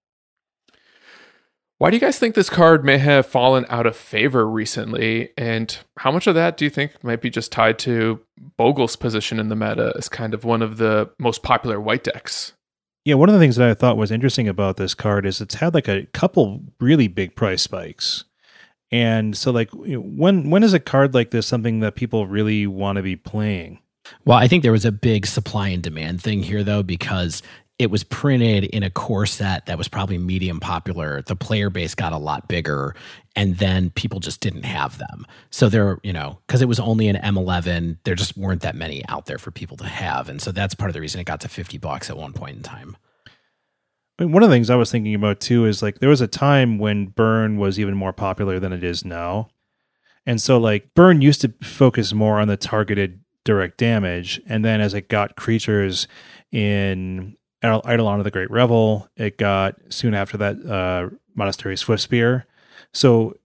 Why 1.81 1.89
do 1.89 1.95
you 1.95 2.01
guys 2.01 2.19
think 2.19 2.35
this 2.35 2.47
card 2.47 2.85
may 2.85 2.99
have 2.99 3.25
fallen 3.25 3.65
out 3.67 3.87
of 3.87 3.95
favor 3.95 4.47
recently? 4.47 5.31
And 5.35 5.75
how 5.97 6.11
much 6.11 6.27
of 6.27 6.35
that 6.35 6.55
do 6.55 6.63
you 6.63 6.69
think 6.69 7.03
might 7.03 7.21
be 7.21 7.31
just 7.31 7.51
tied 7.51 7.79
to 7.79 8.19
Bogle's 8.55 8.95
position 8.95 9.39
in 9.39 9.49
the 9.49 9.55
meta 9.55 9.91
as 9.97 10.07
kind 10.07 10.35
of 10.35 10.43
one 10.43 10.61
of 10.61 10.77
the 10.77 11.09
most 11.17 11.41
popular 11.41 11.81
white 11.81 12.03
decks? 12.03 12.53
Yeah, 13.03 13.15
one 13.15 13.29
of 13.29 13.33
the 13.33 13.39
things 13.39 13.55
that 13.55 13.67
I 13.67 13.73
thought 13.73 13.97
was 13.97 14.11
interesting 14.11 14.47
about 14.47 14.77
this 14.77 14.93
card 14.93 15.25
is 15.25 15.41
it's 15.41 15.55
had 15.55 15.73
like 15.73 15.87
a 15.87 16.05
couple 16.13 16.61
really 16.79 17.07
big 17.07 17.35
price 17.35 17.63
spikes. 17.63 18.25
And 18.91 19.35
so 19.35 19.49
like 19.49 19.69
when 19.73 20.51
when 20.51 20.61
is 20.61 20.75
a 20.75 20.79
card 20.79 21.15
like 21.15 21.31
this 21.31 21.47
something 21.47 21.79
that 21.79 21.95
people 21.95 22.27
really 22.27 22.67
want 22.67 22.97
to 22.97 23.01
be 23.01 23.15
playing? 23.15 23.79
Well, 24.25 24.37
I 24.37 24.47
think 24.47 24.61
there 24.61 24.71
was 24.71 24.85
a 24.85 24.91
big 24.91 25.25
supply 25.25 25.69
and 25.69 25.81
demand 25.81 26.21
thing 26.21 26.43
here, 26.43 26.63
though, 26.63 26.83
because 26.83 27.41
it 27.81 27.89
was 27.89 28.03
printed 28.03 28.65
in 28.65 28.83
a 28.83 28.91
core 28.91 29.25
set 29.25 29.65
that 29.65 29.75
was 29.75 29.87
probably 29.87 30.19
medium 30.19 30.59
popular. 30.59 31.23
The 31.23 31.35
player 31.35 31.71
base 31.71 31.95
got 31.95 32.13
a 32.13 32.17
lot 32.17 32.47
bigger, 32.47 32.95
and 33.35 33.57
then 33.57 33.89
people 33.89 34.19
just 34.19 34.39
didn't 34.39 34.65
have 34.65 34.99
them. 34.99 35.25
So 35.49 35.67
there, 35.67 35.99
you 36.03 36.13
know, 36.13 36.37
because 36.45 36.61
it 36.61 36.67
was 36.67 36.79
only 36.79 37.07
an 37.07 37.15
M11, 37.15 37.97
there 38.03 38.13
just 38.13 38.37
weren't 38.37 38.61
that 38.61 38.75
many 38.75 39.03
out 39.09 39.25
there 39.25 39.39
for 39.39 39.49
people 39.49 39.77
to 39.77 39.87
have, 39.87 40.29
and 40.29 40.39
so 40.39 40.51
that's 40.51 40.75
part 40.75 40.91
of 40.91 40.93
the 40.93 41.01
reason 41.01 41.19
it 41.19 41.23
got 41.23 41.41
to 41.41 41.49
50 41.49 41.79
bucks 41.79 42.11
at 42.11 42.17
one 42.17 42.33
point 42.33 42.57
in 42.57 42.61
time. 42.61 42.97
I 44.19 44.25
mean, 44.25 44.31
one 44.31 44.43
of 44.43 44.49
the 44.49 44.55
things 44.55 44.69
I 44.69 44.75
was 44.75 44.91
thinking 44.91 45.15
about 45.15 45.39
too 45.39 45.65
is 45.65 45.81
like 45.81 45.97
there 45.97 46.09
was 46.09 46.21
a 46.21 46.27
time 46.27 46.77
when 46.77 47.07
Burn 47.07 47.57
was 47.57 47.79
even 47.79 47.95
more 47.95 48.13
popular 48.13 48.59
than 48.59 48.73
it 48.73 48.83
is 48.83 49.03
now. 49.03 49.49
And 50.27 50.39
so 50.39 50.59
like 50.59 50.93
Burn 50.93 51.23
used 51.23 51.41
to 51.41 51.53
focus 51.63 52.13
more 52.13 52.39
on 52.39 52.47
the 52.47 52.57
targeted 52.57 53.21
direct 53.43 53.77
damage. 53.77 54.39
And 54.47 54.63
then 54.63 54.81
as 54.81 54.93
it 54.93 55.09
got 55.09 55.35
creatures 55.35 56.07
in 56.51 57.35
Eidolon 57.63 58.19
of 58.19 58.23
the 58.23 58.31
Great 58.31 58.49
Revel, 58.49 59.07
it 59.15 59.37
got 59.37 59.75
soon 59.89 60.13
after 60.13 60.37
that 60.37 60.65
uh, 60.65 61.15
Monastery 61.35 61.75
Swiftspear. 61.75 62.43
So 62.93 63.37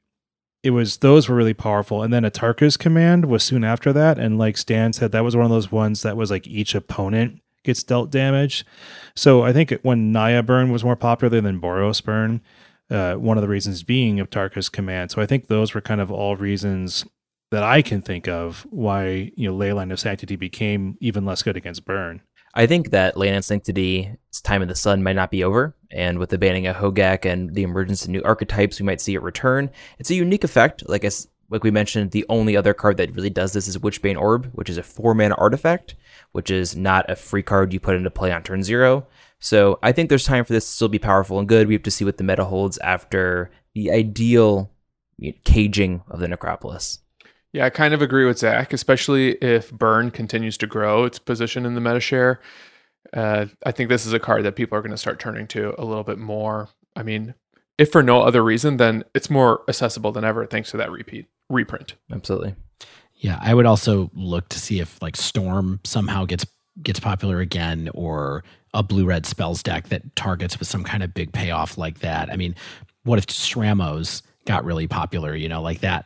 it 0.63 0.71
was 0.71 0.99
those 0.99 1.29
were 1.29 1.37
really 1.37 1.55
powerful. 1.55 2.03
And 2.03 2.13
then 2.13 2.25
Atarka's 2.25 2.77
command 2.77 3.27
was 3.27 3.45
soon 3.45 3.63
after 3.63 3.93
that. 3.93 4.19
And 4.19 4.39
like 4.39 4.57
Stan 4.57 4.93
said, 4.93 5.13
that 5.13 5.25
was 5.25 5.37
one 5.37 5.45
of 5.45 5.51
those 5.51 5.71
ones 5.71 6.03
that 6.03 6.17
was 6.17 6.31
like 6.31 6.47
each 6.47 6.75
opponent 6.75 7.41
gets 7.63 7.83
dealt 7.83 8.11
damage. 8.11 8.65
So 9.15 9.43
I 9.43 9.53
think 9.53 9.73
when 9.83 10.13
Naya 10.13 10.43
Burn 10.43 10.73
was 10.73 10.85
more 10.85 10.97
popular 10.97 11.41
than 11.41 11.61
Boros 11.61 12.03
Burn, 12.03 12.41
uh, 12.91 13.15
one 13.15 13.37
of 13.37 13.43
the 13.43 13.49
reasons 13.49 13.83
being 13.83 14.19
Atarka's 14.19 14.69
command. 14.69 15.11
So 15.11 15.21
I 15.21 15.27
think 15.27 15.49
those 15.49 15.75
were 15.75 15.81
kind 15.81 16.01
of 16.01 16.11
all 16.11 16.37
reasons 16.37 17.05
that 17.51 17.63
I 17.63 17.83
can 17.83 18.03
think 18.03 18.27
of 18.29 18.67
why 18.71 19.33
you 19.37 19.49
know 19.51 19.57
Leyline 19.57 19.93
of 19.93 20.01
Sanctity 20.01 20.37
became 20.37 20.97
even 21.01 21.25
less 21.25 21.43
good 21.43 21.57
against 21.57 21.85
Burn. 21.85 22.23
I 22.57 22.67
think 22.67 22.91
that 22.91 23.19
Land 23.19 23.45
Sanctity's 23.45 24.17
time 24.43 24.63
in 24.63 24.69
the 24.69 24.75
sun 24.75 25.03
might 25.03 25.15
not 25.15 25.31
be 25.31 25.45
over, 25.45 25.77
and 25.91 26.19
with 26.19 26.31
the 26.31 26.39
banning 26.39 26.67
of 26.67 26.77
Hogaak 26.77 27.27
and 27.27 27.55
the 27.55 27.63
emergence 27.63 28.05
of 28.05 28.11
new 28.11 28.23
archetypes, 28.25 28.81
we 28.81 28.87
might 28.87 29.03
see 29.03 29.15
it 29.15 29.23
return. 29.23 29.71
It's 29.99 30.11
a 30.11 30.15
unique 30.15 30.43
effect. 30.43 30.89
Like 30.89 31.05
as 31.05 31.29
like 31.51 31.63
we 31.63 31.71
mentioned, 31.71 32.11
the 32.11 32.25
only 32.29 32.57
other 32.57 32.75
card 32.75 32.97
that 32.97 33.15
really 33.15 33.31
does 33.31 33.53
this 33.53 33.69
is 33.69 33.79
Witchbane 33.79 34.19
Orb, 34.19 34.51
which 34.53 34.71
is 34.71 34.79
a 34.79 34.83
four 34.83 35.15
mana 35.15 35.35
artifact, 35.37 35.95
which 36.33 36.51
is 36.51 36.75
not 36.75 37.09
a 37.11 37.15
free 37.15 37.43
card 37.43 37.75
you 37.75 37.79
put 37.79 37.95
into 37.95 38.11
play 38.11 38.33
on 38.33 38.43
turn 38.43 38.63
zero. 38.63 39.07
So 39.39 39.79
I 39.83 39.93
think 39.93 40.09
there's 40.09 40.25
time 40.25 40.45
for 40.45 40.55
this 40.55 40.65
to 40.65 40.73
still 40.73 40.89
be 40.89 40.99
powerful 40.99 41.39
and 41.39 41.47
good. 41.47 41.69
We 41.69 41.75
have 41.75 41.83
to 41.85 41.91
see 41.91 42.07
what 42.07 42.17
the 42.17 42.25
meta 42.25 42.47
holds 42.47 42.79
after 42.79 43.51
the 43.75 43.91
ideal 43.91 44.71
caging 45.45 46.03
of 46.09 46.21
the 46.21 46.29
Necropolis. 46.29 47.01
Yeah, 47.57 47.65
I 47.65 47.71
kind 47.71 47.95
of 47.95 48.03
agree 48.03 48.27
with 48.27 48.39
Zach, 48.39 48.75
especially 48.75 49.31
if 49.37 49.73
Burn 49.73 50.11
continues 50.11 50.59
to 50.59 50.67
grow 50.67 51.05
its 51.05 51.19
position 51.19 51.65
in 51.65 51.75
the 51.75 51.81
meta 51.81 52.01
share. 52.01 52.39
Uh, 53.15 53.47
I 53.65 53.73
think 53.73 53.89
this 53.89 54.05
is 54.05 54.13
a 54.13 54.19
card 54.19 54.45
that 54.45 54.57
people 54.57 54.77
are 54.77 54.83
going 54.83 54.91
to 54.91 54.99
start 54.99 55.19
turning 55.19 55.47
to 55.47 55.75
a 55.79 55.85
little 55.87 56.05
bit 56.05 56.19
more. 56.19 56.69
I 56.97 57.03
mean, 57.03 57.33
if 57.79 57.91
for 57.91 58.03
no 58.03 58.21
other 58.21 58.45
reason, 58.45 58.77
then 58.77 59.05
it's 59.15 59.31
more 59.31 59.63
accessible 59.71 60.13
than 60.13 60.23
ever 60.23 60.45
thanks 60.45 60.71
to 60.73 60.77
that 60.77 60.91
repeat 60.91 61.29
reprint. 61.49 61.95
Absolutely. 62.13 62.57
Yeah, 63.15 63.39
I 63.41 63.55
would 63.55 63.65
also 63.65 64.11
look 64.13 64.51
to 64.51 64.61
see 64.61 64.81
if 64.81 65.01
like 65.01 65.17
Storm 65.17 65.81
somehow 65.83 66.27
gets 66.27 66.45
gets 66.83 67.01
popular 67.01 67.41
again, 67.41 67.89
or 67.95 68.45
a 68.75 68.83
blue 68.83 69.07
red 69.07 69.25
spells 69.25 69.63
deck 69.63 69.89
that 69.89 70.15
targets 70.15 70.59
with 70.59 70.69
some 70.69 70.85
kind 70.85 71.03
of 71.03 71.15
big 71.15 71.33
payoff 71.33 71.79
like 71.79 72.01
that. 72.01 72.31
I 72.31 72.37
mean, 72.37 72.55
what 73.05 73.19
if 73.19 73.29
Stramos 73.29 74.21
got 74.45 74.67
really 74.67 74.87
popular? 74.87 75.35
You 75.35 75.49
know, 75.49 75.63
like 75.63 75.81
that. 75.81 76.05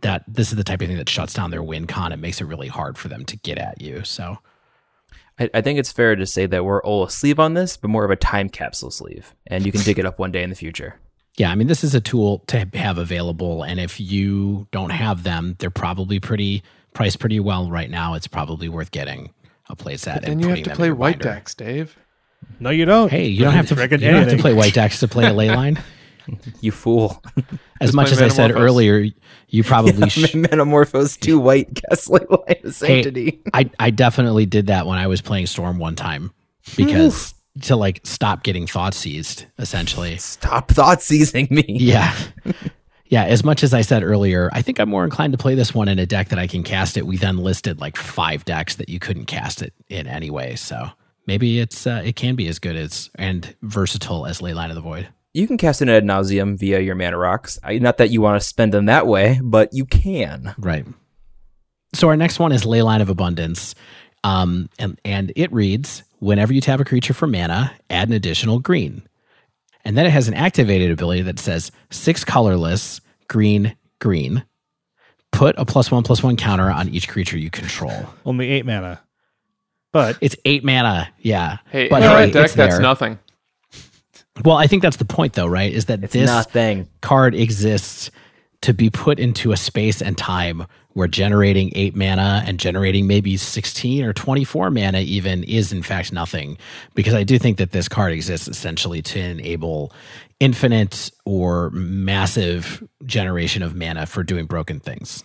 That 0.00 0.24
this 0.26 0.50
is 0.50 0.56
the 0.56 0.64
type 0.64 0.80
of 0.80 0.88
thing 0.88 0.96
that 0.96 1.08
shuts 1.08 1.34
down 1.34 1.50
their 1.50 1.62
win 1.62 1.86
con 1.86 2.12
and 2.12 2.22
makes 2.22 2.40
it 2.40 2.44
really 2.44 2.68
hard 2.68 2.96
for 2.96 3.08
them 3.08 3.24
to 3.26 3.36
get 3.36 3.58
at 3.58 3.82
you. 3.82 4.04
So 4.04 4.38
I, 5.38 5.50
I 5.54 5.60
think 5.60 5.78
it's 5.78 5.92
fair 5.92 6.16
to 6.16 6.26
say 6.26 6.46
that 6.46 6.64
we're 6.64 6.82
all 6.82 7.04
asleep 7.04 7.38
on 7.38 7.54
this, 7.54 7.76
but 7.76 7.88
more 7.88 8.04
of 8.04 8.10
a 8.10 8.16
time 8.16 8.48
capsule 8.48 8.90
sleeve, 8.90 9.34
and 9.46 9.66
you 9.66 9.72
can 9.72 9.82
dig 9.82 9.98
it 9.98 10.06
up 10.06 10.18
one 10.18 10.32
day 10.32 10.42
in 10.42 10.50
the 10.50 10.56
future. 10.56 10.98
Yeah, 11.36 11.50
I 11.50 11.54
mean, 11.54 11.66
this 11.66 11.82
is 11.82 11.94
a 11.94 12.00
tool 12.00 12.40
to 12.48 12.68
have 12.74 12.98
available, 12.98 13.62
and 13.62 13.80
if 13.80 13.98
you 13.98 14.66
don't 14.70 14.90
have 14.90 15.22
them, 15.22 15.56
they're 15.58 15.70
probably 15.70 16.20
pretty 16.20 16.62
priced 16.92 17.18
pretty 17.18 17.40
well 17.40 17.70
right 17.70 17.90
now. 17.90 18.14
It's 18.14 18.26
probably 18.26 18.68
worth 18.68 18.90
getting 18.90 19.32
a 19.68 19.76
playset. 19.76 20.22
Then 20.22 20.40
you 20.40 20.48
have 20.48 20.62
to 20.64 20.74
play 20.74 20.90
white 20.90 21.18
decks, 21.18 21.54
Dave. 21.54 21.96
No, 22.60 22.70
you 22.70 22.84
don't. 22.84 23.10
Hey, 23.10 23.28
you 23.28 23.44
don't 23.44 23.54
have 23.54 23.68
to. 23.68 23.74
You 23.74 24.10
don't 24.10 24.28
have 24.28 24.36
to 24.36 24.38
play 24.38 24.52
white 24.52 24.74
decks 24.74 25.00
to 25.00 25.08
play 25.08 25.26
a 25.26 25.32
ley 25.32 25.50
line. 25.50 25.78
You 26.60 26.72
fool. 26.72 27.22
As 27.80 27.88
Just 27.88 27.94
much 27.94 28.12
as 28.12 28.22
I 28.22 28.28
said 28.28 28.52
earlier, 28.52 29.06
you 29.48 29.64
probably. 29.64 30.08
sh- 30.08 30.34
Metamorphose 30.34 31.16
two 31.16 31.38
white 31.38 31.74
Ghastly 31.74 32.20
Line 32.30 32.56
of 32.64 32.74
Sanctity. 32.74 33.40
I 33.52 33.70
I 33.78 33.90
definitely 33.90 34.46
did 34.46 34.68
that 34.68 34.86
when 34.86 34.98
I 34.98 35.06
was 35.06 35.20
playing 35.20 35.46
Storm 35.46 35.78
one 35.78 35.96
time 35.96 36.32
because 36.76 37.34
to 37.62 37.76
like 37.76 38.00
stop 38.04 38.42
getting 38.44 38.66
thought 38.66 38.94
seized, 38.94 39.46
essentially. 39.58 40.16
Stop 40.18 40.70
thought 40.70 41.02
seizing 41.02 41.48
me. 41.50 41.64
Yeah. 41.68 42.14
Yeah, 43.06 43.24
as 43.24 43.44
much 43.44 43.62
as 43.62 43.74
I 43.74 43.82
said 43.82 44.02
earlier, 44.02 44.48
I 44.54 44.62
think 44.62 44.78
I'm 44.78 44.88
more 44.88 45.04
inclined 45.04 45.34
to 45.34 45.38
play 45.38 45.54
this 45.54 45.74
one 45.74 45.86
in 45.86 45.98
a 45.98 46.06
deck 46.06 46.30
that 46.30 46.38
I 46.38 46.46
can 46.46 46.62
cast 46.62 46.96
it. 46.96 47.06
We 47.06 47.18
then 47.18 47.36
listed 47.36 47.78
like 47.78 47.98
five 47.98 48.42
decks 48.46 48.76
that 48.76 48.88
you 48.88 48.98
couldn't 48.98 49.26
cast 49.26 49.60
it 49.60 49.74
in 49.90 50.06
anyway, 50.06 50.54
so 50.56 50.86
maybe 51.26 51.58
it's 51.60 51.86
uh, 51.86 52.00
it 52.02 52.16
can 52.16 52.36
be 52.36 52.48
as 52.48 52.58
good 52.58 52.74
as 52.74 53.10
and 53.16 53.54
versatile 53.60 54.24
as 54.24 54.40
Leyline 54.40 54.70
of 54.70 54.76
the 54.76 54.80
Void. 54.80 55.08
You 55.34 55.46
can 55.46 55.56
cast 55.56 55.80
it 55.80 55.88
ad 55.88 56.04
nauseum 56.04 56.58
via 56.58 56.80
your 56.80 56.94
mana 56.94 57.16
rocks. 57.16 57.58
I, 57.62 57.78
not 57.78 57.96
that 57.98 58.10
you 58.10 58.20
want 58.20 58.40
to 58.40 58.46
spend 58.46 58.72
them 58.72 58.86
that 58.86 59.06
way, 59.06 59.40
but 59.42 59.72
you 59.72 59.86
can. 59.86 60.54
Right. 60.58 60.84
So 61.94 62.08
our 62.08 62.16
next 62.16 62.38
one 62.38 62.52
is 62.52 62.64
Leyline 62.64 63.00
of 63.00 63.08
Abundance, 63.08 63.74
um, 64.24 64.68
and 64.78 65.00
and 65.04 65.32
it 65.36 65.52
reads: 65.52 66.02
Whenever 66.18 66.52
you 66.52 66.60
tap 66.60 66.80
a 66.80 66.84
creature 66.84 67.14
for 67.14 67.26
mana, 67.26 67.72
add 67.88 68.08
an 68.08 68.14
additional 68.14 68.58
green, 68.58 69.02
and 69.84 69.96
then 69.96 70.06
it 70.06 70.10
has 70.10 70.28
an 70.28 70.34
activated 70.34 70.90
ability 70.90 71.22
that 71.22 71.38
says 71.38 71.72
six 71.90 72.24
colorless 72.24 73.00
green 73.28 73.76
green. 74.00 74.44
Put 75.32 75.54
a 75.58 75.64
plus 75.64 75.90
one 75.90 76.02
plus 76.02 76.22
one 76.22 76.36
counter 76.36 76.70
on 76.70 76.90
each 76.90 77.08
creature 77.08 77.38
you 77.38 77.50
control. 77.50 78.06
Only 78.26 78.50
eight 78.50 78.66
mana. 78.66 79.00
But 79.92 80.16
It's 80.20 80.36
eight 80.46 80.64
mana, 80.64 81.08
yeah. 81.18 81.58
Hey, 81.70 81.88
But 81.88 82.02
in 82.02 82.08
hey, 82.08 82.14
right 82.14 82.32
deck, 82.32 82.50
that's 82.52 82.78
nothing. 82.78 83.18
Well, 84.44 84.56
I 84.56 84.66
think 84.66 84.82
that's 84.82 84.96
the 84.96 85.04
point, 85.04 85.34
though, 85.34 85.46
right? 85.46 85.72
Is 85.72 85.86
that 85.86 86.02
It's 86.02 86.12
this 86.12 86.26
nothing. 86.26 86.88
card 87.00 87.34
exists 87.34 88.10
to 88.62 88.72
be 88.72 88.88
put 88.90 89.18
into 89.18 89.52
a 89.52 89.56
space 89.56 90.00
and 90.00 90.16
time 90.16 90.66
where 90.94 91.08
generating 91.08 91.72
eight 91.74 91.96
mana 91.96 92.42
and 92.46 92.60
generating 92.60 93.06
maybe 93.06 93.36
16 93.36 94.04
or 94.04 94.12
24 94.12 94.70
mana 94.70 95.00
even 95.00 95.42
is 95.44 95.72
in 95.72 95.82
fact 95.82 96.12
nothing. 96.12 96.56
Because 96.94 97.14
I 97.14 97.24
do 97.24 97.38
think 97.38 97.58
that 97.58 97.72
this 97.72 97.88
card 97.88 98.12
exists 98.12 98.48
essentially 98.48 99.02
to 99.02 99.18
enable 99.18 99.92
infinite 100.38 101.10
or 101.24 101.70
massive 101.70 102.82
generation 103.04 103.62
of 103.62 103.74
mana 103.74 104.06
for 104.06 104.22
doing 104.22 104.46
broken 104.46 104.80
things. 104.80 105.24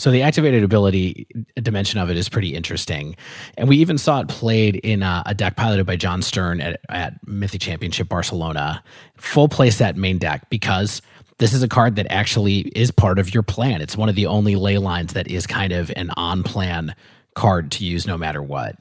So 0.00 0.10
the 0.10 0.22
activated 0.22 0.64
ability 0.64 1.26
dimension 1.56 2.00
of 2.00 2.08
it 2.08 2.16
is 2.16 2.30
pretty 2.30 2.54
interesting, 2.54 3.16
and 3.58 3.68
we 3.68 3.76
even 3.76 3.98
saw 3.98 4.20
it 4.20 4.28
played 4.28 4.76
in 4.76 5.02
a, 5.02 5.22
a 5.26 5.34
deck 5.34 5.56
piloted 5.56 5.84
by 5.84 5.96
John 5.96 6.22
Stern 6.22 6.62
at, 6.62 6.80
at 6.88 7.14
Mythic 7.26 7.60
Championship 7.60 8.08
Barcelona, 8.08 8.82
full 9.18 9.46
playset 9.46 9.96
main 9.96 10.16
deck 10.16 10.48
because 10.48 11.02
this 11.36 11.52
is 11.52 11.62
a 11.62 11.68
card 11.68 11.96
that 11.96 12.06
actually 12.08 12.60
is 12.74 12.90
part 12.90 13.18
of 13.18 13.34
your 13.34 13.42
plan. 13.42 13.82
It's 13.82 13.94
one 13.94 14.08
of 14.08 14.14
the 14.14 14.24
only 14.24 14.56
ley 14.56 14.78
lines 14.78 15.12
that 15.12 15.28
is 15.28 15.46
kind 15.46 15.70
of 15.70 15.92
an 15.94 16.10
on 16.16 16.44
plan 16.44 16.94
card 17.34 17.70
to 17.72 17.84
use 17.84 18.06
no 18.06 18.16
matter 18.16 18.42
what. 18.42 18.76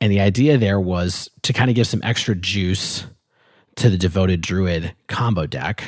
And 0.00 0.10
the 0.10 0.18
idea 0.18 0.58
there 0.58 0.80
was 0.80 1.30
to 1.42 1.52
kind 1.52 1.70
of 1.70 1.76
give 1.76 1.86
some 1.86 2.00
extra 2.02 2.34
juice 2.34 3.06
to 3.76 3.88
the 3.88 3.96
devoted 3.96 4.40
druid 4.40 4.92
combo 5.06 5.46
deck 5.46 5.84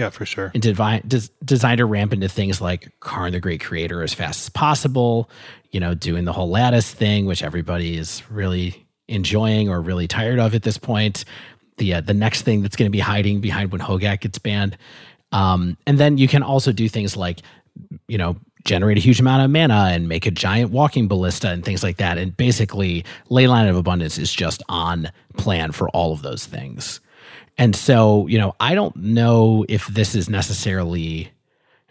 yeah, 0.00 0.08
for 0.08 0.24
sure. 0.24 0.50
and 0.54 0.62
devi- 0.62 1.02
des- 1.06 1.28
designed 1.44 1.78
to 1.78 1.84
ramp 1.84 2.12
into 2.12 2.28
things 2.28 2.60
like 2.60 2.90
Karn 3.00 3.32
the 3.32 3.40
Great 3.40 3.60
Creator 3.60 4.02
as 4.02 4.14
fast 4.14 4.40
as 4.40 4.48
possible, 4.48 5.28
you 5.70 5.78
know, 5.78 5.92
doing 5.94 6.24
the 6.24 6.32
whole 6.32 6.48
lattice 6.48 6.90
thing, 6.90 7.26
which 7.26 7.42
everybody 7.42 7.98
is 7.98 8.22
really 8.30 8.86
enjoying 9.08 9.68
or 9.68 9.80
really 9.80 10.08
tired 10.08 10.38
of 10.38 10.54
at 10.54 10.62
this 10.62 10.78
point. 10.78 11.24
The 11.76 11.94
uh, 11.94 12.00
the 12.00 12.14
next 12.14 12.42
thing 12.42 12.62
that's 12.62 12.76
going 12.76 12.86
to 12.86 12.92
be 12.92 12.98
hiding 13.00 13.40
behind 13.40 13.72
when 13.72 13.80
Hogaak 13.80 14.20
gets 14.20 14.38
banned, 14.38 14.78
um, 15.32 15.76
and 15.86 15.98
then 15.98 16.16
you 16.16 16.28
can 16.28 16.42
also 16.42 16.72
do 16.72 16.88
things 16.88 17.16
like, 17.16 17.40
you 18.08 18.16
know, 18.16 18.36
generate 18.64 18.96
a 18.96 19.00
huge 19.00 19.20
amount 19.20 19.44
of 19.44 19.50
mana 19.50 19.90
and 19.92 20.08
make 20.08 20.26
a 20.26 20.30
giant 20.30 20.70
walking 20.70 21.08
ballista 21.08 21.50
and 21.50 21.64
things 21.64 21.82
like 21.82 21.98
that. 21.98 22.16
And 22.18 22.36
basically, 22.36 23.04
Leyline 23.30 23.68
of 23.68 23.76
Abundance 23.76 24.18
is 24.18 24.32
just 24.32 24.62
on 24.68 25.10
plan 25.36 25.72
for 25.72 25.88
all 25.90 26.12
of 26.12 26.22
those 26.22 26.46
things. 26.46 27.00
And 27.60 27.76
so, 27.76 28.26
you 28.26 28.38
know, 28.38 28.56
I 28.58 28.74
don't 28.74 28.96
know 28.96 29.66
if 29.68 29.86
this 29.86 30.14
is 30.14 30.30
necessarily, 30.30 31.30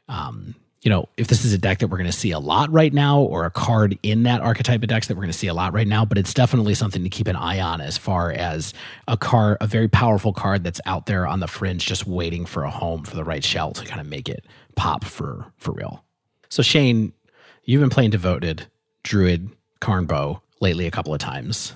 um, 0.08 0.56
you 0.82 0.90
know, 0.90 1.08
if 1.16 1.28
this 1.28 1.46
is 1.46 1.54
a 1.54 1.60
deck 1.60 1.78
that 1.78 1.90
we're 1.90 2.00
going 2.00 2.10
to 2.10 2.18
see 2.18 2.32
a 2.32 2.40
lot 2.40 2.72
right 2.72 2.92
now 2.92 3.20
or 3.22 3.46
a 3.46 3.52
card 3.52 3.96
in 4.02 4.24
that 4.24 4.42
archetype 4.42 4.82
of 4.82 4.90
decks 4.90 5.08
that 5.08 5.14
we're 5.14 5.22
going 5.22 5.32
to 5.32 5.38
see 5.38 5.46
a 5.46 5.54
lot 5.54 5.72
right 5.72 5.88
now, 5.88 6.06
but 6.06 6.18
it's 6.18 6.34
definitely 6.34 6.74
something 6.74 7.04
to 7.04 7.10
keep 7.10 7.28
an 7.28 7.36
eye 7.36 7.60
on 7.60 7.82
as 7.82 8.00
far 8.00 8.32
as 8.32 8.74
a 9.08 9.16
card, 9.16 9.58
a 9.62 9.68
very 9.68 9.88
powerful 9.88 10.34
card 10.34 10.64
that's 10.64 10.82
out 10.88 11.06
there 11.06 11.28
on 11.28 11.40
the 11.40 11.48
fringe, 11.48 11.86
just 11.86 12.08
waiting 12.08 12.48
for 12.48 12.64
a 12.64 12.72
home 12.72 13.04
for 13.04 13.16
the 13.16 13.24
right 13.24 13.44
shell 13.44 13.72
to 13.74 13.86
kind 13.86 14.02
of 14.02 14.08
make 14.08 14.28
it 14.28 14.44
pop 14.76 15.06
for, 15.06 15.46
for 15.58 15.74
real. 15.74 16.04
So 16.50 16.64
Shane, 16.64 17.14
you've 17.64 17.82
been 17.82 17.92
playing 17.92 18.10
Devoted, 18.10 18.66
Druid, 19.04 19.52
Karnbow 19.82 20.42
lately 20.62 20.88
a 20.88 20.92
couple 20.92 21.14
of 21.14 21.20
times. 21.20 21.76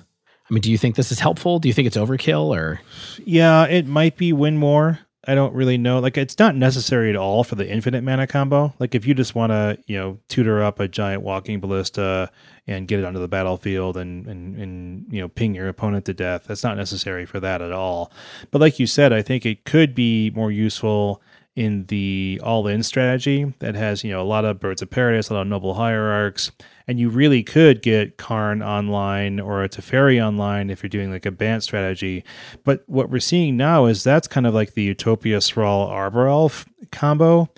Mean, 0.54 0.60
do 0.60 0.70
you 0.70 0.78
think 0.78 0.94
this 0.94 1.10
is 1.10 1.18
helpful? 1.18 1.58
Do 1.58 1.68
you 1.68 1.74
think 1.74 1.86
it's 1.86 1.96
overkill 1.96 2.56
or? 2.56 2.80
Yeah, 3.24 3.64
it 3.64 3.86
might 3.86 4.16
be 4.16 4.32
win 4.32 4.56
more. 4.56 5.00
I 5.26 5.34
don't 5.34 5.54
really 5.54 5.78
know. 5.78 5.98
Like, 5.98 6.16
it's 6.16 6.38
not 6.38 6.54
necessary 6.54 7.10
at 7.10 7.16
all 7.16 7.42
for 7.42 7.56
the 7.56 7.68
infinite 7.68 8.04
mana 8.04 8.26
combo. 8.26 8.72
Like, 8.78 8.94
if 8.94 9.06
you 9.06 9.14
just 9.14 9.34
want 9.34 9.50
to, 9.50 9.78
you 9.86 9.96
know, 9.96 10.18
tutor 10.28 10.62
up 10.62 10.78
a 10.78 10.86
giant 10.86 11.22
walking 11.22 11.60
ballista 11.60 12.30
and 12.66 12.86
get 12.86 13.00
it 13.00 13.04
onto 13.04 13.18
the 13.18 13.26
battlefield 13.26 13.96
and, 13.96 14.26
and, 14.26 14.56
and, 14.56 15.06
you 15.12 15.20
know, 15.20 15.28
ping 15.28 15.54
your 15.54 15.66
opponent 15.66 16.04
to 16.04 16.14
death, 16.14 16.44
that's 16.46 16.62
not 16.62 16.76
necessary 16.76 17.26
for 17.26 17.40
that 17.40 17.60
at 17.60 17.72
all. 17.72 18.12
But 18.50 18.60
like 18.60 18.78
you 18.78 18.86
said, 18.86 19.12
I 19.12 19.22
think 19.22 19.44
it 19.44 19.64
could 19.64 19.94
be 19.94 20.30
more 20.36 20.52
useful 20.52 21.20
in 21.56 21.86
the 21.86 22.40
all 22.44 22.66
in 22.68 22.82
strategy 22.82 23.54
that 23.60 23.74
has, 23.74 24.04
you 24.04 24.12
know, 24.12 24.20
a 24.20 24.22
lot 24.22 24.44
of 24.44 24.60
birds 24.60 24.82
of 24.82 24.90
paradise, 24.90 25.30
a 25.30 25.34
lot 25.34 25.42
of 25.42 25.48
noble 25.48 25.74
hierarchs. 25.74 26.52
And 26.86 27.00
you 27.00 27.08
really 27.08 27.42
could 27.42 27.80
get 27.80 28.18
Karn 28.18 28.62
online 28.62 29.40
or 29.40 29.64
a 29.64 29.68
Teferi 29.68 30.22
online 30.22 30.68
if 30.68 30.82
you're 30.82 30.90
doing 30.90 31.10
like 31.10 31.24
a 31.24 31.30
Bant 31.30 31.62
strategy. 31.62 32.24
But 32.62 32.84
what 32.86 33.08
we're 33.08 33.20
seeing 33.20 33.56
now 33.56 33.86
is 33.86 34.04
that's 34.04 34.28
kind 34.28 34.46
of 34.46 34.52
like 34.52 34.74
the 34.74 34.82
Utopia 34.82 35.40
Sprawl 35.40 35.86
Arbor 35.86 36.28
Elf 36.28 36.66
combo. 36.92 37.48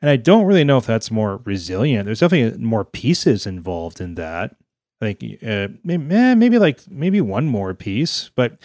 And 0.00 0.10
I 0.10 0.16
don't 0.16 0.44
really 0.44 0.62
know 0.62 0.78
if 0.78 0.86
that's 0.86 1.10
more 1.10 1.38
resilient. 1.44 2.06
There's 2.06 2.20
definitely 2.20 2.62
more 2.62 2.84
pieces 2.84 3.46
involved 3.46 4.00
in 4.00 4.14
that. 4.14 4.54
I 5.00 5.12
think 5.12 5.42
uh, 5.42 5.68
maybe, 5.84 6.04
maybe 6.36 6.58
like 6.58 6.80
maybe 6.88 7.20
one 7.20 7.46
more 7.46 7.74
piece, 7.74 8.30
but 8.34 8.58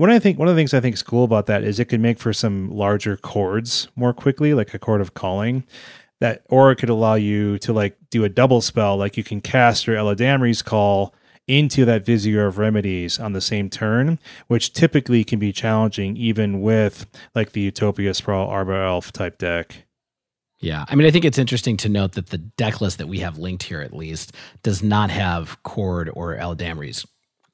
what 0.00 0.10
I 0.10 0.18
think 0.18 0.38
one 0.38 0.48
of 0.48 0.54
the 0.54 0.58
things 0.58 0.72
I 0.72 0.80
think 0.80 0.94
is 0.94 1.02
cool 1.02 1.24
about 1.24 1.44
that 1.46 1.62
is 1.62 1.78
it 1.78 1.84
could 1.84 2.00
make 2.00 2.18
for 2.18 2.32
some 2.32 2.70
larger 2.70 3.18
chords 3.18 3.88
more 3.96 4.14
quickly, 4.14 4.54
like 4.54 4.72
a 4.72 4.78
chord 4.78 5.02
of 5.02 5.12
calling. 5.12 5.64
That 6.20 6.42
or 6.48 6.70
it 6.70 6.76
could 6.76 6.90
allow 6.90 7.14
you 7.14 7.58
to 7.60 7.72
like 7.72 7.96
do 8.10 8.24
a 8.24 8.28
double 8.28 8.60
spell, 8.60 8.96
like 8.96 9.16
you 9.16 9.24
can 9.24 9.40
cast 9.40 9.86
your 9.86 9.96
Eladamri's 9.96 10.62
call 10.62 11.14
into 11.46 11.84
that 11.84 12.04
Vizier 12.04 12.46
of 12.46 12.58
Remedies 12.58 13.18
on 13.18 13.32
the 13.32 13.40
same 13.40 13.68
turn, 13.68 14.18
which 14.46 14.72
typically 14.72 15.24
can 15.24 15.38
be 15.38 15.52
challenging 15.52 16.16
even 16.16 16.60
with 16.60 17.06
like 17.34 17.52
the 17.52 17.60
Utopia 17.62 18.14
Sprawl 18.14 18.48
Arbor 18.48 18.82
Elf 18.82 19.12
type 19.12 19.38
deck. 19.38 19.84
Yeah. 20.60 20.84
I 20.88 20.94
mean, 20.94 21.06
I 21.06 21.10
think 21.10 21.24
it's 21.24 21.38
interesting 21.38 21.76
to 21.78 21.88
note 21.88 22.12
that 22.12 22.28
the 22.28 22.38
deck 22.38 22.80
list 22.80 22.98
that 22.98 23.08
we 23.08 23.20
have 23.20 23.38
linked 23.38 23.62
here, 23.62 23.80
at 23.80 23.94
least, 23.94 24.34
does 24.62 24.82
not 24.82 25.10
have 25.10 25.60
Cord 25.62 26.10
or 26.12 26.36
Eladamri's 26.36 27.06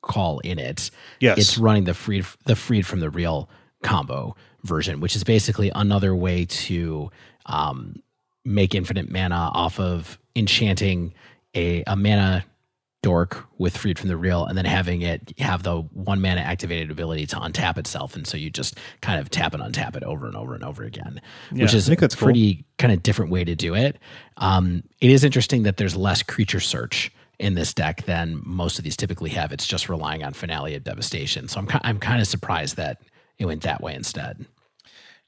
call 0.03 0.41
in 0.41 0.59
it. 0.59 0.91
Yes. 1.20 1.39
It's 1.39 1.59
running 1.59 1.85
the 1.85 1.95
freed 1.95 2.27
the 2.45 2.57
freed 2.57 2.86
from 2.86 3.01
the 3.01 3.11
real 3.11 3.49
combo 3.82 4.36
version, 4.62 5.01
which 5.01 5.16
is 5.16 5.24
basically 5.24 5.70
another 5.74 6.15
way 6.15 6.45
to 6.45 7.11
um, 7.47 8.03
make 8.47 8.74
infinite 8.74 9.10
mana 9.10 9.51
off 9.55 9.78
of 9.81 10.18
enchanting 10.35 11.12
a, 11.55 11.82
a 11.86 11.97
mana 11.97 12.44
dork 13.02 13.47
with 13.59 13.77
freed 13.77 13.98
from 13.98 14.09
the 14.09 14.16
real 14.16 14.44
and 14.47 14.59
then 14.59 14.64
having 14.64 15.02
it 15.02 15.32
have 15.39 15.62
the 15.62 15.77
one 15.93 16.20
mana 16.20 16.40
activated 16.40 16.90
ability 16.90 17.27
to 17.27 17.36
untap 17.36 17.78
itself. 17.78 18.16
And 18.16 18.27
so 18.27 18.36
you 18.36 18.51
just 18.51 18.78
kind 19.01 19.20
of 19.20 19.31
tap 19.31 19.55
and 19.55 19.62
untap 19.62 19.97
it 19.97 20.02
over 20.02 20.27
and 20.27 20.36
over 20.36 20.55
and 20.55 20.64
over 20.64 20.82
again 20.82 21.20
which 21.51 21.73
Yeah, 21.73 21.77
is 21.77 21.86
I 21.86 21.90
think 21.90 22.01
a 22.01 22.01
that's 22.02 22.14
cool. 22.16 22.27
pretty 22.27 22.64
kind 22.78 22.93
of 22.93 23.02
different 23.02 23.31
way 23.31 23.44
to 23.44 23.55
do 23.55 23.74
it. 23.74 23.98
Um, 24.39 24.82
it 25.01 25.10
is 25.10 25.23
interesting 25.24 25.62
that 25.64 25.77
there's 25.77 25.94
less 25.97 26.23
creature 26.23 26.60
search 26.60 27.12
in 27.39 27.55
this 27.55 27.73
deck 27.74 28.05
than 28.06 28.40
most 28.44 28.78
of 28.78 28.85
these 28.85 28.97
typically 28.97 29.31
have. 29.31 29.52
It's 29.52 29.66
just 29.66 29.89
relying 29.89 30.24
on 30.24 30.32
finale 30.32 30.74
of 30.74 30.82
devastation. 30.85 31.48
So 31.48 31.60
i'm, 31.60 31.68
I'm 31.82 31.98
kind 32.01 32.20
of 32.20 32.27
surprised 32.27 32.77
that 32.77 33.02
it 33.39 33.44
went 33.47 33.62
that 33.62 33.82
way 33.82 33.94
instead 33.94 34.47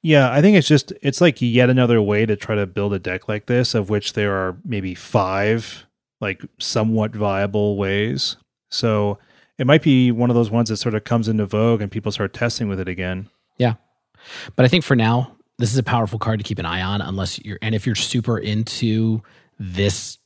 Yeah, 0.02 0.30
I 0.30 0.40
think 0.40 0.56
it's 0.56 0.68
just 0.68 0.92
it's 1.02 1.20
like 1.20 1.40
yet 1.40 1.70
another 1.70 2.00
way 2.00 2.24
to 2.24 2.36
try 2.36 2.54
to 2.54 2.66
build 2.66 2.92
a 2.92 2.98
deck 2.98 3.28
like 3.28 3.46
this, 3.46 3.74
of 3.74 3.90
which 3.90 4.12
there 4.12 4.32
are 4.32 4.56
maybe 4.64 4.94
five 4.94 5.86
like 6.20 6.42
somewhat 6.58 7.14
viable 7.14 7.76
ways. 7.76 8.36
So 8.70 9.18
it 9.58 9.66
might 9.66 9.82
be 9.82 10.12
one 10.12 10.30
of 10.30 10.36
those 10.36 10.50
ones 10.50 10.68
that 10.68 10.76
sort 10.76 10.94
of 10.94 11.04
comes 11.04 11.28
into 11.28 11.46
vogue 11.46 11.80
and 11.80 11.90
people 11.90 12.12
start 12.12 12.32
testing 12.32 12.68
with 12.68 12.80
it 12.80 12.88
again. 12.88 13.28
Yeah. 13.56 13.74
But 14.56 14.64
I 14.64 14.68
think 14.68 14.84
for 14.84 14.94
now, 14.94 15.36
this 15.58 15.72
is 15.72 15.78
a 15.78 15.82
powerful 15.82 16.18
card 16.18 16.38
to 16.38 16.44
keep 16.44 16.58
an 16.58 16.66
eye 16.66 16.82
on 16.82 17.00
unless 17.00 17.38
you're 17.40 17.58
and 17.60 17.74
if 17.74 17.86
you're 17.86 17.94
super 17.94 18.38
into 18.38 19.22
this 19.58 20.17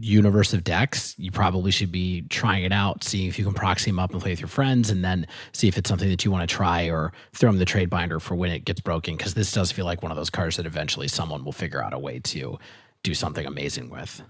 universe 0.00 0.52
of 0.52 0.64
decks, 0.64 1.14
you 1.18 1.30
probably 1.30 1.70
should 1.70 1.92
be 1.92 2.22
trying 2.22 2.64
it 2.64 2.72
out, 2.72 3.04
seeing 3.04 3.28
if 3.28 3.38
you 3.38 3.44
can 3.44 3.54
proxy 3.54 3.90
them 3.90 3.98
up 3.98 4.12
and 4.12 4.20
play 4.20 4.32
with 4.32 4.40
your 4.40 4.48
friends, 4.48 4.90
and 4.90 5.04
then 5.04 5.26
see 5.52 5.68
if 5.68 5.78
it's 5.78 5.88
something 5.88 6.08
that 6.08 6.24
you 6.24 6.30
want 6.30 6.48
to 6.48 6.54
try 6.54 6.88
or 6.88 7.12
throw 7.32 7.50
them 7.50 7.58
the 7.58 7.64
trade 7.64 7.90
binder 7.90 8.20
for 8.20 8.34
when 8.34 8.50
it 8.50 8.64
gets 8.64 8.80
broken. 8.80 9.16
Because 9.16 9.34
this 9.34 9.52
does 9.52 9.72
feel 9.72 9.84
like 9.84 10.02
one 10.02 10.10
of 10.10 10.16
those 10.16 10.30
cards 10.30 10.56
that 10.56 10.66
eventually 10.66 11.08
someone 11.08 11.44
will 11.44 11.52
figure 11.52 11.82
out 11.82 11.92
a 11.92 11.98
way 11.98 12.18
to 12.20 12.58
do 13.02 13.14
something 13.14 13.46
amazing 13.46 13.90
with. 13.90 14.22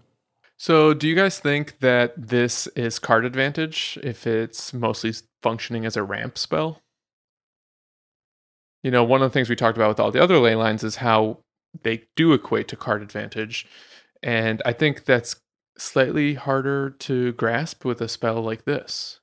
So, 0.58 0.94
do 0.94 1.06
you 1.06 1.14
guys 1.14 1.38
think 1.38 1.80
that 1.80 2.14
this 2.16 2.66
is 2.68 2.98
card 2.98 3.24
advantage 3.26 3.98
if 4.02 4.26
it's 4.26 4.72
mostly 4.72 5.12
functioning 5.42 5.84
as 5.84 5.96
a 5.96 6.02
ramp 6.02 6.38
spell? 6.38 6.82
You 8.82 8.90
know, 8.90 9.04
one 9.04 9.20
of 9.20 9.30
the 9.30 9.34
things 9.34 9.50
we 9.50 9.56
talked 9.56 9.76
about 9.76 9.88
with 9.88 10.00
all 10.00 10.10
the 10.10 10.22
other 10.22 10.38
ley 10.38 10.54
lines 10.54 10.82
is 10.82 10.96
how 10.96 11.40
they 11.82 12.04
do 12.14 12.32
equate 12.32 12.68
to 12.68 12.76
card 12.76 13.02
advantage. 13.02 13.66
And 14.22 14.62
I 14.64 14.72
think 14.72 15.04
that's 15.04 15.36
slightly 15.78 16.34
harder 16.34 16.90
to 16.90 17.32
grasp 17.32 17.84
with 17.84 18.00
a 18.00 18.08
spell 18.08 18.42
like 18.42 18.64
this. 18.64 19.20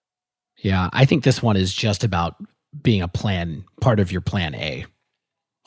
Yeah, 0.58 0.90
I 0.94 1.06
think 1.06 1.24
this 1.24 1.42
one 1.42 1.58
is 1.58 1.74
just 1.74 2.04
about 2.04 2.36
being 2.82 3.02
a 3.02 3.08
plan, 3.08 3.66
part 3.82 4.00
of 4.00 4.12
your 4.12 4.22
plan 4.22 4.56
A. 4.56 4.86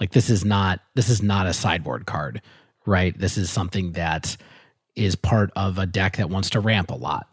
Like 0.01 0.13
this 0.13 0.31
is 0.31 0.45
not 0.45 0.81
this 0.95 1.09
is 1.09 1.23
not 1.23 1.47
a 1.47 1.53
sideboard 1.53 2.07
card, 2.07 2.43
right? 2.85 3.19
This 3.19 3.39
is 3.39 3.51
something 3.51 3.93
that 3.93 4.37
is 4.95 5.17
part 5.17 5.51
of 5.57 5.79
a 5.79 5.87
deck 5.87 6.17
that 6.17 6.31
wants 6.31 6.51
to 6.51 6.61
ramp 6.61 6.91
a 6.91 6.95
lot. 6.95 7.29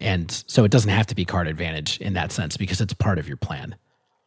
And 0.00 0.30
so 0.48 0.64
it 0.64 0.70
doesn't 0.70 0.90
have 0.90 1.06
to 1.06 1.14
be 1.14 1.24
card 1.24 1.46
advantage 1.46 2.00
in 2.00 2.14
that 2.14 2.32
sense 2.32 2.56
because 2.56 2.80
it's 2.80 2.92
part 2.92 3.18
of 3.18 3.28
your 3.28 3.36
plan. 3.36 3.76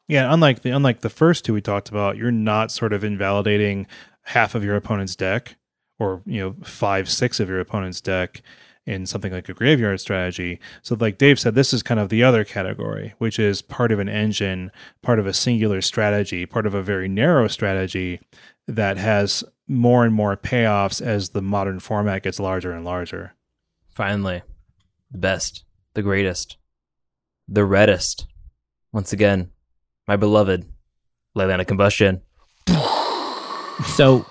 Yeah, 0.08 0.34
unlike 0.34 0.62
the 0.62 0.72
unlike 0.72 1.02
the 1.02 1.10
first 1.10 1.44
two 1.44 1.54
we 1.54 1.62
talked 1.62 1.90
about, 1.90 2.16
you're 2.16 2.32
not 2.32 2.72
sort 2.72 2.94
of 2.94 3.04
invalidating 3.04 3.88
half 4.24 4.56
of 4.56 4.64
your 4.64 4.76
opponent's 4.76 5.16
deck 5.16 5.56
or 6.00 6.22
you 6.26 6.42
know 6.42 6.56
five 6.64 7.10
six 7.10 7.40
of 7.40 7.50
your 7.50 7.60
opponent's 7.60 8.02
deck 8.02 8.42
in 8.88 9.06
something 9.06 9.32
like 9.32 9.48
a 9.48 9.54
graveyard 9.54 10.00
strategy 10.00 10.60
so 10.82 10.96
like 11.00 11.20
dave 11.20 11.40
said 11.40 11.54
this 11.54 11.74
is 11.74 11.84
kind 11.84 12.00
of 12.00 12.10
the 12.10 12.24
other 12.24 12.44
category 12.44 13.14
which 13.20 13.38
is 13.38 13.62
part 13.62 13.92
of 13.92 14.00
an 14.00 14.10
engine 14.10 14.72
part 15.04 15.20
of 15.20 15.28
a 15.28 15.34
singular 15.34 15.82
strategy 15.82 16.46
part 16.46 16.66
of 16.66 16.74
a 16.74 16.82
very 16.82 17.08
narrow 17.08 17.48
strategy 17.48 18.20
that 18.68 18.98
has 18.98 19.44
more 19.68 20.04
and 20.04 20.14
more 20.14 20.36
payoffs 20.36 21.02
as 21.02 21.30
the 21.30 21.42
modern 21.42 21.80
format 21.80 22.24
gets 22.24 22.40
larger 22.40 22.72
and 22.72 22.84
larger 22.84 23.34
Finally, 23.98 24.44
the 25.10 25.18
best, 25.18 25.64
the 25.96 26.04
greatest, 26.04 26.58
the 27.48 27.66
reddest. 27.66 28.28
Once 28.92 29.12
again, 29.12 29.50
my 30.08 30.16
beloved 30.16 30.68
Leyline 31.36 31.60
of 31.60 31.66
Combustion. 31.66 32.22
So 33.96 34.28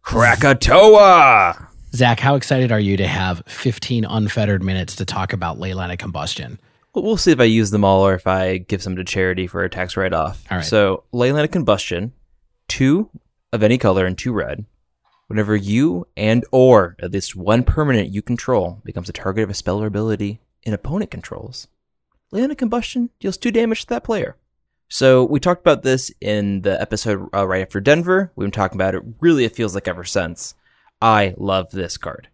Krakatoa! 0.00 1.71
Zach, 1.94 2.20
how 2.20 2.36
excited 2.36 2.72
are 2.72 2.80
you 2.80 2.96
to 2.96 3.06
have 3.06 3.42
15 3.46 4.06
unfettered 4.06 4.62
minutes 4.62 4.96
to 4.96 5.04
talk 5.04 5.34
about 5.34 5.58
Leyline 5.58 5.92
of 5.92 5.98
Combustion? 5.98 6.58
Well, 6.94 7.16
see 7.16 7.32
if 7.32 7.40
I 7.40 7.44
use 7.44 7.70
them 7.70 7.84
all 7.84 8.06
or 8.06 8.14
if 8.14 8.26
I 8.26 8.58
give 8.58 8.82
some 8.82 8.96
to 8.96 9.04
charity 9.04 9.46
for 9.46 9.62
a 9.62 9.68
tax 9.70 9.96
write 9.96 10.12
off. 10.12 10.42
All 10.50 10.58
right. 10.58 10.64
So, 10.64 11.04
Leyline 11.12 11.44
of 11.44 11.50
Combustion, 11.50 12.12
two 12.68 13.10
of 13.52 13.62
any 13.62 13.76
color 13.76 14.06
and 14.06 14.16
two 14.16 14.32
red. 14.32 14.64
Whenever 15.26 15.56
you 15.56 16.06
and 16.16 16.44
or 16.50 16.96
at 17.00 17.12
least 17.12 17.36
one 17.36 17.62
permanent 17.62 18.10
you 18.10 18.20
control 18.20 18.80
becomes 18.84 19.08
a 19.08 19.14
target 19.14 19.44
of 19.44 19.50
a 19.50 19.54
spell 19.54 19.82
or 19.82 19.86
ability 19.86 20.40
an 20.64 20.74
opponent 20.74 21.10
controls, 21.10 21.68
Leyline 22.32 22.50
of 22.50 22.56
Combustion 22.56 23.10
deals 23.20 23.36
two 23.36 23.50
damage 23.50 23.82
to 23.82 23.88
that 23.88 24.04
player. 24.04 24.36
So 24.88 25.24
we 25.24 25.40
talked 25.40 25.62
about 25.62 25.82
this 25.82 26.10
in 26.20 26.62
the 26.62 26.78
episode 26.80 27.28
uh, 27.34 27.46
right 27.46 27.62
after 27.62 27.80
Denver. 27.80 28.30
We've 28.36 28.44
been 28.44 28.50
talking 28.50 28.76
about 28.76 28.94
it. 28.94 29.02
Really, 29.20 29.44
it 29.44 29.56
feels 29.56 29.74
like 29.74 29.88
ever 29.88 30.04
since. 30.04 30.54
I 31.02 31.34
love 31.36 31.72
this 31.72 31.98
card. 31.98 32.28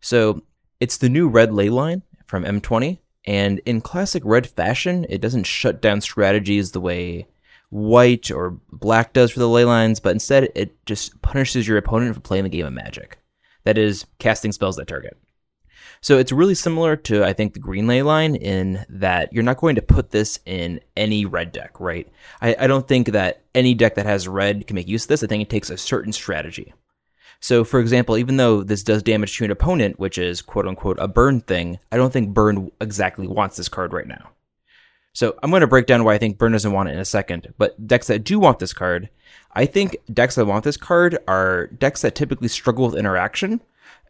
So 0.00 0.42
it's 0.80 0.96
the 0.96 1.10
new 1.10 1.28
red 1.28 1.52
ley 1.52 1.68
line 1.68 2.02
from 2.26 2.44
M20, 2.44 2.98
and 3.26 3.58
in 3.60 3.80
classic 3.82 4.22
red 4.24 4.46
fashion, 4.46 5.06
it 5.08 5.20
doesn't 5.20 5.44
shut 5.44 5.80
down 5.80 6.00
strategies 6.00 6.72
the 6.72 6.80
way 6.80 7.26
white 7.68 8.30
or 8.30 8.58
black 8.72 9.12
does 9.12 9.30
for 9.30 9.40
the 9.40 9.48
ley 9.48 9.64
lines, 9.64 10.00
but 10.00 10.12
instead 10.12 10.48
it 10.54 10.84
just 10.86 11.20
punishes 11.22 11.68
your 11.68 11.76
opponent 11.76 12.14
for 12.14 12.20
playing 12.20 12.44
the 12.44 12.50
game 12.50 12.66
of 12.66 12.72
Magic. 12.72 13.18
That 13.64 13.76
is, 13.78 14.06
casting 14.18 14.52
spells 14.52 14.76
that 14.76 14.88
target. 14.88 15.18
So 16.00 16.18
it's 16.18 16.32
really 16.32 16.54
similar 16.54 16.96
to 16.96 17.24
I 17.24 17.32
think 17.32 17.52
the 17.52 17.60
green 17.60 17.86
ley 17.86 18.02
line 18.02 18.36
in 18.36 18.84
that 18.88 19.32
you're 19.32 19.42
not 19.42 19.56
going 19.56 19.74
to 19.76 19.82
put 19.82 20.10
this 20.10 20.38
in 20.46 20.80
any 20.96 21.24
red 21.24 21.50
deck, 21.50 21.80
right? 21.80 22.06
I, 22.40 22.56
I 22.58 22.66
don't 22.66 22.86
think 22.86 23.08
that 23.08 23.42
any 23.54 23.74
deck 23.74 23.94
that 23.94 24.06
has 24.06 24.28
red 24.28 24.66
can 24.66 24.74
make 24.74 24.88
use 24.88 25.04
of 25.04 25.08
this. 25.08 25.22
I 25.22 25.26
think 25.26 25.42
it 25.42 25.50
takes 25.50 25.70
a 25.70 25.78
certain 25.78 26.12
strategy. 26.12 26.74
So, 27.44 27.62
for 27.62 27.78
example, 27.78 28.16
even 28.16 28.38
though 28.38 28.62
this 28.62 28.82
does 28.82 29.02
damage 29.02 29.36
to 29.36 29.44
an 29.44 29.50
opponent, 29.50 29.98
which 29.98 30.16
is 30.16 30.40
quote 30.40 30.66
unquote 30.66 30.96
a 30.98 31.06
burn 31.06 31.42
thing, 31.42 31.78
I 31.92 31.98
don't 31.98 32.10
think 32.10 32.32
burn 32.32 32.70
exactly 32.80 33.26
wants 33.26 33.58
this 33.58 33.68
card 33.68 33.92
right 33.92 34.06
now. 34.06 34.30
So, 35.12 35.38
I'm 35.42 35.50
going 35.50 35.60
to 35.60 35.66
break 35.66 35.84
down 35.84 36.04
why 36.04 36.14
I 36.14 36.18
think 36.18 36.38
burn 36.38 36.52
doesn't 36.52 36.72
want 36.72 36.88
it 36.88 36.92
in 36.92 37.00
a 37.00 37.04
second. 37.04 37.52
But 37.58 37.86
decks 37.86 38.06
that 38.06 38.24
do 38.24 38.38
want 38.38 38.60
this 38.60 38.72
card, 38.72 39.10
I 39.52 39.66
think 39.66 39.98
decks 40.10 40.36
that 40.36 40.46
want 40.46 40.64
this 40.64 40.78
card 40.78 41.18
are 41.28 41.66
decks 41.66 42.00
that 42.00 42.14
typically 42.14 42.48
struggle 42.48 42.86
with 42.86 42.96
interaction, 42.96 43.60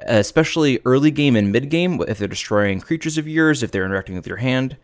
especially 0.06 0.78
early 0.84 1.10
game 1.10 1.34
and 1.34 1.50
mid 1.50 1.70
game 1.70 2.00
if 2.06 2.18
they're 2.18 2.28
destroying 2.28 2.80
creatures 2.80 3.18
of 3.18 3.26
yours, 3.26 3.64
if 3.64 3.72
they're 3.72 3.84
interacting 3.84 4.14
with 4.14 4.28
your 4.28 4.36
hand. 4.36 4.76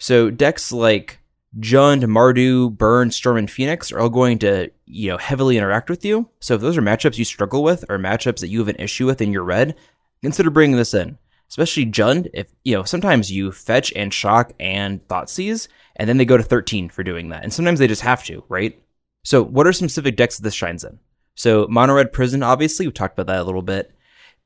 So, 0.00 0.32
decks 0.32 0.72
like 0.72 1.20
Jund, 1.60 2.02
Mardu, 2.04 2.76
Burn, 2.76 3.10
Storm, 3.10 3.36
and 3.36 3.50
Phoenix 3.50 3.92
are 3.92 4.00
all 4.00 4.08
going 4.08 4.38
to, 4.40 4.70
you 4.86 5.10
know, 5.10 5.18
heavily 5.18 5.56
interact 5.56 5.88
with 5.88 6.04
you. 6.04 6.28
So 6.40 6.54
if 6.54 6.60
those 6.60 6.76
are 6.76 6.82
matchups 6.82 7.18
you 7.18 7.24
struggle 7.24 7.62
with 7.62 7.84
or 7.88 7.98
matchups 7.98 8.40
that 8.40 8.48
you 8.48 8.58
have 8.58 8.68
an 8.68 8.76
issue 8.76 9.06
with 9.06 9.20
in 9.20 9.32
your 9.32 9.44
red, 9.44 9.76
consider 10.22 10.50
bringing 10.50 10.76
this 10.76 10.94
in. 10.94 11.18
Especially 11.48 11.86
Jund, 11.86 12.28
if, 12.34 12.48
you 12.64 12.74
know, 12.74 12.82
sometimes 12.82 13.30
you 13.30 13.52
fetch 13.52 13.92
and 13.94 14.12
shock 14.12 14.52
and 14.58 15.06
thought 15.06 15.30
seize, 15.30 15.68
and 15.96 16.08
then 16.08 16.16
they 16.16 16.24
go 16.24 16.36
to 16.36 16.42
13 16.42 16.88
for 16.88 17.04
doing 17.04 17.28
that. 17.28 17.44
And 17.44 17.52
sometimes 17.52 17.78
they 17.78 17.86
just 17.86 18.02
have 18.02 18.24
to, 18.24 18.42
right? 18.48 18.76
So 19.22 19.42
what 19.42 19.66
are 19.66 19.72
some 19.72 19.88
specific 19.88 20.16
decks 20.16 20.36
that 20.36 20.42
this 20.42 20.54
shines 20.54 20.82
in? 20.82 20.98
So 21.36 21.66
Mono 21.68 21.94
Red 21.94 22.12
Prison, 22.12 22.42
obviously, 22.42 22.86
we 22.86 22.92
talked 22.92 23.18
about 23.18 23.32
that 23.32 23.42
a 23.42 23.44
little 23.44 23.62
bit. 23.62 23.92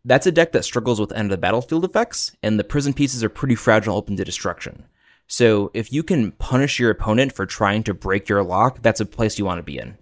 That's 0.05 0.27
a 0.27 0.33
deck 0.33 0.53
that 0.53 0.65
struggles 0.65 1.01
with 1.01 1.13
end 1.13 1.27
of 1.27 1.31
the 1.31 1.39
battlefield 1.39 1.85
effects, 1.85 2.37
and 2.43 2.59
the 2.59 2.65
prison 2.65 2.93
pieces 2.93 3.25
are 3.25 3.29
pretty 3.29 3.55
fragile, 3.55 3.97
open 3.97 4.17
to 4.17 4.25
destruction. 4.25 4.85
So 5.29 5.71
if 5.75 5.93
you 5.93 6.03
can 6.03 6.33
punish 6.33 6.81
your 6.81 6.91
opponent 6.91 7.33
for 7.33 7.47
trying 7.47 7.85
to 7.85 7.95
break 7.95 8.29
your 8.29 8.43
lock, 8.43 8.83
that's 8.83 9.01
a 9.01 9.07
place 9.07 9.39
you 9.39 9.45
want 9.45 9.59
to 9.59 9.63
be 9.63 9.79
in. 9.79 9.97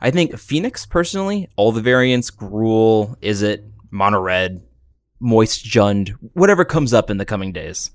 I 0.00 0.10
think 0.10 0.38
Phoenix, 0.38 0.86
personally, 0.86 1.48
all 1.56 1.72
the 1.72 1.82
variants, 1.82 2.30
Gruul, 2.30 3.18
Izzet, 3.20 3.68
Mono 3.90 4.20
Red, 4.20 4.62
Moist 5.18 5.64
Jund, 5.64 6.10
whatever 6.32 6.64
comes 6.64 6.94
up 6.94 7.10
in 7.10 7.18
the 7.18 7.26
coming 7.26 7.52
days. 7.52 7.90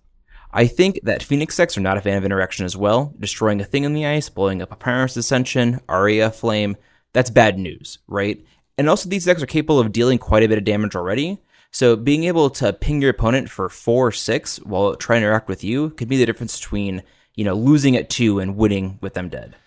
I 0.51 0.67
think 0.67 0.99
that 1.03 1.23
Phoenix 1.23 1.57
decks 1.57 1.77
are 1.77 1.81
not 1.81 1.97
a 1.97 2.01
fan 2.01 2.17
of 2.17 2.25
interaction 2.25 2.65
as 2.65 2.77
well. 2.77 3.13
Destroying 3.19 3.59
a 3.59 3.65
thing 3.65 3.83
in 3.83 3.93
the 3.93 4.05
ice, 4.05 4.29
blowing 4.29 4.61
up 4.61 4.71
a 4.71 4.75
Pyrus 4.75 5.17
Ascension, 5.17 5.79
Aria 5.89 6.29
Flame, 6.29 6.77
that's 7.13 7.29
bad 7.29 7.57
news, 7.57 7.99
right? 8.07 8.45
And 8.77 8.89
also 8.89 9.09
these 9.09 9.25
decks 9.25 9.41
are 9.41 9.47
capable 9.47 9.79
of 9.79 9.91
dealing 9.91 10.17
quite 10.17 10.43
a 10.43 10.47
bit 10.47 10.57
of 10.57 10.63
damage 10.65 10.95
already. 10.95 11.39
So 11.75 11.97
being 11.97 12.23
able 12.23 12.49
to 12.51 12.71
ping 12.71 13.01
your 13.01 13.11
opponent 13.11 13.49
for 13.49 13.67
four 13.67 14.07
or 14.07 14.11
six 14.13 14.59
while 14.59 14.95
trying 14.95 15.19
to 15.19 15.27
interact 15.27 15.49
with 15.49 15.61
you 15.61 15.89
could 15.89 16.07
be 16.07 16.15
the 16.15 16.25
difference 16.25 16.57
between, 16.57 17.03
you 17.35 17.43
know, 17.43 17.53
losing 17.53 17.97
at 17.97 18.09
two 18.09 18.39
and 18.39 18.55
winning 18.55 18.97
with 19.01 19.13
them 19.13 19.27
dead. 19.27 19.57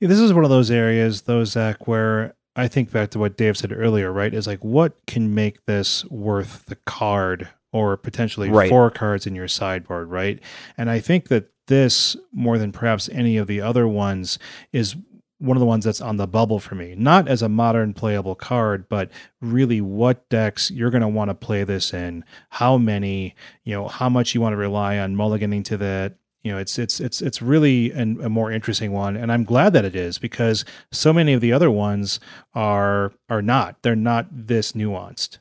Yeah, 0.00 0.08
this 0.08 0.20
is 0.20 0.32
one 0.32 0.44
of 0.44 0.48
those 0.48 0.70
areas, 0.70 1.20
though, 1.20 1.44
Zach, 1.44 1.86
where 1.86 2.34
I 2.56 2.66
think 2.66 2.90
back 2.90 3.10
to 3.10 3.18
what 3.18 3.36
Dave 3.36 3.58
said 3.58 3.74
earlier, 3.76 4.10
right? 4.10 4.32
Is 4.32 4.46
like 4.46 4.64
what 4.64 5.04
can 5.06 5.34
make 5.34 5.66
this 5.66 6.06
worth 6.06 6.64
the 6.64 6.76
card 6.76 7.46
or 7.72 7.98
potentially 7.98 8.48
Right. 8.48 8.70
four 8.70 8.90
cards 8.90 9.26
in 9.26 9.34
your 9.34 9.46
sideboard, 9.46 10.08
right? 10.08 10.40
And 10.78 10.88
I 10.88 10.98
think 10.98 11.28
that 11.28 11.50
this, 11.66 12.16
more 12.32 12.56
than 12.56 12.72
perhaps 12.72 13.10
any 13.12 13.36
of 13.36 13.48
the 13.48 13.60
other 13.60 13.86
ones, 13.86 14.38
is 14.72 14.96
one 15.40 15.56
of 15.56 15.60
the 15.60 15.66
ones 15.66 15.84
that's 15.84 16.00
on 16.02 16.18
the 16.18 16.26
bubble 16.26 16.60
for 16.60 16.74
me. 16.74 16.94
Not 16.96 17.26
as 17.26 17.42
a 17.42 17.48
modern 17.48 17.94
playable 17.94 18.34
card, 18.34 18.88
but 18.88 19.10
really 19.40 19.80
what 19.80 20.28
decks 20.28 20.70
you're 20.70 20.90
going 20.90 21.00
to 21.00 21.08
want 21.08 21.30
to 21.30 21.34
play 21.34 21.64
this 21.64 21.92
in, 21.92 22.24
how 22.50 22.76
many, 22.76 23.34
you 23.64 23.74
know, 23.74 23.88
how 23.88 24.08
much 24.08 24.34
you 24.34 24.40
want 24.40 24.52
to 24.52 24.58
rely 24.58 24.98
on 24.98 25.16
mulliganing 25.16 25.64
to 25.64 25.76
that. 25.78 26.16
You 26.42 26.52
know, 26.52 26.58
it's 26.58 26.78
it's 26.78 27.00
it's 27.00 27.20
it's 27.20 27.42
really 27.42 27.90
an, 27.90 28.18
a 28.22 28.30
more 28.30 28.50
interesting 28.50 28.92
one, 28.92 29.14
and 29.14 29.30
I'm 29.30 29.44
glad 29.44 29.74
that 29.74 29.84
it 29.84 29.94
is 29.94 30.18
because 30.18 30.64
so 30.90 31.12
many 31.12 31.34
of 31.34 31.42
the 31.42 31.52
other 31.52 31.70
ones 31.70 32.18
are 32.54 33.12
are 33.28 33.42
not. 33.42 33.82
They're 33.82 33.94
not 33.94 34.26
this 34.30 34.72
nuanced. 34.72 35.38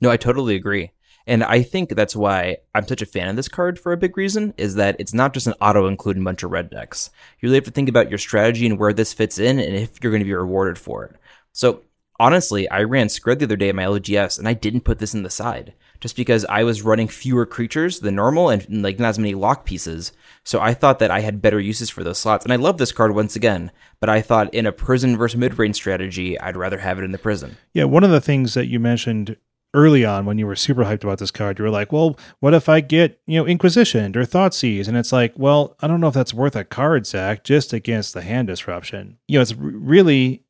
No, 0.00 0.10
I 0.10 0.16
totally 0.16 0.56
agree. 0.56 0.90
And 1.28 1.44
I 1.44 1.60
think 1.60 1.90
that's 1.90 2.16
why 2.16 2.56
I'm 2.74 2.88
such 2.88 3.02
a 3.02 3.06
fan 3.06 3.28
of 3.28 3.36
this 3.36 3.48
card 3.48 3.78
for 3.78 3.92
a 3.92 3.98
big 3.98 4.16
reason 4.16 4.54
is 4.56 4.76
that 4.76 4.96
it's 4.98 5.12
not 5.12 5.34
just 5.34 5.46
an 5.46 5.52
auto 5.60 5.86
including 5.86 6.24
bunch 6.24 6.42
of 6.42 6.50
red 6.50 6.70
decks. 6.70 7.10
You 7.38 7.48
really 7.48 7.58
have 7.58 7.64
to 7.64 7.70
think 7.70 7.90
about 7.90 8.08
your 8.08 8.16
strategy 8.16 8.64
and 8.64 8.78
where 8.78 8.94
this 8.94 9.12
fits 9.12 9.38
in 9.38 9.60
and 9.60 9.76
if 9.76 10.02
you're 10.02 10.10
going 10.10 10.22
to 10.22 10.24
be 10.24 10.32
rewarded 10.32 10.78
for 10.78 11.04
it. 11.04 11.16
So 11.52 11.82
honestly, 12.18 12.66
I 12.70 12.82
ran 12.84 13.08
Skred 13.08 13.40
the 13.40 13.44
other 13.44 13.56
day 13.56 13.68
at 13.68 13.74
my 13.74 13.84
LGS 13.84 14.38
and 14.38 14.48
I 14.48 14.54
didn't 14.54 14.86
put 14.86 15.00
this 15.00 15.12
in 15.12 15.22
the 15.22 15.28
side 15.28 15.74
just 16.00 16.16
because 16.16 16.46
I 16.46 16.64
was 16.64 16.80
running 16.80 17.08
fewer 17.08 17.44
creatures 17.44 18.00
than 18.00 18.14
normal 18.14 18.48
and 18.48 18.82
like 18.82 18.98
not 18.98 19.08
as 19.08 19.18
many 19.18 19.34
lock 19.34 19.66
pieces. 19.66 20.12
So 20.44 20.60
I 20.60 20.72
thought 20.72 20.98
that 21.00 21.10
I 21.10 21.20
had 21.20 21.42
better 21.42 21.60
uses 21.60 21.90
for 21.90 22.02
those 22.02 22.18
slots. 22.18 22.46
And 22.46 22.54
I 22.54 22.56
love 22.56 22.78
this 22.78 22.92
card 22.92 23.14
once 23.14 23.36
again, 23.36 23.70
but 24.00 24.08
I 24.08 24.22
thought 24.22 24.54
in 24.54 24.64
a 24.64 24.72
prison 24.72 25.18
versus 25.18 25.38
mid 25.38 25.58
range 25.58 25.76
strategy, 25.76 26.40
I'd 26.40 26.56
rather 26.56 26.78
have 26.78 26.98
it 26.98 27.04
in 27.04 27.12
the 27.12 27.18
prison. 27.18 27.58
Yeah, 27.74 27.84
one 27.84 28.04
of 28.04 28.10
the 28.10 28.22
things 28.22 28.54
that 28.54 28.68
you 28.68 28.80
mentioned 28.80 29.36
early 29.74 30.04
on 30.04 30.24
when 30.24 30.38
you 30.38 30.46
were 30.46 30.56
super 30.56 30.84
hyped 30.84 31.04
about 31.04 31.18
this 31.18 31.30
card, 31.30 31.58
you 31.58 31.64
were 31.64 31.70
like, 31.70 31.92
well, 31.92 32.18
what 32.40 32.54
if 32.54 32.68
I 32.68 32.80
get, 32.80 33.20
you 33.26 33.38
know, 33.38 33.46
Inquisitioned 33.46 34.16
or 34.16 34.24
Thoughtseize? 34.24 34.88
And 34.88 34.96
it's 34.96 35.12
like, 35.12 35.32
well, 35.36 35.76
I 35.80 35.86
don't 35.86 36.00
know 36.00 36.08
if 36.08 36.14
that's 36.14 36.34
worth 36.34 36.56
a 36.56 36.64
card, 36.64 37.06
Zach, 37.06 37.44
just 37.44 37.72
against 37.72 38.14
the 38.14 38.22
hand 38.22 38.48
disruption. 38.48 39.18
You 39.26 39.38
know, 39.38 39.42
it's 39.42 39.54
really 39.54 40.44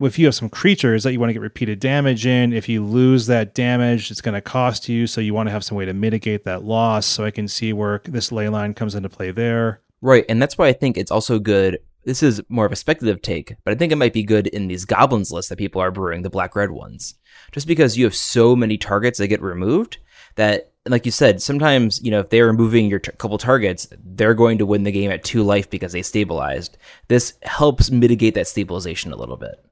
if 0.00 0.18
you 0.18 0.26
have 0.26 0.34
some 0.34 0.48
creatures 0.48 1.02
that 1.02 1.12
you 1.12 1.20
want 1.20 1.30
to 1.30 1.34
get 1.34 1.42
repeated 1.42 1.80
damage 1.80 2.24
in, 2.24 2.52
if 2.52 2.68
you 2.68 2.84
lose 2.84 3.26
that 3.26 3.54
damage, 3.54 4.10
it's 4.10 4.20
going 4.20 4.34
to 4.34 4.40
cost 4.40 4.88
you. 4.88 5.06
So 5.06 5.20
you 5.20 5.34
want 5.34 5.48
to 5.48 5.50
have 5.50 5.64
some 5.64 5.76
way 5.76 5.84
to 5.84 5.92
mitigate 5.92 6.44
that 6.44 6.62
loss. 6.62 7.06
So 7.06 7.24
I 7.24 7.30
can 7.30 7.48
see 7.48 7.72
where 7.72 8.00
this 8.04 8.30
ley 8.30 8.48
line 8.48 8.74
comes 8.74 8.94
into 8.94 9.08
play 9.08 9.30
there. 9.30 9.80
Right. 10.00 10.24
And 10.28 10.40
that's 10.40 10.56
why 10.56 10.68
I 10.68 10.72
think 10.72 10.96
it's 10.96 11.10
also 11.10 11.38
good. 11.40 11.78
This 12.08 12.22
is 12.22 12.40
more 12.48 12.64
of 12.64 12.72
a 12.72 12.76
speculative 12.76 13.20
take, 13.20 13.54
but 13.64 13.74
I 13.74 13.74
think 13.74 13.92
it 13.92 13.96
might 13.96 14.14
be 14.14 14.22
good 14.22 14.46
in 14.46 14.66
these 14.66 14.86
goblins 14.86 15.30
lists 15.30 15.50
that 15.50 15.58
people 15.58 15.82
are 15.82 15.90
brewing, 15.90 16.22
the 16.22 16.30
black 16.30 16.56
red 16.56 16.70
ones. 16.70 17.16
Just 17.52 17.66
because 17.66 17.98
you 17.98 18.06
have 18.06 18.14
so 18.14 18.56
many 18.56 18.78
targets 18.78 19.18
that 19.18 19.28
get 19.28 19.42
removed 19.42 19.98
that 20.36 20.72
like 20.86 21.04
you 21.04 21.12
said, 21.12 21.42
sometimes 21.42 22.00
you 22.02 22.10
know 22.10 22.20
if 22.20 22.30
they're 22.30 22.46
removing 22.46 22.86
your 22.86 22.98
t- 22.98 23.12
couple 23.18 23.36
targets, 23.36 23.88
they're 24.02 24.32
going 24.32 24.56
to 24.56 24.64
win 24.64 24.84
the 24.84 24.90
game 24.90 25.10
at 25.10 25.22
two 25.22 25.42
life 25.42 25.68
because 25.68 25.92
they 25.92 26.00
stabilized. 26.00 26.78
This 27.08 27.34
helps 27.42 27.90
mitigate 27.90 28.32
that 28.36 28.48
stabilization 28.48 29.12
a 29.12 29.16
little 29.16 29.36
bit. 29.36 29.62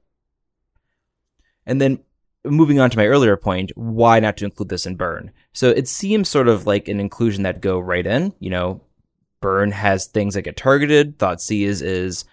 And 1.65 1.81
then 1.81 2.01
moving 2.45 2.79
on 2.79 2.91
to 2.91 2.97
my 2.97 3.07
earlier 3.07 3.35
point, 3.35 3.71
why 3.75 4.19
not 4.19 4.37
to 4.37 4.45
include 4.45 4.69
this 4.69 4.85
in 4.85 4.95
Burn? 4.95 5.31
So 5.53 5.71
it 5.71 5.87
seems 5.87 6.29
sort 6.29 6.49
of 6.49 6.67
like 6.67 6.87
an 6.87 6.99
inclusion 6.99 7.41
that 7.43 7.61
go 7.61 7.79
right 7.79 8.05
in. 8.05 8.31
You 8.39 8.51
know, 8.51 8.81
Burn 9.41 9.71
has 9.71 10.07
things 10.07 10.33
that 10.33 10.43
get 10.43 10.57
targeted. 10.57 11.17
Thoughtseize 11.19 11.81
is 11.81 12.25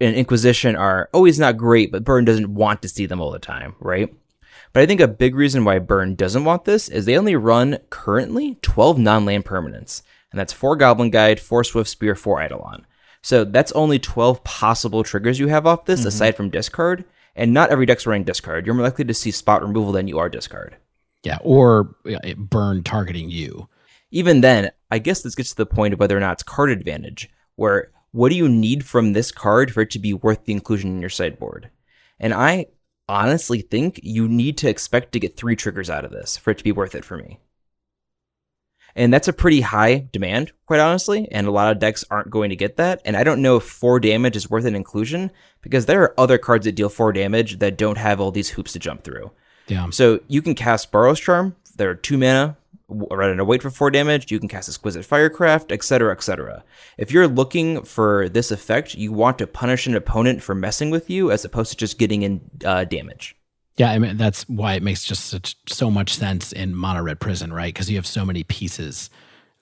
and 0.00 0.16
Inquisition 0.16 0.74
are 0.74 1.08
always 1.12 1.38
not 1.38 1.56
great, 1.56 1.92
but 1.92 2.04
Burn 2.04 2.24
doesn't 2.24 2.52
want 2.52 2.82
to 2.82 2.88
see 2.88 3.06
them 3.06 3.20
all 3.20 3.30
the 3.30 3.38
time, 3.38 3.76
right? 3.78 4.12
But 4.72 4.82
I 4.82 4.86
think 4.86 5.00
a 5.00 5.08
big 5.08 5.36
reason 5.36 5.64
why 5.64 5.78
Burn 5.78 6.14
doesn't 6.16 6.44
want 6.44 6.64
this 6.64 6.88
is 6.88 7.04
they 7.04 7.16
only 7.16 7.36
run 7.36 7.78
currently 7.90 8.56
12 8.62 8.98
non-land 8.98 9.44
permanents. 9.44 10.02
And 10.30 10.40
that's 10.40 10.52
4 10.52 10.76
Goblin 10.76 11.10
Guide, 11.10 11.38
4 11.38 11.62
Swiftspear, 11.62 12.18
4 12.18 12.42
Eidolon. 12.42 12.86
So 13.20 13.44
that's 13.44 13.70
only 13.72 13.98
12 13.98 14.42
possible 14.42 15.04
triggers 15.04 15.38
you 15.38 15.48
have 15.48 15.66
off 15.66 15.84
this, 15.84 16.00
mm-hmm. 16.00 16.08
aside 16.08 16.36
from 16.36 16.50
discard 16.50 17.04
and 17.34 17.54
not 17.54 17.70
every 17.70 17.86
deck's 17.86 18.06
running 18.06 18.24
discard. 18.24 18.66
You're 18.66 18.74
more 18.74 18.84
likely 18.84 19.04
to 19.04 19.14
see 19.14 19.30
spot 19.30 19.62
removal 19.62 19.92
than 19.92 20.08
you 20.08 20.18
are 20.18 20.28
discard. 20.28 20.76
Yeah, 21.22 21.38
or 21.42 21.94
burn 22.36 22.82
targeting 22.82 23.30
you. 23.30 23.68
Even 24.12 24.42
then, 24.42 24.70
I 24.90 24.98
guess 24.98 25.22
this 25.22 25.34
gets 25.34 25.50
to 25.50 25.56
the 25.56 25.66
point 25.66 25.94
of 25.94 26.00
whether 26.00 26.16
or 26.16 26.20
not 26.20 26.34
it's 26.34 26.42
card 26.42 26.70
advantage, 26.70 27.28
where 27.56 27.90
what 28.12 28.28
do 28.28 28.36
you 28.36 28.48
need 28.48 28.84
from 28.84 29.12
this 29.12 29.32
card 29.32 29.72
for 29.72 29.80
it 29.80 29.90
to 29.90 29.98
be 29.98 30.12
worth 30.12 30.44
the 30.44 30.52
inclusion 30.52 30.90
in 30.90 31.00
your 31.00 31.10
sideboard? 31.10 31.70
And 32.20 32.34
I 32.34 32.66
honestly 33.08 33.62
think 33.62 33.98
you 34.02 34.28
need 34.28 34.58
to 34.58 34.68
expect 34.68 35.12
to 35.12 35.20
get 35.20 35.36
three 35.36 35.56
triggers 35.56 35.90
out 35.90 36.04
of 36.04 36.12
this 36.12 36.36
for 36.36 36.50
it 36.50 36.58
to 36.58 36.64
be 36.64 36.72
worth 36.72 36.94
it 36.94 37.04
for 37.04 37.16
me. 37.16 37.40
And 38.94 39.12
that's 39.12 39.28
a 39.28 39.32
pretty 39.32 39.62
high 39.62 40.08
demand, 40.12 40.52
quite 40.66 40.80
honestly. 40.80 41.26
And 41.32 41.46
a 41.46 41.50
lot 41.50 41.72
of 41.72 41.78
decks 41.78 42.04
aren't 42.10 42.28
going 42.28 42.50
to 42.50 42.56
get 42.56 42.76
that. 42.76 43.00
And 43.06 43.16
I 43.16 43.24
don't 43.24 43.40
know 43.40 43.56
if 43.56 43.62
four 43.62 43.98
damage 43.98 44.36
is 44.36 44.50
worth 44.50 44.66
an 44.66 44.76
inclusion 44.76 45.30
because 45.62 45.86
there 45.86 46.02
are 46.02 46.20
other 46.20 46.36
cards 46.36 46.66
that 46.66 46.72
deal 46.72 46.90
four 46.90 47.12
damage 47.12 47.58
that 47.60 47.78
don't 47.78 47.96
have 47.96 48.20
all 48.20 48.30
these 48.30 48.50
hoops 48.50 48.74
to 48.74 48.78
jump 48.78 49.04
through. 49.04 49.30
Yeah. 49.68 49.88
So 49.88 50.20
you 50.28 50.42
can 50.42 50.54
cast 50.54 50.92
Boros 50.92 51.20
Charm. 51.20 51.56
There 51.76 51.88
are 51.88 51.94
two 51.94 52.18
mana 52.18 52.58
rather 52.92 53.34
than 53.34 53.46
wait 53.46 53.62
for 53.62 53.70
four 53.70 53.90
damage. 53.90 54.30
You 54.30 54.38
can 54.38 54.48
cast 54.48 54.68
Exquisite 54.68 55.04
Firecraft, 55.04 55.72
etc., 55.72 56.12
etc. 56.12 56.64
If 56.98 57.10
you're 57.10 57.28
looking 57.28 57.82
for 57.82 58.28
this 58.28 58.50
effect, 58.50 58.94
you 58.94 59.12
want 59.12 59.38
to 59.38 59.46
punish 59.46 59.86
an 59.86 59.94
opponent 59.94 60.42
for 60.42 60.54
messing 60.54 60.90
with 60.90 61.10
you 61.10 61.30
as 61.30 61.44
opposed 61.44 61.70
to 61.72 61.76
just 61.76 61.98
getting 61.98 62.22
in 62.22 62.40
uh, 62.64 62.84
damage. 62.84 63.36
Yeah, 63.76 63.90
I 63.90 63.98
mean 63.98 64.16
that's 64.16 64.48
why 64.48 64.74
it 64.74 64.82
makes 64.82 65.04
just 65.04 65.26
such 65.26 65.56
so 65.66 65.90
much 65.90 66.14
sense 66.14 66.52
in 66.52 66.74
mono 66.74 67.02
red 67.02 67.20
prison, 67.20 67.52
right? 67.52 67.72
Because 67.72 67.90
you 67.90 67.96
have 67.96 68.06
so 68.06 68.24
many 68.24 68.44
pieces 68.44 69.08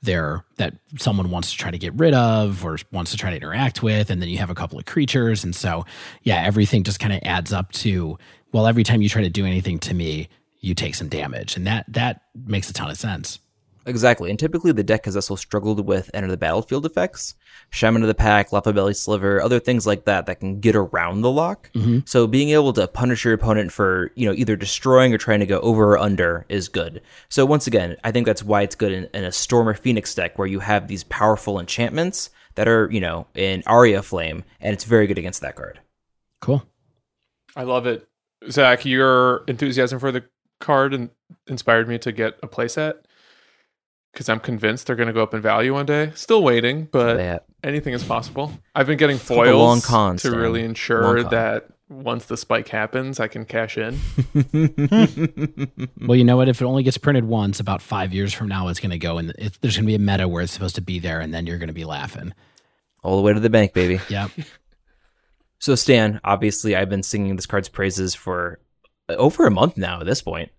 there 0.02 0.44
that 0.56 0.74
someone 0.98 1.30
wants 1.30 1.52
to 1.52 1.58
try 1.58 1.70
to 1.70 1.78
get 1.78 1.94
rid 1.94 2.14
of 2.14 2.64
or 2.64 2.78
wants 2.90 3.10
to 3.12 3.16
try 3.16 3.30
to 3.30 3.36
interact 3.36 3.82
with, 3.82 4.10
and 4.10 4.20
then 4.20 4.28
you 4.28 4.38
have 4.38 4.50
a 4.50 4.54
couple 4.54 4.78
of 4.78 4.86
creatures, 4.86 5.44
and 5.44 5.54
so 5.54 5.84
yeah, 6.22 6.42
everything 6.42 6.82
just 6.82 6.98
kind 6.98 7.12
of 7.12 7.20
adds 7.22 7.52
up 7.52 7.70
to 7.72 8.18
well, 8.52 8.66
every 8.66 8.82
time 8.82 9.00
you 9.00 9.08
try 9.08 9.22
to 9.22 9.30
do 9.30 9.46
anything 9.46 9.78
to 9.78 9.94
me, 9.94 10.28
you 10.60 10.74
take 10.74 10.94
some 10.94 11.08
damage, 11.08 11.56
and 11.56 11.66
that 11.66 11.86
that 11.88 12.22
makes 12.34 12.70
a 12.70 12.72
ton 12.72 12.90
of 12.90 12.96
sense. 12.96 13.38
Exactly, 13.86 14.28
and 14.28 14.38
typically 14.38 14.72
the 14.72 14.84
deck 14.84 15.06
has 15.06 15.16
also 15.16 15.36
struggled 15.36 15.86
with 15.86 16.10
enter 16.12 16.28
the 16.28 16.36
battlefield 16.36 16.84
effects, 16.84 17.34
shaman 17.70 18.02
of 18.02 18.08
the 18.08 18.14
pack, 18.14 18.52
lava 18.52 18.72
belly 18.74 18.92
sliver, 18.92 19.40
other 19.40 19.58
things 19.58 19.86
like 19.86 20.04
that 20.04 20.26
that 20.26 20.38
can 20.38 20.60
get 20.60 20.76
around 20.76 21.22
the 21.22 21.30
lock. 21.30 21.70
Mm-hmm. 21.72 22.00
So 22.04 22.26
being 22.26 22.50
able 22.50 22.74
to 22.74 22.86
punish 22.86 23.24
your 23.24 23.32
opponent 23.32 23.72
for 23.72 24.12
you 24.14 24.26
know 24.26 24.34
either 24.34 24.54
destroying 24.54 25.14
or 25.14 25.18
trying 25.18 25.40
to 25.40 25.46
go 25.46 25.60
over 25.60 25.92
or 25.92 25.98
under 25.98 26.44
is 26.48 26.68
good. 26.68 27.00
So 27.30 27.46
once 27.46 27.66
again, 27.66 27.96
I 28.04 28.12
think 28.12 28.26
that's 28.26 28.42
why 28.42 28.62
it's 28.62 28.74
good 28.74 28.92
in, 28.92 29.08
in 29.14 29.24
a 29.24 29.32
storm 29.32 29.68
or 29.68 29.74
phoenix 29.74 30.14
deck 30.14 30.38
where 30.38 30.48
you 30.48 30.60
have 30.60 30.86
these 30.86 31.04
powerful 31.04 31.58
enchantments 31.58 32.30
that 32.56 32.68
are 32.68 32.88
you 32.92 33.00
know 33.00 33.26
in 33.34 33.62
Aria 33.66 34.02
Flame, 34.02 34.44
and 34.60 34.74
it's 34.74 34.84
very 34.84 35.06
good 35.06 35.18
against 35.18 35.40
that 35.40 35.56
card. 35.56 35.80
Cool. 36.40 36.62
I 37.56 37.62
love 37.62 37.86
it, 37.86 38.06
Zach. 38.50 38.84
Your 38.84 39.44
enthusiasm 39.48 39.98
for 39.98 40.12
the 40.12 40.24
card 40.60 40.94
and 40.94 41.10
inspired 41.46 41.88
me 41.88 41.98
to 41.98 42.12
get 42.12 42.38
a 42.42 42.48
playset 42.48 42.94
because 44.12 44.28
I'm 44.28 44.40
convinced 44.40 44.86
they're 44.86 44.96
going 44.96 45.08
to 45.08 45.12
go 45.12 45.22
up 45.22 45.34
in 45.34 45.40
value 45.40 45.74
one 45.74 45.86
day. 45.86 46.12
Still 46.14 46.42
waiting, 46.42 46.88
but 46.90 47.46
anything 47.62 47.94
is 47.94 48.04
possible. 48.04 48.52
I've 48.74 48.86
been 48.86 48.98
getting 48.98 49.18
foils 49.18 49.54
long 49.54 49.80
con, 49.80 50.16
to 50.18 50.30
really 50.30 50.62
ensure 50.62 51.22
that 51.24 51.68
once 51.88 52.26
the 52.26 52.36
spike 52.36 52.68
happens, 52.68 53.18
I 53.18 53.28
can 53.28 53.44
cash 53.44 53.76
in. 53.76 53.98
well, 56.00 56.16
you 56.16 56.24
know 56.24 56.36
what? 56.36 56.48
If 56.48 56.60
it 56.60 56.64
only 56.64 56.82
gets 56.82 56.98
printed 56.98 57.24
once, 57.24 57.60
about 57.60 57.82
five 57.82 58.14
years 58.14 58.32
from 58.32 58.48
now, 58.48 58.68
it's 58.68 58.80
going 58.80 58.90
to 58.90 58.98
go, 58.98 59.18
and 59.18 59.32
there's 59.60 59.76
going 59.76 59.84
to 59.84 59.86
be 59.86 59.96
a 59.96 59.98
meta 59.98 60.28
where 60.28 60.42
it's 60.42 60.52
supposed 60.52 60.76
to 60.76 60.82
be 60.82 60.98
there, 60.98 61.20
and 61.20 61.34
then 61.34 61.46
you're 61.46 61.58
going 61.58 61.68
to 61.68 61.74
be 61.74 61.84
laughing 61.84 62.32
all 63.02 63.16
the 63.16 63.22
way 63.22 63.32
to 63.32 63.40
the 63.40 63.50
bank, 63.50 63.72
baby. 63.72 64.00
Yep. 64.08 64.30
so, 65.58 65.74
Stan, 65.74 66.20
obviously, 66.22 66.76
I've 66.76 66.90
been 66.90 67.02
singing 67.02 67.36
this 67.36 67.46
card's 67.46 67.68
praises 67.68 68.14
for 68.14 68.60
over 69.16 69.46
a 69.46 69.50
month 69.50 69.76
now. 69.76 70.00
At 70.00 70.06
this 70.06 70.22
point, 70.22 70.50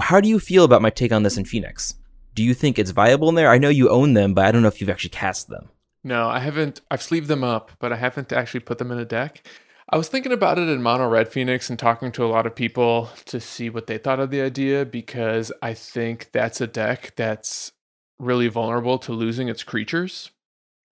how 0.00 0.20
do 0.20 0.28
you 0.28 0.38
feel 0.38 0.64
about 0.64 0.82
my 0.82 0.90
take 0.90 1.12
on 1.12 1.22
this 1.22 1.36
in 1.36 1.44
Phoenix? 1.44 1.94
do 2.38 2.44
you 2.44 2.54
think 2.54 2.78
it's 2.78 2.92
viable 2.92 3.28
in 3.28 3.34
there? 3.34 3.50
I 3.50 3.58
know 3.58 3.68
you 3.68 3.90
own 3.90 4.14
them, 4.14 4.32
but 4.32 4.44
I 4.44 4.52
don't 4.52 4.62
know 4.62 4.68
if 4.68 4.80
you've 4.80 4.88
actually 4.88 5.10
cast 5.10 5.48
them. 5.48 5.70
No, 6.04 6.28
I 6.28 6.38
haven't. 6.38 6.80
I've 6.88 7.02
sleeved 7.02 7.26
them 7.26 7.42
up, 7.42 7.72
but 7.80 7.92
I 7.92 7.96
haven't 7.96 8.32
actually 8.32 8.60
put 8.60 8.78
them 8.78 8.92
in 8.92 8.98
a 9.00 9.04
deck. 9.04 9.44
I 9.90 9.96
was 9.96 10.06
thinking 10.06 10.30
about 10.30 10.56
it 10.56 10.68
in 10.68 10.80
Mono 10.80 11.08
Red 11.08 11.26
Phoenix 11.26 11.68
and 11.68 11.76
talking 11.76 12.12
to 12.12 12.24
a 12.24 12.30
lot 12.30 12.46
of 12.46 12.54
people 12.54 13.10
to 13.24 13.40
see 13.40 13.70
what 13.70 13.88
they 13.88 13.98
thought 13.98 14.20
of 14.20 14.30
the 14.30 14.40
idea 14.40 14.84
because 14.84 15.50
I 15.62 15.74
think 15.74 16.30
that's 16.30 16.60
a 16.60 16.68
deck 16.68 17.14
that's 17.16 17.72
really 18.20 18.46
vulnerable 18.46 19.00
to 19.00 19.12
losing 19.12 19.48
its 19.48 19.64
creatures. 19.64 20.30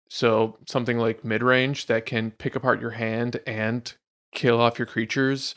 So 0.09 0.59
something 0.67 0.99
like 0.99 1.25
mid 1.25 1.45
range 1.45 1.87
that 1.87 2.07
can 2.07 2.33
pick 2.33 2.57
apart 2.57 2.81
your 2.81 2.91
hand 2.91 3.39
and 3.47 3.95
kill 4.33 4.61
off 4.61 4.81
your 4.81 4.87
creatures 4.87 5.55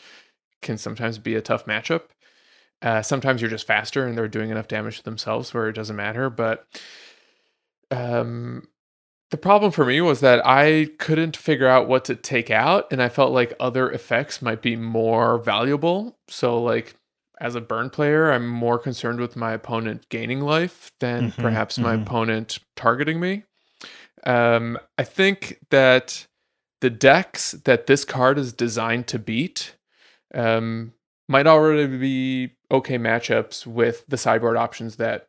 can 0.61 0.77
sometimes 0.77 1.17
be 1.17 1.35
a 1.35 1.41
tough 1.41 1.65
matchup. 1.65 2.03
Uh, 2.81 3.01
sometimes 3.01 3.41
you're 3.41 3.49
just 3.49 3.67
faster 3.67 4.05
and 4.05 4.17
they're 4.17 4.27
doing 4.27 4.49
enough 4.49 4.67
damage 4.67 4.97
to 4.97 5.03
themselves 5.03 5.53
where 5.53 5.67
it 5.67 5.73
doesn't 5.73 5.95
matter. 5.95 6.29
But 6.29 6.65
um, 7.91 8.67
the 9.31 9.37
problem 9.37 9.71
for 9.71 9.85
me 9.85 10.01
was 10.01 10.21
that 10.21 10.45
I 10.45 10.89
couldn't 10.97 11.37
figure 11.37 11.67
out 11.67 11.87
what 11.87 12.05
to 12.05 12.15
take 12.15 12.49
out, 12.49 12.91
and 12.91 13.01
I 13.01 13.09
felt 13.09 13.31
like 13.31 13.53
other 13.59 13.91
effects 13.91 14.41
might 14.41 14.61
be 14.61 14.75
more 14.75 15.37
valuable. 15.37 16.17
So, 16.29 16.61
like 16.61 16.95
as 17.39 17.55
a 17.55 17.61
burn 17.61 17.89
player, 17.89 18.31
I'm 18.31 18.47
more 18.47 18.79
concerned 18.79 19.19
with 19.19 19.35
my 19.35 19.53
opponent 19.53 20.09
gaining 20.09 20.41
life 20.41 20.91
than 20.99 21.31
mm-hmm, 21.31 21.41
perhaps 21.41 21.75
mm-hmm. 21.75 21.83
my 21.83 21.93
opponent 21.95 22.59
targeting 22.75 23.19
me. 23.19 23.43
Um, 24.25 24.77
I 24.97 25.03
think 25.03 25.59
that 25.69 26.27
the 26.81 26.89
decks 26.89 27.51
that 27.51 27.87
this 27.87 28.05
card 28.05 28.37
is 28.37 28.51
designed 28.51 29.07
to 29.07 29.19
beat 29.19 29.75
um, 30.33 30.93
might 31.27 31.47
already 31.47 31.97
be 31.97 32.53
okay 32.71 32.97
matchups 32.97 33.65
with 33.65 34.05
the 34.07 34.17
sideboard 34.17 34.57
options 34.57 34.97
that 34.97 35.27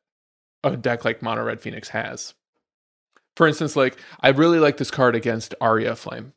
a 0.65 0.77
deck 0.77 1.05
like 1.05 1.23
Mono 1.23 1.45
Red 1.45 1.61
Phoenix 1.61 1.89
has. 1.91 2.35
For 3.37 3.47
instance, 3.47 3.77
like 3.77 3.97
I 4.21 4.31
really 4.31 4.59
like 4.59 4.77
this 4.77 4.91
card 4.91 5.15
against 5.15 5.55
Aria 5.61 5.97
Flame. 5.97 6.33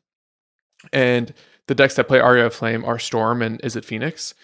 And 0.92 1.32
the 1.66 1.74
decks 1.74 1.94
that 1.96 2.08
play 2.08 2.20
Aria 2.20 2.50
Flame 2.50 2.84
are 2.84 2.98
Storm 2.98 3.42
and 3.42 3.60
Izzet 3.62 3.84
Phoenix. 3.84 4.34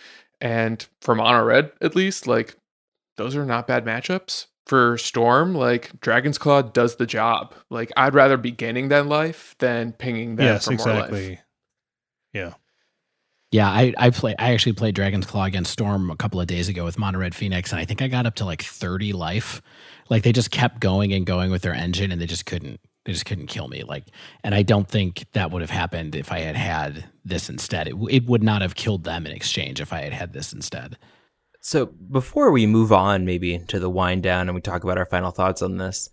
And 0.40 0.86
for 1.02 1.14
Mono 1.14 1.44
Red, 1.44 1.72
at 1.80 1.94
least, 1.94 2.26
like 2.26 2.56
those 3.16 3.36
are 3.36 3.46
not 3.46 3.66
bad 3.66 3.84
matchups. 3.84 4.46
For 4.66 4.96
Storm, 4.98 5.54
like 5.54 5.98
Dragon's 6.00 6.38
Claw 6.38 6.62
does 6.62 6.96
the 6.96 7.06
job. 7.06 7.54
Like 7.70 7.90
I'd 7.96 8.14
rather 8.14 8.36
be 8.36 8.52
gaining 8.52 8.88
that 8.88 9.06
life 9.06 9.56
than 9.58 9.92
pinging 9.92 10.36
that 10.36 10.44
yes, 10.44 10.64
for 10.64 10.70
more 10.72 10.88
exactly. 10.88 11.28
life. 11.30 11.44
Yeah. 12.32 12.54
Yeah, 13.52 13.68
I 13.68 13.92
I 13.98 14.10
play 14.10 14.34
I 14.38 14.52
actually 14.52 14.74
played 14.74 14.94
Dragon's 14.94 15.26
Claw 15.26 15.44
against 15.44 15.72
Storm 15.72 16.10
a 16.10 16.16
couple 16.16 16.40
of 16.40 16.46
days 16.46 16.68
ago 16.68 16.84
with 16.84 16.98
Mono 16.98 17.18
Red 17.18 17.34
Phoenix, 17.34 17.72
and 17.72 17.80
I 17.80 17.84
think 17.84 18.00
I 18.00 18.06
got 18.06 18.26
up 18.26 18.36
to 18.36 18.44
like 18.44 18.62
30 18.62 19.12
life. 19.12 19.60
Like 20.08 20.22
they 20.22 20.32
just 20.32 20.50
kept 20.50 20.80
going 20.80 21.12
and 21.12 21.26
going 21.26 21.50
with 21.50 21.62
their 21.62 21.74
engine, 21.74 22.12
and 22.12 22.20
they 22.20 22.26
just 22.26 22.46
couldn't 22.46 22.80
they 23.04 23.12
just 23.12 23.26
couldn't 23.26 23.48
kill 23.48 23.66
me. 23.66 23.82
Like, 23.82 24.04
and 24.44 24.54
I 24.54 24.62
don't 24.62 24.88
think 24.88 25.26
that 25.32 25.50
would 25.50 25.62
have 25.62 25.70
happened 25.70 26.14
if 26.14 26.30
I 26.30 26.40
had 26.40 26.56
had 26.56 27.06
this 27.24 27.48
instead. 27.48 27.88
It, 27.88 27.96
it 28.08 28.26
would 28.26 28.42
not 28.42 28.62
have 28.62 28.74
killed 28.74 29.04
them 29.04 29.26
in 29.26 29.32
exchange 29.32 29.80
if 29.80 29.92
I 29.92 30.02
had 30.02 30.12
had 30.12 30.32
this 30.32 30.52
instead. 30.52 30.96
So 31.60 31.86
before 31.86 32.52
we 32.52 32.66
move 32.66 32.92
on, 32.92 33.24
maybe 33.24 33.58
to 33.58 33.78
the 33.78 33.90
wind 33.90 34.22
down 34.22 34.48
and 34.48 34.54
we 34.54 34.60
talk 34.60 34.84
about 34.84 34.98
our 34.98 35.06
final 35.06 35.30
thoughts 35.30 35.60
on 35.60 35.76
this, 35.78 36.10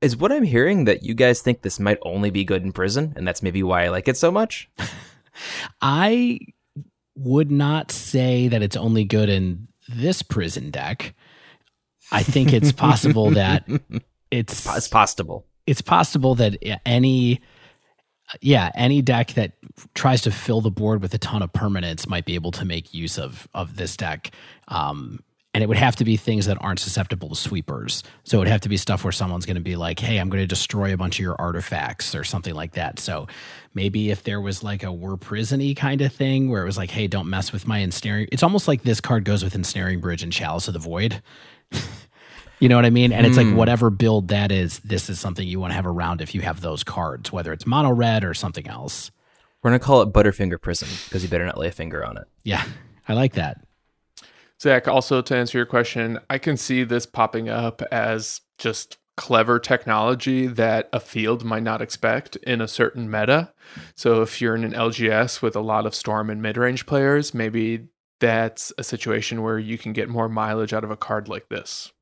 is 0.00 0.16
what 0.16 0.32
I'm 0.32 0.44
hearing 0.44 0.84
that 0.84 1.02
you 1.02 1.14
guys 1.14 1.42
think 1.42 1.62
this 1.62 1.80
might 1.80 1.98
only 2.02 2.30
be 2.30 2.44
good 2.44 2.62
in 2.62 2.72
prison, 2.72 3.14
and 3.16 3.26
that's 3.26 3.42
maybe 3.42 3.62
why 3.62 3.84
I 3.84 3.88
like 3.88 4.06
it 4.06 4.16
so 4.16 4.30
much. 4.30 4.70
I 5.82 6.38
would 7.18 7.50
not 7.50 7.90
say 7.90 8.48
that 8.48 8.62
it's 8.62 8.76
only 8.76 9.04
good 9.04 9.28
in 9.28 9.68
this 9.88 10.22
prison 10.22 10.70
deck. 10.70 11.14
I 12.12 12.22
think 12.22 12.52
it's 12.52 12.72
possible 12.86 13.30
that 13.30 13.68
it's 14.30 14.66
It's 14.66 14.88
possible. 14.88 15.46
it's 15.66 15.82
possible 15.82 16.34
that 16.36 16.56
any 16.86 17.40
yeah 18.42 18.70
any 18.74 19.00
deck 19.02 19.32
that 19.34 19.52
tries 19.94 20.20
to 20.22 20.30
fill 20.30 20.60
the 20.60 20.70
board 20.70 21.00
with 21.02 21.14
a 21.14 21.18
ton 21.18 21.42
of 21.42 21.50
permanents 21.52 22.06
might 22.08 22.26
be 22.26 22.34
able 22.34 22.50
to 22.52 22.64
make 22.64 22.92
use 22.92 23.18
of 23.18 23.48
of 23.54 23.76
this 23.76 23.96
deck 23.96 24.30
um 24.68 25.20
and 25.58 25.64
it 25.64 25.66
would 25.66 25.76
have 25.76 25.96
to 25.96 26.04
be 26.04 26.16
things 26.16 26.46
that 26.46 26.56
aren't 26.60 26.78
susceptible 26.78 27.30
to 27.30 27.34
sweepers 27.34 28.04
so 28.22 28.36
it 28.36 28.42
would 28.42 28.46
have 28.46 28.60
to 28.60 28.68
be 28.68 28.76
stuff 28.76 29.02
where 29.02 29.10
someone's 29.10 29.44
going 29.44 29.56
to 29.56 29.60
be 29.60 29.74
like 29.74 29.98
hey 29.98 30.18
i'm 30.18 30.28
going 30.28 30.40
to 30.40 30.46
destroy 30.46 30.94
a 30.94 30.96
bunch 30.96 31.18
of 31.18 31.22
your 31.24 31.34
artifacts 31.40 32.14
or 32.14 32.22
something 32.22 32.54
like 32.54 32.74
that 32.74 33.00
so 33.00 33.26
maybe 33.74 34.10
if 34.10 34.22
there 34.22 34.40
was 34.40 34.62
like 34.62 34.84
a 34.84 34.92
we're 34.92 35.16
prisony 35.16 35.76
kind 35.76 36.00
of 36.00 36.12
thing 36.12 36.48
where 36.48 36.62
it 36.62 36.66
was 36.66 36.76
like 36.78 36.92
hey 36.92 37.08
don't 37.08 37.28
mess 37.28 37.52
with 37.52 37.66
my 37.66 37.78
ensnaring 37.78 38.28
it's 38.30 38.44
almost 38.44 38.68
like 38.68 38.82
this 38.84 39.00
card 39.00 39.24
goes 39.24 39.42
with 39.42 39.56
ensnaring 39.56 39.98
bridge 40.00 40.22
and 40.22 40.32
chalice 40.32 40.68
of 40.68 40.74
the 40.74 40.78
void 40.78 41.20
You 42.60 42.68
know 42.68 42.74
what 42.74 42.84
I 42.84 42.90
mean? 42.90 43.12
And 43.12 43.24
it's 43.24 43.36
like 43.36 43.46
Hmm. 43.46 43.54
whatever 43.54 43.88
build 43.88 44.28
that 44.28 44.50
is, 44.50 44.80
this 44.80 45.08
is 45.08 45.20
something 45.20 45.46
you 45.46 45.60
want 45.60 45.70
to 45.70 45.76
have 45.76 45.86
around 45.86 46.20
if 46.20 46.34
you 46.34 46.40
have 46.40 46.60
those 46.60 46.82
cards, 46.82 47.30
whether 47.30 47.52
it's 47.52 47.68
mono 47.68 47.92
red 47.92 48.24
or 48.24 48.34
something 48.34 48.66
else. 48.66 49.12
We're 49.62 49.70
gonna 49.70 49.78
call 49.78 50.02
it 50.02 50.12
Butterfinger 50.12 50.60
Prison 50.60 50.88
because 51.04 51.22
you 51.22 51.28
better 51.28 51.46
not 51.46 51.56
lay 51.56 51.68
a 51.68 51.70
finger 51.70 52.04
on 52.04 52.16
it. 52.16 52.24
Yeah, 52.42 52.64
I 53.06 53.14
like 53.14 53.34
that. 53.34 53.64
Zach, 54.60 54.88
also 54.88 55.22
to 55.22 55.36
answer 55.36 55.58
your 55.58 55.66
question, 55.66 56.18
I 56.28 56.38
can 56.38 56.56
see 56.56 56.82
this 56.84 57.06
popping 57.06 57.48
up 57.48 57.82
as 57.92 58.40
just 58.58 58.98
clever 59.16 59.58
technology 59.58 60.46
that 60.46 60.88
a 60.92 61.00
field 61.00 61.44
might 61.44 61.62
not 61.62 61.82
expect 61.82 62.36
in 62.36 62.60
a 62.60 62.68
certain 62.68 63.10
meta. 63.10 63.52
So 63.96 64.22
if 64.22 64.40
you're 64.40 64.54
in 64.54 64.64
an 64.64 64.72
LGS 64.72 65.42
with 65.42 65.56
a 65.56 65.60
lot 65.60 65.86
of 65.86 65.94
storm 65.94 66.30
and 66.30 66.40
mid-range 66.40 66.86
players, 66.86 67.34
maybe 67.34 67.88
that's 68.20 68.72
a 68.78 68.84
situation 68.84 69.42
where 69.42 69.58
you 69.58 69.78
can 69.78 69.92
get 69.92 70.08
more 70.08 70.28
mileage 70.28 70.72
out 70.72 70.84
of 70.84 70.90
a 70.90 70.96
card 70.96 71.28
like 71.28 71.48
this. 71.48 71.92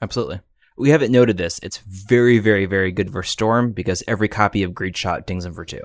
Absolutely. 0.00 0.40
We 0.76 0.90
haven't 0.90 1.12
noted 1.12 1.36
this. 1.36 1.60
It's 1.62 1.78
very, 1.78 2.38
very, 2.38 2.66
very 2.66 2.90
good 2.90 3.12
for 3.12 3.22
Storm 3.22 3.72
because 3.72 4.02
every 4.08 4.28
copy 4.28 4.62
of 4.62 4.72
Grapeshot 4.72 5.26
dings 5.26 5.44
him 5.44 5.54
for 5.54 5.64
two. 5.64 5.82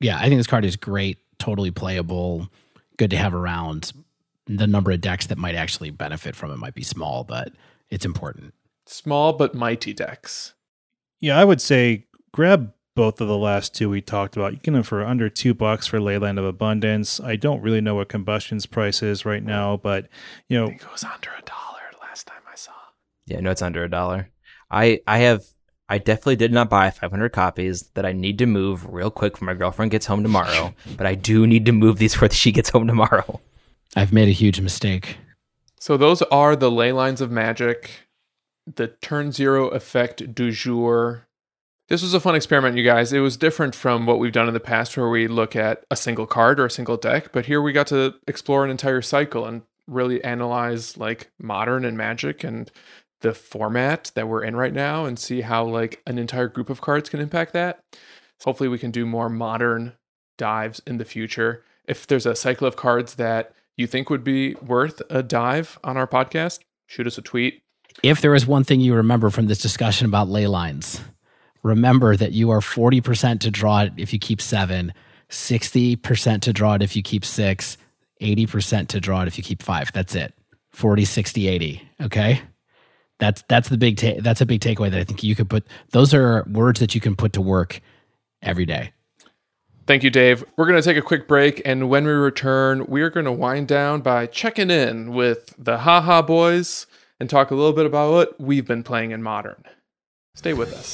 Yeah, 0.00 0.18
I 0.18 0.28
think 0.28 0.38
this 0.38 0.46
card 0.46 0.64
is 0.64 0.76
great, 0.76 1.18
totally 1.38 1.70
playable, 1.70 2.48
good 2.96 3.10
to 3.10 3.16
have 3.16 3.34
around. 3.34 3.92
The 4.56 4.66
number 4.66 4.90
of 4.90 5.00
decks 5.00 5.26
that 5.26 5.38
might 5.38 5.54
actually 5.54 5.90
benefit 5.90 6.34
from 6.34 6.50
it 6.50 6.56
might 6.56 6.74
be 6.74 6.82
small, 6.82 7.24
but 7.24 7.52
it's 7.88 8.04
important. 8.04 8.52
Small 8.86 9.32
but 9.32 9.54
mighty 9.54 9.92
decks. 9.92 10.54
Yeah, 11.20 11.38
I 11.38 11.44
would 11.44 11.60
say 11.60 12.06
grab 12.32 12.72
both 12.96 13.20
of 13.20 13.28
the 13.28 13.36
last 13.36 13.74
two 13.74 13.88
we 13.88 14.00
talked 14.00 14.36
about. 14.36 14.52
You 14.52 14.58
can 14.58 14.72
get 14.72 14.78
them 14.78 14.82
for 14.82 15.04
under 15.04 15.28
two 15.28 15.54
bucks 15.54 15.86
for 15.86 15.98
Leyline 16.00 16.38
of 16.38 16.44
Abundance. 16.44 17.20
I 17.20 17.36
don't 17.36 17.62
really 17.62 17.80
know 17.80 17.94
what 17.94 18.08
Combustion's 18.08 18.66
price 18.66 19.02
is 19.02 19.24
right 19.24 19.42
now, 19.42 19.76
but 19.76 20.08
you 20.48 20.58
know, 20.58 20.66
It 20.66 20.78
goes 20.80 21.04
under 21.04 21.30
a 21.30 21.42
dollar 21.42 21.82
last 22.00 22.26
time 22.26 22.42
I 22.50 22.56
saw. 22.56 22.72
Yeah, 23.26 23.40
no, 23.40 23.52
it's 23.52 23.62
under 23.62 23.84
a 23.84 23.88
dollar. 23.90 24.30
I 24.70 25.00
I 25.06 25.18
have 25.18 25.44
I 25.88 25.98
definitely 25.98 26.36
did 26.36 26.52
not 26.52 26.68
buy 26.70 26.90
500 26.90 27.30
copies 27.30 27.82
that 27.94 28.06
I 28.06 28.12
need 28.12 28.38
to 28.38 28.46
move 28.46 28.86
real 28.92 29.10
quick 29.10 29.40
when 29.40 29.46
my 29.46 29.54
girlfriend 29.54 29.90
gets 29.92 30.06
home 30.06 30.22
tomorrow. 30.22 30.74
but 30.96 31.06
I 31.06 31.14
do 31.14 31.46
need 31.46 31.66
to 31.66 31.72
move 31.72 31.98
these 31.98 32.14
before 32.14 32.30
she 32.30 32.52
gets 32.52 32.70
home 32.70 32.86
tomorrow. 32.86 33.40
I've 33.96 34.12
made 34.12 34.28
a 34.28 34.32
huge 34.32 34.60
mistake. 34.60 35.18
So 35.78 35.96
those 35.96 36.22
are 36.22 36.54
the 36.54 36.70
ley 36.70 36.92
lines 36.92 37.20
of 37.20 37.30
magic, 37.30 37.90
the 38.66 38.88
turn 38.88 39.32
zero 39.32 39.68
effect 39.68 40.34
du 40.34 40.50
jour. 40.50 41.26
This 41.88 42.02
was 42.02 42.14
a 42.14 42.20
fun 42.20 42.36
experiment, 42.36 42.76
you 42.76 42.84
guys. 42.84 43.12
It 43.12 43.18
was 43.18 43.36
different 43.36 43.74
from 43.74 44.06
what 44.06 44.20
we've 44.20 44.30
done 44.30 44.46
in 44.46 44.54
the 44.54 44.60
past 44.60 44.96
where 44.96 45.08
we 45.08 45.26
look 45.26 45.56
at 45.56 45.84
a 45.90 45.96
single 45.96 46.26
card 46.26 46.60
or 46.60 46.66
a 46.66 46.70
single 46.70 46.96
deck, 46.96 47.32
but 47.32 47.46
here 47.46 47.60
we 47.60 47.72
got 47.72 47.88
to 47.88 48.14
explore 48.28 48.64
an 48.64 48.70
entire 48.70 49.02
cycle 49.02 49.44
and 49.44 49.62
really 49.88 50.22
analyze 50.22 50.96
like 50.96 51.32
modern 51.40 51.84
and 51.84 51.96
magic 51.96 52.44
and 52.44 52.70
the 53.22 53.34
format 53.34 54.12
that 54.14 54.28
we're 54.28 54.44
in 54.44 54.54
right 54.54 54.72
now 54.72 55.04
and 55.04 55.18
see 55.18 55.40
how 55.40 55.64
like 55.64 56.00
an 56.06 56.16
entire 56.16 56.46
group 56.46 56.70
of 56.70 56.80
cards 56.80 57.08
can 57.08 57.20
impact 57.20 57.52
that. 57.52 57.82
Hopefully 58.44 58.68
we 58.68 58.78
can 58.78 58.90
do 58.90 59.04
more 59.04 59.28
modern 59.28 59.94
dives 60.38 60.80
in 60.86 60.98
the 60.98 61.04
future. 61.04 61.64
If 61.86 62.06
there's 62.06 62.24
a 62.24 62.36
cycle 62.36 62.66
of 62.66 62.76
cards 62.76 63.16
that 63.16 63.52
you 63.80 63.86
think 63.86 64.10
would 64.10 64.22
be 64.22 64.54
worth 64.56 65.02
a 65.10 65.22
dive 65.22 65.78
on 65.82 65.96
our 65.96 66.06
podcast, 66.06 66.60
shoot 66.86 67.06
us 67.06 67.18
a 67.18 67.22
tweet. 67.22 67.62
If 68.02 68.20
there 68.20 68.34
is 68.34 68.46
one 68.46 68.62
thing 68.62 68.80
you 68.80 68.94
remember 68.94 69.30
from 69.30 69.46
this 69.46 69.58
discussion 69.58 70.06
about 70.06 70.28
ley 70.28 70.46
lines, 70.46 71.00
remember 71.62 72.14
that 72.16 72.32
you 72.32 72.50
are 72.50 72.60
40% 72.60 73.40
to 73.40 73.50
draw 73.50 73.80
it 73.80 73.92
if 73.96 74.12
you 74.12 74.18
keep 74.18 74.40
seven, 74.40 74.92
60% 75.30 76.40
to 76.42 76.52
draw 76.52 76.74
it 76.74 76.82
if 76.82 76.94
you 76.94 77.02
keep 77.02 77.24
six, 77.24 77.76
80% 78.20 78.88
to 78.88 79.00
draw 79.00 79.22
it 79.22 79.28
if 79.28 79.38
you 79.38 79.42
keep 79.42 79.62
five. 79.62 79.90
That's 79.92 80.14
it. 80.14 80.34
40, 80.72 81.04
60, 81.04 81.48
80. 81.48 81.82
Okay. 82.02 82.42
That's 83.18 83.44
that's 83.48 83.68
the 83.68 83.76
big 83.76 83.98
ta- 83.98 84.20
that's 84.20 84.40
a 84.40 84.46
big 84.46 84.62
takeaway 84.62 84.90
that 84.90 84.98
I 84.98 85.04
think 85.04 85.22
you 85.22 85.34
could 85.34 85.50
put 85.50 85.66
those 85.90 86.14
are 86.14 86.42
words 86.50 86.80
that 86.80 86.94
you 86.94 87.02
can 87.02 87.16
put 87.16 87.34
to 87.34 87.42
work 87.42 87.82
every 88.40 88.64
day. 88.64 88.92
Thank 89.90 90.04
you, 90.04 90.10
Dave. 90.10 90.44
We're 90.56 90.66
going 90.66 90.80
to 90.80 90.88
take 90.88 90.96
a 90.96 91.02
quick 91.02 91.26
break, 91.26 91.60
and 91.64 91.90
when 91.90 92.04
we 92.04 92.12
return, 92.12 92.86
we 92.86 93.02
are 93.02 93.10
going 93.10 93.26
to 93.26 93.32
wind 93.32 93.66
down 93.66 94.02
by 94.02 94.26
checking 94.26 94.70
in 94.70 95.12
with 95.12 95.52
the 95.58 95.78
Haha 95.78 96.22
Boys 96.22 96.86
and 97.18 97.28
talk 97.28 97.50
a 97.50 97.56
little 97.56 97.72
bit 97.72 97.86
about 97.86 98.12
what 98.12 98.40
we've 98.40 98.64
been 98.64 98.84
playing 98.84 99.10
in 99.10 99.20
Modern. 99.20 99.64
Stay 100.36 100.52
with 100.52 100.72
us. 100.72 100.92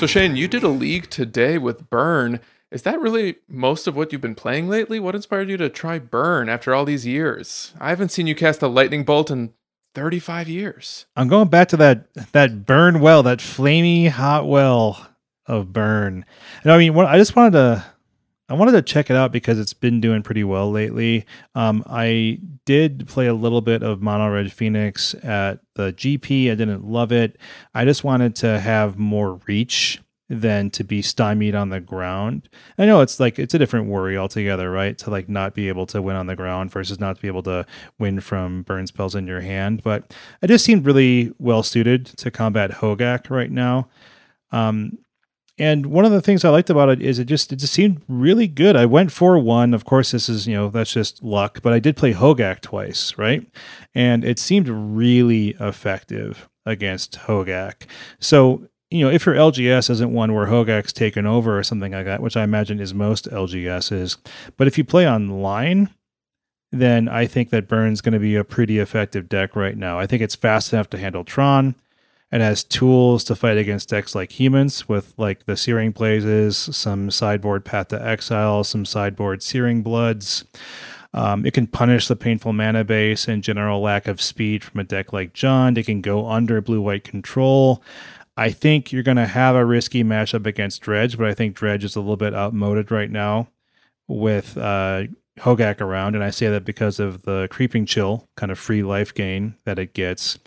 So, 0.00 0.08
Shane, 0.08 0.34
you 0.34 0.48
did 0.48 0.64
a 0.64 0.68
league 0.68 1.08
today 1.10 1.58
with 1.58 1.88
Burn. 1.90 2.40
Is 2.70 2.82
that 2.82 3.00
really 3.00 3.36
most 3.48 3.86
of 3.86 3.96
what 3.96 4.12
you've 4.12 4.20
been 4.20 4.36
playing 4.36 4.68
lately? 4.68 5.00
What 5.00 5.16
inspired 5.16 5.50
you 5.50 5.56
to 5.56 5.68
try 5.68 5.98
Burn 5.98 6.48
after 6.48 6.74
all 6.74 6.84
these 6.84 7.06
years? 7.06 7.74
I 7.80 7.88
haven't 7.88 8.10
seen 8.10 8.28
you 8.28 8.34
cast 8.34 8.62
a 8.62 8.68
lightning 8.68 9.04
bolt 9.04 9.30
in 9.30 9.52
35 9.94 10.48
years. 10.48 11.06
I'm 11.16 11.28
going 11.28 11.48
back 11.48 11.68
to 11.68 11.76
that 11.78 12.14
that 12.32 12.64
burn 12.66 13.00
well, 13.00 13.22
that 13.24 13.38
flamey 13.38 14.08
hot 14.08 14.46
well 14.46 15.08
of 15.46 15.72
burn. 15.72 16.24
And 16.62 16.72
I 16.72 16.78
mean, 16.78 16.96
I 16.96 17.18
just 17.18 17.34
wanted 17.34 17.52
to 17.52 17.84
I 18.48 18.54
wanted 18.54 18.72
to 18.72 18.82
check 18.82 19.10
it 19.10 19.16
out 19.16 19.30
because 19.32 19.58
it's 19.58 19.74
been 19.74 20.00
doing 20.00 20.22
pretty 20.22 20.42
well 20.42 20.70
lately. 20.70 21.24
Um, 21.54 21.84
I 21.86 22.40
did 22.66 23.06
play 23.06 23.26
a 23.28 23.34
little 23.34 23.60
bit 23.60 23.82
of 23.82 24.02
Mono 24.02 24.28
Red 24.28 24.52
Phoenix 24.52 25.14
at 25.22 25.60
the 25.74 25.92
GP. 25.92 26.50
I 26.50 26.56
didn't 26.56 26.84
love 26.84 27.12
it. 27.12 27.36
I 27.74 27.84
just 27.84 28.02
wanted 28.02 28.34
to 28.36 28.58
have 28.58 28.98
more 28.98 29.40
reach 29.46 30.00
than 30.30 30.70
to 30.70 30.84
be 30.84 31.02
stymied 31.02 31.56
on 31.56 31.70
the 31.70 31.80
ground. 31.80 32.48
I 32.78 32.86
know 32.86 33.00
it's 33.00 33.18
like 33.18 33.38
it's 33.40 33.52
a 33.52 33.58
different 33.58 33.88
worry 33.88 34.16
altogether, 34.16 34.70
right? 34.70 34.96
To 34.98 35.10
like 35.10 35.28
not 35.28 35.54
be 35.54 35.66
able 35.68 35.86
to 35.86 36.00
win 36.00 36.14
on 36.14 36.28
the 36.28 36.36
ground 36.36 36.70
versus 36.70 37.00
not 37.00 37.16
to 37.16 37.22
be 37.22 37.28
able 37.28 37.42
to 37.42 37.66
win 37.98 38.20
from 38.20 38.62
burn 38.62 38.86
spells 38.86 39.16
in 39.16 39.26
your 39.26 39.40
hand. 39.40 39.82
But 39.82 40.14
it 40.40 40.46
just 40.46 40.64
seemed 40.64 40.86
really 40.86 41.32
well 41.38 41.64
suited 41.64 42.06
to 42.06 42.30
combat 42.30 42.70
Hogaak 42.70 43.28
right 43.28 43.50
now. 43.50 43.88
Um, 44.52 44.98
and 45.58 45.86
one 45.86 46.04
of 46.04 46.12
the 46.12 46.22
things 46.22 46.44
I 46.44 46.48
liked 46.48 46.70
about 46.70 46.88
it 46.88 47.02
is 47.02 47.18
it 47.18 47.26
just 47.26 47.52
it 47.52 47.56
just 47.56 47.74
seemed 47.74 48.00
really 48.08 48.46
good. 48.46 48.76
I 48.76 48.86
went 48.86 49.10
for 49.10 49.36
one. 49.36 49.74
Of 49.74 49.84
course, 49.84 50.12
this 50.12 50.28
is 50.28 50.46
you 50.46 50.54
know 50.54 50.70
that's 50.70 50.92
just 50.92 51.24
luck, 51.24 51.60
but 51.60 51.72
I 51.72 51.80
did 51.80 51.96
play 51.96 52.14
Hogaak 52.14 52.60
twice, 52.60 53.18
right? 53.18 53.44
And 53.96 54.24
it 54.24 54.38
seemed 54.38 54.68
really 54.68 55.56
effective 55.58 56.48
against 56.64 57.18
Hogaak. 57.18 57.86
So 58.20 58.69
you 58.90 59.04
know, 59.04 59.10
if 59.10 59.24
your 59.24 59.36
LGS 59.36 59.88
isn't 59.88 60.12
one 60.12 60.34
where 60.34 60.46
Hogaak's 60.46 60.92
taken 60.92 61.24
over 61.24 61.58
or 61.58 61.62
something 61.62 61.92
like 61.92 62.06
that, 62.06 62.22
which 62.22 62.36
I 62.36 62.42
imagine 62.42 62.80
is 62.80 62.92
most 62.92 63.30
LGSs, 63.30 64.16
but 64.56 64.66
if 64.66 64.76
you 64.76 64.84
play 64.84 65.08
online, 65.08 65.90
then 66.72 67.08
I 67.08 67.26
think 67.26 67.50
that 67.50 67.68
Burn's 67.68 68.00
going 68.00 68.12
to 68.12 68.18
be 68.18 68.36
a 68.36 68.44
pretty 68.44 68.78
effective 68.78 69.28
deck 69.28 69.54
right 69.54 69.76
now. 69.76 69.98
I 69.98 70.06
think 70.06 70.22
it's 70.22 70.34
fast 70.34 70.72
enough 70.72 70.90
to 70.90 70.98
handle 70.98 71.24
Tron. 71.24 71.76
It 72.32 72.40
has 72.40 72.62
tools 72.62 73.24
to 73.24 73.34
fight 73.34 73.58
against 73.58 73.88
decks 73.88 74.14
like 74.14 74.38
humans 74.38 74.88
with 74.88 75.14
like 75.16 75.46
the 75.46 75.56
Searing 75.56 75.90
Blazes, 75.90 76.56
some 76.56 77.10
sideboard 77.10 77.64
Path 77.64 77.88
to 77.88 78.04
Exile, 78.04 78.62
some 78.62 78.84
sideboard 78.84 79.42
Searing 79.42 79.82
Bloods. 79.82 80.44
Um, 81.12 81.44
it 81.44 81.54
can 81.54 81.66
punish 81.66 82.06
the 82.06 82.14
painful 82.14 82.52
mana 82.52 82.84
base 82.84 83.26
and 83.26 83.42
general 83.42 83.80
lack 83.80 84.06
of 84.06 84.22
speed 84.22 84.62
from 84.62 84.78
a 84.78 84.84
deck 84.84 85.12
like 85.12 85.32
Jund. 85.32 85.76
It 85.76 85.86
can 85.86 86.00
go 86.00 86.28
under 86.28 86.60
blue 86.60 86.80
white 86.80 87.02
control. 87.02 87.82
I 88.36 88.50
think 88.50 88.92
you're 88.92 89.02
going 89.02 89.16
to 89.16 89.26
have 89.26 89.54
a 89.54 89.64
risky 89.64 90.02
matchup 90.02 90.46
against 90.46 90.80
Dredge, 90.82 91.18
but 91.18 91.26
I 91.26 91.34
think 91.34 91.54
Dredge 91.54 91.84
is 91.84 91.96
a 91.96 92.00
little 92.00 92.16
bit 92.16 92.34
outmoded 92.34 92.90
right 92.90 93.10
now 93.10 93.48
with 94.08 94.56
uh, 94.56 95.04
Hogaak 95.40 95.80
around. 95.80 96.14
And 96.14 96.24
I 96.24 96.30
say 96.30 96.48
that 96.48 96.64
because 96.64 96.98
of 97.00 97.22
the 97.22 97.48
creeping 97.50 97.86
chill 97.86 98.28
kind 98.36 98.50
of 98.50 98.58
free 98.58 98.82
life 98.82 99.12
gain 99.14 99.56
that 99.64 99.78
it 99.78 99.94
gets. 99.94 100.38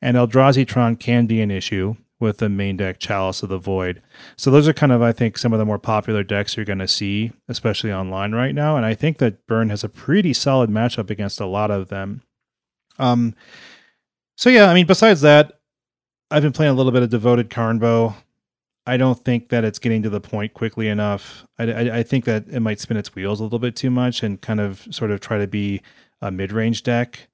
And 0.00 0.16
Eldrazi 0.16 0.66
Tron 0.66 0.96
can 0.96 1.26
be 1.26 1.40
an 1.40 1.50
issue 1.50 1.96
with 2.20 2.38
the 2.38 2.48
main 2.48 2.76
deck 2.76 3.00
Chalice 3.00 3.42
of 3.42 3.48
the 3.48 3.58
Void. 3.58 4.00
So 4.36 4.50
those 4.50 4.68
are 4.68 4.72
kind 4.72 4.92
of, 4.92 5.02
I 5.02 5.12
think, 5.12 5.36
some 5.36 5.52
of 5.52 5.58
the 5.58 5.64
more 5.64 5.78
popular 5.78 6.22
decks 6.22 6.56
you're 6.56 6.64
going 6.64 6.78
to 6.78 6.88
see, 6.88 7.32
especially 7.48 7.92
online 7.92 8.32
right 8.32 8.54
now. 8.54 8.76
And 8.76 8.86
I 8.86 8.94
think 8.94 9.18
that 9.18 9.44
Burn 9.46 9.70
has 9.70 9.82
a 9.82 9.88
pretty 9.88 10.32
solid 10.32 10.70
matchup 10.70 11.10
against 11.10 11.40
a 11.40 11.46
lot 11.46 11.70
of 11.72 11.88
them. 11.88 12.22
Um, 12.98 13.34
so 14.36 14.50
yeah, 14.50 14.70
I 14.70 14.74
mean, 14.74 14.86
besides 14.86 15.20
that, 15.22 15.60
I've 16.32 16.42
been 16.42 16.52
playing 16.52 16.72
a 16.72 16.74
little 16.74 16.92
bit 16.92 17.02
of 17.02 17.10
Devoted 17.10 17.50
Karnbo. 17.50 18.14
I 18.86 18.96
don't 18.96 19.22
think 19.22 19.50
that 19.50 19.64
it's 19.64 19.78
getting 19.78 20.02
to 20.02 20.10
the 20.10 20.20
point 20.20 20.54
quickly 20.54 20.88
enough. 20.88 21.46
I, 21.58 21.64
I, 21.70 21.98
I 21.98 22.02
think 22.02 22.24
that 22.24 22.48
it 22.48 22.60
might 22.60 22.80
spin 22.80 22.96
its 22.96 23.14
wheels 23.14 23.38
a 23.38 23.42
little 23.42 23.58
bit 23.58 23.76
too 23.76 23.90
much 23.90 24.22
and 24.22 24.40
kind 24.40 24.58
of 24.58 24.86
sort 24.90 25.10
of 25.10 25.20
try 25.20 25.38
to 25.38 25.46
be 25.46 25.82
a 26.22 26.30
mid-range 26.30 26.82
deck 26.82 27.28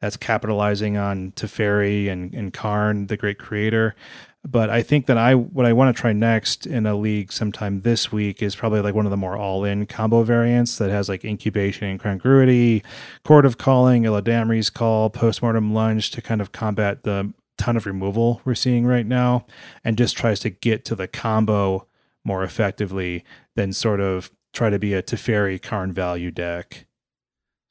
that's 0.00 0.16
capitalizing 0.16 0.96
on 0.96 1.30
Teferi 1.32 2.10
and, 2.10 2.34
and 2.34 2.52
Karn, 2.52 3.06
the 3.06 3.16
great 3.16 3.38
creator. 3.38 3.94
But 4.42 4.68
I 4.68 4.82
think 4.82 5.06
that 5.06 5.18
I 5.18 5.34
what 5.34 5.66
I 5.66 5.74
want 5.74 5.94
to 5.94 6.00
try 6.00 6.12
next 6.12 6.66
in 6.66 6.86
a 6.86 6.96
league 6.96 7.30
sometime 7.30 7.82
this 7.82 8.10
week 8.10 8.42
is 8.42 8.56
probably 8.56 8.80
like 8.80 8.94
one 8.94 9.04
of 9.04 9.10
the 9.10 9.16
more 9.16 9.36
all-in 9.36 9.84
combo 9.86 10.22
variants 10.22 10.78
that 10.78 10.90
has 10.90 11.08
like 11.08 11.24
incubation 11.24 11.88
and 11.88 12.00
congruity, 12.00 12.82
Chord 13.22 13.44
of 13.44 13.58
Calling, 13.58 14.04
Eladamri's 14.04 14.70
Call, 14.70 15.10
Postmortem 15.10 15.74
Lunge 15.74 16.10
to 16.12 16.22
kind 16.22 16.40
of 16.40 16.52
combat 16.52 17.02
the 17.02 17.32
ton 17.60 17.76
of 17.76 17.86
removal 17.86 18.40
we're 18.44 18.54
seeing 18.54 18.86
right 18.86 19.06
now, 19.06 19.46
and 19.84 19.98
just 19.98 20.16
tries 20.16 20.40
to 20.40 20.50
get 20.50 20.84
to 20.86 20.94
the 20.94 21.06
combo 21.06 21.86
more 22.24 22.42
effectively 22.42 23.24
than 23.54 23.72
sort 23.72 24.00
of 24.00 24.30
try 24.52 24.70
to 24.70 24.78
be 24.78 24.94
a 24.94 25.02
Teferi 25.02 25.60
Karn 25.60 25.92
value 25.92 26.30
deck. 26.30 26.86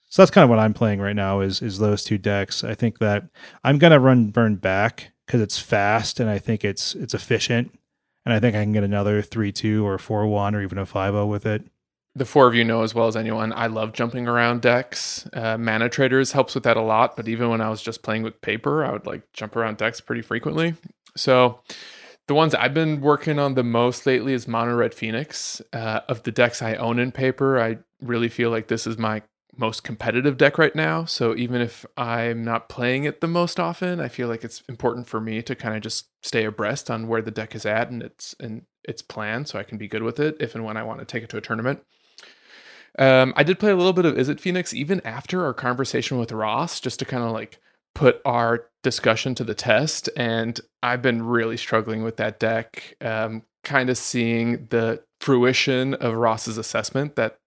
So 0.08 0.22
that's 0.22 0.32
kind 0.32 0.44
of 0.44 0.50
what 0.50 0.60
I'm 0.60 0.74
playing 0.74 1.02
right 1.02 1.16
now 1.16 1.42
is 1.42 1.62
is 1.62 1.80
those 1.80 2.04
two 2.04 2.18
decks. 2.18 2.64
I 2.64 2.74
think 2.74 3.00
that 3.00 3.26
I'm 3.64 3.78
gonna 3.78 4.00
run 4.00 4.30
burn 4.30 4.56
back 4.56 5.12
because 5.26 5.42
it's 5.42 5.60
fast 5.60 6.20
and 6.20 6.30
I 6.30 6.40
think 6.40 6.64
it's 6.66 6.96
it's 6.96 7.14
efficient. 7.14 7.72
And 8.26 8.34
I 8.34 8.40
think 8.40 8.56
I 8.56 8.64
can 8.64 8.74
get 8.74 8.84
another 8.84 9.22
three 9.22 9.52
two 9.52 9.86
or 9.86 9.98
four 9.98 10.26
one 10.28 10.56
or 10.56 10.62
even 10.62 10.78
a 10.78 10.86
five 10.86 11.14
zero 11.14 11.26
with 11.26 11.46
it. 11.46 11.64
The 12.16 12.26
four 12.26 12.48
of 12.48 12.56
you 12.56 12.64
know 12.64 12.82
as 12.82 12.96
well 12.96 13.08
as 13.08 13.16
anyone, 13.16 13.54
I 13.54 13.68
love 13.68 13.94
jumping 13.94 14.28
around 14.28 14.62
decks. 14.62 15.28
Uh, 15.32 15.58
ManaTraders 15.58 16.34
helps 16.34 16.56
with 16.56 16.64
that 16.64 16.76
a 16.76 16.82
lot, 16.82 17.16
but 17.16 17.28
even 17.28 17.50
when 17.50 17.62
I 17.62 17.70
was 17.70 17.82
just 17.82 18.04
playing 18.04 18.24
with 18.24 18.42
paper, 18.42 18.84
I 18.84 18.92
would 18.92 19.06
like 19.06 19.24
jump 19.34 19.56
around 19.56 19.78
decks 19.78 20.02
pretty 20.02 20.22
frequently. 20.22 20.76
So 21.16 21.62
the 22.28 22.34
ones 22.34 22.54
I've 22.56 22.74
been 22.74 23.02
working 23.02 23.40
on 23.40 23.54
the 23.54 23.64
most 23.64 24.06
lately 24.06 24.34
is 24.34 24.48
Mono 24.48 24.76
Red 24.76 24.94
Phoenix. 24.94 25.62
Uh, 25.72 26.02
of 26.08 26.24
the 26.24 26.32
decks 26.32 26.62
I 26.62 26.76
own 26.76 27.00
in 27.00 27.12
paper, 27.12 27.60
I 27.60 27.78
really 28.02 28.30
feel 28.30 28.50
like 28.50 28.68
this 28.68 28.86
is 28.86 28.98
my 28.98 29.22
most 29.58 29.84
competitive 29.84 30.38
deck 30.38 30.58
right 30.58 30.76
now. 30.76 31.06
So 31.06 31.36
even 31.36 31.62
if 31.62 31.86
I'm 31.98 32.44
not 32.44 32.70
playing 32.70 33.04
it 33.04 33.20
the 33.20 33.28
most 33.28 33.60
often, 33.60 34.00
I 34.00 34.08
feel 34.08 34.28
like 34.28 34.44
it's 34.44 34.64
important 34.70 35.08
for 35.08 35.20
me 35.20 35.42
to 35.42 35.56
kind 35.56 35.76
of 35.76 35.82
just 35.82 36.08
stay 36.24 36.46
abreast 36.46 36.90
on 36.90 37.08
where 37.08 37.22
the 37.22 37.32
deck 37.32 37.56
is 37.56 37.66
at 37.66 37.90
and 37.90 38.02
its 38.02 38.36
and 38.40 38.64
its 38.84 39.02
plan, 39.02 39.46
so 39.46 39.60
I 39.60 39.64
can 39.64 39.78
be 39.78 39.88
good 39.88 40.04
with 40.04 40.20
it 40.20 40.38
if 40.40 40.56
and 40.56 40.64
when 40.64 40.78
I 40.78 40.84
want 40.84 41.00
to 41.00 41.06
take 41.06 41.24
it 41.24 41.30
to 41.30 41.38
a 41.38 41.42
tournament. 41.42 41.82
Um, 43.00 43.34
I 43.36 43.44
did 43.44 43.60
play 43.60 43.72
a 43.72 43.76
little 43.76 43.94
bit 43.94 44.06
of 44.06 44.16
Izzet 44.16 44.40
Phoenix 44.40 44.74
even 44.74 45.02
after 45.06 45.44
our 45.46 45.54
conversation 45.54 46.20
with 46.20 46.32
Ross, 46.32 46.80
just 46.80 47.00
to 47.00 47.06
kind 47.06 47.24
of 47.24 47.32
like 47.32 47.60
put 47.96 48.22
our 48.26 48.66
discussion 48.84 49.34
to 49.36 49.44
the 49.44 49.56
test. 49.56 50.10
And 50.16 50.60
I've 50.84 51.02
been 51.02 51.24
really 51.24 51.58
struggling 51.58 52.04
with 52.04 52.18
that 52.18 52.40
deck, 52.40 52.96
um, 53.02 53.44
kind 53.64 53.90
of 53.90 53.98
seeing 53.98 54.68
the 54.70 55.02
fruition 55.20 55.94
of 55.96 56.14
Ross's 56.14 56.58
assessment 56.58 57.16
that 57.16 57.40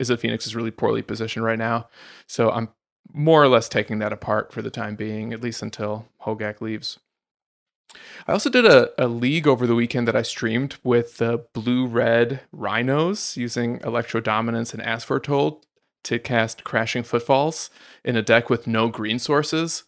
Izzet 0.00 0.20
Phoenix 0.20 0.46
is 0.46 0.54
really 0.54 0.70
poorly 0.70 1.02
positioned 1.02 1.44
right 1.44 1.58
now. 1.58 1.88
So 2.26 2.50
I'm 2.50 2.68
more 3.12 3.42
or 3.42 3.48
less 3.48 3.68
taking 3.68 3.98
that 4.00 4.12
apart 4.12 4.52
for 4.52 4.62
the 4.62 4.70
time 4.70 4.96
being, 4.96 5.32
at 5.32 5.42
least 5.42 5.62
until 5.62 6.06
Hogaak 6.22 6.60
leaves. 6.60 6.98
I 8.26 8.32
also 8.32 8.50
did 8.50 8.64
a, 8.64 8.90
a 9.02 9.06
league 9.06 9.46
over 9.46 9.66
the 9.66 9.74
weekend 9.74 10.08
that 10.08 10.16
I 10.16 10.22
streamed 10.22 10.76
with 10.82 11.18
the 11.18 11.44
blue 11.52 11.86
red 11.86 12.40
rhinos 12.52 13.36
using 13.36 13.78
Electrodominance 13.80 14.72
and 14.72 14.82
As 14.82 15.04
Foretold 15.04 15.66
to 16.04 16.18
cast 16.18 16.64
Crashing 16.64 17.02
Footfalls 17.02 17.70
in 18.04 18.16
a 18.16 18.22
deck 18.22 18.50
with 18.50 18.66
no 18.66 18.88
green 18.88 19.18
sources. 19.18 19.84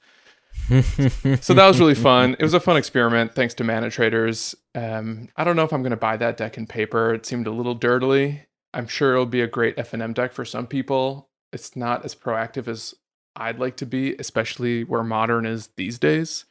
so 1.40 1.54
that 1.54 1.66
was 1.66 1.78
really 1.78 1.94
fun. 2.10 2.34
It 2.38 2.42
was 2.42 2.54
a 2.54 2.60
fun 2.60 2.76
experiment, 2.76 3.34
thanks 3.34 3.54
to 3.54 3.64
ManaTraders. 3.64 4.54
Um, 4.74 5.28
I 5.36 5.44
don't 5.44 5.56
know 5.56 5.64
if 5.64 5.72
I'm 5.72 5.82
going 5.82 5.90
to 5.90 5.96
buy 5.96 6.16
that 6.16 6.36
deck 6.36 6.56
in 6.56 6.66
paper. 6.66 7.14
It 7.14 7.26
seemed 7.26 7.46
a 7.46 7.52
little 7.52 7.74
dirtily. 7.74 8.42
I'm 8.74 8.86
sure 8.86 9.12
it'll 9.12 9.26
be 9.26 9.40
a 9.40 9.46
great 9.46 9.76
FNM 9.76 10.14
deck 10.14 10.32
for 10.32 10.44
some 10.44 10.66
people. 10.66 11.28
It's 11.52 11.76
not 11.76 12.04
as 12.04 12.14
proactive 12.14 12.68
as 12.68 12.94
I'd 13.34 13.58
like 13.58 13.76
to 13.78 13.86
be, 13.86 14.14
especially 14.18 14.84
where 14.84 15.02
modern 15.02 15.46
is 15.46 15.68
these 15.76 15.98
days. 15.98 16.46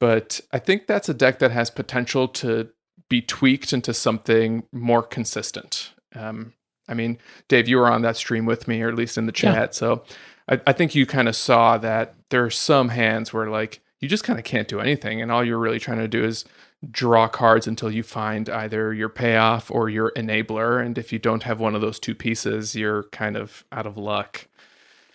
But 0.00 0.40
I 0.52 0.58
think 0.58 0.86
that's 0.86 1.08
a 1.08 1.14
deck 1.14 1.38
that 1.38 1.52
has 1.52 1.70
potential 1.70 2.26
to 2.28 2.70
be 3.08 3.20
tweaked 3.20 3.72
into 3.72 3.94
something 3.94 4.64
more 4.72 5.02
consistent. 5.02 5.92
Um, 6.14 6.54
I 6.88 6.94
mean, 6.94 7.18
Dave, 7.48 7.68
you 7.68 7.76
were 7.76 7.90
on 7.90 8.02
that 8.02 8.16
stream 8.16 8.46
with 8.46 8.66
me, 8.66 8.82
or 8.82 8.88
at 8.88 8.96
least 8.96 9.18
in 9.18 9.26
the 9.26 9.32
chat. 9.32 9.54
Yeah. 9.54 9.70
So 9.70 10.02
I, 10.48 10.60
I 10.66 10.72
think 10.72 10.94
you 10.94 11.06
kind 11.06 11.28
of 11.28 11.36
saw 11.36 11.78
that 11.78 12.14
there 12.30 12.44
are 12.44 12.50
some 12.50 12.88
hands 12.88 13.32
where 13.32 13.48
like 13.48 13.80
you 14.00 14.08
just 14.08 14.24
kind 14.24 14.38
of 14.38 14.44
can't 14.44 14.68
do 14.68 14.80
anything, 14.80 15.20
and 15.20 15.30
all 15.30 15.44
you're 15.44 15.58
really 15.58 15.78
trying 15.78 15.98
to 15.98 16.08
do 16.08 16.24
is 16.24 16.44
draw 16.90 17.28
cards 17.28 17.66
until 17.66 17.90
you 17.90 18.02
find 18.02 18.48
either 18.48 18.94
your 18.94 19.10
payoff 19.10 19.70
or 19.70 19.90
your 19.90 20.12
enabler. 20.12 20.84
And 20.84 20.96
if 20.96 21.12
you 21.12 21.18
don't 21.18 21.42
have 21.42 21.60
one 21.60 21.74
of 21.74 21.82
those 21.82 22.00
two 22.00 22.14
pieces, 22.14 22.74
you're 22.74 23.02
kind 23.04 23.36
of 23.36 23.64
out 23.70 23.86
of 23.86 23.98
luck. 23.98 24.46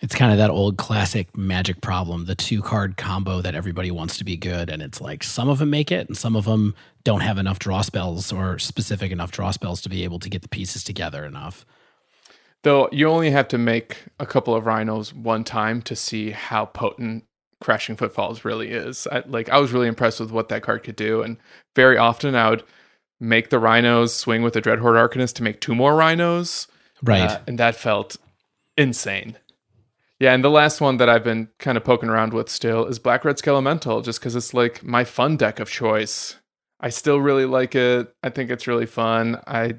It's 0.00 0.14
kind 0.14 0.30
of 0.30 0.38
that 0.38 0.50
old 0.50 0.76
classic 0.76 1.36
magic 1.36 1.80
problem, 1.80 2.26
the 2.26 2.34
two 2.34 2.60
card 2.62 2.96
combo 2.96 3.40
that 3.40 3.54
everybody 3.54 3.90
wants 3.90 4.18
to 4.18 4.24
be 4.24 4.36
good. 4.36 4.68
And 4.68 4.82
it's 4.82 5.00
like 5.00 5.24
some 5.24 5.48
of 5.48 5.58
them 5.58 5.70
make 5.70 5.90
it 5.90 6.06
and 6.06 6.16
some 6.16 6.36
of 6.36 6.44
them 6.44 6.74
don't 7.02 7.20
have 7.20 7.38
enough 7.38 7.58
draw 7.58 7.80
spells 7.80 8.32
or 8.32 8.58
specific 8.58 9.10
enough 9.10 9.30
draw 9.30 9.50
spells 9.50 9.80
to 9.82 9.88
be 9.88 10.04
able 10.04 10.18
to 10.18 10.28
get 10.28 10.42
the 10.42 10.48
pieces 10.48 10.84
together 10.84 11.24
enough. 11.24 11.64
Though 12.62 12.88
you 12.92 13.08
only 13.08 13.30
have 13.30 13.48
to 13.48 13.58
make 13.58 14.04
a 14.18 14.26
couple 14.26 14.54
of 14.54 14.66
rhinos 14.66 15.14
one 15.14 15.44
time 15.44 15.80
to 15.82 15.96
see 15.96 16.32
how 16.32 16.66
potent 16.66 17.24
crashing 17.60 17.96
footfalls 17.96 18.44
really 18.44 18.70
is. 18.70 19.06
I, 19.10 19.22
like 19.26 19.48
I 19.48 19.58
was 19.58 19.72
really 19.72 19.88
impressed 19.88 20.20
with 20.20 20.30
what 20.30 20.48
that 20.48 20.62
card 20.62 20.82
could 20.82 20.96
do, 20.96 21.22
and 21.22 21.36
very 21.74 21.96
often 21.96 22.34
I 22.34 22.50
would 22.50 22.64
make 23.18 23.50
the 23.50 23.58
rhinos 23.58 24.14
swing 24.14 24.42
with 24.42 24.52
the 24.52 24.60
Dreadhorde 24.60 24.96
Arcanist 24.96 25.34
to 25.34 25.42
make 25.42 25.60
two 25.60 25.74
more 25.74 25.94
rhinos, 25.94 26.66
right? 27.02 27.30
Uh, 27.30 27.40
and 27.46 27.58
that 27.58 27.76
felt 27.76 28.16
insane. 28.76 29.36
Yeah, 30.18 30.32
and 30.32 30.42
the 30.42 30.50
last 30.50 30.80
one 30.80 30.96
that 30.96 31.10
I've 31.10 31.24
been 31.24 31.48
kind 31.58 31.76
of 31.76 31.84
poking 31.84 32.08
around 32.08 32.32
with 32.32 32.48
still 32.48 32.86
is 32.86 32.98
Black 32.98 33.24
Red 33.24 33.36
Skelemental, 33.36 34.02
just 34.02 34.18
because 34.18 34.34
it's 34.34 34.54
like 34.54 34.82
my 34.82 35.04
fun 35.04 35.36
deck 35.36 35.60
of 35.60 35.68
choice. 35.68 36.36
I 36.80 36.88
still 36.88 37.20
really 37.20 37.44
like 37.44 37.74
it. 37.74 38.14
I 38.22 38.30
think 38.30 38.50
it's 38.50 38.66
really 38.66 38.86
fun. 38.86 39.40
I 39.46 39.74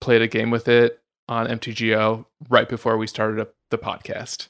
played 0.00 0.22
a 0.22 0.28
game 0.28 0.50
with 0.50 0.68
it 0.68 1.00
on 1.28 1.46
MTGO 1.46 2.24
right 2.48 2.68
before 2.68 2.96
we 2.96 3.06
started 3.06 3.40
up 3.40 3.54
the 3.70 3.78
podcast. 3.78 4.48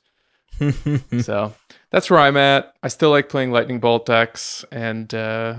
so 1.22 1.54
that's 1.90 2.10
where 2.10 2.20
I'm 2.20 2.36
at. 2.36 2.74
I 2.82 2.88
still 2.88 3.10
like 3.10 3.28
playing 3.28 3.50
Lightning 3.50 3.80
Bolt 3.80 4.06
decks, 4.06 4.64
and 4.70 5.12
uh, 5.12 5.56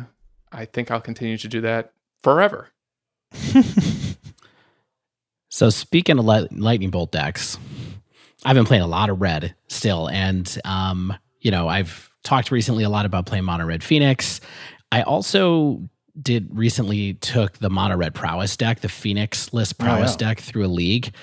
I 0.51 0.65
think 0.65 0.91
I'll 0.91 1.01
continue 1.01 1.37
to 1.37 1.47
do 1.47 1.61
that 1.61 1.91
forever. 2.21 2.69
so 5.49 5.69
speaking 5.69 6.19
of 6.19 6.25
Lightning 6.25 6.89
Bolt 6.89 7.11
decks, 7.11 7.57
I've 8.45 8.55
been 8.55 8.65
playing 8.65 8.83
a 8.83 8.87
lot 8.87 9.09
of 9.09 9.21
Red 9.21 9.55
still, 9.67 10.07
and 10.07 10.57
um, 10.65 11.13
you 11.41 11.51
know 11.51 11.67
I've 11.67 12.09
talked 12.23 12.51
recently 12.51 12.83
a 12.83 12.89
lot 12.89 13.05
about 13.05 13.25
playing 13.25 13.45
Mono 13.45 13.65
Red 13.65 13.83
Phoenix. 13.83 14.41
I 14.91 15.01
also 15.01 15.89
did 16.21 16.49
recently 16.51 17.13
took 17.15 17.57
the 17.59 17.69
Mono 17.69 17.95
Red 17.95 18.13
Prowess 18.13 18.57
deck, 18.57 18.81
the 18.81 18.89
Phoenix 18.89 19.53
list 19.53 19.77
Prowess 19.77 20.11
oh, 20.11 20.13
yeah. 20.13 20.29
deck 20.29 20.39
through 20.39 20.65
a 20.65 20.67
league, 20.67 21.13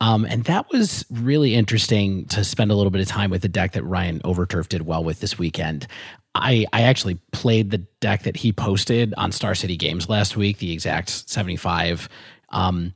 um, 0.00 0.24
and 0.24 0.44
that 0.44 0.70
was 0.70 1.04
really 1.10 1.54
interesting 1.54 2.26
to 2.26 2.44
spend 2.44 2.70
a 2.70 2.74
little 2.74 2.90
bit 2.90 3.00
of 3.00 3.08
time 3.08 3.30
with 3.30 3.42
the 3.42 3.48
deck 3.48 3.72
that 3.72 3.82
Ryan 3.84 4.20
Overturf 4.20 4.68
did 4.68 4.82
well 4.82 5.02
with 5.02 5.20
this 5.20 5.38
weekend. 5.38 5.86
I, 6.34 6.66
I 6.72 6.82
actually 6.82 7.16
played 7.32 7.70
the 7.70 7.78
deck 8.00 8.22
that 8.22 8.36
he 8.36 8.52
posted 8.52 9.12
on 9.16 9.32
Star 9.32 9.54
City 9.54 9.76
Games 9.76 10.08
last 10.08 10.36
week, 10.36 10.58
the 10.58 10.72
exact 10.72 11.10
75. 11.10 12.08
Um, 12.50 12.94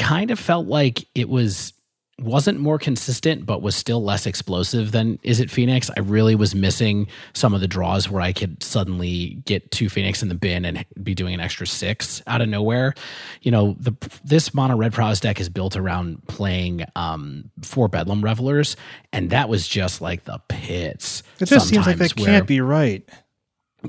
kind 0.00 0.32
of 0.32 0.38
felt 0.40 0.66
like 0.66 1.06
it 1.14 1.28
was 1.28 1.72
wasn't 2.18 2.58
more 2.58 2.78
consistent, 2.78 3.44
but 3.44 3.60
was 3.60 3.76
still 3.76 4.02
less 4.02 4.26
explosive 4.26 4.92
than 4.92 5.18
Izzet 5.18 5.50
Phoenix. 5.50 5.90
I 5.96 6.00
really 6.00 6.34
was 6.34 6.54
missing 6.54 7.08
some 7.34 7.52
of 7.52 7.60
the 7.60 7.68
draws 7.68 8.08
where 8.08 8.22
I 8.22 8.32
could 8.32 8.62
suddenly 8.62 9.42
get 9.44 9.70
two 9.70 9.90
Phoenix 9.90 10.22
in 10.22 10.28
the 10.28 10.34
bin 10.34 10.64
and 10.64 10.84
be 11.02 11.14
doing 11.14 11.34
an 11.34 11.40
extra 11.40 11.66
six 11.66 12.22
out 12.26 12.40
of 12.40 12.48
nowhere. 12.48 12.94
You 13.42 13.50
know, 13.50 13.76
the 13.78 13.92
this 14.24 14.54
mono 14.54 14.76
red 14.76 14.94
prowess 14.94 15.20
deck 15.20 15.40
is 15.40 15.50
built 15.50 15.76
around 15.76 16.26
playing 16.26 16.86
um, 16.96 17.50
four 17.60 17.86
Bedlam 17.88 18.22
Revelers, 18.22 18.76
and 19.12 19.28
that 19.30 19.50
was 19.50 19.68
just 19.68 20.00
like 20.00 20.24
the 20.24 20.40
pits. 20.48 21.22
It 21.38 21.46
just 21.46 21.68
seems 21.68 21.86
like 21.86 21.98
that 21.98 22.16
can't 22.16 22.46
be 22.46 22.62
right 22.62 23.06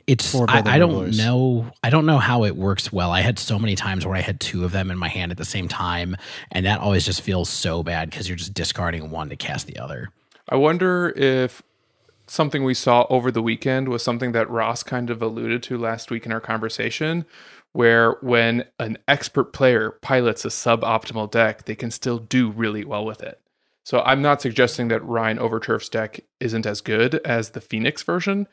it's 0.05 0.35
I, 0.35 0.61
I, 0.65 0.79
don't 0.79 1.15
know 1.17 1.71
i 1.83 1.89
don't 1.89 2.05
know 2.05 2.17
how 2.17 2.43
it 2.43 2.55
works 2.55 2.91
well. 2.91 3.11
I 3.11 3.21
had 3.21 3.39
so 3.39 3.57
many 3.57 3.75
times 3.75 4.05
where 4.05 4.15
i 4.15 4.21
had 4.21 4.39
two 4.39 4.65
of 4.65 4.71
them 4.71 4.91
in 4.91 4.97
my 4.97 5.07
hand 5.07 5.31
at 5.31 5.37
the 5.37 5.45
same 5.45 5.67
time 5.67 6.15
and 6.51 6.65
that 6.65 6.79
always 6.79 7.05
just 7.05 7.21
feels 7.21 7.49
so 7.49 7.83
bad 7.83 8.09
because 8.09 8.27
you're 8.27 8.37
just 8.37 8.53
discarding 8.53 9.09
one 9.09 9.29
to 9.29 9.35
cast 9.35 9.67
the 9.67 9.77
other. 9.79 10.09
I 10.49 10.55
wonder 10.55 11.09
if 11.15 11.61
something 12.27 12.63
we 12.63 12.73
saw 12.73 13.05
over 13.09 13.31
the 13.31 13.41
weekend 13.41 13.89
was 13.89 14.03
something 14.03 14.31
that 14.33 14.49
Ross 14.49 14.83
kind 14.83 15.09
of 15.09 15.21
alluded 15.21 15.63
to 15.63 15.77
last 15.77 16.11
week 16.11 16.25
in 16.25 16.31
our 16.31 16.41
conversation, 16.41 17.25
where 17.73 18.13
when 18.21 18.65
an 18.79 18.97
expert 19.07 19.53
player 19.53 19.91
pilots 20.01 20.45
a 20.45 20.49
suboptimal 20.49 21.31
deck, 21.31 21.65
they 21.65 21.75
can 21.75 21.91
still 21.91 22.19
do 22.19 22.49
really 22.49 22.85
well 22.85 23.05
with 23.05 23.21
it. 23.21 23.39
So 23.83 24.01
I'm 24.01 24.21
not 24.21 24.41
suggesting 24.41 24.89
that 24.89 25.05
Ryan 25.05 25.39
Overturf's 25.39 25.87
deck 25.87 26.19
isn't 26.39 26.65
as 26.65 26.81
good 26.81 27.15
as 27.23 27.51
the 27.51 27.61
Phoenix 27.61 28.03
version, 28.03 28.47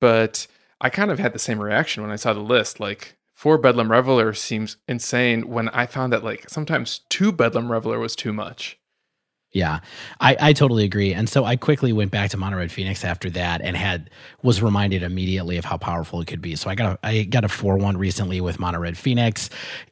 but 0.00 0.46
I 0.80 0.90
kind 0.90 1.10
of 1.10 1.18
had 1.18 1.32
the 1.32 1.38
same 1.38 1.60
reaction 1.60 2.02
when 2.02 2.12
I 2.12 2.16
saw 2.16 2.32
the 2.32 2.40
list. 2.40 2.80
Like 2.80 3.16
four 3.34 3.58
Bedlam 3.58 3.90
Reveler 3.90 4.32
seems 4.34 4.76
insane 4.88 5.48
when 5.48 5.68
I 5.70 5.86
found 5.86 6.12
that 6.12 6.24
like 6.24 6.48
sometimes 6.48 7.00
two 7.08 7.32
Bedlam 7.32 7.70
Reveler 7.70 7.98
was 7.98 8.16
too 8.16 8.32
much. 8.32 8.78
Yeah, 9.52 9.80
I, 10.20 10.36
I 10.40 10.52
totally 10.52 10.84
agree. 10.84 11.12
And 11.12 11.28
so 11.28 11.44
I 11.44 11.56
quickly 11.56 11.92
went 11.92 12.12
back 12.12 12.30
to 12.30 12.36
Mono 12.36 12.58
Red 12.58 12.70
Phoenix 12.70 13.04
after 13.04 13.28
that 13.30 13.60
and 13.62 13.76
had 13.76 14.08
was 14.44 14.62
reminded 14.62 15.02
immediately 15.02 15.56
of 15.56 15.64
how 15.64 15.76
powerful 15.76 16.20
it 16.20 16.28
could 16.28 16.40
be. 16.40 16.54
So 16.54 16.70
I 16.70 16.76
got 16.76 17.00
a 17.02 17.06
I 17.06 17.22
got 17.24 17.44
a 17.44 17.48
four 17.48 17.76
one 17.76 17.96
recently 17.96 18.40
with 18.40 18.60
Mono 18.60 18.78
Red 18.78 18.96
Phoenix, 18.96 19.50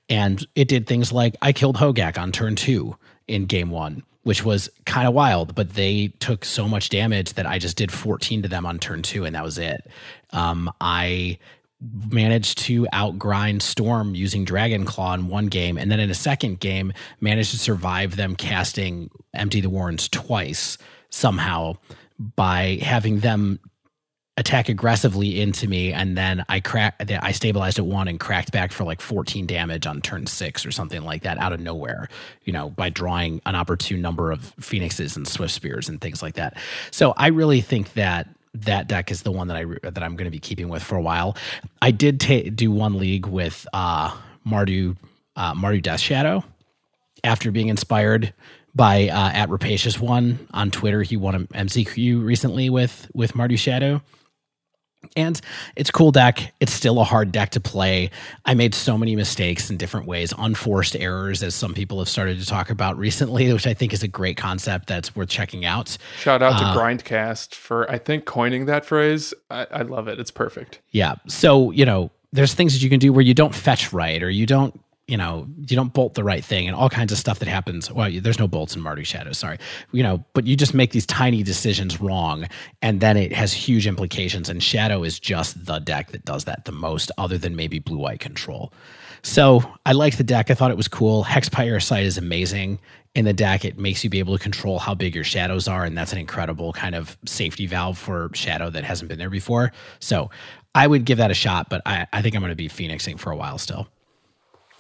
and 0.09 0.47
it 0.55 0.69
did 0.69 0.86
things 0.86 1.12
like 1.12 1.35
I 1.43 1.52
killed 1.52 1.77
Hogaak 1.77 2.19
on 2.19 2.31
turn 2.31 2.55
two 2.55 2.97
in 3.27 3.47
game 3.47 3.70
one, 3.70 4.05
which 4.28 4.44
was 4.44 4.68
kind 4.84 5.09
of 5.09 5.14
wild. 5.14 5.55
But 5.55 5.72
they 5.72 6.09
took 6.20 6.44
so 6.44 6.68
much 6.68 6.90
damage 6.90 7.32
that 7.32 7.46
I 7.46 7.59
just 7.59 7.78
did 7.78 7.90
14 7.90 8.42
to 8.42 8.48
them 8.48 8.66
on 8.66 8.78
turn 8.78 9.00
two, 9.00 9.24
and 9.24 9.34
that 9.34 9.42
was 9.42 9.56
it. 9.56 9.90
Um, 10.34 10.70
I 10.82 11.38
managed 12.10 12.59
to 12.59 12.86
outgrind 12.92 13.62
Storm 13.62 14.14
using 14.14 14.44
Dragon 14.44 14.84
Claw 14.84 15.14
in 15.14 15.28
one 15.28 15.46
game, 15.46 15.78
and 15.78 15.90
then 15.90 15.98
in 15.98 16.10
a 16.10 16.14
second 16.14 16.60
game 16.60 16.92
managed 17.22 17.52
to 17.52 17.59
survive 17.59 18.16
them 18.16 18.36
casting 18.36 19.10
Empty 19.32 19.62
the 19.62 19.70
Warrens 19.70 20.10
twice 20.10 20.76
somehow 21.09 21.78
by 22.36 22.78
having 22.82 23.20
them 23.20 23.59
attack 24.39 24.69
aggressively 24.69 25.40
into 25.40 25.69
me, 25.69 25.93
and 25.93 26.16
then 26.16 26.44
I 26.48 26.60
crack. 26.60 27.10
I 27.23 27.32
stabilized 27.32 27.78
at 27.78 27.86
one 27.86 28.09
and 28.09 28.19
cracked 28.19 28.52
back 28.52 28.73
for 28.73 28.85
like 28.85 29.01
14 29.01 29.47
damage 29.47 29.86
on 29.86 30.01
turn 30.01 30.27
six 30.27 30.65
or 30.65 30.70
something 30.70 31.02
like 31.02 31.23
that 31.23 31.39
out 31.39 31.52
of 31.52 31.60
nowhere. 31.60 32.09
You 32.44 32.52
know, 32.52 32.70
by 32.70 32.89
drawing 32.89 33.43
an 33.44 33.55
opportune 33.55 34.01
number 34.01 34.31
of 34.31 34.55
phoenixes 34.60 35.16
and 35.16 35.27
Swiftspears 35.27 35.89
and 35.89 36.01
things 36.01 36.23
like 36.23 36.35
that. 36.35 36.56
So 36.93 37.12
I 37.16 37.27
really 37.28 37.60
think 37.60 37.93
that 37.94 38.28
that 38.55 38.89
deck 38.89 39.10
is 39.10 39.23
the 39.23 39.32
one 39.32 39.48
that 39.48 39.56
I 39.56 39.65
that 39.82 40.02
I'm 40.02 40.16
going 40.16 40.27
to 40.27 40.31
be 40.31 40.39
keeping 40.39 40.69
with 40.69 40.82
for 40.82 40.97
a 40.97 41.02
while. 41.02 41.36
I 41.82 41.90
did 41.90 42.20
ta- 42.20 42.51
do 42.55 42.70
one 42.70 42.98
league 42.98 43.27
with 43.27 43.66
uh, 43.73 44.16
Mardu 44.47 44.97
uh, 45.36 45.55
Mardu 45.55 45.82
Death 45.82 46.01
Shadow 46.01 46.44
after 47.24 47.51
being 47.51 47.69
inspired 47.69 48.32
by 48.74 49.09
uh, 49.09 49.31
at 49.32 49.51
Rapacious 49.51 49.98
One 49.98 50.47
on 50.52 50.70
Twitter. 50.70 51.02
He 51.02 51.16
won 51.16 51.35
an 51.35 51.47
MCQ 51.48 52.24
recently 52.24 52.70
with 52.70 53.10
with 53.15 53.32
Mardu 53.32 53.59
Shadow. 53.59 54.01
And 55.16 55.41
it's 55.77 55.91
a 55.91 55.93
cool 55.93 56.11
deck. 56.11 56.53
It's 56.61 56.73
still 56.73 57.01
a 57.01 57.05
hard 57.05 57.31
deck 57.31 57.51
to 57.51 57.61
play. 57.61 58.11
I 58.45 58.55
made 58.55 58.75
so 58.75 58.99
many 58.99 59.15
mistakes 59.15 59.70
in 59.70 59.77
different 59.77 60.07
ways, 60.07 60.35
unforced 60.37 60.97
errors, 60.97 61.43
as 61.43 61.55
some 61.55 61.73
people 61.73 61.99
have 61.99 62.09
started 62.09 62.41
to 62.41 62.47
talk 62.47 62.70
about 62.70 62.99
recently, 62.99 63.53
which 63.53 63.66
I 63.66 63.75
think 63.75 63.93
is 63.93 64.03
a 64.03 64.09
great 64.09 64.37
concept 64.37 64.89
that's 64.89 65.15
worth 65.15 65.29
checking 65.29 65.65
out. 65.65 65.97
Shout 66.19 66.43
out 66.43 66.59
to 66.59 66.65
uh, 66.65 66.77
Grindcast 66.77 67.55
for, 67.55 67.91
I 67.91 67.99
think, 67.99 68.25
coining 68.25 68.66
that 68.66 68.85
phrase. 68.85 69.33
I, 69.51 69.66
I 69.70 69.83
love 69.83 70.09
it. 70.09 70.19
It's 70.19 70.33
perfect. 70.33 70.81
Yeah. 70.91 71.15
So, 71.29 71.70
you 71.70 71.85
know, 71.85 72.11
there's 72.33 72.55
things 72.55 72.73
that 72.75 72.83
you 72.83 72.91
can 72.91 72.99
do 72.99 73.12
where 73.12 73.23
you 73.23 73.35
don't 73.35 73.55
fetch 73.55 73.93
right 73.93 74.23
or 74.23 74.31
you 74.31 74.47
don't 74.47 74.79
you 75.09 75.16
know, 75.16 75.48
you 75.66 75.74
don't 75.74 75.93
bolt 75.94 76.14
the 76.14 76.22
right 76.22 76.44
thing 76.44 76.68
and 76.68 76.76
all 76.76 76.90
kinds 76.90 77.12
of 77.12 77.18
stuff 77.18 77.39
that 77.39 77.48
happens. 77.48 77.90
Well, 77.90 78.10
there's 78.20 78.39
no 78.39 78.47
bolts 78.47 78.76
in 78.76 78.82
Mardu 78.82 79.06
Shadow, 79.06 79.32
sorry. 79.32 79.59
You 79.90 80.02
know, 80.02 80.22
but 80.35 80.47
you 80.47 80.55
just 80.55 80.74
make 80.74 80.93
these 80.93 81.06
tiny 81.06 81.43
decisions 81.43 81.98
wrong 81.98 82.47
and 82.82 83.01
then 83.01 83.16
it 83.16 83.32
has 83.32 83.52
huge 83.52 83.86
implications. 83.86 84.51
And 84.51 84.62
Shadow 84.62 85.02
is 85.02 85.18
just 85.18 85.64
the 85.64 85.78
deck 85.78 86.12
that 86.12 86.26
does 86.26 86.44
that 86.44 86.66
the 86.66 86.72
most, 86.72 87.10
other 87.16 87.39
than 87.39 87.56
maybe 87.56 87.78
blue 87.78 87.97
white 87.97 88.20
control. 88.20 88.70
So 89.22 89.62
I 89.86 89.93
liked 89.93 90.18
the 90.18 90.24
deck. 90.24 90.51
I 90.51 90.55
thought 90.55 90.70
it 90.70 90.76
was 90.76 90.89
cool. 90.89 91.22
Hex 91.22 91.48
Parasite 91.48 92.05
is 92.05 92.18
amazing. 92.18 92.78
In 93.14 93.24
the 93.24 93.32
deck, 93.32 93.64
it 93.64 93.78
makes 93.78 94.05
you 94.05 94.10
be 94.10 94.18
able 94.18 94.36
to 94.36 94.43
control 94.43 94.78
how 94.78 94.94
big 94.94 95.14
your 95.14 95.24
shadows 95.24 95.66
are, 95.66 95.85
and 95.85 95.97
that's 95.97 96.12
an 96.12 96.18
incredible 96.18 96.72
kind 96.72 96.94
of 96.94 97.18
safety 97.24 97.66
valve 97.66 97.98
for 97.98 98.30
Shadow 98.35 98.70
that 98.70 98.85
hasn't 98.85 99.09
been 99.09 99.18
there 99.18 99.30
before. 99.30 99.72
So 99.98 100.30
I 100.74 100.86
would 100.86 101.05
give 101.05 101.18
that 101.18 101.30
a 101.30 101.35
shot, 101.35 101.68
but 101.68 101.82
I, 101.85 102.06
I 102.12 102.22
think 102.22 102.36
I'm 102.36 102.43
going 102.43 102.52
to 102.52 102.56
be 102.56 102.68
phoenixing 102.68 103.16
for 103.16 103.32
a 103.32 103.36
while 103.36 103.59
still. 103.59 103.89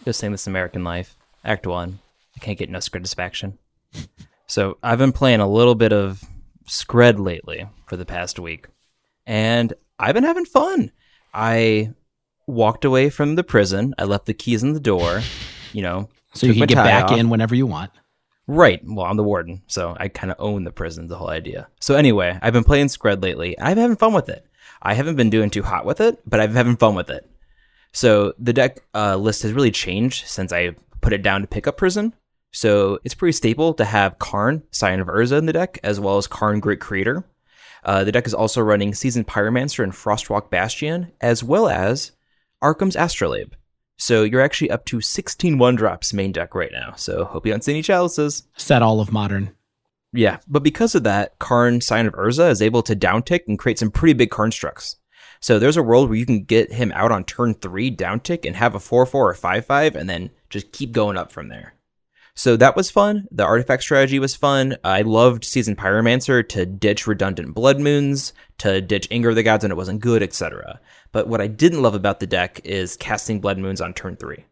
Just 0.04 0.20
saying 0.20 0.32
this 0.32 0.46
American 0.46 0.84
Life, 0.84 1.16
Act 1.44 1.66
One. 1.66 1.98
I 2.36 2.38
can't 2.40 2.58
get 2.58 2.70
no 2.70 2.80
satisfaction. 2.80 3.58
so 4.46 4.78
I've 4.82 4.98
been 4.98 5.12
playing 5.12 5.40
a 5.40 5.48
little 5.48 5.74
bit 5.74 5.92
of 5.92 6.22
Skred 6.66 7.18
lately 7.18 7.66
for 7.86 7.96
the 7.96 8.06
past 8.06 8.38
week, 8.38 8.66
and 9.26 9.72
I've 9.98 10.14
been 10.14 10.24
having 10.24 10.44
fun. 10.44 10.92
I 11.34 11.92
walked 12.46 12.84
away 12.84 13.10
from 13.10 13.34
the 13.34 13.44
prison. 13.44 13.94
I 13.98 14.04
left 14.04 14.26
the 14.26 14.34
keys 14.34 14.62
in 14.62 14.72
the 14.72 14.80
door. 14.80 15.22
You 15.74 15.82
know, 15.82 16.08
so 16.32 16.46
you 16.46 16.54
can 16.54 16.66
get 16.66 16.76
back 16.76 17.10
off. 17.10 17.18
in 17.18 17.28
whenever 17.28 17.54
you 17.54 17.66
want. 17.66 17.90
Right. 18.46 18.80
Well, 18.82 19.04
I'm 19.04 19.18
the 19.18 19.22
warden, 19.22 19.60
so 19.66 19.94
I 20.00 20.08
kind 20.08 20.30
of 20.30 20.38
own 20.40 20.64
the 20.64 20.72
prison. 20.72 21.08
The 21.08 21.16
whole 21.16 21.28
idea. 21.28 21.68
So 21.78 21.94
anyway, 21.94 22.38
I've 22.40 22.54
been 22.54 22.64
playing 22.64 22.86
Skred 22.86 23.22
lately. 23.22 23.56
I've 23.58 23.74
been 23.74 23.82
having 23.82 23.98
fun 23.98 24.14
with 24.14 24.30
it. 24.30 24.46
I 24.80 24.94
haven't 24.94 25.16
been 25.16 25.28
doing 25.28 25.50
too 25.50 25.62
hot 25.62 25.84
with 25.84 26.00
it, 26.00 26.18
but 26.26 26.40
I've 26.40 26.48
been 26.48 26.56
having 26.56 26.76
fun 26.78 26.94
with 26.94 27.10
it. 27.10 27.28
So 27.98 28.32
the 28.38 28.52
deck 28.52 28.84
uh, 28.94 29.16
list 29.16 29.42
has 29.42 29.52
really 29.52 29.72
changed 29.72 30.28
since 30.28 30.52
I 30.52 30.76
put 31.00 31.12
it 31.12 31.20
down 31.20 31.40
to 31.40 31.48
pick 31.48 31.66
up 31.66 31.78
Prison. 31.78 32.14
So 32.52 33.00
it's 33.02 33.16
pretty 33.16 33.32
staple 33.32 33.74
to 33.74 33.84
have 33.84 34.20
Karn, 34.20 34.62
Scion 34.70 35.00
of 35.00 35.08
Urza 35.08 35.36
in 35.36 35.46
the 35.46 35.52
deck, 35.52 35.80
as 35.82 35.98
well 35.98 36.16
as 36.16 36.28
Karn, 36.28 36.60
Great 36.60 36.78
Creator. 36.78 37.24
Uh, 37.82 38.04
the 38.04 38.12
deck 38.12 38.28
is 38.28 38.34
also 38.34 38.60
running 38.60 38.94
Seasoned 38.94 39.26
Pyromancer 39.26 39.82
and 39.82 39.92
Frostwalk 39.92 40.48
Bastion, 40.48 41.10
as 41.20 41.42
well 41.42 41.68
as 41.68 42.12
Arcum's 42.62 42.94
Astrolabe. 42.94 43.54
So 43.96 44.22
you're 44.22 44.42
actually 44.42 44.70
up 44.70 44.84
to 44.86 45.00
16 45.00 45.58
one 45.58 45.74
drops 45.74 46.14
main 46.14 46.30
deck 46.30 46.54
right 46.54 46.70
now. 46.70 46.92
So 46.94 47.24
hope 47.24 47.46
you 47.46 47.52
don't 47.52 47.64
see 47.64 47.72
any 47.72 47.82
chalices. 47.82 48.44
Set 48.56 48.80
all 48.80 49.00
of 49.00 49.10
modern. 49.10 49.56
Yeah, 50.12 50.38
but 50.46 50.62
because 50.62 50.94
of 50.94 51.02
that, 51.02 51.36
Karn, 51.40 51.80
Scion 51.80 52.06
of 52.06 52.14
Urza 52.14 52.48
is 52.48 52.62
able 52.62 52.84
to 52.84 52.94
downtick 52.94 53.40
and 53.48 53.58
create 53.58 53.80
some 53.80 53.90
pretty 53.90 54.12
big 54.12 54.30
constructs. 54.30 54.97
So 55.40 55.58
there's 55.58 55.76
a 55.76 55.82
world 55.82 56.08
where 56.08 56.18
you 56.18 56.26
can 56.26 56.44
get 56.44 56.72
him 56.72 56.92
out 56.94 57.12
on 57.12 57.24
turn 57.24 57.54
three 57.54 57.90
down 57.90 58.20
tick 58.20 58.44
and 58.44 58.56
have 58.56 58.74
a 58.74 58.80
4 58.80 59.06
4 59.06 59.30
or 59.30 59.34
5 59.34 59.64
5 59.64 59.96
and 59.96 60.08
then 60.08 60.30
just 60.50 60.72
keep 60.72 60.92
going 60.92 61.16
up 61.16 61.30
from 61.30 61.48
there. 61.48 61.74
So 62.34 62.56
that 62.56 62.76
was 62.76 62.88
fun. 62.88 63.26
The 63.32 63.44
artifact 63.44 63.82
strategy 63.82 64.20
was 64.20 64.36
fun. 64.36 64.76
I 64.84 65.02
loved 65.02 65.44
Season 65.44 65.74
Pyromancer 65.74 66.48
to 66.50 66.66
ditch 66.66 67.08
redundant 67.08 67.52
Blood 67.52 67.80
Moons, 67.80 68.32
to 68.58 68.80
ditch 68.80 69.08
Anger 69.10 69.30
of 69.30 69.34
the 69.34 69.42
Gods 69.42 69.64
when 69.64 69.72
it 69.72 69.76
wasn't 69.76 70.00
good, 70.00 70.22
etc. 70.22 70.78
But 71.10 71.26
what 71.26 71.40
I 71.40 71.48
didn't 71.48 71.82
love 71.82 71.96
about 71.96 72.20
the 72.20 72.28
deck 72.28 72.60
is 72.62 72.96
casting 72.96 73.40
Blood 73.40 73.58
Moons 73.58 73.80
on 73.80 73.92
turn 73.92 74.14
three. 74.14 74.44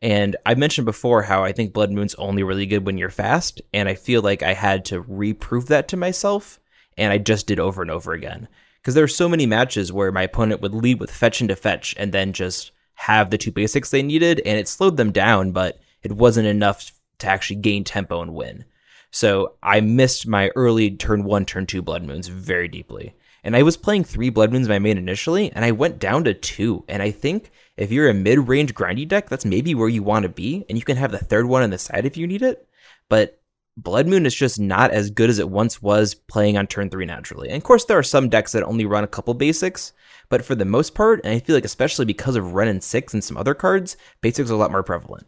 And 0.00 0.36
I 0.46 0.54
mentioned 0.54 0.86
before 0.86 1.22
how 1.22 1.44
I 1.44 1.52
think 1.52 1.74
Blood 1.74 1.90
Moon's 1.90 2.14
only 2.14 2.42
really 2.42 2.64
good 2.64 2.86
when 2.86 2.96
you're 2.96 3.10
fast, 3.10 3.60
and 3.74 3.86
I 3.86 3.96
feel 3.96 4.22
like 4.22 4.42
I 4.42 4.54
had 4.54 4.86
to 4.86 5.02
reprove 5.02 5.66
that 5.66 5.88
to 5.88 5.98
myself, 5.98 6.58
and 6.96 7.12
I 7.12 7.18
just 7.18 7.46
did 7.46 7.60
over 7.60 7.82
and 7.82 7.90
over 7.90 8.14
again 8.14 8.48
because 8.86 8.94
there 8.94 9.02
are 9.02 9.08
so 9.08 9.28
many 9.28 9.46
matches 9.46 9.92
where 9.92 10.12
my 10.12 10.22
opponent 10.22 10.60
would 10.60 10.72
lead 10.72 11.00
with 11.00 11.10
fetch 11.10 11.40
into 11.40 11.56
fetch 11.56 11.92
and 11.98 12.12
then 12.12 12.32
just 12.32 12.70
have 12.94 13.30
the 13.30 13.36
two 13.36 13.50
basics 13.50 13.90
they 13.90 14.00
needed, 14.00 14.40
and 14.46 14.60
it 14.60 14.68
slowed 14.68 14.96
them 14.96 15.10
down, 15.10 15.50
but 15.50 15.80
it 16.04 16.12
wasn't 16.12 16.46
enough 16.46 16.92
to 17.18 17.26
actually 17.26 17.56
gain 17.56 17.82
tempo 17.82 18.22
and 18.22 18.32
win. 18.32 18.64
So 19.10 19.54
I 19.60 19.80
missed 19.80 20.28
my 20.28 20.52
early 20.54 20.92
turn 20.92 21.24
one, 21.24 21.44
turn 21.44 21.66
two 21.66 21.82
Blood 21.82 22.04
Moons 22.04 22.28
very 22.28 22.68
deeply. 22.68 23.16
And 23.42 23.56
I 23.56 23.64
was 23.64 23.76
playing 23.76 24.04
three 24.04 24.30
Blood 24.30 24.52
Moons 24.52 24.68
my 24.68 24.78
main 24.78 24.98
initially, 24.98 25.50
and 25.50 25.64
I 25.64 25.72
went 25.72 25.98
down 25.98 26.22
to 26.22 26.32
two. 26.32 26.84
And 26.86 27.02
I 27.02 27.10
think 27.10 27.50
if 27.76 27.90
you're 27.90 28.08
a 28.08 28.14
mid 28.14 28.46
range 28.46 28.72
grindy 28.72 29.08
deck, 29.08 29.28
that's 29.28 29.44
maybe 29.44 29.74
where 29.74 29.88
you 29.88 30.04
want 30.04 30.22
to 30.22 30.28
be, 30.28 30.64
and 30.68 30.78
you 30.78 30.84
can 30.84 30.96
have 30.96 31.10
the 31.10 31.18
third 31.18 31.46
one 31.46 31.64
on 31.64 31.70
the 31.70 31.78
side 31.78 32.06
if 32.06 32.16
you 32.16 32.28
need 32.28 32.42
it. 32.42 32.68
But 33.08 33.40
Blood 33.76 34.06
Moon 34.06 34.24
is 34.24 34.34
just 34.34 34.58
not 34.58 34.90
as 34.90 35.10
good 35.10 35.28
as 35.28 35.38
it 35.38 35.50
once 35.50 35.82
was 35.82 36.14
playing 36.14 36.56
on 36.56 36.66
turn 36.66 36.88
three 36.88 37.04
naturally. 37.04 37.48
And 37.48 37.58
of 37.58 37.64
course, 37.64 37.84
there 37.84 37.98
are 37.98 38.02
some 38.02 38.28
decks 38.28 38.52
that 38.52 38.62
only 38.62 38.86
run 38.86 39.04
a 39.04 39.08
couple 39.08 39.34
basics, 39.34 39.92
but 40.28 40.44
for 40.44 40.54
the 40.54 40.64
most 40.64 40.94
part, 40.94 41.20
and 41.24 41.34
I 41.34 41.40
feel 41.40 41.54
like 41.54 41.64
especially 41.64 42.06
because 42.06 42.36
of 42.36 42.54
Wrenn 42.54 42.68
and 42.68 42.82
Six 42.82 43.12
and 43.12 43.22
some 43.22 43.36
other 43.36 43.54
cards, 43.54 43.96
basics 44.22 44.50
are 44.50 44.54
a 44.54 44.56
lot 44.56 44.70
more 44.70 44.82
prevalent. 44.82 45.26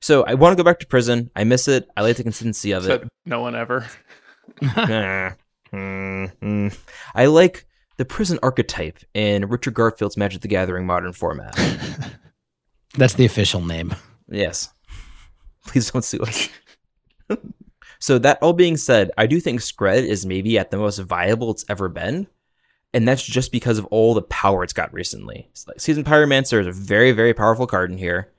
So 0.00 0.22
I 0.24 0.34
want 0.34 0.56
to 0.56 0.62
go 0.62 0.68
back 0.68 0.78
to 0.80 0.86
Prison. 0.86 1.30
I 1.36 1.44
miss 1.44 1.68
it. 1.68 1.88
I 1.96 2.02
like 2.02 2.16
the 2.16 2.22
consistency 2.22 2.72
of 2.72 2.84
Said 2.84 3.02
it. 3.02 3.08
No 3.26 3.40
one 3.40 3.54
ever. 3.54 3.86
mm-hmm. 5.72 6.68
I 7.14 7.26
like 7.26 7.66
the 7.98 8.04
Prison 8.06 8.38
archetype 8.42 8.98
in 9.12 9.46
Richard 9.46 9.74
Garfield's 9.74 10.16
Magic 10.16 10.40
the 10.40 10.48
Gathering 10.48 10.86
modern 10.86 11.12
format. 11.12 11.54
That's 12.96 13.14
the 13.14 13.26
official 13.26 13.60
name. 13.60 13.94
Yes. 14.28 14.72
Please 15.66 15.90
don't 15.90 16.02
sue 16.02 16.20
us. 16.20 16.48
So 18.00 18.18
that 18.18 18.38
all 18.42 18.54
being 18.54 18.76
said, 18.76 19.10
I 19.16 19.26
do 19.26 19.40
think 19.40 19.60
Skred 19.60 20.04
is 20.04 20.26
maybe 20.26 20.58
at 20.58 20.70
the 20.70 20.78
most 20.78 20.98
viable 20.98 21.50
it's 21.52 21.66
ever 21.68 21.88
been. 21.88 22.26
And 22.92 23.06
that's 23.06 23.22
just 23.22 23.52
because 23.52 23.78
of 23.78 23.84
all 23.86 24.14
the 24.14 24.22
power 24.22 24.64
it's 24.64 24.72
got 24.72 24.92
recently. 24.92 25.48
Like 25.68 25.80
Season 25.80 26.02
Pyromancer 26.02 26.60
is 26.60 26.66
a 26.66 26.72
very, 26.72 27.12
very 27.12 27.34
powerful 27.34 27.66
card 27.66 27.92
in 27.92 27.98
here. 27.98 28.32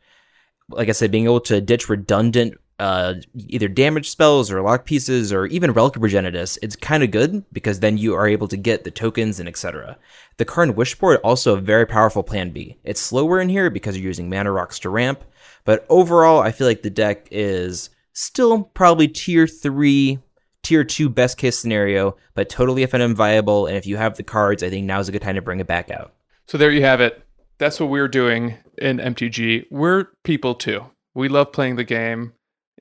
Like 0.69 0.89
I 0.89 0.93
said, 0.93 1.11
being 1.11 1.25
able 1.25 1.39
to 1.41 1.61
ditch 1.61 1.87
redundant 1.87 2.55
uh, 2.81 3.13
either 3.35 3.67
damage 3.67 4.09
spells 4.09 4.51
or 4.51 4.59
lock 4.59 4.85
pieces 4.85 5.31
or 5.31 5.45
even 5.45 5.71
Relic 5.71 5.93
Progenitus, 5.93 6.57
it's 6.63 6.75
kind 6.75 7.03
of 7.03 7.11
good 7.11 7.45
because 7.53 7.79
then 7.79 7.95
you 7.95 8.15
are 8.15 8.27
able 8.27 8.47
to 8.47 8.57
get 8.57 8.83
the 8.83 8.89
tokens 8.89 9.39
and 9.39 9.47
etc. 9.47 9.99
The 10.37 10.45
Karn 10.45 10.73
Wishboard 10.73 11.19
also 11.23 11.55
a 11.55 11.61
very 11.61 11.85
powerful 11.85 12.23
plan 12.23 12.49
B. 12.49 12.79
It's 12.83 12.99
slower 12.99 13.39
in 13.39 13.49
here 13.49 13.69
because 13.69 13.95
you're 13.95 14.07
using 14.07 14.31
mana 14.31 14.51
rocks 14.51 14.79
to 14.79 14.89
ramp, 14.89 15.23
but 15.63 15.85
overall 15.89 16.41
I 16.41 16.51
feel 16.51 16.65
like 16.65 16.81
the 16.81 16.89
deck 16.89 17.27
is 17.29 17.91
still 18.13 18.63
probably 18.63 19.07
tier 19.07 19.47
three, 19.47 20.19
tier 20.63 20.83
two 20.83 21.09
best 21.09 21.37
case 21.37 21.57
scenario, 21.57 22.15
but 22.33 22.49
totally 22.49 22.85
FNM 22.85 23.15
viable. 23.15 23.67
And 23.67 23.77
if 23.77 23.85
you 23.85 23.97
have 23.97 24.17
the 24.17 24.23
cards, 24.23 24.63
I 24.63 24.69
think 24.69 24.85
now's 24.85 25.09
a 25.09 25.11
good 25.11 25.21
time 25.21 25.35
to 25.35 25.41
bring 25.41 25.59
it 25.59 25.67
back 25.67 25.89
out. 25.91 26.13
So 26.47 26.57
there 26.57 26.71
you 26.71 26.81
have 26.83 27.01
it. 27.01 27.23
That's 27.57 27.79
what 27.79 27.89
we're 27.89 28.07
doing 28.07 28.55
in 28.77 28.97
MTG. 28.97 29.65
We're 29.69 30.05
people 30.23 30.55
too. 30.55 30.85
We 31.13 31.29
love 31.29 31.51
playing 31.51 31.75
the 31.75 31.83
game. 31.83 32.33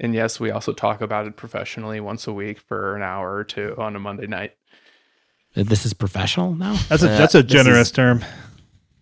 And 0.02 0.14
yes, 0.14 0.40
we 0.40 0.50
also 0.50 0.72
talk 0.72 1.02
about 1.02 1.26
it 1.26 1.36
professionally 1.36 2.00
once 2.00 2.26
a 2.26 2.32
week 2.32 2.58
for 2.60 2.96
an 2.96 3.02
hour 3.02 3.34
or 3.34 3.44
two 3.44 3.74
on 3.76 3.94
a 3.94 3.98
Monday 3.98 4.26
night. 4.26 4.52
This 5.54 5.84
is 5.84 5.92
professional 5.92 6.54
now. 6.54 6.78
That's 6.88 7.02
a 7.02 7.10
Uh, 7.12 7.18
that's 7.18 7.34
a 7.34 7.42
generous 7.42 7.88
is- 7.88 7.92
term. 7.92 8.24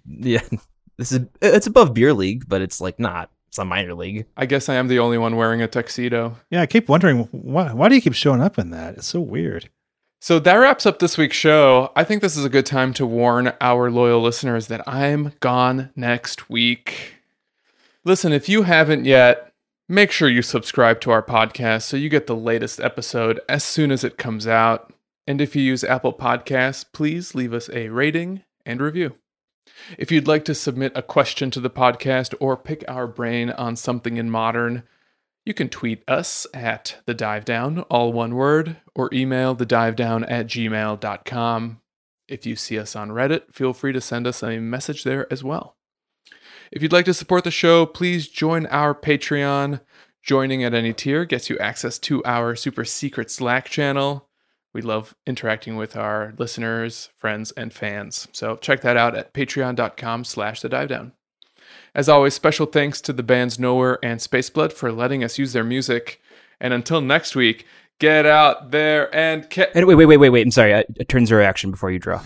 Yeah, 0.06 0.40
this 0.96 1.12
is 1.12 1.26
it's 1.40 1.66
above 1.66 1.94
beer 1.94 2.12
league, 2.14 2.48
but 2.48 2.62
it's 2.62 2.80
like 2.80 2.98
not. 2.98 3.30
It's 3.58 3.62
a 3.64 3.64
minor 3.64 3.94
league. 3.94 4.24
I 4.36 4.46
guess 4.46 4.68
I 4.68 4.76
am 4.76 4.86
the 4.86 5.00
only 5.00 5.18
one 5.18 5.34
wearing 5.34 5.60
a 5.62 5.66
tuxedo. 5.66 6.36
Yeah, 6.48 6.62
I 6.62 6.66
keep 6.66 6.88
wondering 6.88 7.24
why 7.32 7.72
why 7.72 7.88
do 7.88 7.96
you 7.96 8.00
keep 8.00 8.14
showing 8.14 8.40
up 8.40 8.56
in 8.56 8.70
that? 8.70 8.98
It's 8.98 9.08
so 9.08 9.20
weird. 9.20 9.68
So 10.20 10.38
that 10.38 10.54
wraps 10.54 10.86
up 10.86 11.00
this 11.00 11.18
week's 11.18 11.34
show. 11.34 11.90
I 11.96 12.04
think 12.04 12.22
this 12.22 12.36
is 12.36 12.44
a 12.44 12.48
good 12.48 12.66
time 12.66 12.94
to 12.94 13.04
warn 13.04 13.52
our 13.60 13.90
loyal 13.90 14.22
listeners 14.22 14.68
that 14.68 14.86
I'm 14.86 15.32
gone 15.40 15.90
next 15.96 16.48
week. 16.48 17.14
Listen, 18.04 18.32
if 18.32 18.48
you 18.48 18.62
haven't 18.62 19.06
yet, 19.06 19.52
make 19.88 20.12
sure 20.12 20.28
you 20.28 20.42
subscribe 20.42 21.00
to 21.00 21.10
our 21.10 21.22
podcast 21.22 21.82
so 21.82 21.96
you 21.96 22.08
get 22.08 22.28
the 22.28 22.36
latest 22.36 22.78
episode 22.78 23.40
as 23.48 23.64
soon 23.64 23.90
as 23.90 24.04
it 24.04 24.18
comes 24.18 24.46
out. 24.46 24.92
And 25.26 25.40
if 25.40 25.56
you 25.56 25.62
use 25.62 25.82
Apple 25.82 26.12
Podcasts, 26.12 26.84
please 26.92 27.34
leave 27.34 27.52
us 27.52 27.68
a 27.70 27.88
rating 27.88 28.44
and 28.64 28.80
review. 28.80 29.16
If 29.96 30.10
you'd 30.10 30.28
like 30.28 30.44
to 30.46 30.54
submit 30.54 30.92
a 30.94 31.02
question 31.02 31.50
to 31.52 31.60
the 31.60 31.70
podcast 31.70 32.34
or 32.40 32.56
pick 32.56 32.84
our 32.88 33.06
brain 33.06 33.50
on 33.50 33.76
something 33.76 34.16
in 34.16 34.30
modern, 34.30 34.82
you 35.44 35.54
can 35.54 35.68
tweet 35.68 36.02
us 36.06 36.46
at 36.52 36.96
the 37.06 37.14
dive 37.14 37.44
down, 37.44 37.80
all 37.82 38.12
one 38.12 38.34
word, 38.34 38.76
or 38.94 39.08
email 39.12 39.54
the 39.54 39.64
dive 39.64 39.96
down 39.96 40.24
at 40.24 40.46
gmail.com. 40.46 41.80
If 42.28 42.44
you 42.44 42.56
see 42.56 42.78
us 42.78 42.94
on 42.94 43.08
Reddit, 43.08 43.54
feel 43.54 43.72
free 43.72 43.92
to 43.94 44.00
send 44.00 44.26
us 44.26 44.42
a 44.42 44.58
message 44.58 45.04
there 45.04 45.26
as 45.32 45.42
well. 45.42 45.76
If 46.70 46.82
you'd 46.82 46.92
like 46.92 47.06
to 47.06 47.14
support 47.14 47.44
the 47.44 47.50
show, 47.50 47.86
please 47.86 48.28
join 48.28 48.66
our 48.66 48.94
Patreon. 48.94 49.80
Joining 50.22 50.62
at 50.62 50.74
any 50.74 50.92
tier 50.92 51.24
gets 51.24 51.48
you 51.48 51.56
access 51.58 51.98
to 52.00 52.22
our 52.26 52.54
super 52.54 52.84
secret 52.84 53.30
Slack 53.30 53.70
channel. 53.70 54.27
We 54.74 54.82
love 54.82 55.14
interacting 55.26 55.76
with 55.76 55.96
our 55.96 56.34
listeners, 56.38 57.10
friends, 57.16 57.52
and 57.52 57.72
fans. 57.72 58.28
So 58.32 58.56
check 58.56 58.82
that 58.82 58.96
out 58.96 59.16
at 59.16 59.32
patreon.com 59.32 60.24
slash 60.24 60.60
the 60.60 60.68
dive 60.68 60.88
down. 60.88 61.12
As 61.94 62.08
always, 62.08 62.34
special 62.34 62.66
thanks 62.66 63.00
to 63.02 63.12
the 63.12 63.22
bands 63.22 63.58
Nowhere 63.58 63.98
and 64.02 64.20
Spaceblood 64.20 64.72
for 64.72 64.92
letting 64.92 65.24
us 65.24 65.38
use 65.38 65.52
their 65.52 65.64
music. 65.64 66.20
And 66.60 66.72
until 66.74 67.00
next 67.00 67.34
week, 67.34 67.66
get 67.98 68.26
out 68.26 68.70
there 68.70 69.14
and 69.14 69.48
ca- 69.48 69.68
wait, 69.74 69.84
wait, 69.84 70.06
wait, 70.06 70.16
wait, 70.16 70.28
wait. 70.28 70.46
I'm 70.46 70.50
sorry. 70.50 70.74
Uh, 70.74 70.82
turn 71.08 71.26
zero 71.26 71.44
action 71.44 71.70
before 71.70 71.90
you 71.90 71.98
draw. 71.98 72.22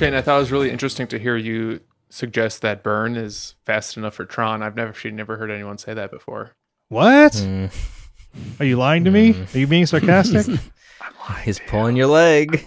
Shane, 0.00 0.14
I 0.14 0.22
thought 0.22 0.36
it 0.36 0.40
was 0.40 0.50
really 0.50 0.70
interesting 0.70 1.06
to 1.08 1.18
hear 1.18 1.36
you 1.36 1.80
suggest 2.08 2.62
that 2.62 2.82
burn 2.82 3.16
is 3.16 3.54
fast 3.66 3.98
enough 3.98 4.14
for 4.14 4.24
Tron. 4.24 4.62
I've 4.62 4.74
never 4.74 4.88
actually 4.88 5.10
never 5.10 5.36
heard 5.36 5.50
anyone 5.50 5.76
say 5.76 5.92
that 5.92 6.10
before. 6.10 6.52
What? 6.88 7.32
Mm. 7.32 7.70
Are 8.58 8.64
you 8.64 8.78
lying 8.78 9.04
to 9.04 9.10
me? 9.10 9.34
Are 9.54 9.58
you 9.58 9.66
being 9.66 9.84
sarcastic? 9.84 10.46
lying, 11.28 11.42
He's 11.44 11.58
pulling 11.58 11.96
your 11.96 12.06
leg. 12.06 12.66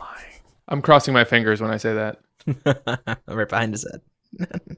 I'm 0.68 0.84
crossing 0.84 1.12
my 1.12 1.24
fingers 1.24 1.60
when 1.60 1.72
I 1.72 1.78
say 1.78 1.96
that. 1.96 3.18
right 3.28 3.50
behind 3.50 3.74
his 3.74 3.88
head. 3.92 4.78